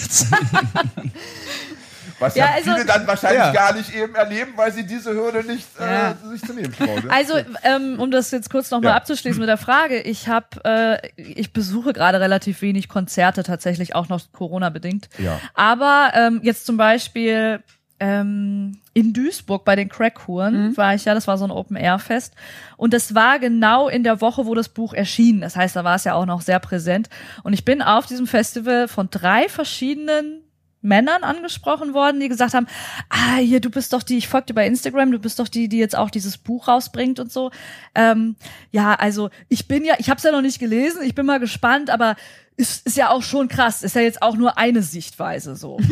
Was 2.19 2.35
ja, 2.35 2.45
Ja, 2.45 2.51
also- 2.53 2.73
viele 2.73 2.85
dann 2.85 3.07
wahrscheinlich 3.07 3.39
Ja. 3.41 3.51
gar 3.51 3.73
nicht 3.73 3.95
eben 3.95 4.13
erleben, 4.13 4.51
weil 4.55 4.71
sie 4.71 4.85
diese 4.85 5.11
Hürde 5.11 5.43
nicht 5.43 5.67
Ja. 5.79 6.11
äh, 6.11 6.15
sich 6.29 6.41
zu 6.41 6.53
nehmen 6.53 6.71
trauen. 6.71 7.09
Also, 7.09 7.33
ähm, 7.63 7.99
um 7.99 8.11
das 8.11 8.29
jetzt 8.29 8.51
kurz 8.51 8.69
nochmal 8.69 8.91
Ja. 8.91 8.97
abzuschließen 8.97 9.39
mit 9.39 9.49
der 9.49 9.57
Frage, 9.57 9.99
ich 10.01 10.27
habe, 10.27 10.47
äh, 10.63 11.07
ich 11.17 11.51
besuche 11.51 11.93
gerade 11.93 12.19
relativ 12.19 12.61
wenig 12.61 12.89
Konzerte, 12.89 13.41
tatsächlich 13.43 13.95
auch 13.95 14.07
noch 14.07 14.21
Corona-bedingt. 14.33 15.09
Ja. 15.17 15.39
Aber 15.55 16.11
ähm, 16.13 16.41
jetzt 16.43 16.67
zum 16.67 16.77
Beispiel 16.77 17.63
ähm, 18.01 18.79
in 18.93 19.13
Duisburg 19.13 19.63
bei 19.63 19.75
den 19.75 19.87
Crackhuren 19.87 20.75
war 20.75 20.95
ich 20.95 21.05
ja, 21.05 21.13
das 21.13 21.27
war 21.27 21.37
so 21.37 21.45
ein 21.45 21.51
Open-Air-Fest. 21.51 22.33
Und 22.75 22.93
das 22.93 23.13
war 23.13 23.37
genau 23.37 23.87
in 23.87 24.03
der 24.03 24.21
Woche, 24.21 24.47
wo 24.47 24.55
das 24.55 24.69
Buch 24.69 24.93
erschien. 24.93 25.39
Das 25.39 25.55
heißt, 25.55 25.75
da 25.75 25.83
war 25.83 25.95
es 25.95 26.03
ja 26.03 26.15
auch 26.15 26.25
noch 26.25 26.41
sehr 26.41 26.59
präsent. 26.59 27.09
Und 27.43 27.53
ich 27.53 27.63
bin 27.63 27.83
auf 27.83 28.07
diesem 28.07 28.25
Festival 28.25 28.87
von 28.87 29.09
drei 29.11 29.47
verschiedenen 29.47 30.41
Männern 30.81 31.23
angesprochen 31.23 31.93
worden, 31.93 32.19
die 32.19 32.29
gesagt 32.29 32.53
haben, 32.53 32.67
ah, 33.09 33.37
hier, 33.37 33.59
du 33.59 33.69
bist 33.69 33.93
doch 33.93 34.03
die, 34.03 34.17
ich 34.17 34.27
folge 34.27 34.47
dir 34.47 34.53
bei 34.53 34.65
Instagram, 34.65 35.11
du 35.11 35.19
bist 35.19 35.39
doch 35.39 35.47
die, 35.47 35.67
die 35.67 35.77
jetzt 35.77 35.95
auch 35.95 36.09
dieses 36.09 36.37
Buch 36.37 36.67
rausbringt 36.67 37.19
und 37.19 37.31
so. 37.31 37.51
Ähm, 37.95 38.35
ja, 38.71 38.95
also 38.95 39.29
ich 39.47 39.67
bin 39.67 39.85
ja, 39.85 39.95
ich 39.99 40.09
habe 40.09 40.17
es 40.17 40.23
ja 40.23 40.31
noch 40.31 40.41
nicht 40.41 40.59
gelesen, 40.59 41.03
ich 41.03 41.15
bin 41.15 41.25
mal 41.25 41.39
gespannt, 41.39 41.89
aber 41.89 42.15
ist, 42.57 42.85
ist 42.85 42.97
ja 42.97 43.09
auch 43.09 43.23
schon 43.23 43.47
krass, 43.47 43.81
ist 43.81 43.95
ja 43.95 44.01
jetzt 44.01 44.21
auch 44.21 44.35
nur 44.35 44.57
eine 44.57 44.83
Sichtweise 44.83 45.55
so. 45.55 45.77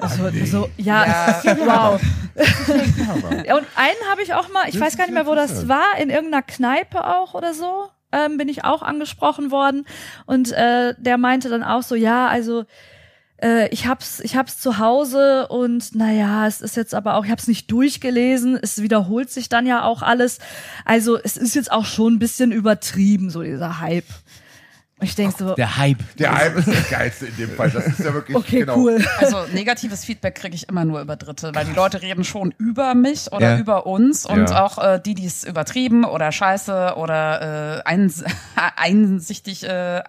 Ja, 0.00 0.06
also, 0.06 0.30
so, 0.46 0.70
ja, 0.78 1.40
wow. 1.44 2.00
Ja, 3.46 3.56
und 3.56 3.66
einen 3.74 4.10
habe 4.10 4.22
ich 4.22 4.32
auch 4.32 4.50
mal, 4.50 4.66
ich 4.66 4.74
Das 4.74 4.82
weiß 4.82 4.96
gar 4.96 5.04
nicht 5.04 5.14
mehr, 5.14 5.26
wo 5.26 5.34
das 5.34 5.68
war, 5.68 5.98
in 5.98 6.08
irgendeiner 6.08 6.42
Kneipe 6.42 7.06
auch 7.06 7.34
oder 7.34 7.52
so, 7.52 7.88
ähm, 8.12 8.38
bin 8.38 8.48
ich 8.48 8.64
auch 8.64 8.82
angesprochen 8.82 9.50
worden. 9.50 9.86
Und 10.26 10.52
äh, 10.52 10.94
der 10.96 11.18
meinte 11.18 11.48
dann 11.50 11.62
auch 11.62 11.82
so, 11.82 11.94
ja, 11.94 12.28
also 12.28 12.64
äh, 13.42 13.68
ich 13.68 13.86
hab's, 13.86 14.20
ich 14.20 14.36
hab's 14.36 14.58
zu 14.58 14.78
Hause 14.78 15.48
und 15.48 15.94
naja, 15.94 16.46
es 16.46 16.60
ist 16.60 16.76
jetzt 16.76 16.94
aber 16.94 17.14
auch, 17.14 17.24
ich 17.24 17.30
hab's 17.30 17.48
nicht 17.48 17.70
durchgelesen, 17.70 18.58
es 18.60 18.82
wiederholt 18.82 19.30
sich 19.30 19.48
dann 19.48 19.66
ja 19.66 19.82
auch 19.84 20.02
alles. 20.02 20.38
Also 20.84 21.18
es 21.22 21.36
ist 21.36 21.54
jetzt 21.54 21.70
auch 21.72 21.84
schon 21.86 22.14
ein 22.14 22.18
bisschen 22.18 22.52
übertrieben, 22.52 23.30
so 23.30 23.42
dieser 23.42 23.80
Hype. 23.80 24.06
Ich 25.02 25.14
denk 25.14 25.34
so, 25.34 25.54
Der 25.54 25.78
Hype. 25.78 25.96
Der 26.18 26.36
Hype 26.36 26.56
ist 26.58 26.68
das 26.68 26.90
Geilste 26.90 27.24
in 27.24 27.36
dem 27.38 27.50
Fall. 27.52 27.70
Das 27.70 27.86
ist 27.86 28.00
ja 28.00 28.12
wirklich 28.12 28.36
okay, 28.36 28.58
genau. 28.60 28.76
cool. 28.76 29.02
Also 29.16 29.46
negatives 29.54 30.04
Feedback 30.04 30.34
kriege 30.34 30.54
ich 30.54 30.68
immer 30.68 30.84
nur 30.84 31.00
über 31.00 31.16
Dritte, 31.16 31.54
weil 31.54 31.64
die 31.64 31.72
Leute 31.72 32.02
reden 32.02 32.22
schon 32.22 32.52
über 32.58 32.94
mich 32.94 33.32
oder 33.32 33.52
Ja. 33.54 33.58
über 33.58 33.86
uns 33.86 34.26
und 34.26 34.50
Ja. 34.50 34.62
auch 34.62 34.76
äh, 34.76 35.00
die, 35.02 35.14
die 35.14 35.24
es 35.24 35.44
übertrieben 35.44 36.04
oder 36.04 36.30
scheiße 36.32 36.96
oder 36.98 37.78
äh, 37.78 37.82
eins 37.88 38.24
einsichtig, 38.76 39.64
äh, 39.64 40.02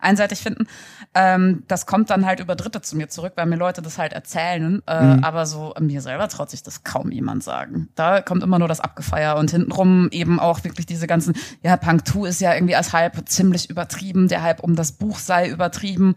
einseitig 0.00 0.38
finden. 0.38 0.66
Ähm, 1.14 1.64
das 1.68 1.86
kommt 1.86 2.10
dann 2.10 2.26
halt 2.26 2.40
über 2.40 2.54
Dritte 2.54 2.80
zu 2.82 2.96
mir 2.96 3.08
zurück, 3.08 3.32
weil 3.36 3.46
mir 3.46 3.56
Leute 3.56 3.82
das 3.82 3.98
halt 3.98 4.12
erzählen. 4.12 4.82
Äh, 4.86 4.92
Aber 4.92 5.46
so 5.46 5.74
mir 5.80 6.00
selber 6.00 6.28
traut 6.28 6.50
sich 6.50 6.62
das 6.62 6.84
kaum 6.84 7.10
jemand 7.10 7.42
sagen. 7.42 7.88
Da 7.94 8.20
kommt 8.20 8.42
immer 8.42 8.58
nur 8.58 8.68
das 8.68 8.80
Abgefeier 8.80 9.36
und 9.36 9.50
hintenrum 9.50 10.08
eben 10.10 10.38
auch 10.38 10.64
wirklich 10.64 10.86
diese 10.86 11.06
ganzen, 11.06 11.34
ja, 11.62 11.76
Punk 11.76 12.06
2 12.06 12.28
ist 12.28 12.40
ja 12.40 12.54
irgendwie 12.54 12.76
als 12.76 12.92
Hype 12.92 13.28
ziemlich 13.28 13.70
übertrieben, 13.70 14.28
der 14.28 14.42
Hype 14.42 14.60
um 14.60 14.76
das 14.76 14.92
Buch 14.92 15.18
sei 15.18 15.48
übertrieben. 15.48 16.14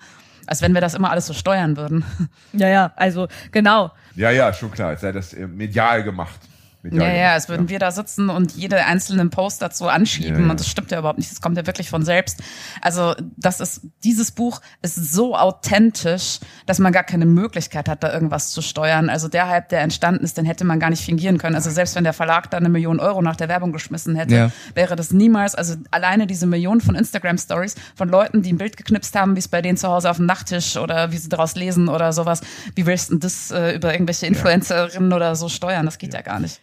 Als 0.47 0.61
wenn 0.61 0.73
wir 0.73 0.81
das 0.81 0.95
immer 0.95 1.11
alles 1.11 1.27
so 1.27 1.33
steuern 1.33 1.77
würden. 1.77 2.03
Ja, 2.51 2.67
ja, 2.67 2.91
also 2.95 3.27
genau. 3.51 3.91
Ja, 4.15 4.31
ja, 4.31 4.51
schon 4.53 4.71
klar. 4.71 4.89
Als 4.89 5.01
sei 5.01 5.11
das 5.11 5.33
äh, 5.33 5.47
medial 5.47 6.03
gemacht. 6.03 6.39
Medial 6.83 7.07
Ja, 7.09 7.15
ja, 7.15 7.33
als 7.33 7.49
würden 7.49 7.69
wir 7.69 7.79
da 7.79 7.91
sitzen 7.91 8.29
und 8.29 8.53
jede 8.53 8.85
einzelnen 8.85 9.29
Post 9.29 9.61
dazu 9.61 9.87
anschieben. 9.87 10.39
Ja, 10.39 10.45
ja. 10.45 10.51
Und 10.51 10.59
das 10.59 10.67
stimmt 10.67 10.91
ja 10.91 10.99
überhaupt 10.99 11.19
nicht. 11.19 11.31
Das 11.31 11.41
kommt 11.41 11.57
ja 11.57 11.65
wirklich 11.67 11.89
von 11.89 12.03
selbst. 12.03 12.41
Also, 12.81 13.15
das 13.37 13.59
ist, 13.59 13.81
dieses 14.03 14.31
Buch 14.31 14.61
ist 14.81 14.95
so 14.95 15.35
authentisch, 15.37 16.39
dass 16.65 16.79
man 16.79 16.91
gar 16.91 17.03
keine 17.03 17.25
Möglichkeit 17.25 17.87
hat, 17.87 18.03
da 18.03 18.11
irgendwas 18.13 18.49
zu 18.51 18.61
steuern. 18.61 19.09
Also, 19.09 19.27
der 19.27 19.47
Hype, 19.47 19.69
der 19.69 19.81
entstanden 19.81 20.23
ist, 20.23 20.37
den 20.37 20.45
hätte 20.45 20.63
man 20.65 20.79
gar 20.79 20.89
nicht 20.89 21.03
fingieren 21.03 21.37
können. 21.37 21.55
Also, 21.55 21.69
selbst 21.69 21.95
wenn 21.95 22.03
der 22.03 22.13
Verlag 22.13 22.49
da 22.51 22.57
eine 22.57 22.69
Million 22.69 22.99
Euro 22.99 23.21
nach 23.21 23.35
der 23.35 23.49
Werbung 23.49 23.71
geschmissen 23.71 24.15
hätte, 24.15 24.35
Ja. 24.35 24.51
wäre 24.73 24.95
das 24.95 25.11
niemals, 25.11 25.55
also 25.55 25.75
alleine 25.91 26.27
diese 26.27 26.47
Millionen 26.47 26.81
von 26.81 26.95
Instagram-Stories 26.95 27.75
von 27.95 28.09
Leuten, 28.09 28.41
die 28.41 28.53
ein 28.53 28.57
Bild 28.57 28.77
geknipst 28.77 29.15
haben, 29.15 29.35
wie 29.35 29.39
es 29.39 29.47
bei 29.47 29.61
denen 29.61 29.77
zu 29.77 29.87
Hause 29.87 30.09
auf 30.09 30.17
dem 30.17 30.25
Nachttisch 30.25 30.77
oder 30.77 31.11
wie 31.11 31.17
sie 31.17 31.29
daraus 31.29 31.55
lesen 31.55 31.89
oder 31.89 32.13
sowas. 32.13 32.41
Wie 32.75 32.85
willst 32.85 33.09
du 33.09 33.13
denn 33.13 33.19
das 33.21 33.51
äh, 33.51 33.75
über 33.75 33.91
irgendwelche 33.93 34.25
Influencerinnen 34.25 35.13
oder 35.13 35.35
so 35.35 35.49
steuern? 35.49 35.85
Das 35.85 35.97
geht 35.97 36.13
ja, 36.13 36.21
gar 36.21 36.39
nicht. 36.39 36.59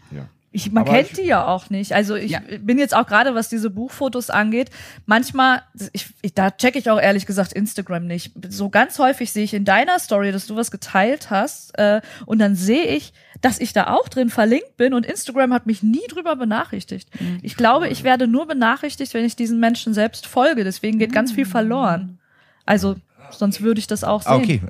Ich, 0.50 0.72
man 0.72 0.84
Aber 0.84 0.92
kennt 0.92 1.10
ich- 1.10 1.16
die 1.16 1.22
ja 1.26 1.46
auch 1.46 1.68
nicht. 1.68 1.92
Also 1.92 2.14
ich 2.14 2.30
Ja. 2.32 2.40
bin 2.60 2.78
jetzt 2.78 2.96
auch 2.96 3.06
gerade, 3.06 3.34
was 3.34 3.48
diese 3.50 3.68
Buchfotos 3.68 4.30
angeht, 4.30 4.70
manchmal, 5.04 5.62
ich, 5.92 6.06
ich, 6.22 6.32
da 6.34 6.50
checke 6.50 6.78
ich 6.78 6.88
auch 6.90 6.98
ehrlich 7.00 7.26
gesagt 7.26 7.52
Instagram 7.52 8.06
nicht. 8.06 8.32
So 8.48 8.70
ganz 8.70 8.98
häufig 8.98 9.30
sehe 9.30 9.44
ich 9.44 9.52
in 9.52 9.64
deiner 9.66 9.98
Story, 9.98 10.32
dass 10.32 10.46
du 10.46 10.56
was 10.56 10.70
geteilt 10.70 11.28
hast 11.30 11.78
äh, 11.78 12.00
und 12.24 12.38
dann 12.38 12.54
sehe 12.54 12.84
ich, 12.86 13.12
dass 13.42 13.60
ich 13.60 13.72
da 13.74 13.88
auch 13.88 14.08
drin 14.08 14.30
verlinkt 14.30 14.76
bin 14.78 14.94
und 14.94 15.04
Instagram 15.06 15.52
hat 15.52 15.66
mich 15.66 15.82
nie 15.82 16.06
drüber 16.08 16.34
benachrichtigt. 16.34 17.08
Ich 17.42 17.54
glaube, 17.56 17.88
ich 17.88 18.02
werde 18.02 18.26
nur 18.26 18.46
benachrichtigt, 18.48 19.12
wenn 19.14 19.24
ich 19.24 19.36
diesen 19.36 19.60
Menschen 19.60 19.94
selbst 19.94 20.26
folge. 20.26 20.64
Deswegen 20.64 20.98
geht 20.98 21.12
ganz 21.12 21.30
viel 21.30 21.46
verloren. 21.46 22.18
Also 22.66 22.96
sonst 23.30 23.62
würde 23.62 23.78
ich 23.80 23.86
das 23.86 24.04
auch 24.04 24.22
sehen. 24.22 24.32
Okay. 24.32 24.60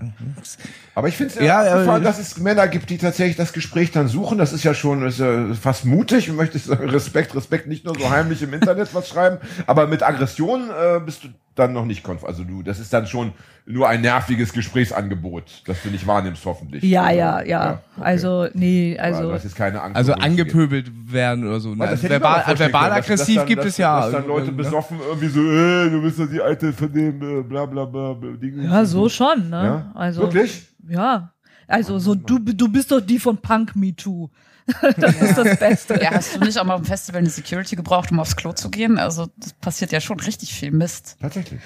Aber 0.95 1.09
ich 1.09 1.17
finde 1.17 1.35
es 1.35 1.41
Ja, 1.41 1.65
ja, 1.65 1.97
äh, 1.97 2.01
dass 2.01 2.19
es 2.19 2.39
Männer 2.39 2.67
gibt, 2.69 2.91
die 2.91 2.99
tatsächlich 2.99 3.37
das 3.37 3.53
Gespräch 3.53 3.93
dann 3.93 4.09
suchen. 4.09 4.39
Das 4.39 4.53
ist 4.53 4.65
ja 4.65 4.75
schon 4.75 5.07
ist 5.07 5.21
ja 5.21 5.55
fast 5.55 5.85
mutig. 5.85 6.29
Ich 6.29 6.35
möchte 6.35 6.59
sagen, 6.59 6.89
Respekt, 6.91 7.35
Respekt, 7.35 7.67
nicht 7.67 7.85
nur 7.85 7.99
so 7.99 8.11
heimlich 8.11 8.43
im 8.43 8.53
Internet 8.53 8.95
was 8.95 9.09
schreiben, 9.09 9.39
aber 9.67 9.87
mit 9.87 10.03
Aggression 10.03 10.71
äh, 10.71 11.01
bist 11.01 11.25
du 11.25 11.29
dann 11.59 11.73
noch 11.73 11.85
nicht 11.85 12.03
konf. 12.03 12.25
Also 12.25 12.45
du, 12.45 12.63
das 12.63 12.79
ist 12.79 12.93
dann 12.93 13.07
schon 13.07 13.33
nur 13.67 13.89
ein 13.89 14.01
nerviges 14.01 14.53
Gesprächsangebot, 14.53 15.63
das 15.67 15.83
du 15.83 15.91
nicht 15.91 16.07
wahrnimmst, 16.07 16.45
hoffentlich. 16.47 16.83
Ja, 16.83 17.03
Also, 17.05 17.19
ja, 17.19 17.43
ja. 17.43 17.71
okay. 17.97 18.03
Also, 18.05 18.47
nee, 18.55 18.99
also. 18.99 19.23
du 19.23 19.33
hast 19.33 19.45
jetzt 19.45 19.57
keine 19.57 19.83
Angst. 19.83 19.97
Also 19.97 20.13
angepöbelt 20.15 20.91
werden 21.13 21.47
oder 21.47 21.61
so. 21.61 21.71
Ne? 21.71 21.79
Weil 21.81 21.87
das 21.89 21.99
Also 22.01 22.09
verbal, 22.09 22.45
verbal 22.47 22.57
können, 22.57 22.69
dass- 22.73 22.79
dass 22.89 22.97
aggressiv 22.97 23.37
dann- 23.37 23.47
gibt 23.47 23.59
dass, 23.61 23.67
es 23.69 23.77
ja. 23.79 24.01
Dass 24.01 24.13
dann 24.13 24.27
Leute 24.27 24.47
ne? 24.47 24.53
besoffen 24.53 24.99
irgendwie 25.07 25.29
so, 25.29 25.41
äh, 25.41 25.91
du 25.91 26.03
bist 26.03 26.19
doch 26.19 26.31
die 26.31 26.41
alte 26.41 26.73
von 26.73 26.93
dem 26.93 27.41
äh, 27.41 27.43
bla 27.43 27.67
bla 27.67 27.85
bla 27.85 28.13
bla 28.15 28.31
Ding. 28.37 28.63
ja, 28.63 28.85
so 28.85 29.09
schon, 29.09 29.51
ne? 29.51 29.63
Ja? 29.65 29.93
Also, 29.95 30.23
Wirklich? 30.23 30.67
Ja. 30.89 31.33
Also 31.67 31.99
so, 31.99 32.15
du, 32.15 32.39
du 32.39 32.69
bist 32.73 32.91
doch 32.91 33.01
die 33.01 33.19
von 33.19 33.37
Punk 33.37 33.77
Me 33.77 33.95
Too. 33.95 34.31
das 34.97 35.15
ist 35.17 35.39
das 35.39 35.59
Beste. 35.59 36.01
Ja, 36.03 36.13
hast 36.13 36.37
du 36.37 36.41
nicht 36.41 36.59
auch 36.59 36.65
mal 36.65 36.75
auf 36.75 36.83
dem 36.83 36.87
Festival 36.87 37.21
eine 37.21 37.31
Security 37.31 37.77
gebraucht, 37.77 38.11
um 38.11 38.21
aufs 38.21 38.37
Klo 38.37 38.53
zu 38.53 38.71
gehen? 38.71 38.99
Also 38.99 39.29
das 39.37 39.53
passiert 39.55 39.93
ja 39.93 40.01
schon 40.01 40.21
richtig 40.21 40.53
viel 40.53 40.71
Mist. 40.71 41.17
Tatsächlich. 41.21 41.61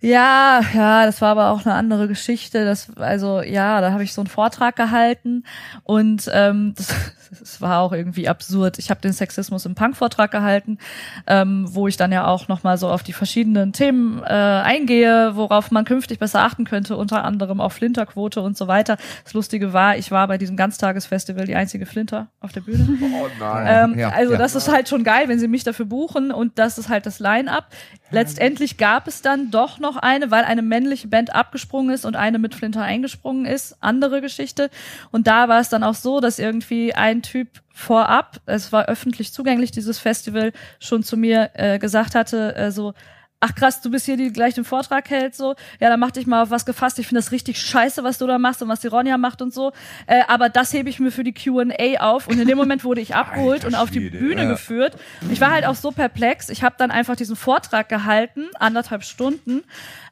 Ja, 0.00 0.60
ja, 0.74 1.06
das 1.06 1.20
war 1.20 1.30
aber 1.30 1.50
auch 1.50 1.64
eine 1.64 1.74
andere 1.74 2.08
Geschichte. 2.08 2.64
Das, 2.64 2.94
also 2.96 3.40
ja, 3.42 3.80
da 3.80 3.92
habe 3.92 4.04
ich 4.04 4.12
so 4.12 4.20
einen 4.20 4.28
Vortrag 4.28 4.76
gehalten 4.76 5.44
und 5.84 6.30
ähm, 6.32 6.74
das, 6.76 6.94
das 7.38 7.60
war 7.60 7.80
auch 7.80 7.92
irgendwie 7.92 8.28
absurd. 8.28 8.78
Ich 8.78 8.90
habe 8.90 9.00
den 9.00 9.12
Sexismus 9.12 9.66
im 9.66 9.74
Punk-Vortrag 9.74 10.30
gehalten, 10.30 10.78
ähm, 11.26 11.66
wo 11.68 11.88
ich 11.88 11.96
dann 11.96 12.12
ja 12.12 12.26
auch 12.26 12.48
noch 12.48 12.62
mal 12.62 12.78
so 12.78 12.88
auf 12.88 13.02
die 13.02 13.12
verschiedenen 13.12 13.72
Themen 13.72 14.22
äh, 14.22 14.26
eingehe, 14.26 15.34
worauf 15.34 15.70
man 15.70 15.84
künftig 15.84 16.18
besser 16.18 16.42
achten 16.42 16.64
könnte, 16.64 16.96
unter 16.96 17.24
anderem 17.24 17.60
auf 17.60 17.72
Flinterquote 17.72 18.40
und 18.40 18.56
so 18.56 18.68
weiter. 18.68 18.96
Das 19.24 19.34
Lustige 19.34 19.72
war, 19.72 19.96
ich 19.96 20.10
war 20.10 20.28
bei 20.28 20.38
diesem 20.38 20.56
Ganztagesfestival 20.56 21.46
die 21.46 21.54
einzige 21.54 21.86
Flinter 21.86 22.28
auf 22.40 22.52
der 22.52 22.60
Bühne. 22.60 22.86
Oh 23.18 23.28
nein. 23.38 23.92
Ähm, 23.92 23.98
Ja, 23.98 24.10
also 24.10 24.32
ja. 24.32 24.38
das 24.38 24.54
ist 24.54 24.70
halt 24.70 24.88
schon 24.88 25.04
geil, 25.04 25.28
wenn 25.28 25.38
sie 25.38 25.48
mich 25.48 25.64
dafür 25.64 25.86
buchen 25.86 26.30
und 26.32 26.58
das 26.58 26.76
ist 26.76 26.88
halt 26.88 27.06
das 27.06 27.18
Line-up. 27.18 27.66
Letztendlich 28.10 28.76
gab 28.76 29.08
es 29.08 29.20
dann 29.20 29.50
doch 29.50 29.78
noch 29.78 29.96
eine, 29.96 30.30
weil 30.30 30.44
eine 30.44 30.62
männliche 30.62 31.08
Band 31.08 31.34
abgesprungen 31.34 31.92
ist 31.92 32.04
und 32.04 32.14
eine 32.14 32.38
mit 32.38 32.54
Flinter 32.54 32.82
eingesprungen 32.82 33.46
ist. 33.46 33.76
Andere 33.80 34.20
Geschichte. 34.20 34.70
Und 35.10 35.26
da 35.26 35.48
war 35.48 35.60
es 35.60 35.68
dann 35.68 35.82
auch 35.82 35.94
so, 35.94 36.20
dass 36.20 36.38
irgendwie 36.38 36.94
ein 36.94 37.22
Typ 37.22 37.48
vorab, 37.72 38.40
es 38.46 38.72
war 38.72 38.86
öffentlich 38.86 39.32
zugänglich, 39.32 39.70
dieses 39.70 39.98
Festival, 39.98 40.52
schon 40.78 41.02
zu 41.02 41.16
mir 41.16 41.50
äh, 41.54 41.78
gesagt 41.78 42.14
hatte, 42.14 42.54
äh, 42.54 42.70
so, 42.70 42.94
ach 43.40 43.54
krass, 43.54 43.80
du 43.80 43.90
bist 43.90 44.06
hier, 44.06 44.16
die 44.16 44.32
gleich 44.32 44.54
den 44.54 44.64
Vortrag 44.64 45.10
hält, 45.10 45.34
so. 45.34 45.54
Ja, 45.80 45.90
dann 45.90 46.00
mach 46.00 46.10
dich 46.10 46.26
mal 46.26 46.42
auf 46.42 46.50
was 46.50 46.64
gefasst. 46.64 46.98
Ich 46.98 47.06
finde 47.06 47.20
das 47.20 47.32
richtig 47.32 47.60
scheiße, 47.60 48.02
was 48.02 48.18
du 48.18 48.26
da 48.26 48.38
machst 48.38 48.62
und 48.62 48.68
was 48.68 48.80
die 48.80 48.86
Ronja 48.86 49.18
macht 49.18 49.42
und 49.42 49.52
so. 49.52 49.72
Äh, 50.06 50.22
aber 50.28 50.48
das 50.48 50.72
hebe 50.72 50.88
ich 50.88 51.00
mir 51.00 51.10
für 51.10 51.24
die 51.24 51.34
Q&A 51.34 52.00
auf. 52.00 52.28
Und 52.28 52.40
in 52.40 52.48
dem 52.48 52.56
Moment 52.56 52.84
wurde 52.84 53.00
ich 53.00 53.14
abgeholt 53.14 53.64
Alter 53.64 53.68
und 53.68 53.74
auf 53.74 53.90
die 53.90 54.00
Schwede, 54.00 54.18
Bühne 54.18 54.42
ja. 54.44 54.50
geführt. 54.50 54.96
Ich 55.30 55.40
war 55.40 55.50
halt 55.50 55.66
auch 55.66 55.74
so 55.74 55.90
perplex. 55.90 56.48
Ich 56.48 56.62
habe 56.62 56.76
dann 56.78 56.90
einfach 56.90 57.16
diesen 57.16 57.36
Vortrag 57.36 57.88
gehalten, 57.88 58.46
anderthalb 58.58 59.04
Stunden. 59.04 59.62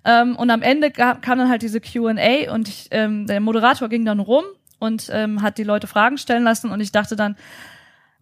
Ähm, 0.04 0.36
und 0.36 0.50
am 0.50 0.62
Ende 0.62 0.90
kam 0.90 1.20
dann 1.22 1.48
halt 1.48 1.62
diese 1.62 1.80
Q&A 1.80 2.52
und 2.52 2.68
ich, 2.68 2.88
ähm, 2.90 3.26
der 3.26 3.40
Moderator 3.40 3.88
ging 3.88 4.04
dann 4.04 4.20
rum 4.20 4.44
und 4.78 5.08
ähm, 5.12 5.40
hat 5.40 5.56
die 5.56 5.64
Leute 5.64 5.86
Fragen 5.86 6.18
stellen 6.18 6.44
lassen 6.44 6.70
und 6.70 6.80
ich 6.80 6.92
dachte 6.92 7.16
dann, 7.16 7.36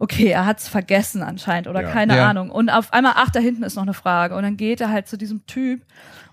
okay, 0.02 0.30
er 0.30 0.46
hat's 0.46 0.66
vergessen 0.66 1.22
anscheinend 1.22 1.68
oder 1.68 1.82
Ja. 1.82 1.90
keine 1.92 2.16
Ja. 2.16 2.28
Ahnung. 2.28 2.50
Und 2.50 2.70
auf 2.70 2.92
einmal, 2.92 3.12
ach, 3.14 3.30
da 3.30 3.38
hinten 3.38 3.62
ist 3.62 3.76
noch 3.76 3.84
eine 3.84 3.94
Frage. 3.94 4.34
Und 4.34 4.42
dann 4.42 4.56
geht 4.56 4.80
er 4.80 4.90
halt 4.90 5.06
zu 5.06 5.16
diesem 5.16 5.46
Typ 5.46 5.82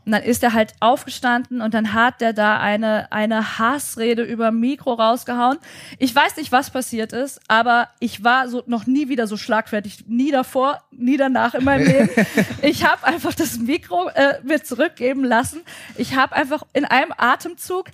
und 0.05 0.11
dann 0.13 0.23
ist 0.23 0.41
er 0.41 0.53
halt 0.53 0.73
aufgestanden 0.79 1.61
und 1.61 1.75
dann 1.75 1.93
hat 1.93 2.19
der 2.19 2.33
da 2.33 2.59
eine, 2.59 3.11
eine 3.11 3.59
Hassrede 3.59 4.23
über 4.23 4.49
Mikro 4.51 4.93
rausgehauen. 4.93 5.59
Ich 5.99 6.15
weiß 6.15 6.37
nicht, 6.37 6.51
was 6.51 6.71
passiert 6.71 7.13
ist, 7.13 7.41
aber 7.47 7.89
ich 7.99 8.23
war 8.23 8.47
so 8.47 8.63
noch 8.65 8.87
nie 8.87 9.07
wieder 9.07 9.27
so 9.27 9.37
schlagfertig, 9.37 10.05
nie 10.07 10.31
davor, 10.31 10.81
nie 10.89 11.17
danach 11.17 11.53
in 11.53 11.63
meinem 11.63 11.85
Leben. 11.85 12.09
Ich 12.63 12.85
habe 12.89 13.05
einfach 13.05 13.35
das 13.35 13.59
Mikro 13.59 14.09
äh, 14.15 14.39
mir 14.43 14.63
zurückgeben 14.63 15.23
lassen. 15.23 15.61
Ich 15.95 16.15
habe 16.15 16.35
einfach 16.35 16.63
in 16.73 16.85
einem 16.85 17.13
Atemzug 17.15 17.85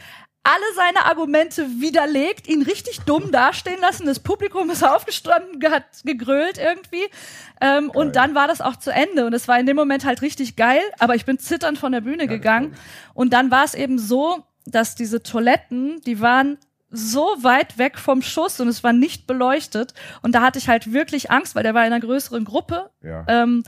alle 0.45 0.75
seine 0.75 1.05
Argumente 1.05 1.67
widerlegt, 1.81 2.47
ihn 2.47 2.61
richtig 2.61 3.01
dumm 3.01 3.31
dastehen 3.31 3.81
lassen. 3.81 4.05
Das 4.05 4.19
Publikum 4.19 4.69
ist 4.69 4.83
aufgestanden, 4.83 5.59
ge- 5.59 5.71
hat 5.71 5.83
gegrölt 6.03 6.57
irgendwie. 6.57 7.03
Ähm, 7.59 7.89
und 7.89 8.15
dann 8.15 8.35
war 8.35 8.47
das 8.47 8.61
auch 8.61 8.75
zu 8.75 8.91
Ende. 8.91 9.25
Und 9.25 9.33
es 9.33 9.47
war 9.47 9.59
in 9.59 9.65
dem 9.65 9.75
Moment 9.75 10.05
halt 10.05 10.21
richtig 10.21 10.55
geil, 10.55 10.81
aber 10.99 11.15
ich 11.15 11.25
bin 11.25 11.39
zitternd 11.39 11.77
von 11.79 11.91
der 11.91 12.01
Bühne 12.01 12.27
gegangen. 12.27 12.75
Und 13.13 13.33
dann 13.33 13.49
war 13.51 13.63
es 13.65 13.73
eben 13.73 13.97
so, 13.99 14.43
dass 14.65 14.95
diese 14.95 15.21
Toiletten, 15.23 15.99
die 16.05 16.21
waren 16.21 16.57
so 16.91 17.25
weit 17.41 17.77
weg 17.77 17.97
vom 17.97 18.21
Schuss 18.21 18.59
und 18.59 18.67
es 18.67 18.83
war 18.83 18.93
nicht 18.93 19.27
beleuchtet. 19.27 19.93
Und 20.21 20.33
da 20.33 20.41
hatte 20.41 20.59
ich 20.59 20.69
halt 20.69 20.93
wirklich 20.93 21.29
Angst, 21.31 21.55
weil 21.55 21.63
der 21.63 21.73
war 21.73 21.85
in 21.85 21.91
einer 21.91 21.99
größeren 22.05 22.45
Gruppe. 22.45 22.89
Ja. 23.03 23.25
Ähm, 23.27 23.63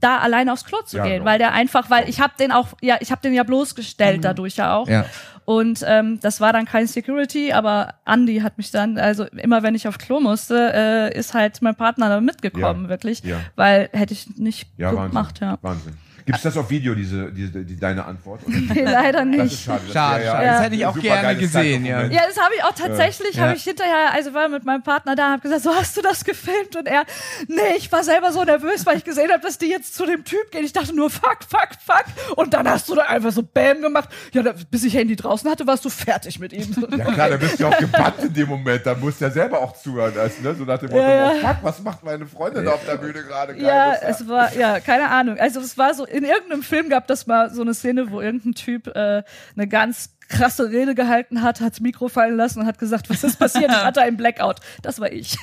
da 0.00 0.18
alleine 0.18 0.52
aufs 0.52 0.64
Klo 0.64 0.78
zu 0.84 0.96
Ja, 0.98 1.04
gehen, 1.04 1.12
genau. 1.20 1.24
weil 1.26 1.38
der 1.38 1.52
einfach, 1.52 1.90
weil 1.90 2.08
ich 2.08 2.20
habe 2.20 2.32
den 2.38 2.52
auch, 2.52 2.68
ja, 2.80 2.96
ich 3.00 3.10
habe 3.10 3.22
den 3.22 3.32
ja 3.34 3.42
bloßgestellt 3.42 4.24
dadurch 4.24 4.56
ja 4.56 4.74
auch. 4.74 4.88
Ja. 4.88 5.04
Und 5.46 5.84
ähm, 5.86 6.18
das 6.20 6.40
war 6.40 6.52
dann 6.54 6.64
kein 6.64 6.86
Security, 6.86 7.52
aber 7.52 7.94
Andy 8.06 8.38
hat 8.40 8.56
mich 8.56 8.70
dann, 8.70 8.96
also 8.98 9.24
immer 9.24 9.62
wenn 9.62 9.74
ich 9.74 9.86
auf 9.86 9.98
Klo 9.98 10.18
musste, 10.18 10.72
äh, 10.74 11.18
ist 11.18 11.34
halt 11.34 11.60
mein 11.60 11.74
Partner 11.74 12.08
da 12.08 12.20
mitgekommen, 12.20 12.84
Ja. 12.84 12.88
wirklich. 12.88 13.22
Ja. 13.24 13.36
Weil 13.54 13.90
hätte 13.92 14.14
ich 14.14 14.36
nicht 14.38 14.68
Ja, 14.78 14.88
Wahnsinn. 14.88 15.08
gemacht, 15.10 15.40
ja. 15.40 15.58
Wahnsinn. 15.60 15.98
Gibt's 16.26 16.42
das 16.42 16.56
auf 16.56 16.70
Video, 16.70 16.94
diese, 16.94 17.30
diese 17.32 17.64
die, 17.64 17.78
deine 17.78 18.04
Antwort? 18.04 18.40
Nee, 18.48 18.82
leider 18.84 19.24
Das 19.24 19.34
ist 19.34 19.36
nicht. 19.36 19.64
schade. 19.64 19.80
Das 19.84 19.92
Schade, 19.92 20.22
wär 20.24 20.30
schade. 20.32 20.46
Das 20.46 20.62
hätte 20.62 20.74
ich 20.76 20.86
auch 20.86 20.98
gerne 20.98 21.36
gesehen, 21.36 21.84
Zeitdokument. 21.84 22.12
Ja, 22.14 22.22
das 22.26 22.36
habe 22.42 22.54
ich 22.56 22.64
auch 22.64 22.72
tatsächlich, 22.72 23.34
Ja. 23.36 23.42
habe 23.44 23.56
ich 23.56 23.64
hinterher, 23.64 24.12
also 24.12 24.32
war 24.34 24.48
mit 24.48 24.64
meinem 24.64 24.82
Partner 24.82 25.14
da, 25.16 25.32
habe 25.32 25.42
gesagt, 25.42 25.62
so 25.62 25.74
hast 25.74 25.96
du 25.96 26.02
das 26.02 26.24
gefilmt 26.24 26.76
und 26.76 26.86
er, 26.88 27.04
nee, 27.48 27.60
ich 27.76 27.92
war 27.92 28.02
selber 28.04 28.32
so 28.32 28.42
nervös, 28.44 28.86
weil 28.86 28.96
ich 28.96 29.04
gesehen 29.04 29.30
habe, 29.30 29.42
dass 29.42 29.58
die 29.58 29.66
jetzt 29.68 29.94
zu 29.94 30.06
dem 30.06 30.24
Typ 30.24 30.50
gehen. 30.50 30.64
Ich 30.64 30.72
dachte 30.72 30.94
nur, 30.96 31.10
fuck, 31.10 31.38
fuck, 31.48 31.68
fuck. 31.84 32.04
Und 32.36 32.54
dann 32.54 32.68
hast 32.68 32.88
du 32.88 32.94
da 32.94 33.02
einfach 33.02 33.32
so 33.32 33.42
Bam 33.42 33.82
gemacht. 33.82 34.08
Ja, 34.32 34.42
da, 34.42 34.54
bis 34.70 34.84
ich 34.84 34.94
Handy 34.94 35.16
draußen 35.16 35.48
hatte, 35.50 35.66
warst 35.66 35.84
du 35.84 35.90
fertig 35.90 36.38
mit 36.40 36.52
ihm. 36.52 36.74
Ja 36.96 37.04
klar, 37.12 37.28
da 37.30 37.36
bist 37.36 37.60
du 37.60 37.66
auch 37.66 37.78
gebannt 37.78 38.14
in 38.22 38.32
dem 38.32 38.48
Moment. 38.48 38.86
Da 38.86 38.94
musst 38.94 39.20
du 39.20 39.26
ja 39.26 39.30
selber 39.30 39.60
auch 39.60 39.76
zuhören. 39.76 40.14
Also, 40.18 40.40
ne? 40.42 40.54
So 40.54 40.64
nach 40.64 40.78
dem 40.78 40.90
Motto, 40.90 41.02
Ja, 41.02 41.14
ja. 41.14 41.32
oh 41.34 41.46
fuck, 41.46 41.56
was 41.62 41.80
macht 41.82 42.02
meine 42.02 42.26
Freundin 42.26 42.64
da 42.64 42.72
auf 42.72 42.84
der 42.86 42.96
Bühne 42.96 43.22
gerade? 43.22 43.54
Geil, 43.54 43.64
Ja, 43.64 43.92
es 43.94 44.26
war, 44.26 44.54
ja, 44.56 44.80
keine 44.80 45.08
Ahnung. 45.10 45.38
Also 45.38 45.60
es 45.60 45.76
war 45.76 45.92
so, 45.94 46.06
in 46.14 46.24
irgendeinem 46.24 46.62
Film 46.62 46.88
gab 46.88 47.08
das 47.08 47.26
mal 47.26 47.50
so 47.50 47.62
eine 47.62 47.74
Szene, 47.74 48.10
wo 48.10 48.20
irgendein 48.20 48.54
Typ 48.54 48.86
äh, 48.86 49.24
eine 49.56 49.68
ganz 49.68 50.10
krasse 50.28 50.70
Rede 50.70 50.94
gehalten 50.94 51.42
hat, 51.42 51.60
hat 51.60 51.72
das 51.72 51.80
Mikro 51.80 52.08
fallen 52.08 52.36
lassen 52.36 52.60
und 52.60 52.66
hat 52.66 52.78
gesagt, 52.78 53.10
was 53.10 53.24
ist 53.24 53.36
passiert? 53.36 53.70
Ich 53.70 53.76
hatte 53.84 54.00
einen 54.00 54.16
Blackout. 54.16 54.56
Das 54.82 55.00
war 55.00 55.12
ich. 55.12 55.36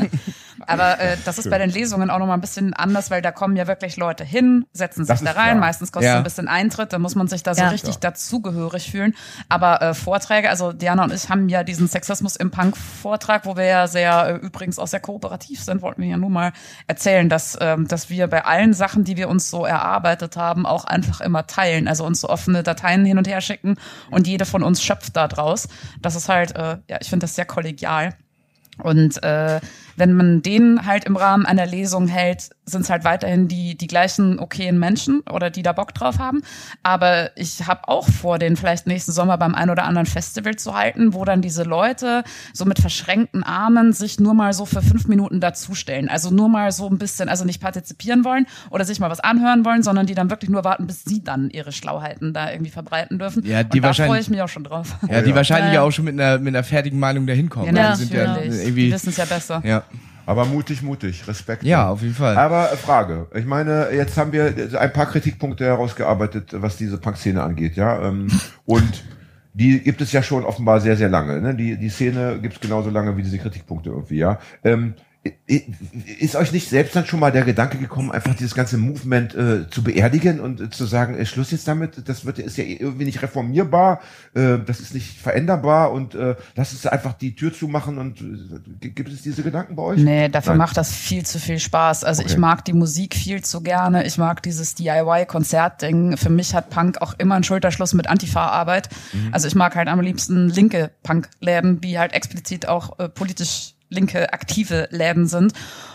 Aber 0.66 0.98
äh, 1.00 1.16
das 1.24 1.38
ist 1.38 1.50
bei 1.50 1.58
den 1.58 1.70
Lesungen 1.70 2.10
auch 2.10 2.18
nochmal 2.18 2.36
ein 2.36 2.40
bisschen 2.40 2.74
anders, 2.74 3.10
weil 3.10 3.22
da 3.22 3.32
kommen 3.32 3.56
ja 3.56 3.66
wirklich 3.66 3.96
Leute 3.96 4.24
hin, 4.24 4.64
setzen 4.72 5.04
sich 5.04 5.08
Das 5.18 5.22
da 5.24 5.32
rein. 5.32 5.50
klar. 5.50 5.60
Meistens 5.60 5.92
kostet 5.92 6.08
es 6.08 6.12
Ja. 6.12 6.16
ein 6.18 6.24
bisschen 6.24 6.48
Eintritt, 6.48 6.92
da 6.92 6.98
muss 6.98 7.14
man 7.14 7.28
sich 7.28 7.42
da 7.42 7.54
so 7.54 7.62
Ja. 7.62 7.68
richtig 7.68 7.96
dazugehörig 7.98 8.90
fühlen. 8.90 9.14
Aber 9.48 9.80
äh, 9.82 9.94
Vorträge, 9.94 10.50
also 10.50 10.72
Diana 10.72 11.04
und 11.04 11.12
ich 11.12 11.28
haben 11.28 11.48
ja 11.48 11.62
diesen 11.64 11.88
Sexismus 11.88 12.36
im 12.36 12.50
Punk-Vortrag, 12.50 13.46
wo 13.46 13.56
wir 13.56 13.64
ja 13.64 13.86
sehr, 13.86 14.26
äh, 14.42 14.46
übrigens 14.46 14.78
auch 14.78 14.86
sehr 14.86 15.00
kooperativ 15.00 15.62
sind, 15.62 15.82
wollten 15.82 16.02
wir 16.02 16.08
ja 16.08 16.16
nur 16.16 16.30
mal 16.30 16.52
erzählen, 16.86 17.28
dass, 17.28 17.56
ähm, 17.60 17.88
dass 17.88 18.10
wir 18.10 18.26
bei 18.28 18.44
allen 18.44 18.74
Sachen, 18.74 19.04
die 19.04 19.16
wir 19.16 19.28
uns 19.28 19.50
so 19.50 19.64
erarbeitet 19.64 20.36
haben, 20.36 20.66
auch 20.66 20.84
einfach 20.84 21.20
immer 21.20 21.46
teilen. 21.46 21.88
Also 21.88 22.04
uns 22.04 22.20
so 22.20 22.28
offene 22.28 22.62
Dateien 22.62 23.04
hin 23.04 23.18
und 23.18 23.26
her 23.28 23.40
schicken 23.40 23.76
und 24.10 24.26
jede 24.26 24.44
von 24.46 24.62
uns 24.62 24.82
schöpft 24.82 25.16
da 25.16 25.28
draus. 25.28 25.68
Das 26.00 26.14
ist 26.16 26.28
halt, 26.28 26.54
äh, 26.56 26.78
ja, 26.88 26.98
ich 27.00 27.08
finde 27.10 27.24
das 27.24 27.34
sehr 27.34 27.44
kollegial. 27.44 28.14
Und 28.78 29.22
äh, 29.22 29.60
wenn 30.02 30.14
man 30.14 30.42
den 30.42 30.84
halt 30.84 31.04
im 31.04 31.14
Rahmen 31.14 31.46
einer 31.46 31.64
Lesung 31.64 32.08
hält, 32.08 32.50
sind 32.66 32.80
es 32.80 32.90
halt 32.90 33.04
weiterhin 33.04 33.46
die, 33.46 33.76
die 33.76 33.86
gleichen 33.86 34.40
okayen 34.40 34.76
Menschen 34.76 35.20
oder 35.30 35.48
die 35.48 35.62
da 35.62 35.72
Bock 35.72 35.94
drauf 35.94 36.18
haben. 36.18 36.42
Aber 36.82 37.30
ich 37.36 37.68
habe 37.68 37.86
auch 37.86 38.08
vor, 38.08 38.40
den 38.40 38.56
vielleicht 38.56 38.88
nächsten 38.88 39.12
Sommer 39.12 39.38
beim 39.38 39.54
ein 39.54 39.70
oder 39.70 39.84
anderen 39.84 40.06
Festival 40.06 40.56
zu 40.56 40.74
halten, 40.76 41.14
wo 41.14 41.24
dann 41.24 41.40
diese 41.40 41.62
Leute 41.62 42.24
so 42.52 42.64
mit 42.64 42.80
verschränkten 42.80 43.44
Armen 43.44 43.92
sich 43.92 44.18
nur 44.18 44.34
mal 44.34 44.52
so 44.54 44.66
für 44.66 44.82
fünf 44.82 45.06
Minuten 45.06 45.38
dazustellen. 45.38 46.08
Also 46.08 46.30
nur 46.32 46.48
mal 46.48 46.72
so 46.72 46.88
ein 46.88 46.98
bisschen, 46.98 47.28
also 47.28 47.44
nicht 47.44 47.60
partizipieren 47.62 48.24
wollen 48.24 48.46
oder 48.70 48.84
sich 48.84 48.98
mal 48.98 49.10
was 49.10 49.20
anhören 49.20 49.64
wollen, 49.64 49.84
sondern 49.84 50.06
die 50.06 50.16
dann 50.16 50.30
wirklich 50.30 50.50
nur 50.50 50.64
warten, 50.64 50.88
bis 50.88 51.04
sie 51.04 51.22
dann 51.22 51.48
ihre 51.48 51.70
Schlauheiten 51.70 52.32
da 52.34 52.50
irgendwie 52.50 52.72
verbreiten 52.72 53.20
dürfen. 53.20 53.46
Ja, 53.46 53.62
die 53.62 53.78
Und 53.78 53.82
da 53.84 53.88
wahrscheinlich- 53.88 54.10
freue 54.10 54.20
ich 54.20 54.30
mich 54.30 54.42
auch 54.42 54.48
schon 54.48 54.64
drauf. 54.64 54.96
Ja, 55.08 55.22
die 55.22 55.30
ja. 55.30 55.36
wahrscheinlich 55.36 55.74
Ja. 55.74 55.82
auch 55.82 55.92
schon 55.92 56.06
mit 56.06 56.18
einer, 56.20 56.38
mit 56.40 56.56
einer 56.56 56.64
fertigen 56.64 56.98
Meinung 56.98 57.24
dahin 57.28 57.48
kommen. 57.48 57.76
Ja, 57.76 57.92
die 57.92 57.98
sind 57.98 58.12
ja 58.12 58.26
natürlich. 58.26 58.50
die 58.56 58.62
irgendwie, 58.64 58.92
wissen 58.92 59.10
es 59.10 59.16
ja 59.16 59.26
besser. 59.26 59.62
ja. 59.64 59.84
Aber 60.26 60.44
mutig, 60.44 60.82
mutig, 60.82 61.26
Respekt. 61.26 61.64
ja, 61.64 61.88
auf 61.88 62.02
jeden 62.02 62.14
Fall. 62.14 62.36
Aber 62.36 62.72
äh, 62.72 62.76
Frage, 62.76 63.26
ich 63.34 63.44
meine, 63.44 63.88
jetzt 63.92 64.16
haben 64.16 64.32
wir 64.32 64.54
ein 64.78 64.92
paar 64.92 65.06
Kritikpunkte 65.06 65.64
herausgearbeitet, 65.64 66.50
was 66.52 66.76
diese 66.76 66.98
Punk-Szene 66.98 67.42
angeht, 67.42 67.76
ja. 67.76 68.02
Ähm, 68.02 68.28
und 68.64 69.04
die 69.54 69.80
gibt 69.80 70.00
es 70.00 70.12
ja 70.12 70.22
schon 70.22 70.44
offenbar 70.44 70.80
sehr, 70.80 70.96
sehr 70.96 71.08
lange. 71.08 71.40
Ne? 71.40 71.54
Die, 71.54 71.76
die 71.76 71.88
Szene 71.90 72.38
gibt 72.40 72.54
es 72.54 72.60
genauso 72.60 72.90
lange 72.90 73.16
wie 73.16 73.22
diese 73.22 73.38
Kritikpunkte 73.38 73.90
irgendwie, 73.90 74.18
ja. 74.18 74.38
Ähm, 74.64 74.94
ist 75.46 76.34
euch 76.34 76.50
nicht 76.50 76.68
selbst 76.68 76.96
dann 76.96 77.06
schon 77.06 77.20
mal 77.20 77.30
der 77.30 77.44
Gedanke 77.44 77.78
gekommen, 77.78 78.10
einfach 78.10 78.34
dieses 78.34 78.54
ganze 78.54 78.76
Movement 78.76 79.34
äh, 79.34 79.70
zu 79.70 79.84
beerdigen 79.84 80.40
und 80.40 80.60
äh, 80.60 80.70
zu 80.70 80.84
sagen, 80.84 81.14
äh, 81.14 81.26
Schluss 81.26 81.52
jetzt 81.52 81.68
damit, 81.68 82.08
das 82.08 82.24
wird 82.24 82.40
ist 82.40 82.56
ja 82.56 82.64
irgendwie 82.64 83.04
nicht 83.04 83.22
reformierbar, 83.22 84.00
äh, 84.34 84.58
das 84.66 84.80
ist 84.80 84.94
nicht 84.94 85.16
veränderbar 85.20 85.92
und 85.92 86.16
äh, 86.16 86.34
lass 86.56 86.72
es 86.72 86.86
einfach 86.86 87.12
die 87.12 87.36
Tür 87.36 87.52
zumachen 87.52 87.98
und 87.98 88.20
äh, 88.20 88.88
gibt 88.88 89.12
es 89.12 89.22
diese 89.22 89.42
Gedanken 89.44 89.76
bei 89.76 89.82
euch? 89.82 90.00
Nee, 90.00 90.28
dafür 90.28 90.52
Nein. 90.52 90.58
macht 90.58 90.76
das 90.76 90.92
viel 90.92 91.24
zu 91.24 91.38
viel 91.38 91.58
Spaß. 91.60 92.02
Also 92.04 92.22
Okay. 92.22 92.32
ich 92.32 92.38
mag 92.38 92.64
die 92.64 92.72
Musik 92.72 93.14
viel 93.14 93.42
zu 93.42 93.62
gerne. 93.62 94.04
Ich 94.06 94.18
mag 94.18 94.42
dieses 94.42 94.74
DIY-Konzertding. 94.74 96.16
Für 96.16 96.30
mich 96.30 96.54
hat 96.54 96.70
Punk 96.70 97.00
auch 97.00 97.14
immer 97.18 97.34
einen 97.34 97.44
Schulterschluss 97.44 97.94
mit 97.94 98.08
Antifa-Arbeit. 98.08 98.88
Also 99.32 99.48
ich 99.48 99.54
mag 99.54 99.74
halt 99.76 99.88
am 99.88 100.00
liebsten 100.00 100.48
linke 100.48 100.90
Punk-Läden, 101.02 101.80
die 101.80 101.98
halt 101.98 102.12
explizit 102.12 102.68
auch 102.68 102.98
äh, 102.98 103.08
politisch 103.08 103.71
linke 103.92 104.32
aktive 104.32 104.88
Läden 104.90 105.26
sind. 105.26 105.52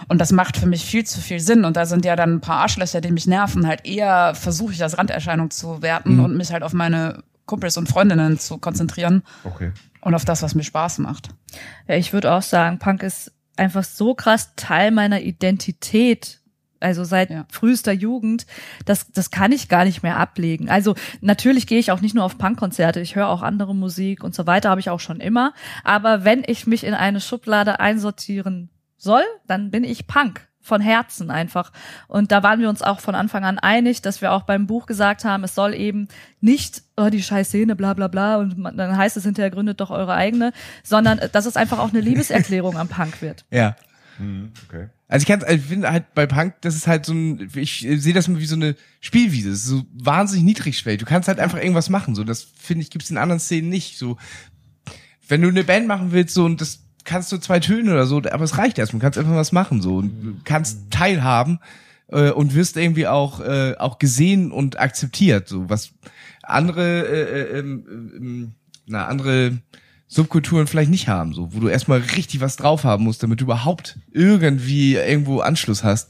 Und 0.08 0.20
das 0.20 0.32
macht 0.32 0.58
für 0.58 0.68
mich 0.68 0.86
viel 0.86 1.06
zu 1.06 1.20
viel 1.20 1.40
Sinn. 1.40 1.66
Und 1.66 1.76
da 1.76 1.86
sind 1.86 2.06
ja 2.06 2.16
dann 2.16 2.36
ein 2.36 2.42
paar 2.42 2.60
Arschlöcher, 2.60 3.02
die 3.02 3.12
mich 3.12 3.28
nerven, 3.28 3.68
halt 3.68 3.86
eher 3.86 4.34
versuche 4.36 4.74
ich 4.74 4.82
als 4.84 4.98
Randerscheinung 4.98 5.50
zu 5.52 5.82
werten 5.82 6.20
und 6.20 6.38
mich 6.38 6.52
halt 6.52 6.64
auf 6.64 6.74
meine 6.74 7.24
Kumpels 7.46 7.78
und 7.78 7.88
Freundinnen 7.90 8.38
zu 8.40 8.58
konzentrieren 8.58 9.24
Okay. 9.44 9.72
und 10.02 10.14
auf 10.16 10.26
das, 10.26 10.42
was 10.44 10.54
mir 10.56 10.64
Spaß 10.64 11.00
macht. 11.00 11.30
Ja, 11.88 11.96
ich 11.96 12.14
würde 12.14 12.32
auch 12.34 12.42
sagen, 12.42 12.78
Punk 12.80 13.04
ist 13.04 13.32
einfach 13.56 13.84
so 13.84 14.14
krass 14.16 14.52
Teil 14.56 14.92
meiner 14.92 15.22
Identität. 15.22 16.42
Also 16.80 17.04
seit 17.04 17.30
Ja. 17.30 17.46
frühester 17.50 17.92
Jugend, 17.92 18.46
das, 18.86 19.12
das 19.12 19.32
kann 19.32 19.52
ich 19.52 19.68
gar 19.70 19.86
nicht 19.86 20.04
mehr 20.04 20.18
ablegen. 20.18 20.70
Also 20.70 20.96
natürlich 21.22 21.68
gehe 21.68 21.80
ich 21.80 21.92
auch 21.92 22.02
nicht 22.02 22.16
nur 22.16 22.24
auf 22.24 22.38
Punkkonzerte, 22.38 23.00
ich 23.00 23.16
höre 23.16 23.30
auch 23.30 23.42
andere 23.42 23.74
Musik 23.76 24.24
und 24.24 24.36
so 24.36 24.46
weiter, 24.48 24.70
habe 24.70 24.80
ich 24.82 24.90
auch 24.90 25.00
schon 25.00 25.20
immer. 25.20 25.54
Aber 25.84 26.24
wenn 26.24 26.44
ich 26.46 26.68
mich 26.68 26.84
in 26.84 26.94
eine 26.94 27.20
Schublade 27.22 27.80
einsortieren 27.80 28.70
soll, 28.98 29.24
dann 29.48 29.72
bin 29.72 29.84
ich 29.84 30.08
Punk. 30.08 30.48
Von 30.60 30.82
Herzen 30.82 31.32
einfach. 31.32 31.72
Und 32.10 32.34
da 32.34 32.44
waren 32.44 32.60
wir 32.60 32.68
uns 32.68 32.82
auch 32.82 33.00
von 33.00 33.16
Anfang 33.16 33.46
an 33.46 33.58
einig, 33.58 34.02
dass 34.02 34.22
wir 34.22 34.34
auch 34.34 34.42
beim 34.44 34.68
Buch 34.68 34.86
gesagt 34.86 35.24
haben, 35.24 35.46
es 35.46 35.56
soll 35.56 35.74
eben 35.74 36.10
nicht, 36.42 36.82
oh, 36.98 37.08
die 37.08 37.24
scheiß 37.24 37.48
Szene, 37.48 37.78
bla 37.78 37.94
bla 37.94 38.10
bla, 38.10 38.36
und 38.36 38.58
man, 38.58 38.76
dann 38.76 38.98
heißt 38.98 39.16
es 39.16 39.24
hinterher, 39.24 39.50
gründet 39.50 39.80
doch 39.80 39.92
eure 39.92 40.14
eigene, 40.14 40.52
sondern 40.84 41.20
äh, 41.20 41.30
dass 41.30 41.46
es 41.46 41.56
einfach 41.56 41.80
auch 41.80 41.92
eine 41.92 42.02
Liebeserklärung 42.10 42.76
am 42.78 42.90
Punk 42.90 43.22
wird. 43.22 43.46
Ja. 43.50 43.78
Hm, 44.18 44.52
okay. 44.68 44.88
Also 45.08 45.24
ich 45.24 45.28
kann, 45.28 45.44
ich 45.48 45.62
finde 45.62 45.92
halt 45.92 46.14
bei 46.14 46.26
Punk, 46.26 46.56
das 46.62 46.76
ist 46.76 46.88
halt 46.88 47.06
so 47.06 47.14
ein, 47.14 47.50
ich 47.56 47.86
äh, 47.86 47.98
sehe 47.98 48.14
das 48.14 48.28
mal 48.28 48.40
wie 48.40 48.46
so 48.46 48.56
eine 48.56 48.76
Spielwiese, 49.00 49.50
das 49.50 49.60
ist 49.60 49.68
so 49.68 49.84
wahnsinnig 49.94 50.44
niedrigschwellig. 50.46 51.00
Du 51.00 51.06
kannst 51.06 51.28
halt 51.28 51.40
einfach 51.40 51.60
irgendwas 51.60 51.90
machen, 51.90 52.16
so 52.16 52.24
das 52.24 52.44
finde 52.44 52.84
ich 52.84 52.90
gibt's 52.90 53.10
in 53.10 53.18
anderen 53.18 53.40
Szenen 53.40 53.70
nicht. 53.70 53.98
So, 53.98 54.18
wenn 55.28 55.42
du 55.42 55.48
eine 55.48 55.64
Band 55.64 55.88
machen 55.88 56.12
willst, 56.12 56.34
so 56.34 56.46
und 56.46 56.60
das 56.60 56.84
kannst 57.04 57.32
du 57.32 57.38
zwei 57.38 57.60
Töne 57.60 57.92
oder 57.92 58.06
so, 58.06 58.18
aber 58.18 58.44
es 58.44 58.58
reicht 58.58 58.78
erstmal, 58.78 59.00
du 59.00 59.06
kannst 59.06 59.18
einfach 59.18 59.36
was 59.36 59.54
machen, 59.54 59.82
so 59.82 59.98
und 59.98 60.22
du 60.22 60.36
kannst 60.44 60.92
teilhaben 60.92 61.60
äh, 62.10 62.32
und 62.32 62.54
wirst 62.54 62.76
irgendwie 62.76 63.08
auch 63.08 63.40
äh, 63.40 63.76
auch 63.78 64.00
gesehen 64.00 64.52
und 64.52 64.80
akzeptiert, 64.80 65.48
so 65.48 65.70
was 65.70 65.92
andere, 66.44 67.08
äh, 67.08 67.22
äh, 67.22 67.60
ähm, 67.60 67.86
ähm, 67.88 68.52
na 68.88 69.08
andere 69.08 69.60
Subkulturen 70.10 70.68
vielleicht 70.68 70.90
nicht 70.90 71.10
haben, 71.10 71.34
so, 71.34 71.54
wo 71.54 71.60
du 71.60 71.68
erstmal 71.68 72.00
richtig 72.00 72.40
was 72.40 72.56
drauf 72.56 72.86
haben 72.86 73.04
musst, 73.04 73.24
damit 73.24 73.42
du 73.42 73.44
überhaupt 73.44 74.00
irgendwie 74.12 74.96
irgendwo 74.96 75.42
Anschluss 75.42 75.84
hast. 75.84 76.10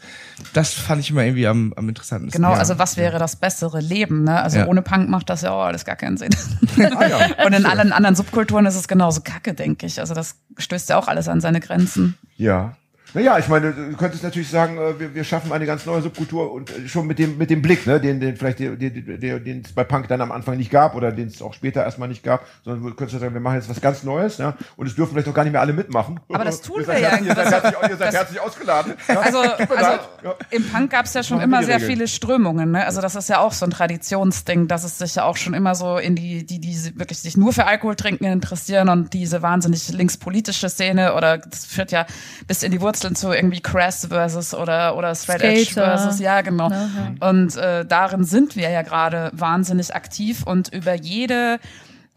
Das 0.54 0.72
fand 0.74 1.02
ich 1.02 1.10
immer 1.10 1.24
irgendwie 1.24 1.48
am, 1.48 1.74
am 1.76 1.90
interessantesten. 1.90 2.40
Genau, 2.42 2.54
Ja. 2.54 2.60
also 2.60 2.78
was 2.78 2.96
wäre 2.96 3.18
das 3.18 3.38
bessere 3.38 3.80
Leben? 3.82 4.24
Ne? 4.24 4.40
Also 4.40 4.60
Ja. 4.60 4.68
ohne 4.68 4.84
Punk 4.84 5.10
macht 5.10 5.32
das 5.32 5.42
ja 5.42 5.52
auch 5.52 5.64
alles 5.64 5.84
gar 5.84 5.96
keinen 5.96 6.18
Sinn. 6.18 6.30
Ah, 6.78 7.08
ja. 7.08 7.46
Und 7.46 7.54
in 7.54 7.66
allen 7.66 7.92
anderen 7.92 8.16
Subkulturen 8.16 8.66
ist 8.68 8.76
es 8.76 8.88
genauso 8.88 9.22
kacke, 9.22 9.56
denke 9.56 9.88
ich. 9.88 10.00
Also 10.00 10.14
das 10.14 10.36
stößt 10.60 10.90
ja 10.90 10.98
auch 11.00 11.08
alles 11.08 11.28
an 11.28 11.42
seine 11.42 11.60
Grenzen. 11.60 12.18
Ja. 12.38 12.76
Naja, 13.14 13.38
ich 13.40 13.48
meine, 13.48 13.74
du 13.74 13.96
könntest 13.96 14.24
natürlich 14.24 14.50
sagen, 14.50 14.78
äh, 14.78 15.00
wir, 15.00 15.16
wir 15.16 15.24
schaffen 15.24 15.52
eine 15.52 15.66
ganz 15.66 15.86
neue 15.86 16.02
Subkultur 16.02 16.52
und 16.52 16.70
äh, 16.70 16.88
schon 16.88 17.08
mit 17.08 17.20
dem 17.20 17.38
mit 17.38 17.50
dem 17.50 17.62
Blick, 17.62 17.88
ne, 17.88 18.00
den 18.00 18.20
den 18.20 18.36
vielleicht 18.36 18.60
den, 18.60 18.78
den, 18.78 19.20
den, 19.44 19.62
es 19.66 19.72
bei 19.72 19.84
Punk 19.84 20.08
dann 20.08 20.22
am 20.22 20.32
Anfang 20.32 20.58
nicht 20.58 20.72
gab 20.72 20.96
oder 20.96 21.12
den 21.12 21.28
es 21.28 21.42
auch 21.42 21.54
später 21.54 21.84
erstmal 21.84 22.10
nicht 22.10 22.24
gab, 22.24 22.46
sondern 22.64 22.84
du 22.84 22.94
könntest 22.96 23.20
sagen, 23.20 23.34
wir 23.34 23.42
machen 23.42 23.56
jetzt 23.56 23.70
was 23.70 23.82
ganz 23.82 24.04
Neues, 24.04 24.38
ja, 24.38 24.56
und 24.76 24.88
es 24.88 24.96
dürfen 24.96 25.14
vielleicht 25.14 25.30
auch 25.30 25.34
gar 25.34 25.44
nicht 25.44 25.54
mehr 25.54 25.62
alle 25.62 25.74
mitmachen. 25.74 26.20
Aber 26.32 26.44
das 26.44 26.62
tun 26.62 26.86
wir 26.86 27.00
ja. 27.00 27.18
Ihr 27.18 27.34
seid 27.34 27.52
herzlich, 27.52 27.90
ihr 27.90 27.98
seid 27.98 28.14
herzlich 28.14 28.40
ausgeladen. 28.40 28.94
Ja, 29.08 29.20
Also, 29.28 29.40
also. 29.40 30.00
Ja. 30.24 30.36
im 30.52 30.64
Punk 30.70 30.92
gab 30.92 31.06
es 31.06 31.14
ja 31.14 31.24
schon 31.24 31.42
immer 31.42 31.64
sehr 31.64 31.80
viele 31.80 32.08
Strömungen. 32.08 32.72
Ne? 32.72 32.86
Also 32.86 33.02
das 33.02 33.16
ist 33.16 33.30
ja 33.30 33.40
auch 33.40 33.52
so 33.52 33.66
ein 33.66 33.72
Traditionsding, 33.72 34.68
dass 34.68 34.84
es 34.84 34.98
sich 34.98 35.16
ja 35.16 35.24
auch 35.24 35.36
schon 35.36 35.54
immer 35.54 35.76
so 35.76 35.98
in 35.98 36.16
die, 36.16 36.46
die, 36.46 36.60
die 36.60 36.98
wirklich 36.98 37.20
sich 37.20 37.36
nur 37.36 37.52
für 37.52 37.66
Alkohol 37.66 37.96
trinken 37.96 38.26
interessieren 38.26 38.90
und 38.90 39.14
diese 39.14 39.42
wahnsinnig 39.42 39.90
linkspolitische 39.90 40.70
Szene 40.70 41.14
oder 41.16 41.40
das 41.40 41.66
führt 41.66 41.92
ja 41.92 42.06
bis 42.48 42.64
in 42.64 42.72
die 42.72 42.80
Wurzeln 42.80 42.97
zu 43.00 43.32
irgendwie 43.32 43.62
Crass 43.62 44.08
versus 44.10 44.54
oder, 44.54 44.96
oder 44.96 45.16
Straight 45.16 45.42
Edge 45.42 45.74
versus, 45.74 46.20
ja 46.20 46.42
genau. 46.42 46.70
Ja, 46.70 47.30
Und 47.30 47.56
äh, 47.56 47.86
darin 47.86 48.24
sind 48.24 48.56
wir 48.56 48.70
ja 48.70 48.82
gerade 48.82 49.32
wahnsinnig 49.34 49.96
aktiv 49.96 50.44
und 50.44 50.74
über 50.74 50.94
jede 50.94 51.60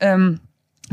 ähm, 0.00 0.40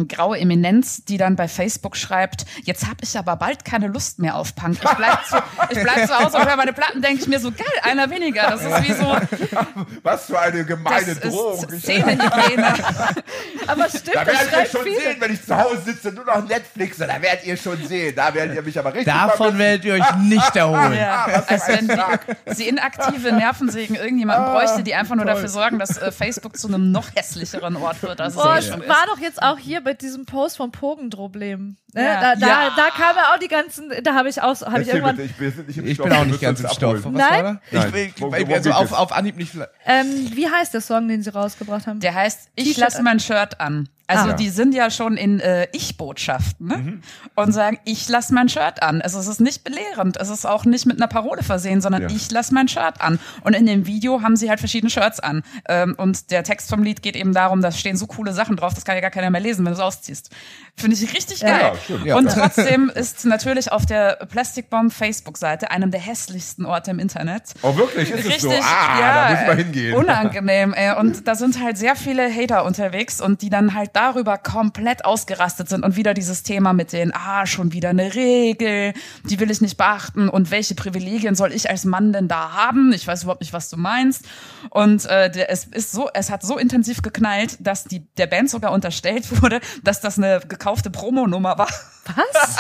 graue 0.05 0.37
Eminenz, 0.39 1.03
die 1.05 1.17
dann 1.17 1.35
bei 1.35 1.47
Facebook 1.47 1.95
schreibt, 1.97 2.45
jetzt 2.63 2.85
habe 2.85 2.97
ich 3.01 3.17
aber 3.17 3.35
bald 3.37 3.65
keine 3.65 3.87
Lust 3.87 4.19
mehr 4.19 4.35
auf 4.35 4.53
Punk. 4.55 4.77
Ich 4.83 4.89
bleib 4.97 5.25
zu, 5.25 5.37
ich 5.69 5.81
bleib 5.81 6.05
zu 6.07 6.17
Hause 6.19 6.37
und 6.37 6.45
höre 6.47 6.55
meine 6.55 6.73
Platten, 6.73 7.01
denke 7.01 7.21
ich 7.21 7.27
mir 7.27 7.39
so, 7.39 7.51
geil, 7.51 7.65
einer 7.83 8.09
weniger. 8.09 8.49
Das 8.51 8.61
ist 8.61 8.83
wie 8.87 8.93
so, 8.93 9.15
Was 10.03 10.25
für 10.25 10.39
eine 10.39 10.63
gemeine 10.65 11.15
das 11.15 11.19
Drohung. 11.33 11.63
ist 11.69 11.81
Szenehygiene. 11.81 12.73
Aber 13.67 13.89
stimmt, 13.89 14.15
Da 14.15 14.25
das 14.25 14.33
werdet 14.33 14.53
ihr 14.53 14.65
schon 14.65 14.83
viele. 14.83 15.01
sehen, 15.01 15.15
wenn 15.19 15.33
ich 15.33 15.45
zu 15.45 15.57
Hause 15.57 15.81
sitze, 15.85 16.11
nur 16.11 16.25
noch 16.25 16.47
Netflix, 16.47 16.97
da 16.97 17.07
werdet 17.21 17.45
ihr 17.45 17.57
schon 17.57 17.85
sehen. 17.87 18.13
Da 18.15 18.33
werdet 18.33 18.55
ihr 18.55 18.61
mich 18.61 18.77
aber 18.77 18.93
richtig 18.93 19.13
Davon 19.13 19.57
werdet 19.57 19.85
ihr 19.85 19.95
euch 19.95 20.15
nicht 20.17 20.55
erholen. 20.55 20.93
Ja, 20.93 21.25
als 21.47 21.67
wenn 21.67 21.87
die, 21.87 22.53
die 22.55 22.67
inaktive 22.69 23.31
Nervensägen 23.33 23.95
irgendjemanden 23.95 24.53
bräuchte, 24.53 24.83
die 24.83 24.95
einfach 24.95 25.15
nur 25.15 25.25
dafür 25.25 25.47
sorgen, 25.49 25.79
dass 25.79 25.97
äh, 25.97 26.11
Facebook 26.11 26.57
zu 26.57 26.67
einem 26.67 26.91
noch 26.91 27.07
hässlicheren 27.15 27.75
Ort 27.77 28.01
wird, 28.03 28.21
als 28.21 28.35
es 28.35 28.41
Boah, 28.41 28.57
es 28.57 28.67
schon 28.67 28.81
ist. 28.81 28.89
war 28.89 29.05
doch 29.07 29.19
jetzt 29.19 29.41
auch 29.41 29.57
hier 29.57 29.81
bei 29.87 29.93
diesem 29.93 30.25
Post 30.25 30.57
vom 30.57 30.69
Pogendroblem. 30.73 31.77
Ne? 31.93 32.03
Ja. 32.03 32.19
Da, 32.19 32.35
da, 32.35 32.47
Ja. 32.47 32.73
da 32.75 32.89
kamen 32.89 33.17
ja 33.17 33.33
auch 33.33 33.39
die 33.39 33.47
ganzen, 33.47 33.89
da 34.03 34.15
habe 34.15 34.27
ich 34.27 34.41
auch, 34.41 34.59
habe 34.63 34.81
ich 34.81 34.89
irgendwann, 34.89 35.15
bitte, 35.15 35.29
ich 35.29 35.35
bin 35.55 35.65
nicht 35.65 35.77
im 35.77 35.87
Ich 35.87 35.93
Stoff, 35.93 36.09
bin 36.09 36.17
auch 36.17 36.25
nicht 36.25 36.41
ganz 36.41 36.59
im 36.59 36.67
Stoff. 36.69 37.05
Was 37.05 37.11
Nein? 37.13 37.43
war 37.43 37.43
da? 37.43 37.61
Nein. 37.71 37.93
Ich, 38.13 38.21
Wo- 38.21 38.33
ich, 38.35 38.47
also 38.53 38.71
auf, 38.71 38.91
auf 38.91 39.11
Anhieb 39.13 39.37
nicht. 39.37 39.53
ähm, 39.85 40.05
wie 40.33 40.49
heißt 40.49 40.73
der 40.73 40.81
Song, 40.81 41.07
den 41.07 41.23
sie 41.23 41.29
rausgebracht 41.33 41.87
haben? 41.87 42.01
Der 42.01 42.13
heißt 42.13 42.49
Ich 42.55 42.83
an. 42.83 43.03
mein 43.05 43.19
Shirt 43.21 43.61
an. 43.61 43.87
Also 44.09 44.29
Ah. 44.29 44.33
die 44.33 44.49
sind 44.49 44.73
ja 44.73 44.89
schon 44.89 45.17
in 45.17 45.39
äh, 45.41 45.67
Ich-Botschaften 45.73 46.67
ne? 46.67 46.99
und 47.35 47.51
sagen, 47.51 47.77
ich 47.83 48.07
lass 48.07 48.29
mein 48.31 48.47
Shirt 48.47 48.81
an. 48.81 49.01
Also 49.01 49.19
es 49.19 49.27
ist 49.27 49.41
nicht 49.41 49.63
belehrend, 49.65 50.17
es 50.17 50.29
ist 50.29 50.45
auch 50.45 50.63
nicht 50.65 50.85
mit 50.85 50.97
einer 50.97 51.07
Parole 51.07 51.43
versehen, 51.43 51.81
sondern 51.81 52.03
Ja. 52.03 52.07
ich 52.09 52.31
lass 52.31 52.51
mein 52.51 52.67
Shirt 52.69 53.01
an. 53.01 53.19
Und 53.43 53.53
in 53.53 53.65
dem 53.65 53.85
Video 53.85 54.21
haben 54.21 54.37
sie 54.37 54.49
halt 54.49 54.59
verschiedene 54.59 54.89
Shirts 54.89 55.19
an. 55.19 55.43
Ähm, 55.67 55.95
und 55.97 56.31
der 56.31 56.43
Text 56.43 56.69
vom 56.69 56.83
Lied 56.83 57.01
geht 57.01 57.15
eben 57.17 57.33
darum, 57.33 57.61
da 57.61 57.71
stehen 57.71 57.97
so 57.97 58.07
coole 58.07 58.31
Sachen 58.33 58.55
drauf, 58.55 58.73
das 58.73 58.85
kann 58.85 58.95
ja 58.95 59.01
gar 59.01 59.11
keiner 59.11 59.29
mehr 59.29 59.41
lesen, 59.41 59.65
wenn 59.65 59.73
du 59.73 59.77
es 59.77 59.83
ausziehst. 59.83 60.29
Finde 60.77 60.95
ich 60.95 61.13
richtig 61.13 61.41
geil. 61.41 61.73
Ja. 61.89 61.95
Ja. 62.05 62.15
und 62.15 62.31
trotzdem 62.31 62.89
ist 62.93 63.25
natürlich 63.25 63.71
auf 63.71 63.85
der 63.85 64.15
Plastic 64.29 64.69
Bomb 64.69 64.93
Facebook-Seite, 64.93 65.69
einem 65.71 65.91
der 65.91 65.99
hässlichsten 65.99 66.65
Orte 66.65 66.91
im 66.91 66.99
Internet, 66.99 67.43
Oh, 67.61 67.75
wirklich? 67.75 68.09
Ist 68.11 68.19
es 68.25 68.41
so? 68.41 68.49
Richtig, 68.49 68.63
Ah, 68.65 68.99
ja, 68.99 69.35
da 69.35 69.47
wir 69.47 69.53
äh, 69.53 69.63
hingehen. 69.63 69.95
Unangenehm, 69.97 70.73
ey. 70.73 70.95
Und 70.97 71.27
da 71.27 71.35
sind 71.35 71.61
halt 71.61 71.77
sehr 71.77 71.95
viele 71.97 72.33
Hater 72.33 72.63
unterwegs 72.63 73.19
und 73.19 73.41
die 73.41 73.49
dann 73.49 73.73
halt 73.73 73.95
darüber 73.97 74.37
komplett 74.37 75.05
ausgerastet 75.05 75.69
sind 75.69 75.83
und 75.83 75.95
wieder 75.95 76.13
dieses 76.13 76.43
Thema 76.43 76.71
mit 76.71 76.93
den, 76.93 77.11
ah, 77.15 77.47
schon 77.47 77.73
wieder 77.73 77.89
eine 77.89 78.13
Regel, 78.13 78.93
die 79.23 79.39
will 79.39 79.49
ich 79.49 79.59
nicht 79.59 79.75
beachten 79.75 80.29
und 80.29 80.51
welche 80.51 80.75
Privilegien 80.75 81.33
soll 81.33 81.51
ich 81.51 81.67
als 81.67 81.83
Mann 81.83 82.13
denn 82.13 82.27
da 82.27 82.53
haben? 82.53 82.93
Ich 82.93 83.07
weiß 83.07 83.23
überhaupt 83.23 83.41
nicht, 83.41 83.53
was 83.53 83.71
du 83.71 83.77
meinst. 83.77 84.25
Und 84.69 85.05
äh, 85.05 85.31
es 85.47 85.65
ist 85.65 85.91
so, 85.91 86.09
es 86.13 86.29
hat 86.29 86.43
so 86.43 86.59
intensiv 86.59 87.01
geknallt, 87.01 87.57
dass 87.59 87.85
die 87.85 88.05
der 88.17 88.27
Band 88.27 88.51
sogar 88.51 88.71
unterstellt 88.71 89.41
wurde, 89.41 89.61
dass 89.83 89.99
das 89.99 90.19
eine 90.19 90.41
gekaufte 90.47 90.91
Promonummer 90.91 91.57
war. 91.57 91.69
Was? 92.15 92.57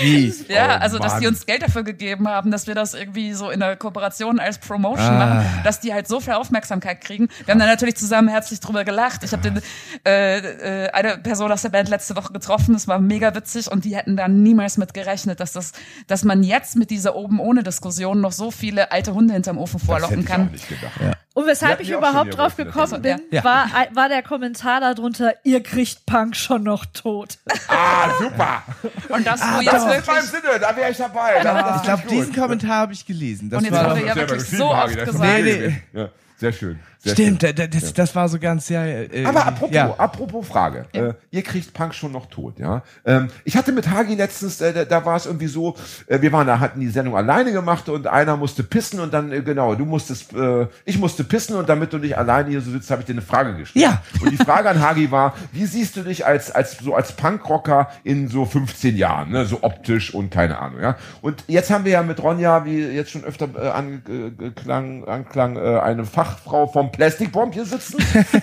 Wie? 0.00 0.34
Ja, 0.48 0.76
Oh, 0.76 0.82
also 0.82 0.98
dass 0.98 1.12
Mann. 1.12 1.20
die 1.22 1.26
uns 1.28 1.46
Geld 1.46 1.62
dafür 1.62 1.82
gegeben 1.82 2.28
haben, 2.28 2.50
dass 2.50 2.66
wir 2.66 2.74
das 2.74 2.94
irgendwie 2.94 3.32
so 3.32 3.50
in 3.50 3.60
der 3.60 3.76
Kooperation 3.76 4.38
als 4.40 4.58
Promotion 4.58 5.06
Ah. 5.08 5.26
machen, 5.26 5.46
dass 5.64 5.80
die 5.80 5.92
halt 5.92 6.08
so 6.08 6.20
viel 6.20 6.34
Aufmerksamkeit 6.34 7.00
kriegen. 7.00 7.28
Wir 7.44 7.52
haben 7.52 7.58
dann 7.58 7.68
natürlich 7.68 7.96
zusammen 7.96 8.28
herzlich 8.28 8.60
drüber 8.60 8.84
gelacht. 8.84 9.22
Ich 9.24 9.32
habe 9.32 9.42
den 9.42 9.60
äh, 10.06 10.86
äh, 10.86 10.90
eine 10.90 11.18
Person 11.18 11.50
aus 11.52 11.62
der 11.62 11.68
Band 11.70 11.88
letzte 11.88 12.16
Woche 12.16 12.32
getroffen, 12.32 12.72
das 12.74 12.88
war 12.88 12.98
mega 12.98 13.34
witzig 13.34 13.70
und 13.70 13.84
die 13.84 13.96
hätten 13.96 14.16
da 14.16 14.28
niemals 14.28 14.76
mit 14.78 14.94
gerechnet, 14.94 15.40
dass 15.40 15.52
das, 15.52 15.72
dass 16.06 16.24
man 16.24 16.42
jetzt 16.42 16.76
mit 16.76 16.90
dieser 16.90 17.14
oben 17.14 17.38
ohne 17.40 17.62
Diskussion 17.62 18.20
noch 18.20 18.32
so 18.32 18.50
viele 18.50 18.92
alte 18.92 19.14
Hunde 19.14 19.34
hinterm 19.34 19.58
Ofen 19.58 19.78
Das 19.78 19.82
hätte 19.82 19.86
vorlocken 19.86 20.20
ich 20.20 20.26
kann. 20.26 20.46
auch 20.48 20.50
nicht 20.52 20.68
gedacht. 20.68 21.00
Und 21.34 21.46
weshalb 21.46 21.80
ich 21.80 21.90
überhaupt 21.90 22.36
drauf 22.36 22.56
gekommen 22.56 23.00
bin, 23.02 23.20
Ja. 23.30 23.42
war, 23.42 23.66
war 23.94 24.08
der 24.08 24.22
Kommentar 24.22 24.80
darunter, 24.80 25.34
ihr 25.44 25.62
kriegt 25.62 26.04
Punk 26.04 26.36
schon 26.36 26.62
noch 26.62 26.84
tot. 26.86 27.38
Ah, 27.68 28.10
super. 28.18 28.62
Und 29.08 29.26
das, 29.26 29.40
wo 29.40 29.44
Ah, 29.44 29.60
jetzt 29.60 29.72
Das 29.72 29.86
wirklich 29.86 30.06
mein 30.06 30.22
Sinne, 30.24 30.58
da 30.60 30.76
wäre 30.76 30.90
ich 30.90 30.96
dabei. 30.98 31.40
Das 31.42 31.76
Ich 31.76 31.82
glaube, 31.82 32.02
diesen 32.08 32.34
Kommentar 32.34 32.76
habe 32.76 32.92
ich 32.92 33.06
gelesen. 33.06 33.48
Das 33.50 33.58
Und 33.60 33.64
jetzt 33.64 33.74
war 33.74 33.90
wurde 33.90 34.06
ja 34.06 34.14
wirklich 34.14 34.42
so 34.44 34.70
oft 34.70 34.94
gesagt. 34.98 35.14
okay. 35.20 35.82
Ja, 35.92 36.08
sehr 36.38 36.52
schön. 36.52 36.78
Sehr 37.04 37.14
Stimmt, 37.14 37.42
Schön. 37.42 37.56
da- 37.56 37.66
da- 37.66 37.80
das, 37.80 37.92
das 37.94 38.14
war 38.14 38.28
so 38.28 38.38
ganz 38.38 38.68
ja. 38.68 38.86
Äh, 38.86 39.24
Aber 39.24 39.44
apropos, 39.44 39.74
ja. 39.74 39.92
apropos 39.98 40.46
Frage, 40.46 40.86
äh, 40.92 41.14
ihr 41.32 41.42
kriegt 41.42 41.74
Punk 41.74 41.94
schon 41.96 42.12
noch 42.12 42.26
tot, 42.26 42.60
ja? 42.60 42.82
Ähm, 43.04 43.28
ich 43.44 43.56
hatte 43.56 43.72
mit 43.72 43.90
Hagi 43.90 44.14
letztens, 44.14 44.60
äh, 44.60 44.72
da, 44.72 44.84
da 44.84 45.04
war 45.04 45.16
es 45.16 45.26
irgendwie 45.26 45.48
so, 45.48 45.74
äh, 46.06 46.20
wir 46.20 46.30
waren 46.30 46.46
da, 46.46 46.60
hatten 46.60 46.78
die 46.78 46.86
Sendung 46.90 47.16
alleine 47.16 47.50
gemacht 47.52 47.88
und 47.88 48.06
einer 48.06 48.36
musste 48.36 48.62
pissen 48.62 49.00
und 49.00 49.12
dann, 49.12 49.32
äh, 49.32 49.42
genau, 49.42 49.74
du 49.74 49.84
musstest, 49.84 50.32
äh, 50.32 50.68
ich 50.84 50.96
musste 50.96 51.24
pissen 51.24 51.56
und 51.56 51.68
damit 51.68 51.92
du 51.92 51.98
nicht 51.98 52.16
alleine 52.16 52.50
hier 52.50 52.60
so 52.60 52.70
sitzt, 52.70 52.88
habe 52.92 53.00
ich 53.02 53.06
dir 53.06 53.14
eine 53.14 53.22
Frage 53.22 53.56
gestellt. 53.56 53.84
Ja. 53.84 54.00
Und 54.20 54.30
die 54.30 54.36
Frage 54.36 54.70
an 54.70 54.80
Hagi 54.80 55.10
war, 55.10 55.34
wie 55.50 55.66
siehst 55.66 55.96
du 55.96 56.02
dich 56.04 56.24
als, 56.24 56.52
als, 56.52 56.78
so 56.78 56.94
als 56.94 57.10
Punkrocker 57.16 57.90
in 58.04 58.28
so 58.28 58.44
15 58.44 58.96
Jahren, 58.96 59.30
ne? 59.30 59.44
so 59.44 59.58
optisch 59.62 60.14
und 60.14 60.30
keine 60.30 60.56
Ahnung, 60.60 60.80
ja? 60.80 60.96
Und 61.20 61.42
jetzt 61.48 61.68
haben 61.72 61.84
wir 61.84 61.90
ja 61.92 62.04
mit 62.04 62.22
Ronja, 62.22 62.64
wie 62.64 62.78
jetzt 62.78 63.10
schon 63.10 63.24
öfter 63.24 63.48
äh, 63.60 63.70
angeklang, 63.70 65.04
anklang, 65.08 65.56
äh, 65.56 65.80
eine 65.80 66.04
Fachfrau 66.04 66.68
vom 66.68 66.91
Plastic 66.92 67.32
Bomb 67.32 67.54
hier 67.54 67.64
sitzen. 67.64 67.98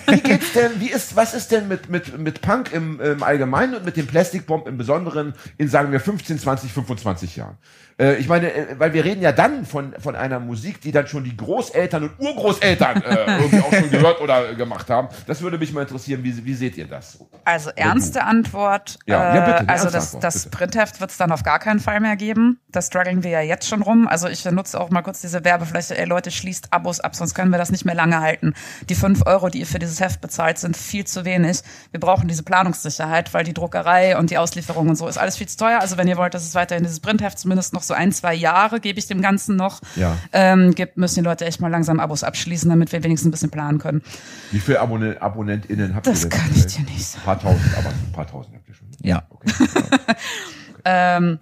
Wie 0.06 0.20
geht's 0.20 0.52
denn, 0.52 0.80
wie 0.80 0.90
ist, 0.90 1.16
was 1.16 1.34
ist 1.34 1.50
denn 1.52 1.68
mit, 1.68 1.88
mit, 1.88 2.18
mit 2.18 2.40
Punk 2.40 2.72
im, 2.72 3.00
im 3.00 3.22
Allgemeinen 3.22 3.74
und 3.76 3.84
mit 3.84 3.96
dem 3.96 4.06
Plastic 4.06 4.46
Bomb 4.46 4.66
im 4.66 4.76
Besonderen 4.76 5.34
in, 5.56 5.68
sagen 5.68 5.92
wir, 5.92 6.00
15, 6.00 6.38
20, 6.38 6.72
25 6.72 7.36
Jahren? 7.36 7.56
Äh, 8.00 8.16
ich 8.16 8.28
meine, 8.28 8.52
äh, 8.52 8.78
weil 8.78 8.94
wir 8.94 9.04
reden 9.04 9.20
ja 9.20 9.32
dann 9.32 9.66
von, 9.66 9.94
von 9.98 10.16
einer 10.16 10.40
Musik, 10.40 10.80
die 10.80 10.90
dann 10.90 11.06
schon 11.06 11.22
die 11.22 11.36
Großeltern 11.36 12.04
und 12.04 12.18
Urgroßeltern 12.18 13.02
äh, 13.02 13.38
irgendwie 13.40 13.60
auch 13.60 13.72
schon 13.72 13.90
gehört 13.90 14.20
oder 14.22 14.50
äh, 14.50 14.54
gemacht 14.54 14.88
haben. 14.88 15.08
Das 15.26 15.42
würde 15.42 15.58
mich 15.58 15.72
mal 15.74 15.82
interessieren, 15.82 16.24
wie, 16.24 16.44
wie 16.44 16.54
seht 16.54 16.78
ihr 16.78 16.86
das? 16.86 17.18
Also 17.44 17.70
ernste 17.76 18.24
Antwort. 18.24 18.98
Ja, 19.04 19.32
äh, 19.32 19.36
ja, 19.36 19.58
bitte, 19.58 19.68
also 19.68 19.90
das, 19.90 20.06
Antwort, 20.06 20.24
das 20.24 20.44
bitte. 20.44 20.56
Printheft 20.56 21.00
wird 21.00 21.10
es 21.10 21.18
dann 21.18 21.30
auf 21.30 21.42
gar 21.42 21.58
keinen 21.58 21.78
Fall 21.80 22.00
mehr 22.00 22.16
geben. 22.16 22.58
Da 22.70 22.80
strugglen 22.80 23.22
wir 23.22 23.30
ja 23.30 23.40
jetzt 23.42 23.68
schon 23.68 23.82
rum. 23.82 24.08
Also 24.08 24.28
ich 24.28 24.44
nutze 24.46 24.80
auch 24.80 24.88
mal 24.88 25.02
kurz 25.02 25.20
diese 25.20 25.44
Werbefläche. 25.44 25.98
Ey 25.98 26.06
Leute, 26.06 26.30
schließt 26.30 26.72
Abos 26.72 27.00
ab, 27.00 27.14
sonst 27.14 27.34
können 27.34 27.50
wir 27.50 27.58
das 27.58 27.70
nicht 27.70 27.84
mehr 27.84 27.94
lange 27.94 28.20
halten. 28.20 28.54
Die 28.88 28.94
fünf 28.94 29.26
Euro, 29.26 29.50
die 29.50 29.60
ihr 29.60 29.66
für 29.66 29.78
dieses 29.78 30.00
Heft 30.00 30.22
bezahlt, 30.22 30.58
sind 30.58 30.74
viel 30.74 31.06
zu 31.06 31.26
wenig. 31.26 31.60
Wir 31.90 32.00
brauchen 32.00 32.28
diese 32.28 32.44
Planungssicherheit, 32.44 33.34
weil 33.34 33.44
die 33.44 33.52
Druckerei 33.52 34.16
und 34.16 34.30
die 34.30 34.38
Auslieferung 34.38 34.88
und 34.88 34.96
so 34.96 35.06
ist 35.06 35.18
alles 35.18 35.36
viel 35.36 35.48
zu 35.48 35.58
teuer. 35.58 35.80
Also 35.80 35.98
wenn 35.98 36.08
ihr 36.08 36.16
wollt, 36.16 36.32
dass 36.32 36.44
es 36.44 36.54
weiterhin 36.54 36.84
dieses 36.84 37.00
Printheft 37.00 37.38
zumindest 37.38 37.74
noch 37.74 37.82
so 37.90 37.94
ein, 37.94 38.12
zwei 38.12 38.34
Jahre 38.34 38.80
gebe 38.80 38.98
ich 38.98 39.06
dem 39.06 39.20
Ganzen 39.20 39.56
noch, 39.56 39.80
Ja. 39.96 40.16
ähm, 40.32 40.74
gibt, 40.74 40.96
müssen 40.96 41.16
die 41.16 41.24
Leute 41.28 41.44
echt 41.44 41.60
mal 41.60 41.68
langsam 41.70 42.00
Abos 42.00 42.22
abschließen, 42.24 42.70
damit 42.70 42.92
wir 42.92 43.02
wenigstens 43.04 43.28
ein 43.28 43.32
bisschen 43.32 43.50
planen 43.50 43.78
können. 43.78 44.02
Wie 44.52 44.60
viele 44.60 44.80
Abonne 44.80 45.20
AbonnentInnen 45.20 45.94
habt 45.94 46.06
Das 46.06 46.24
ihr 46.24 46.30
denn? 46.30 46.38
kann 46.38 46.50
ich 46.54 46.66
dir 46.66 46.82
nicht 46.84 47.04
sagen. 47.04 47.22
Ein 47.22 47.24
paar 47.26 47.40
tausend, 47.40 47.78
aber 47.78 47.88
ein 47.90 48.12
paar 48.12 48.26
tausend 48.26 48.54
habt 48.56 48.68
ihr 48.68 48.74
schon. 48.74 48.86
Ja. 49.02 49.22
Okay. 49.30 49.52
Ähm, 50.86 51.38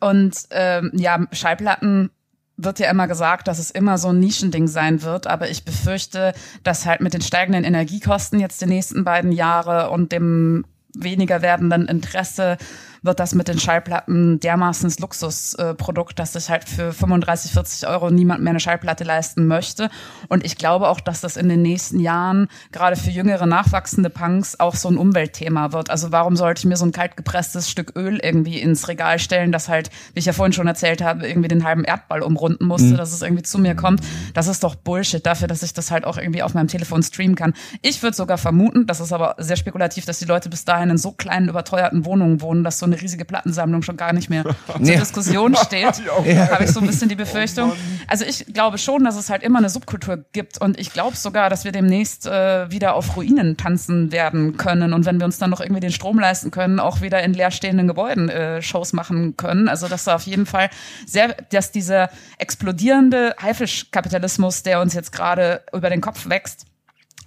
und 0.00 0.34
ähm, 0.50 0.90
ja, 0.94 1.18
Schallplatten 1.32 2.10
wird 2.56 2.78
ja 2.78 2.90
immer 2.90 3.08
gesagt, 3.08 3.48
dass 3.48 3.58
es 3.58 3.70
immer 3.70 3.98
so 3.98 4.08
ein 4.08 4.20
Nischending 4.20 4.68
sein 4.68 5.02
wird, 5.02 5.26
aber 5.26 5.50
ich 5.50 5.64
befürchte, 5.64 6.32
dass 6.62 6.86
halt 6.86 7.00
mit 7.00 7.14
den 7.14 7.20
steigenden 7.22 7.64
Energiekosten 7.64 8.40
jetzt 8.40 8.60
die 8.62 8.66
nächsten 8.66 9.04
beiden 9.04 9.32
Jahre 9.32 9.90
und 9.90 10.12
dem 10.12 10.64
weniger 10.96 11.42
werdenden 11.42 11.86
Interesse 11.86 12.56
wird 13.02 13.20
das 13.20 13.34
mit 13.34 13.48
den 13.48 13.58
Schallplatten 13.58 14.40
dermaßen 14.40 14.84
ins 14.84 14.98
Luxusprodukt, 14.98 16.18
dass 16.18 16.34
sich 16.34 16.50
halt 16.50 16.68
für 16.68 16.92
35, 16.92 17.52
40 17.52 17.88
Euro 17.88 18.10
niemand 18.10 18.42
mehr 18.42 18.50
eine 18.50 18.60
Schallplatte 18.60 19.04
leisten 19.04 19.46
möchte. 19.46 19.90
Und 20.28 20.44
ich 20.44 20.56
glaube 20.56 20.88
auch, 20.88 21.00
dass 21.00 21.20
das 21.20 21.36
in 21.36 21.48
den 21.48 21.62
nächsten 21.62 22.00
Jahren 22.00 22.48
gerade 22.72 22.96
für 22.96 23.10
jüngere, 23.10 23.46
nachwachsende 23.46 24.10
Punks 24.10 24.58
auch 24.60 24.74
so 24.74 24.88
ein 24.88 24.98
Umweltthema 24.98 25.72
wird. 25.72 25.90
Also 25.90 26.12
warum 26.12 26.36
sollte 26.36 26.60
ich 26.60 26.66
mir 26.66 26.76
so 26.76 26.84
ein 26.84 26.92
kalt 26.92 27.16
gepresstes 27.16 27.70
Stück 27.70 27.96
Öl 27.96 28.18
irgendwie 28.22 28.60
ins 28.60 28.88
Regal 28.88 29.18
stellen, 29.18 29.52
das 29.52 29.68
halt, 29.68 29.90
wie 30.14 30.20
ich 30.20 30.26
ja 30.26 30.32
vorhin 30.32 30.52
schon 30.52 30.66
erzählt 30.66 31.02
habe, 31.02 31.26
irgendwie 31.26 31.48
den 31.48 31.64
halben 31.64 31.84
Erdball 31.84 32.22
umrunden 32.22 32.66
musste, 32.66 32.94
dass 32.94 33.12
es 33.12 33.22
irgendwie 33.22 33.42
zu 33.42 33.58
mir 33.58 33.74
kommt. 33.74 34.02
Das 34.34 34.46
ist 34.46 34.62
doch 34.62 34.74
Bullshit 34.74 35.24
dafür, 35.24 35.48
dass 35.48 35.62
ich 35.62 35.72
das 35.72 35.90
halt 35.90 36.04
auch 36.04 36.18
irgendwie 36.18 36.42
auf 36.42 36.54
meinem 36.54 36.68
Telefon 36.68 37.02
streamen 37.02 37.36
kann. 37.36 37.54
Ich 37.82 38.02
würde 38.02 38.16
sogar 38.16 38.38
vermuten, 38.38 38.86
das 38.86 39.00
ist 39.00 39.12
aber 39.12 39.36
sehr 39.38 39.56
spekulativ, 39.56 40.04
dass 40.04 40.18
die 40.18 40.24
Leute 40.24 40.48
bis 40.48 40.64
dahin 40.64 40.90
in 40.90 40.98
so 40.98 41.12
kleinen, 41.12 41.48
überteuerten 41.48 42.04
Wohnungen 42.04 42.40
wohnen, 42.40 42.64
dass 42.64 42.78
so 42.78 42.89
eine 42.92 43.00
riesige 43.00 43.24
Plattensammlung 43.24 43.82
schon 43.82 43.96
gar 43.96 44.12
nicht 44.12 44.30
mehr 44.30 44.44
zur. 44.66 44.80
Diskussion 44.80 45.56
steht. 45.64 46.02
Habe 46.06 46.64
ich 46.64 46.70
so 46.70 46.80
ein 46.80 46.86
bisschen 46.86 47.08
die 47.08 47.14
Befürchtung. 47.14 47.72
Also 48.06 48.24
ich 48.24 48.46
glaube 48.52 48.78
schon, 48.78 49.04
dass 49.04 49.16
es 49.16 49.30
halt 49.30 49.42
immer 49.42 49.58
eine 49.58 49.68
Subkultur 49.68 50.24
gibt 50.32 50.60
und 50.60 50.78
ich 50.78 50.92
glaube 50.92 51.16
sogar, 51.16 51.50
dass 51.50 51.64
wir 51.64 51.72
demnächst 51.72 52.26
äh, 52.26 52.70
wieder 52.70 52.94
auf 52.94 53.16
Ruinen 53.16 53.56
tanzen 53.56 54.12
werden 54.12 54.56
können 54.56 54.92
und 54.92 55.06
wenn 55.06 55.18
wir 55.18 55.24
uns 55.24 55.38
dann 55.38 55.50
noch 55.50 55.60
irgendwie 55.60 55.80
den 55.80 55.92
Strom 55.92 56.18
leisten 56.18 56.50
können, 56.50 56.80
auch 56.80 57.00
wieder 57.00 57.22
in 57.22 57.34
leerstehenden 57.34 57.86
Gebäuden 57.86 58.28
äh, 58.28 58.62
Shows 58.62 58.92
machen 58.92 59.36
können. 59.36 59.68
Also 59.68 59.88
dass 59.88 60.04
da 60.04 60.16
auf 60.16 60.26
jeden 60.26 60.46
Fall 60.46 60.70
sehr, 61.06 61.36
dass 61.50 61.72
dieser 61.72 62.10
explodierende 62.38 63.34
Haifischkapitalismus, 63.40 64.62
der 64.62 64.80
uns 64.80 64.94
jetzt 64.94 65.12
gerade 65.12 65.62
über 65.72 65.90
den 65.90 66.00
Kopf 66.00 66.28
wächst, 66.28 66.66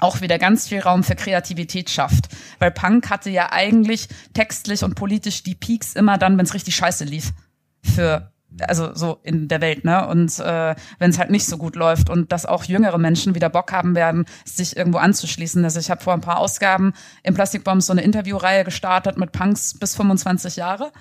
auch 0.03 0.21
wieder 0.21 0.37
ganz 0.37 0.67
viel 0.67 0.79
Raum 0.79 1.03
für 1.03 1.15
Kreativität 1.15 1.89
schafft. 1.89 2.27
Weil 2.59 2.71
Punk 2.71 3.09
hatte 3.09 3.29
ja 3.29 3.51
eigentlich 3.51 4.07
textlich 4.33 4.83
und 4.83 4.95
politisch 4.95 5.43
die 5.43 5.55
Peaks 5.55 5.93
immer 5.95 6.17
dann, 6.17 6.37
wenn 6.37 6.45
es 6.45 6.53
richtig 6.53 6.75
scheiße 6.75 7.05
lief. 7.05 7.31
Für 7.81 8.33
also 8.67 8.93
so 8.93 9.19
in 9.23 9.47
der 9.47 9.61
Welt, 9.61 9.83
ne? 9.83 10.07
Und 10.07 10.39
äh, 10.39 10.75
wenn 10.99 11.09
es 11.09 11.17
halt 11.17 11.31
nicht 11.31 11.45
so 11.45 11.57
gut 11.57 11.75
läuft 11.75 12.09
und 12.09 12.31
dass 12.31 12.45
auch 12.45 12.63
jüngere 12.65 12.97
Menschen 12.97 13.33
wieder 13.33 13.49
Bock 13.49 13.71
haben 13.71 13.95
werden, 13.95 14.25
sich 14.45 14.77
irgendwo 14.77 14.99
anzuschließen. 14.99 15.63
Also 15.63 15.79
ich 15.79 15.89
habe 15.89 16.03
vor 16.03 16.13
ein 16.13 16.21
paar 16.21 16.37
Ausgaben 16.37 16.93
im 17.23 17.33
Plastikbombs 17.33 17.87
so 17.87 17.93
eine 17.93 18.03
Interviewreihe 18.03 18.63
gestartet 18.63 19.17
mit 19.17 19.31
Punks 19.31 19.77
bis 19.79 19.95
25 19.95 20.55
Jahre. 20.55 20.91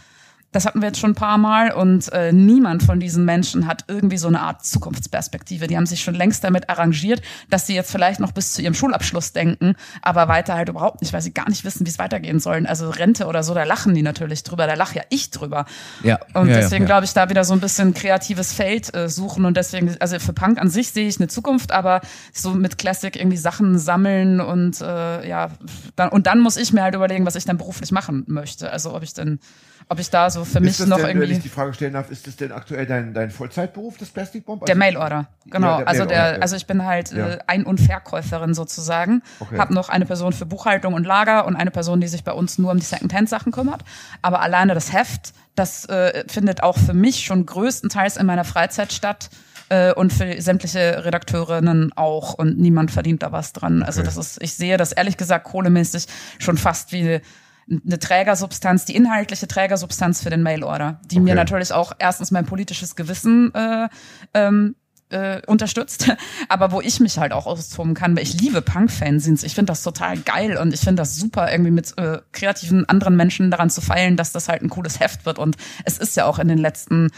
Das 0.53 0.66
hatten 0.66 0.80
wir 0.80 0.88
jetzt 0.88 1.00
schon 1.00 1.12
ein 1.12 1.16
paar 1.16 1.38
Mal 1.38 1.72
und 1.72 2.12
äh, 2.12 2.32
niemand 2.32 2.82
von 2.82 3.00
diesen 3.00 3.24
Menschen 3.24 3.66
hat 3.66 3.84
irgendwie 3.88 4.18
so 4.18 4.28
eine 4.28 4.40
Art 4.40 4.64
Zukunftsperspektive. 4.64 5.66
Die 5.66 5.76
haben 5.76 5.86
sich 5.86 6.03
schon 6.03 6.14
längst 6.14 6.44
damit 6.44 6.68
arrangiert, 6.68 7.22
dass 7.50 7.66
sie 7.66 7.74
jetzt 7.74 7.90
vielleicht 7.90 8.20
noch 8.20 8.32
bis 8.32 8.53
zu 8.53 8.62
ihrem 8.62 8.74
Schulabschluss 8.74 9.32
denken, 9.32 9.74
aber 10.03 10.28
weiter 10.28 10.55
halt 10.55 10.68
überhaupt 10.68 11.00
nicht, 11.00 11.12
weil 11.12 11.22
sie 11.22 11.32
gar 11.32 11.48
nicht 11.48 11.64
wissen, 11.64 11.86
wie 11.86 11.90
es 11.90 11.98
weitergehen 11.98 12.38
sollen. 12.38 12.66
Also 12.66 12.90
Rente 12.90 13.26
oder 13.26 13.42
so, 13.42 13.55
da 13.55 13.64
lachen 13.64 13.94
die 13.94 14.03
natürlich 14.03 14.42
drüber, 14.42 14.66
da 14.66 14.74
lach 14.74 14.94
ja 14.94 15.03
ich 15.09 15.30
drüber. 15.30 15.64
Ja. 16.03 16.20
Und 16.34 16.48
Ja, 16.48 16.55
ja, 16.55 16.61
deswegen 16.61 16.84
ja. 16.84 16.86
glaube 16.86 17.05
ich, 17.05 17.12
da 17.12 17.30
wieder 17.30 17.44
so 17.44 17.55
ein 17.55 17.61
bisschen 17.61 17.94
kreatives 17.94 18.53
Feld 18.53 18.94
äh, 18.94 19.09
suchen 19.09 19.44
und 19.44 19.57
deswegen, 19.57 19.96
also 20.00 20.18
für 20.18 20.32
Punk 20.32 20.61
an 20.61 20.68
sich 20.68 20.90
sehe 20.90 21.09
ich 21.09 21.18
eine 21.18 21.28
Zukunft, 21.28 21.72
aber 21.72 22.03
so 22.32 22.50
mit 22.50 22.78
Classic 22.78 23.14
irgendwie 23.16 23.36
Sachen 23.38 23.78
sammeln 23.78 24.40
und 24.40 24.80
äh, 24.80 25.28
ja, 25.28 25.50
dann, 25.96 26.11
und 26.11 26.26
dann 26.26 26.40
muss 26.40 26.57
ich 26.57 26.72
mir 26.72 26.82
halt 26.82 26.94
überlegen, 26.94 27.24
was 27.26 27.36
ich 27.36 27.44
dann 27.44 27.59
beruflich 27.59 27.90
machen 27.90 28.24
möchte. 28.26 28.70
Also 28.70 28.94
ob 28.94 29.03
ich 29.03 29.14
denn 29.14 29.40
ob 29.89 29.99
ich 29.99 30.11
da 30.11 30.30
so 30.30 30.41
Also 30.41 30.53
für 30.53 30.61
mich 30.61 30.78
noch 30.80 30.97
denn, 30.97 31.07
wenn 31.07 31.16
irgendwie 31.16 31.33
ich 31.37 31.43
die 31.43 31.49
Frage 31.49 31.74
stellen 31.74 31.93
darf, 31.95 32.11
ist 32.11 32.26
das 32.26 32.37
denn 32.37 32.53
aktuell 32.53 32.87
dein, 32.87 33.14
dein 33.14 33.30
Vollzeitberuf, 33.30 33.99
das 33.99 34.09
Plastic 34.11 34.45
Bomb? 34.47 34.64
der 34.64 34.74
Also- 34.74 34.78
Mailorder. 34.78 35.26
Genau. 35.47 35.66
Ja, 35.66 35.76
der 35.78 35.89
also 35.89 36.05
Mailorder, 36.05 36.22
der, 36.24 36.35
ja. 36.37 36.41
also 36.43 36.57
ich 36.57 36.66
bin 36.66 36.85
halt 36.85 37.12
Ja. 37.12 37.28
äh, 37.28 37.39
Ein- 37.47 37.64
und 37.64 37.80
Verkäuferin 37.80 38.55
sozusagen. 38.55 39.22
Okay. 39.41 39.59
Hab 39.59 39.70
noch 39.70 39.89
eine 39.89 40.07
Person 40.07 40.33
für 40.33 40.47
Buchhaltung 40.47 40.95
und 40.95 41.05
Lager 41.05 41.47
und 41.47 41.57
eine 41.57 41.70
Person, 41.70 42.01
die 42.01 42.09
sich 42.09 42.24
bei 42.24 42.33
uns 42.33 42.59
nur 42.59 42.70
um 42.70 42.78
die 42.78 42.85
Secondhand-Sachen 42.87 43.53
kümmert. 43.53 43.83
Aber 44.22 44.41
alleine 44.41 44.74
das 44.74 44.93
Heft, 44.93 45.33
das 45.55 45.85
äh, 45.87 46.24
findet 46.28 46.62
auch 46.62 46.78
für 46.78 46.95
mich 46.95 47.24
schon 47.24 47.45
größtenteils 47.47 48.16
in 48.16 48.26
meiner 48.26 48.45
Freizeit 48.45 48.93
statt. 48.93 49.30
äh, 49.68 49.93
Und 49.95 50.12
für 50.12 50.41
sämtliche 50.41 51.05
Redakteurinnen 51.05 51.93
auch 51.97 52.35
und 52.35 52.59
niemand 52.59 52.91
verdient 52.91 53.22
da 53.22 53.33
was 53.33 53.53
dran. 53.55 53.83
Also 53.83 54.01
Okay. 54.01 54.07
das 54.14 54.16
ist, 54.18 54.43
ich 54.43 54.55
sehe 54.55 54.76
das 54.76 54.93
ehrlich 54.93 55.16
gesagt 55.16 55.45
kohlemäßig 55.47 56.07
schon 56.39 56.59
fast 56.59 56.93
wie 56.93 57.20
eine 57.68 57.98
Trägersubstanz, 57.98 58.84
die 58.84 58.96
inhaltliche 58.96 59.46
Trägersubstanz 59.48 60.22
für 60.22 60.30
den 60.30 60.42
Mailorder, 60.42 61.00
die 61.10 61.20
mir 61.20 61.32
Okay. 61.32 61.34
natürlich 61.34 61.72
auch 61.72 61.92
erstens 61.98 62.30
mein 62.30 62.44
politisches 62.44 62.96
Gewissen 62.96 63.54
äh, 63.54 63.88
ähm, 64.34 64.74
äh, 65.10 65.42
unterstützt, 65.46 66.10
aber 66.48 66.72
wo 66.72 66.80
ich 66.80 66.98
mich 67.00 67.18
halt 67.18 67.32
auch 67.32 67.46
austoben 67.46 67.94
kann, 67.94 68.16
weil 68.16 68.22
ich 68.22 68.40
liebe 68.40 68.62
Punk-Fanzines. 68.62 69.42
Ich 69.44 69.54
finde 69.54 69.70
das 69.72 69.82
total 69.82 70.18
geil 70.18 70.56
und 70.56 70.72
ich 70.72 70.80
finde 70.80 71.02
das 71.02 71.16
super, 71.16 71.50
irgendwie 71.52 71.70
mit 71.70 71.96
äh, 71.98 72.18
kreativen 72.32 72.88
anderen 72.88 73.16
Menschen 73.16 73.50
daran 73.50 73.70
zu 73.70 73.80
feilen, 73.80 74.16
dass 74.16 74.32
das 74.32 74.48
halt 74.48 74.62
ein 74.62 74.70
cooles 74.70 75.00
Heft 75.00 75.26
wird. 75.26 75.38
Und 75.38 75.56
es 75.84 75.98
ist 75.98 76.16
ja 76.16 76.24
auch 76.24 76.38
in 76.38 76.48
den 76.48 76.58
letzten 76.58 77.10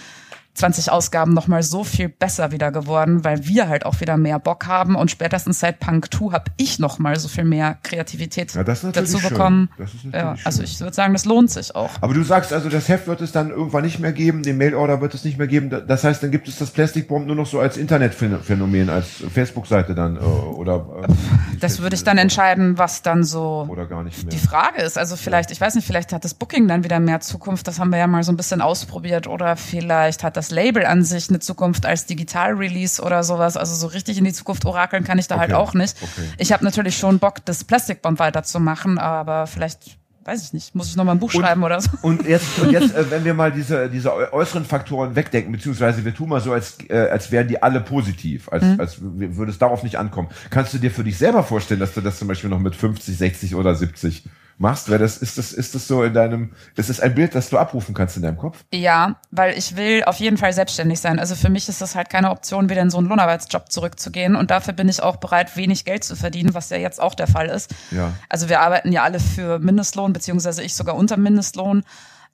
20 0.55 0.93
Ausgaben 0.93 1.35
noch 1.35 1.49
mal 1.49 1.63
so 1.63 1.83
viel 1.83 2.09
besser 2.09 2.53
wieder 2.53 2.71
geworden, 2.71 3.25
weil 3.25 3.47
wir 3.47 3.69
halt 3.69 3.85
auch 3.85 4.01
wieder 4.01 4.17
mehr 4.17 4.39
Bock 4.39 4.67
haben 4.67 4.95
und 4.95 5.11
spätestens 5.11 5.59
seit 5.61 5.81
Punk 5.81 6.15
2 6.15 6.33
habe 6.33 6.51
ich 6.57 6.79
noch 6.79 6.99
mal 6.99 7.19
so 7.19 7.29
viel 7.29 7.45
mehr 7.45 7.77
Kreativität 7.83 8.55
Ja, 8.55 8.63
dazu 8.63 9.19
bekommen. 9.19 9.69
Ja, 10.13 10.37
also 10.45 10.63
ich 10.63 10.79
würde 10.81 10.95
sagen, 10.95 11.13
das 11.13 11.25
lohnt 11.25 11.51
sich 11.51 11.75
auch. 11.75 11.91
Aber 12.01 12.15
du 12.15 12.23
sagst 12.23 12.53
also, 12.53 12.69
das 12.69 12.89
Heft 12.89 13.09
wird 13.09 13.21
es 13.21 13.33
dann 13.33 13.51
irgendwann 13.51 13.85
nicht 13.85 13.99
mehr 13.99 14.13
geben, 14.13 14.43
den 14.45 14.57
Mailorder 14.57 15.01
wird 15.01 15.15
es 15.15 15.25
nicht 15.25 15.39
mehr 15.39 15.49
geben. 15.49 15.71
Das 15.71 16.05
heißt, 16.05 16.23
dann 16.23 16.31
gibt 16.31 16.47
es 16.47 16.59
das 16.59 16.71
Plastic 16.71 17.09
Bomb 17.09 17.27
nur 17.27 17.37
noch 17.37 17.47
so 17.47 17.59
als 17.59 17.77
Internetphänomen, 17.77 18.91
als 18.91 19.09
Facebook-Seite 19.33 19.95
dann 19.95 20.17
äh, 20.17 20.21
oder 20.21 20.87
äh, 21.03 21.13
Das 21.59 21.81
würde 21.81 21.97
ich 21.97 22.05
dann 22.05 22.19
entscheiden, 22.19 22.79
was 22.79 23.03
dann 23.03 23.25
so 23.25 23.67
oder 23.69 23.87
gar 23.87 24.05
nicht 24.05 24.23
mehr. 24.23 24.31
die 24.31 24.39
Frage 24.39 24.83
ist. 24.83 24.99
Also 24.99 25.17
vielleicht, 25.17 25.51
ich 25.51 25.61
weiß 25.61 25.75
nicht, 25.75 25.87
vielleicht 25.87 26.13
hat 26.13 26.25
das 26.25 26.35
Booking 26.35 26.69
dann 26.69 26.85
wieder 26.85 27.01
mehr 27.01 27.21
Zukunft. 27.21 27.67
Das 27.67 27.81
haben 27.81 27.91
wir 27.91 27.99
ja 27.99 28.07
mal 28.07 28.23
so 28.23 28.31
ein 28.33 28.37
bisschen 28.37 28.61
ausprobiert. 28.61 29.27
Oder 29.27 29.57
vielleicht 29.57 30.23
hat 30.23 30.37
das 30.37 30.44
Label 30.51 30.85
an 30.87 31.03
sich 31.05 31.29
eine 31.29 31.39
Zukunft 31.41 31.87
als 31.87 32.07
Digital-Release 32.07 33.01
oder 33.03 33.23
sowas. 33.25 33.57
Also 33.57 33.75
so 33.75 33.87
richtig 33.87 34.19
in 34.19 34.25
die 34.25 34.33
Zukunft 34.33 34.65
orakeln 34.65 35.05
kann 35.05 35.19
ich 35.19 35.27
da 35.29 35.39
halt 35.39 35.51
Okay. 35.53 35.61
auch 35.61 35.75
nicht. 35.75 35.97
Okay. 36.03 36.29
Ich 36.39 36.53
habe 36.53 36.65
natürlich 36.65 36.97
schon 36.97 37.19
Bock, 37.19 37.45
das 37.45 37.65
Plastic 37.65 38.03
Bomb 38.03 38.19
weiterzumachen, 38.19 38.99
aber 38.99 39.47
vielleicht, 39.47 39.99
weiß 40.25 40.43
ich 40.45 40.53
nicht, 40.55 40.75
muss 40.75 40.89
ich 40.89 40.97
noch 40.97 41.05
mal 41.05 41.13
ein 41.13 41.19
Buch 41.19 41.31
schreiben 41.31 41.63
oder 41.63 41.81
so. 41.81 41.91
Und 42.03 42.27
jetzt, 42.27 42.59
und 42.59 42.71
jetzt 42.73 42.95
äh, 42.95 43.05
wenn 43.11 43.25
wir 43.25 43.35
mal 43.35 43.53
diese, 43.53 43.89
diese 43.91 44.11
äu- 44.13 44.33
äußeren 44.33 44.65
Faktoren 44.65 45.15
wegdenken, 45.17 45.53
beziehungsweise 45.53 46.05
wir 46.05 46.15
tun 46.15 46.29
mal 46.31 46.41
so, 46.41 46.53
als, 46.53 46.79
äh, 46.89 46.97
als 47.11 47.31
wären 47.31 47.49
die 47.49 47.63
alle 47.63 47.81
positiv, 47.81 48.49
als, 48.51 48.63
Mhm. 48.65 48.81
als 48.81 48.97
würde 49.01 49.53
es 49.53 49.59
darauf 49.59 49.83
nicht 49.83 49.97
ankommen. 49.97 50.29
Kannst 50.51 50.73
du 50.75 50.79
dir 50.79 50.91
für 50.91 51.05
dich 51.05 51.19
selber 51.19 51.43
vorstellen, 51.43 51.81
dass 51.81 51.93
du 51.95 52.01
das 52.01 52.19
zum 52.19 52.29
Beispiel 52.29 52.51
noch 52.51 52.59
mit 52.61 52.75
50, 52.75 53.17
60 53.19 53.55
oder 53.55 53.75
70 53.75 54.25
machst? 54.59 54.89
Wäre 54.89 55.01
das, 55.01 55.17
ist 55.19 55.39
das, 55.39 55.53
ist 55.53 55.75
das 55.75 55.89
so 55.89 56.03
in 56.03 56.15
deinem, 56.15 56.53
ist 56.77 56.91
das 56.91 57.01
ein 57.01 57.15
Bild, 57.15 57.35
das 57.35 57.51
du 57.51 57.59
abrufen 57.59 57.95
kannst 57.95 58.17
in 58.17 58.23
deinem 58.23 58.37
Kopf? 58.37 58.65
Ja, 58.73 59.17
weil 59.31 59.57
ich 59.57 59.77
will 59.77 60.05
auf 60.05 60.17
jeden 60.17 60.37
Fall 60.37 60.53
selbstständig 60.53 61.01
sein. 61.01 61.19
Also 61.19 61.35
für 61.35 61.49
mich 61.51 61.69
ist 61.69 61.81
das 61.81 61.95
halt 61.95 62.11
keine 62.11 62.31
Option, 62.31 62.69
wieder 62.69 62.83
in 62.83 62.91
so 62.91 62.99
einen 62.99 63.09
Lohnarbeitsjob 63.09 63.71
zurückzugehen. 63.71 64.37
Und 64.37 64.51
dafür 64.51 64.75
bin 64.75 64.89
ich 64.89 65.03
auch 65.03 65.17
bereit, 65.17 65.57
wenig 65.57 65.85
Geld 65.85 66.05
zu 66.05 66.17
verdienen, 66.17 66.55
was 66.55 66.71
ja 66.71 66.77
jetzt 66.77 67.01
auch 67.01 67.15
der 67.15 67.27
Fall 67.27 67.49
ist. 67.49 67.75
Ja. 67.91 68.13
Also 68.29 68.49
wir 68.49 68.61
arbeiten 68.61 68.93
ja 68.93 69.03
alle 69.03 69.21
für 69.21 69.59
Mindestlohn, 69.59 70.13
beziehungsweise 70.13 70.63
ich 70.63 70.75
sogar 70.75 70.97
unter 70.97 71.17
Mindestlohn. 71.17 71.85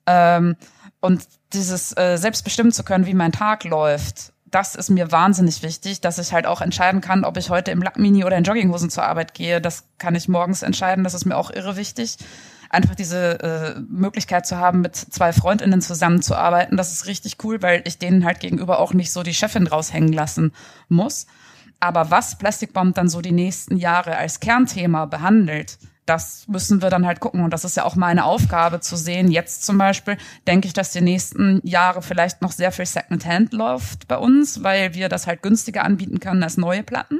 Ähm, 0.05 0.55
und 0.99 1.27
dieses 1.53 1.95
äh, 1.97 2.17
selbst 2.17 2.43
bestimmen 2.43 2.71
zu 2.71 2.83
können, 2.83 3.05
wie 3.05 3.13
mein 3.13 3.31
Tag 3.31 3.63
läuft, 3.63 4.30
das 4.51 4.75
ist 4.75 4.89
mir 4.89 5.11
wahnsinnig 5.11 5.63
wichtig, 5.63 6.01
dass 6.01 6.19
ich 6.19 6.33
halt 6.33 6.45
auch 6.45 6.61
entscheiden 6.61 6.99
kann, 7.01 7.23
ob 7.23 7.37
ich 7.37 7.49
heute 7.49 7.71
im 7.71 7.81
Lackmini 7.81 8.25
oder 8.25 8.37
in 8.37 8.43
Jogginghosen 8.43 8.89
zur 8.89 9.03
Arbeit 9.03 9.33
gehe. 9.33 9.61
Das 9.61 9.85
kann 9.97 10.13
ich 10.13 10.27
morgens 10.27 10.61
entscheiden. 10.61 11.03
Das 11.05 11.13
ist 11.13 11.25
mir 11.25 11.37
auch 11.37 11.51
irre 11.51 11.77
wichtig. 11.77 12.17
Einfach 12.69 12.95
diese 12.95 13.39
äh, 13.41 13.79
Möglichkeit 13.89 14.45
zu 14.45 14.57
haben, 14.57 14.81
mit 14.81 14.95
zwei 14.95 15.33
Freundinnen 15.33 15.81
zusammenzuarbeiten, 15.81 16.77
das 16.77 16.93
ist 16.93 17.05
richtig 17.05 17.37
cool, 17.43 17.61
weil 17.61 17.81
ich 17.85 17.97
denen 17.97 18.23
halt 18.23 18.39
gegenüber 18.39 18.79
auch 18.79 18.93
nicht 18.93 19.11
so 19.11 19.23
die 19.23 19.33
Chefin 19.33 19.67
raushängen 19.67 20.13
lassen 20.13 20.53
muss. 20.87 21.27
Aber 21.81 22.11
was 22.11 22.37
Plastic 22.37 22.73
Bomb 22.73 22.95
dann 22.95 23.09
so 23.09 23.21
die 23.21 23.33
nächsten 23.33 23.75
Jahre 23.75 24.15
als 24.15 24.39
Kernthema 24.39 25.05
behandelt, 25.05 25.79
das 26.05 26.47
müssen 26.47 26.81
wir 26.81 26.89
dann 26.89 27.05
halt 27.05 27.19
gucken. 27.19 27.43
Und 27.43 27.51
das 27.51 27.63
ist 27.63 27.77
ja 27.77 27.83
auch 27.83 27.95
meine 27.95 28.25
Aufgabe 28.25 28.79
zu 28.79 28.95
sehen. 28.95 29.31
Jetzt 29.31 29.63
zum 29.63 29.77
Beispiel 29.77 30.17
denke 30.47 30.67
ich, 30.67 30.73
dass 30.73 30.91
die 30.91 31.01
nächsten 31.01 31.61
Jahre 31.63 32.01
vielleicht 32.01 32.41
noch 32.41 32.51
sehr 32.51 32.71
viel 32.71 32.85
Secondhand 32.85 33.53
läuft 33.53 34.07
bei 34.07 34.17
uns, 34.17 34.63
weil 34.63 34.93
wir 34.93 35.09
das 35.09 35.27
halt 35.27 35.41
günstiger 35.41 35.83
anbieten 35.83 36.19
können 36.19 36.43
als 36.43 36.57
neue 36.57 36.83
Platten. 36.83 37.19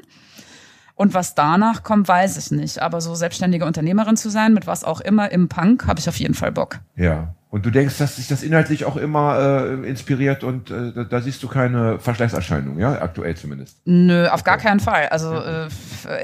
Und 0.95 1.13
was 1.13 1.35
danach 1.35 1.83
kommt, 1.83 2.07
weiß 2.07 2.37
ich 2.37 2.51
nicht. 2.51 2.79
Aber 2.79 3.01
so 3.01 3.15
selbstständige 3.15 3.65
Unternehmerin 3.65 4.17
zu 4.17 4.29
sein, 4.29 4.53
mit 4.53 4.67
was 4.67 4.83
auch 4.83 5.01
immer 5.01 5.31
im 5.31 5.47
Punk, 5.47 5.87
habe 5.87 5.99
ich 5.99 6.07
auf 6.09 6.17
jeden 6.17 6.35
Fall 6.35 6.51
Bock. 6.51 6.79
Ja. 6.95 7.33
Und 7.51 7.65
du 7.65 7.69
denkst, 7.69 7.97
dass 7.97 8.15
sich 8.15 8.29
das 8.29 8.43
inhaltlich 8.43 8.85
auch 8.85 8.95
immer 8.95 9.37
äh, 9.83 9.89
inspiriert 9.89 10.45
und 10.45 10.71
äh, 10.71 10.93
da, 10.93 11.03
da 11.03 11.19
siehst 11.19 11.43
du 11.43 11.49
keine 11.49 11.99
Verschleißerscheinung, 11.99 12.79
ja, 12.79 12.93
aktuell 13.01 13.35
zumindest. 13.35 13.75
Nö, 13.83 14.25
auf 14.29 14.45
gar 14.45 14.57
keinen 14.57 14.79
Fall. 14.79 15.09
Also 15.09 15.33
äh, 15.35 15.67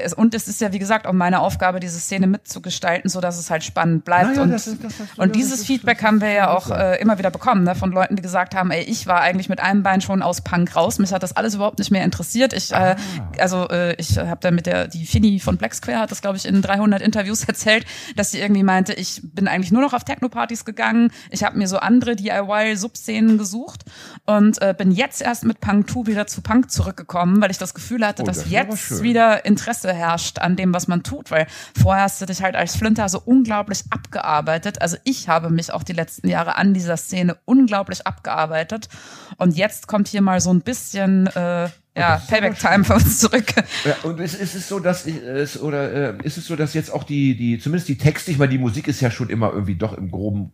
es, 0.02 0.14
und 0.14 0.34
es 0.34 0.48
ist 0.48 0.60
ja 0.62 0.72
wie 0.72 0.78
gesagt 0.78 1.06
auch 1.06 1.12
meine 1.12 1.40
Aufgabe, 1.40 1.80
diese 1.80 2.00
Szene 2.00 2.26
mitzugestalten, 2.28 3.10
so 3.10 3.20
dass 3.20 3.38
es 3.38 3.50
halt 3.50 3.62
spannend 3.62 4.06
bleibt. 4.06 4.30
Naja, 4.30 4.42
und 4.42 4.50
das 4.50 4.66
ist- 4.66 4.82
das 4.82 4.94
du- 4.96 5.20
und 5.22 5.36
dieses 5.36 5.66
Feedback 5.66 6.02
haben 6.02 6.22
wir 6.22 6.30
ja 6.30 6.48
auch 6.56 6.70
äh, 6.70 6.98
immer 7.00 7.18
wieder 7.18 7.30
bekommen, 7.30 7.62
ne, 7.64 7.74
von 7.74 7.92
Leuten, 7.92 8.16
die 8.16 8.22
gesagt 8.22 8.54
haben, 8.54 8.70
ey, 8.70 8.82
ich 8.84 9.06
war 9.06 9.20
eigentlich 9.20 9.50
mit 9.50 9.60
einem 9.60 9.82
Bein 9.82 10.00
schon 10.00 10.22
aus 10.22 10.40
Punk 10.40 10.74
raus, 10.76 10.98
mich 10.98 11.12
hat 11.12 11.22
das 11.22 11.36
alles 11.36 11.54
überhaupt 11.56 11.78
nicht 11.78 11.90
mehr 11.90 12.04
interessiert. 12.04 12.54
Ich, 12.54 12.74
Ah. 12.74 12.92
äh, 12.92 12.96
also 13.38 13.68
äh, 13.68 13.94
ich 13.96 14.16
habe 14.18 14.38
da 14.40 14.50
mit 14.50 14.64
der 14.64 14.88
die 14.88 15.04
Fini 15.04 15.40
von 15.40 15.58
Black 15.58 15.74
Square 15.74 15.98
hat 16.00 16.10
das 16.10 16.22
glaube 16.22 16.38
ich 16.38 16.46
in 16.46 16.62
300 16.62 17.02
Interviews 17.02 17.44
erzählt, 17.48 17.84
dass 18.16 18.30
sie 18.30 18.40
irgendwie 18.40 18.62
meinte, 18.62 18.94
ich 18.94 19.20
bin 19.22 19.46
eigentlich 19.46 19.72
nur 19.72 19.82
noch 19.82 19.92
auf 19.92 20.04
Techno-Partys 20.04 20.64
gegangen. 20.64 21.10
Ich 21.30 21.44
habe 21.44 21.58
mir 21.58 21.68
so 21.68 21.78
andere 21.78 22.16
DIY-Subszenen 22.16 23.38
gesucht 23.38 23.84
und 24.26 24.60
äh, 24.60 24.74
bin 24.76 24.90
jetzt 24.90 25.22
erst 25.22 25.44
mit 25.44 25.60
Punk 25.60 25.90
2 25.90 26.06
wieder 26.06 26.26
zu 26.26 26.42
Punk 26.42 26.70
zurückgekommen, 26.70 27.40
weil 27.40 27.50
ich 27.50 27.58
das 27.58 27.74
Gefühl 27.74 28.06
hatte, 28.06 28.22
Oh, 28.22 28.26
dass 28.26 28.38
das 28.38 28.46
ist 28.46 28.56
aber 28.56 28.70
jetzt 28.70 29.02
wieder 29.02 29.44
Interesse 29.44 29.92
herrscht 29.92 30.38
an 30.38 30.56
dem, 30.56 30.74
was 30.74 30.88
man 30.88 31.02
tut, 31.02 31.30
weil 31.30 31.46
vorher 31.78 32.04
hast 32.04 32.20
du 32.20 32.26
dich 32.26 32.42
halt 32.42 32.56
als 32.56 32.76
Flinter 32.76 33.08
so 33.08 33.20
unglaublich 33.24 33.84
abgearbeitet. 33.90 34.80
Also 34.82 34.96
ich 35.04 35.28
habe 35.28 35.50
mich 35.50 35.72
auch 35.72 35.82
die 35.82 35.92
letzten 35.92 36.28
Jahre 36.28 36.56
an 36.56 36.74
dieser 36.74 36.96
Szene 36.96 37.36
unglaublich 37.44 38.06
abgearbeitet 38.06 38.88
und 39.36 39.56
jetzt 39.56 39.86
kommt 39.86 40.08
hier 40.08 40.22
mal 40.22 40.40
so 40.40 40.50
ein 40.50 40.60
bisschen 40.60 41.26
äh, 41.28 41.68
ja, 41.98 42.16
ist 42.16 42.28
Payback-Time 42.28 42.84
für 42.84 42.94
uns 42.94 43.18
zurück. 43.18 43.46
Ja, 43.84 43.96
und 44.04 44.20
ist, 44.20 44.34
ist 44.34 44.54
es 44.54 44.68
so, 44.68 44.78
dass 44.78 45.06
ich, 45.06 45.16
es, 45.16 45.60
oder 45.60 46.18
äh, 46.18 46.22
ist 46.22 46.38
es 46.38 46.46
so, 46.46 46.56
dass 46.56 46.74
jetzt 46.74 46.92
auch 46.92 47.04
die, 47.04 47.36
die, 47.36 47.58
zumindest 47.58 47.88
die 47.88 47.98
Texte, 47.98 48.30
ich 48.30 48.38
meine, 48.38 48.50
die 48.50 48.58
Musik 48.58 48.88
ist 48.88 49.00
ja 49.00 49.10
schon 49.10 49.28
immer 49.28 49.52
irgendwie 49.52 49.74
doch 49.74 49.96
im 49.96 50.10
groben, 50.10 50.52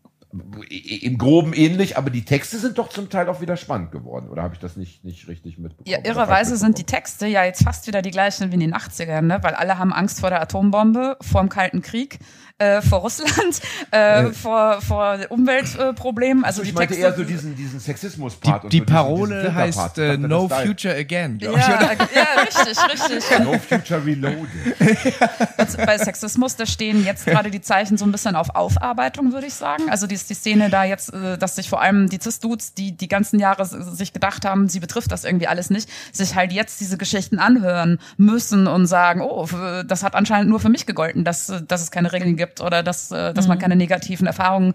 im 0.69 1.19
groben 1.19 1.52
ähnlich, 1.52 1.97
aber 1.97 2.11
die 2.11 2.24
Texte 2.24 2.59
sind 2.59 2.78
doch 2.78 2.89
zum 2.89 3.11
Teil 3.11 3.28
auch 3.28 3.40
wieder 3.40 3.56
spannend 3.56 3.93
geworden. 3.93 4.28
Oder 4.28 4.43
habe 4.43 4.55
ich 4.55 4.61
das 4.61 4.77
nicht, 4.77 5.05
nicht 5.05 5.28
richtig 5.28 5.59
mitbekommen? 5.59 5.90
Ja, 5.90 5.98
irrerweise 6.09 6.56
sind 6.56 6.78
die? 6.78 6.85
Texte 6.85 7.27
ja 7.27 7.44
jetzt 7.44 7.65
fast 7.65 7.86
wieder 7.86 8.02
die 8.02 8.11
gleichen 8.11 8.51
wie 8.51 8.55
in 8.55 8.61
den 8.61 8.74
80ern, 8.74 9.23
ne? 9.23 9.39
weil 9.43 9.55
alle 9.55 9.78
haben 9.78 9.93
Angst 9.93 10.20
vor 10.20 10.31
der 10.31 10.40
Atombombe, 10.40 11.16
vor 11.20 11.40
dem 11.40 11.48
Kalten 11.48 11.82
Krieg, 11.82 12.19
äh, 12.59 12.81
vor 12.83 13.01
Russland, 13.01 13.61
äh, 13.91 14.27
vor, 14.33 14.81
vor 14.81 15.19
Umweltproblemen. 15.29 16.45
also 16.45 16.63
ich 16.63 16.69
die 16.69 16.75
meinte 16.75 16.95
Texte, 16.95 17.07
eher 17.09 17.15
so 17.17 17.25
diesen, 17.25 17.57
diesen 17.57 17.81
Sexismus-Part. 17.81 18.63
Die, 18.63 18.67
und 18.67 18.73
die 18.73 18.79
so 18.79 18.85
diesen- 18.85 18.95
Parole 18.95 19.41
diesen 19.43 19.55
heißt 19.55 19.79
Flinter-Part. 19.95 19.99
äh, 19.99 20.09
dachte, 20.19 20.29
No 20.29 20.49
Future 20.49 20.95
Again, 20.97 21.39
ich, 21.41 21.45
ja, 21.49 21.53
ja, 22.15 22.43
richtig, 22.43 22.79
richtig. 22.93 23.39
No 23.41 23.59
Future 23.59 24.05
Reloaded. 24.05 24.47
Also 25.57 25.79
bei 25.79 25.97
Sexismus, 25.99 26.57
da 26.57 26.67
stehen 26.67 27.05
jetzt 27.05 27.25
gerade 27.27 27.51
die 27.51 27.61
Zeichen 27.61 27.97
so 27.97 28.05
ein 28.05 28.13
bisschen 28.13 28.37
auf 28.37 28.55
Aufarbeitung, 28.55 29.33
würde 29.33 29.47
ich 29.47 29.55
sagen. 29.55 29.89
Also 29.91 30.07
die, 30.07 30.17
die 30.19 30.35
Szene 30.35 30.69
da 30.69 30.85
jetzt, 30.85 31.13
äh, 31.13 31.39
dass 31.39 31.57
sich 31.57 31.69
vor 31.69 31.81
allem 31.81 32.09
die 32.09 32.19
Cis-Dudes, 32.21 32.75
die 32.75 32.93
die 32.97 33.09
ganzen 33.09 33.39
Jahre 33.41 33.65
sich 33.67 34.13
gedacht 34.13 34.45
haben, 34.45 34.69
sie 34.69 34.81
betrifft 34.81 35.11
das 35.13 35.25
irgendwie 35.25 35.47
alles 35.47 35.71
nicht, 35.71 35.89
sich 36.13 36.35
halt 36.35 36.53
jetzt 36.53 36.81
diese 36.81 36.99
Geschichten 36.99 37.39
anhören 37.39 37.99
müssen 38.17 38.67
und 38.67 38.87
sagen, 38.87 39.21
oh, 39.23 39.49
das 39.87 40.03
hat 40.03 40.15
anscheinend 40.15 40.51
nur 40.51 40.61
für 40.61 40.69
mich 40.69 40.87
gegolten, 40.87 41.25
dass, 41.25 41.49
äh, 41.49 41.63
dass 41.67 41.83
es 41.83 41.91
keine 41.91 42.13
Regeln 42.13 42.37
gibt 42.37 42.44
oder 42.61 42.83
dass, 42.83 43.11
äh, 43.11 43.35
dass 43.35 43.49
man 43.49 43.59
keine 43.59 43.77
negativen 43.77 44.27
Erfahrungen 44.27 44.75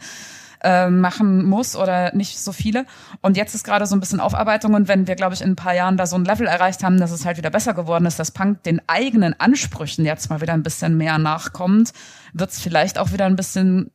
äh, 0.61 0.89
machen 0.89 1.45
muss 1.45 1.75
oder 1.75 2.13
nicht 2.15 2.39
so 2.39 2.51
viele. 2.51 2.85
Und 3.21 3.37
jetzt 3.37 3.55
ist 3.55 3.63
gerade 3.63 3.85
so 3.85 3.95
ein 3.95 3.99
bisschen 3.99 4.19
Aufarbeitung 4.19 4.73
und 4.73 4.87
wenn 4.87 5.07
wir, 5.07 5.15
glaube 5.15 5.33
ich, 5.33 5.41
in 5.41 5.51
ein 5.51 5.55
paar 5.55 5.73
Jahren 5.73 5.97
da 5.97 6.05
so 6.05 6.15
ein 6.15 6.25
Level 6.25 6.47
erreicht 6.47 6.83
haben, 6.83 6.99
dass 6.99 7.11
es 7.11 7.25
halt 7.25 7.37
wieder 7.37 7.49
besser 7.49 7.73
geworden 7.73 8.05
ist, 8.05 8.19
dass 8.19 8.31
Punk 8.31 8.63
den 8.63 8.81
eigenen 8.87 9.39
Ansprüchen 9.39 10.05
jetzt 10.05 10.29
mal 10.29 10.41
wieder 10.41 10.53
ein 10.53 10.63
bisschen 10.63 10.97
mehr 10.97 11.17
nachkommt, 11.17 11.93
wird 12.33 12.51
es 12.51 12.59
vielleicht 12.59 12.97
auch 12.97 13.11
wieder 13.11 13.25
ein 13.25 13.35
bisschen 13.35 13.91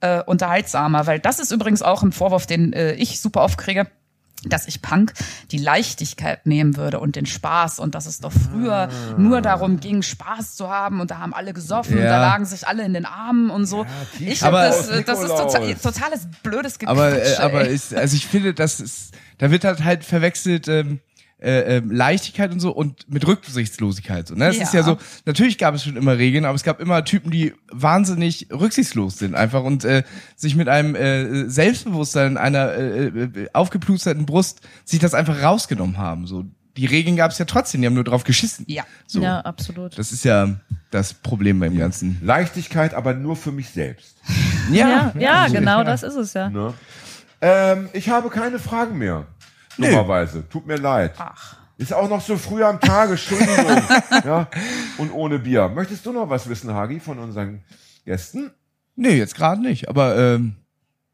äh, 0.00 0.22
unterhaltsamer, 0.22 1.06
weil 1.06 1.18
das 1.18 1.38
ist 1.38 1.52
übrigens 1.52 1.82
auch 1.82 2.02
ein 2.02 2.12
Vorwurf, 2.12 2.46
den 2.46 2.72
äh, 2.72 2.92
ich 2.92 3.20
super 3.20 3.42
oft 3.42 3.58
kriege 3.58 3.86
dass 4.46 4.66
ich 4.66 4.80
Punk 4.82 5.12
die 5.50 5.58
Leichtigkeit 5.58 6.46
nehmen 6.46 6.76
würde 6.76 6.98
und 7.00 7.16
den 7.16 7.26
Spaß 7.26 7.78
und 7.78 7.94
dass 7.94 8.06
es 8.06 8.20
doch 8.20 8.32
früher 8.32 8.88
nur 9.18 9.40
darum 9.42 9.80
ging, 9.80 10.02
Spaß 10.02 10.54
zu 10.56 10.70
haben 10.70 11.00
und 11.00 11.10
da 11.10 11.18
haben 11.18 11.34
alle 11.34 11.52
gesoffen 11.52 11.98
und 11.98 12.02
Ja. 12.04 12.10
da 12.10 12.20
lagen 12.20 12.44
sich 12.46 12.66
alle 12.66 12.84
in 12.84 12.94
den 12.94 13.04
Armen 13.04 13.50
und 13.50 13.66
so. 13.66 13.84
T-Shirt 14.18 14.28
ich 14.32 14.42
hab 14.42 14.48
Aber- 14.54 14.66
das, 14.66 14.88
äh, 14.88 15.02
das 15.04 15.20
ist 15.22 15.28
total, 15.28 15.74
totales 15.74 16.28
blödes 16.42 16.78
Gequatsch. 16.78 16.90
Aber, 16.96 17.22
äh, 17.22 17.36
aber 17.36 17.68
ist, 17.68 17.94
also 17.94 18.16
ich 18.16 18.26
finde, 18.26 18.54
das 18.54 18.80
ist, 18.80 19.12
da 19.38 19.50
wird 19.50 19.64
halt 19.64 19.84
halt 19.84 20.04
verwechselt 20.04 20.68
ähm, 20.68 21.00
äh, 21.40 21.78
ähm, 21.78 21.90
Leichtigkeit 21.90 22.52
und 22.52 22.60
so 22.60 22.70
und 22.70 23.10
mit 23.10 23.26
Rücksichtslosigkeit. 23.26 24.28
So, 24.28 24.34
ne? 24.34 24.48
Es 24.48 24.58
ist 24.58 24.74
ja 24.74 24.80
Ja. 24.80 24.86
so, 24.86 24.98
natürlich 25.24 25.58
gab 25.58 25.74
es 25.74 25.84
schon 25.84 25.96
immer 25.96 26.18
Regeln, 26.18 26.44
aber 26.44 26.54
es 26.54 26.62
gab 26.62 26.80
immer 26.80 27.04
Typen, 27.04 27.30
die 27.30 27.54
wahnsinnig 27.70 28.48
rücksichtslos 28.52 29.18
sind 29.18 29.34
einfach 29.34 29.64
und 29.64 29.84
äh, 29.84 30.02
sich 30.36 30.56
mit 30.56 30.68
einem 30.68 30.94
äh, 30.94 31.48
Selbstbewusstsein 31.48 32.36
einer 32.36 32.72
äh, 32.72 33.06
äh, 33.06 33.48
aufgeplusterten 33.52 34.26
Brust 34.26 34.60
sich 34.84 34.98
das 35.00 35.14
einfach 35.14 35.42
rausgenommen 35.42 35.96
haben. 35.98 36.26
So, 36.26 36.44
die 36.76 36.86
Regeln 36.86 37.16
gab 37.16 37.30
es 37.30 37.38
ja 37.38 37.44
trotzdem, 37.44 37.80
die 37.80 37.86
haben 37.86 37.94
nur 37.94 38.04
drauf 38.04 38.24
geschissen. 38.24 38.64
Ja. 38.68 38.84
So. 39.06 39.20
Ja, 39.20 39.40
absolut. 39.40 39.98
Das 39.98 40.12
ist 40.12 40.24
ja 40.24 40.56
das 40.90 41.14
Problem 41.14 41.60
beim 41.60 41.76
Ganzen. 41.76 42.18
Leichtigkeit, 42.22 42.94
aber 42.94 43.14
nur 43.14 43.36
für 43.36 43.52
mich 43.52 43.70
selbst. 43.70 44.16
Ja, 44.70 45.12
ja, 45.18 45.46
so. 45.48 45.54
genau, 45.54 45.84
das 45.84 46.02
ist 46.02 46.14
es 46.16 46.34
ja. 46.34 46.48
Ne? 46.50 46.74
Ähm, 47.40 47.88
ich 47.92 48.08
habe 48.10 48.28
keine 48.28 48.58
Fragen 48.58 48.98
mehr. 48.98 49.26
Nö. 49.76 49.88
Dummerweise. 49.90 50.48
Tut 50.48 50.66
mir 50.66 50.76
leid. 50.76 51.14
Ach. 51.18 51.56
Ist 51.78 51.94
auch 51.94 52.08
noch 52.10 52.20
so 52.20 52.36
früh 52.36 52.62
am 52.62 52.78
Tage, 52.80 53.12
Entschuldigung. 53.12 53.82
ja? 54.24 54.48
Und 54.98 55.12
ohne 55.12 55.38
Bier. 55.38 55.68
Möchtest 55.68 56.04
du 56.04 56.12
noch 56.12 56.28
was 56.28 56.48
wissen, 56.48 56.74
Hagi, 56.74 57.00
von 57.00 57.18
unseren 57.18 57.62
Gästen? 58.04 58.50
Nee, 58.96 59.14
jetzt 59.16 59.34
gerade 59.34 59.62
nicht, 59.62 59.88
aber 59.88 60.16
ähm, 60.18 60.56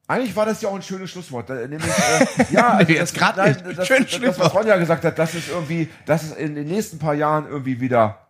Eigentlich 0.09 0.35
war 0.35 0.45
das 0.47 0.63
ja 0.63 0.69
auch 0.69 0.75
ein 0.75 0.83
schönes 0.83 1.11
Schlusswort. 1.11 1.49
Da, 1.51 1.55
Nämlich, 1.55 1.83
äh, 1.87 2.27
ja, 2.53 2.71
also 2.75 2.91
Nee, 2.93 2.99
jetzt 2.99 3.15
grad 3.17 3.37
nicht. 3.37 3.79
Das, 3.79 3.87
Schönes 3.87 4.11
das, 4.11 4.21
das, 4.21 4.39
was 4.41 4.55
Ronja 4.55 4.77
gesagt 4.77 5.05
hat, 5.05 5.19
dass 5.19 5.35
es 5.35 5.49
irgendwie, 5.49 5.89
dass 6.05 6.25
es 6.25 6.33
in 6.33 6.55
den 6.57 6.67
nächsten 6.67 6.99
paar 6.99 7.15
Jahren 7.15 7.47
irgendwie 7.49 7.81
wieder 7.81 8.27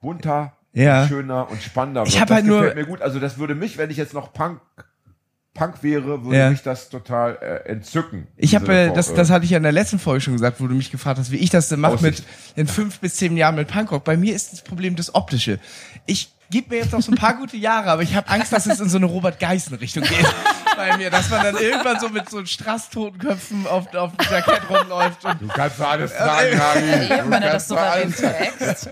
bunter, 0.00 0.52
Ja. 0.72 1.06
schöner 1.06 1.50
und 1.50 1.62
spannender 1.62 2.04
Ich 2.06 2.12
wird. 2.14 2.20
hab 2.22 2.28
das 2.28 2.36
halt 2.36 2.46
nur- 2.46 2.74
mir 2.74 2.86
gut. 2.86 3.02
Also 3.02 3.20
das 3.20 3.36
würde 3.38 3.54
mich, 3.54 3.76
wenn 3.76 3.90
ich 3.90 3.96
jetzt 3.98 4.14
noch 4.14 4.32
Punk, 4.32 4.60
Punk 5.54 5.82
wäre, 5.82 6.24
würde 6.24 6.36
Ja. 6.36 6.50
mich 6.50 6.62
das 6.62 6.88
total 6.88 7.38
äh, 7.40 7.70
entzücken. 7.70 8.26
Ich 8.36 8.54
habe, 8.56 8.72
äh, 8.74 8.92
das, 8.92 9.14
das 9.14 9.30
hatte 9.30 9.44
ich 9.44 9.52
ja 9.52 9.56
in 9.56 9.62
der 9.62 9.70
letzten 9.72 10.00
Folge 10.00 10.20
schon 10.20 10.32
gesagt, 10.34 10.60
wo 10.60 10.66
du 10.66 10.74
mich 10.74 10.90
gefragt 10.90 11.18
hast, 11.18 11.30
wie 11.30 11.36
ich 11.36 11.50
das 11.50 11.68
denn 11.68 11.78
mache 11.80 12.02
mit 12.02 12.24
in 12.56 12.66
fünf 12.66 12.98
bis 12.98 13.14
zehn 13.14 13.36
Jahren 13.36 13.54
mit 13.54 13.68
Punkrock. 13.68 14.02
Bei 14.02 14.16
mir 14.16 14.34
ist 14.34 14.52
das 14.52 14.62
Problem 14.62 14.96
das 14.96 15.14
Optische. 15.14 15.60
Ich 16.06 16.34
gebe 16.50 16.74
mir 16.74 16.82
jetzt 16.82 16.92
noch 16.92 17.00
so 17.02 17.12
ein 17.12 17.16
paar 17.16 17.36
gute 17.38 17.56
Jahre, 17.56 17.90
aber 17.92 18.02
ich 18.02 18.14
habe 18.16 18.28
Angst, 18.28 18.52
dass 18.52 18.66
es 18.66 18.80
in 18.80 18.88
so 18.88 18.96
eine 18.96 19.06
Robert 19.06 19.38
Geissen 19.38 19.74
Richtung 19.76 20.02
geht 20.02 20.26
bei 20.76 20.96
mir, 20.96 21.10
dass 21.10 21.28
man 21.30 21.42
dann 21.42 21.56
irgendwann 21.56 21.98
so 22.00 22.08
mit 22.08 22.28
so 22.28 22.44
Straßtotenköpfen 22.44 23.66
auf, 23.66 23.92
auf 23.94 24.12
dem 24.16 24.26
Jackett 24.30 24.62
rumläuft 24.68 25.24
und 25.24 25.42
Du 25.42 25.48
kannst 25.48 25.80
alles 25.80 26.10
sagen, 26.16 26.60
Hagi. 26.60 26.80
Hey, 26.80 27.22
wenn 27.26 27.42
du 27.42 27.48
das 27.50 27.68
souverän 27.68 28.14
trägst. 28.14 28.88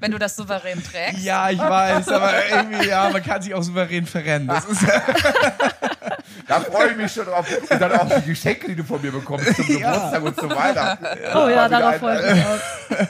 Wenn 0.00 0.10
du 0.10 0.18
das 0.18 0.36
souverän 0.36 0.82
trägst. 0.82 1.22
ja, 1.22 1.50
ich 1.50 1.58
weiß, 1.58 2.08
aber 2.08 2.32
irgendwie, 2.50 2.88
ja, 2.88 3.08
man 3.10 3.22
kann 3.22 3.42
sich 3.42 3.54
auch 3.54 3.62
souverän 3.62 4.06
verrennen. 4.06 4.48
Das 4.48 4.64
ist, 4.66 4.82
Da 6.46 6.60
freue 6.60 6.90
ich 6.90 6.96
mich 6.96 7.12
schon 7.12 7.24
drauf. 7.24 7.46
Und 7.70 7.80
dann 7.80 7.92
auch 7.92 8.08
die 8.20 8.26
Geschenke, 8.30 8.66
die 8.68 8.76
du 8.76 8.84
von 8.84 9.00
mir 9.00 9.12
bekommst 9.12 9.54
zum 9.56 9.66
Geburtstag 9.66 10.22
und 10.22 10.38
zu 10.38 10.50
Weihnachten. 10.50 11.06
Oh 11.34 11.48
ja, 11.48 11.68
darauf 11.68 11.96
freue 11.96 12.20
ich 12.20 12.34
mich 12.34 12.44
auch. 12.44 13.06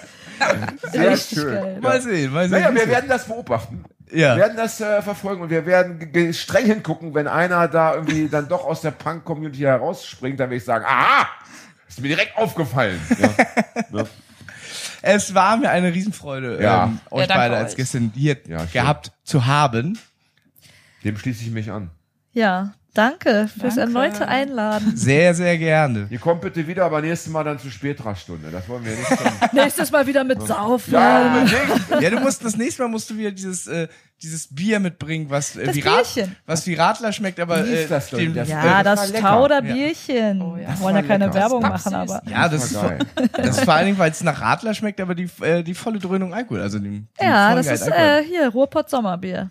Sehr 0.93 1.11
Richtig 1.11 1.39
schön. 1.39 1.55
geil. 1.55 1.79
mal 1.81 2.01
sehen, 2.01 2.33
mal 2.33 2.49
sehen. 2.49 2.61
Naja, 2.63 2.75
wir 2.75 2.89
werden 2.89 3.09
das 3.09 3.25
beobachten. 3.25 3.85
Ja. 4.11 4.37
Wir 4.37 4.43
werden 4.43 4.57
das 4.57 4.81
äh, 4.81 5.03
verfolgen 5.03 5.43
und 5.43 5.51
wir 5.51 5.67
werden 5.67 6.33
streng 6.33 6.67
hingucken, 6.67 7.15
wenn 7.15 7.27
einer 7.27 7.69
da 7.69 7.95
irgendwie 7.95 8.29
dann 8.31 8.49
doch 8.49 8.65
aus 8.65 8.81
der 8.83 8.91
Punk-Community 8.93 9.61
herausspringt, 9.61 10.39
dann 10.39 10.51
werde 10.51 10.57
ich 10.57 10.65
sagen, 10.65 10.85
aha, 10.87 11.27
ist 11.89 12.01
mir 12.01 12.09
direkt 12.09 12.37
aufgefallen. 12.37 13.01
Ja. 13.93 14.05
Es 15.03 15.35
war 15.35 15.57
mir 15.59 15.69
eine 15.71 15.93
Riesenfreude, 15.93 16.63
Ja. 16.63 16.85
ähm, 16.85 16.99
euch 17.11 17.29
beide 17.29 17.57
als. 17.57 17.77
Gästin 17.77 18.11
hier 18.15 18.37
gehabt 18.73 19.13
zu 19.23 19.45
haben. 19.47 19.99
Dem 21.05 21.19
schließe 21.19 21.43
ich 21.45 21.51
mich 21.51 21.71
an. 21.71 21.91
Ja, 22.33 22.73
danke 22.95 23.49
fürs 23.49 23.75
Danke. 23.75 23.81
erneute 23.99 24.29
Einladen. 24.29 24.97
Sehr, 24.97 25.35
sehr 25.35 25.59
gerne. 25.59 26.07
Ihr 26.11 26.19
kommt 26.19 26.41
bitte 26.41 26.67
wieder, 26.67 26.85
aber 26.87 27.01
nächstes 27.03 27.31
Mal 27.33 27.45
dann 27.45 27.59
zur 27.59 27.71
Spätraststunde. 27.71 28.51
Das 28.51 28.69
wollen 28.69 28.85
wir 28.85 28.93
nicht. 28.93 29.53
Nächstes 29.53 29.91
Mal 29.91 30.07
wieder 30.07 30.25
mit 30.25 30.41
Saufen. 30.47 30.95
ja, 30.95 31.35
unbedingt. 31.39 32.01
Ja, 32.03 32.11
du 32.11 32.21
musst 32.21 32.45
das 32.45 32.57
nächste 32.57 32.83
Mal 32.83 32.89
musst 32.89 33.11
du 33.11 33.17
wieder 33.17 33.31
dieses 33.33 33.67
äh, 33.67 33.89
dieses 34.23 34.55
Bier 34.55 34.81
mitbringen, 34.81 35.27
was 35.29 35.57
äh, 35.57 35.67
Das 35.67 35.75
wie 35.77 35.83
Bierchen. 35.83 36.37
was 36.47 36.67
wie 36.67 36.75
Radler 36.75 37.13
schmeckt, 37.13 37.39
aber 37.41 37.67
Wie 37.67 37.71
ist 37.73 37.85
äh, 37.87 37.89
das 37.89 38.09
dem, 38.11 38.33
Das- 38.33 38.49
Ja, 38.49 38.83
das 38.83 39.01
das, 39.03 39.11
lecker. 39.13 39.29
Tauderbierchen. 39.29 40.41
Oh 40.41 40.57
ja. 40.57 40.69
Wir 40.69 40.81
wollen 40.81 40.97
ja 40.97 41.03
keine 41.03 41.27
lecker. 41.27 41.37
Werbung 41.39 41.63
Das 41.63 41.85
machen, 41.85 41.95
aber. 41.95 42.23
ja, 42.31 42.49
das, 42.49 42.73
Das 42.73 42.83
ist, 42.93 43.33
das 43.37 43.59
ist 43.59 43.65
vor 43.65 43.75
allen 43.75 43.87
Dingen, 43.87 43.99
weil 43.99 44.11
es 44.13 44.23
nach 44.23 44.41
Radler 44.41 44.73
schmeckt, 44.73 45.01
aber 45.01 45.15
die 45.15 45.29
äh, 45.43 45.63
die 45.63 45.75
volle 45.75 45.99
Dröhnung 45.99 46.33
Alkohol, 46.33 46.61
also 46.61 46.79
die, 46.79 46.89
die 47.01 47.07
Ja, 47.25 47.55
das 47.55 47.67
ist 47.67 47.83
Alkohol. 47.83 48.05
äh, 48.07 48.25
hier 48.25 48.49
Ruhrpott 48.49 48.89
Sommerbierchen. 48.89 49.51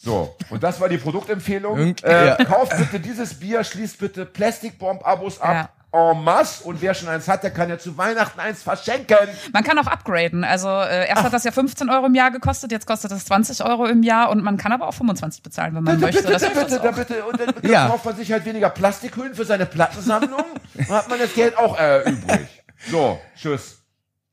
So, 0.00 0.36
und 0.50 0.62
das 0.62 0.80
war 0.80 0.88
die 0.88 0.98
Produktempfehlung. 0.98 1.76
Irgend- 1.76 2.04
Äh, 2.04 2.28
ja. 2.28 2.44
Kauft 2.44 2.76
bitte 2.78 3.00
dieses 3.00 3.34
Bier, 3.34 3.64
schließt 3.64 3.98
bitte 3.98 4.24
Plastikbomb-Abos 4.26 5.40
ab. 5.40 5.72
En 5.90 6.22
masse. 6.22 6.64
Und 6.64 6.82
wer 6.82 6.92
schon 6.92 7.08
eins 7.08 7.26
hat, 7.28 7.42
der 7.42 7.50
kann 7.50 7.70
ja 7.70 7.78
zu 7.78 7.96
Weihnachten 7.96 8.38
eins 8.38 8.62
verschenken. 8.62 9.16
Man 9.54 9.64
kann 9.64 9.78
auch 9.78 9.86
upgraden. 9.86 10.44
Also 10.44 10.68
äh, 10.68 11.08
erst 11.08 11.22
hat 11.22 11.32
das 11.32 11.44
ja 11.44 11.50
15 11.50 11.88
Euro 11.88 12.04
im 12.06 12.14
Jahr 12.14 12.30
gekostet, 12.30 12.70
jetzt 12.72 12.86
kostet 12.86 13.10
es 13.10 13.24
20 13.24 13.64
Euro 13.64 13.86
im 13.86 14.02
Jahr 14.02 14.28
und 14.30 14.44
man 14.44 14.58
kann 14.58 14.70
aber 14.72 14.86
auch 14.86 14.92
25 14.92 15.42
bezahlen, 15.42 15.74
wenn 15.74 15.82
man 15.84 15.98
Bitte, 15.98 16.06
möchte. 16.12 16.22
bitte, 16.28 16.32
Das 16.34 16.42
bitte, 16.42 16.64
bitte, 16.78 16.90
auch. 16.90 16.94
bitte. 16.94 17.24
Und 17.24 17.40
dann, 17.40 17.54
dann 17.62 17.70
Ja. 17.72 17.86
kauft 17.88 18.04
man 18.04 18.14
sich 18.16 18.30
halt 18.30 18.44
weniger 18.44 18.68
Plastikhüllen 18.68 19.34
für 19.34 19.46
seine 19.46 19.64
Plattensammlung. 19.64 20.44
Dann 20.74 20.88
hat 20.90 21.08
man 21.08 21.18
das 21.18 21.32
Geld 21.34 21.56
auch 21.56 21.76
äh, 21.80 22.02
übrig. 22.10 22.62
So, 22.90 23.18
tschüss. 23.34 23.78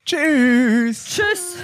Tschüss. 0.04 1.04
Tschüss. 1.06 1.56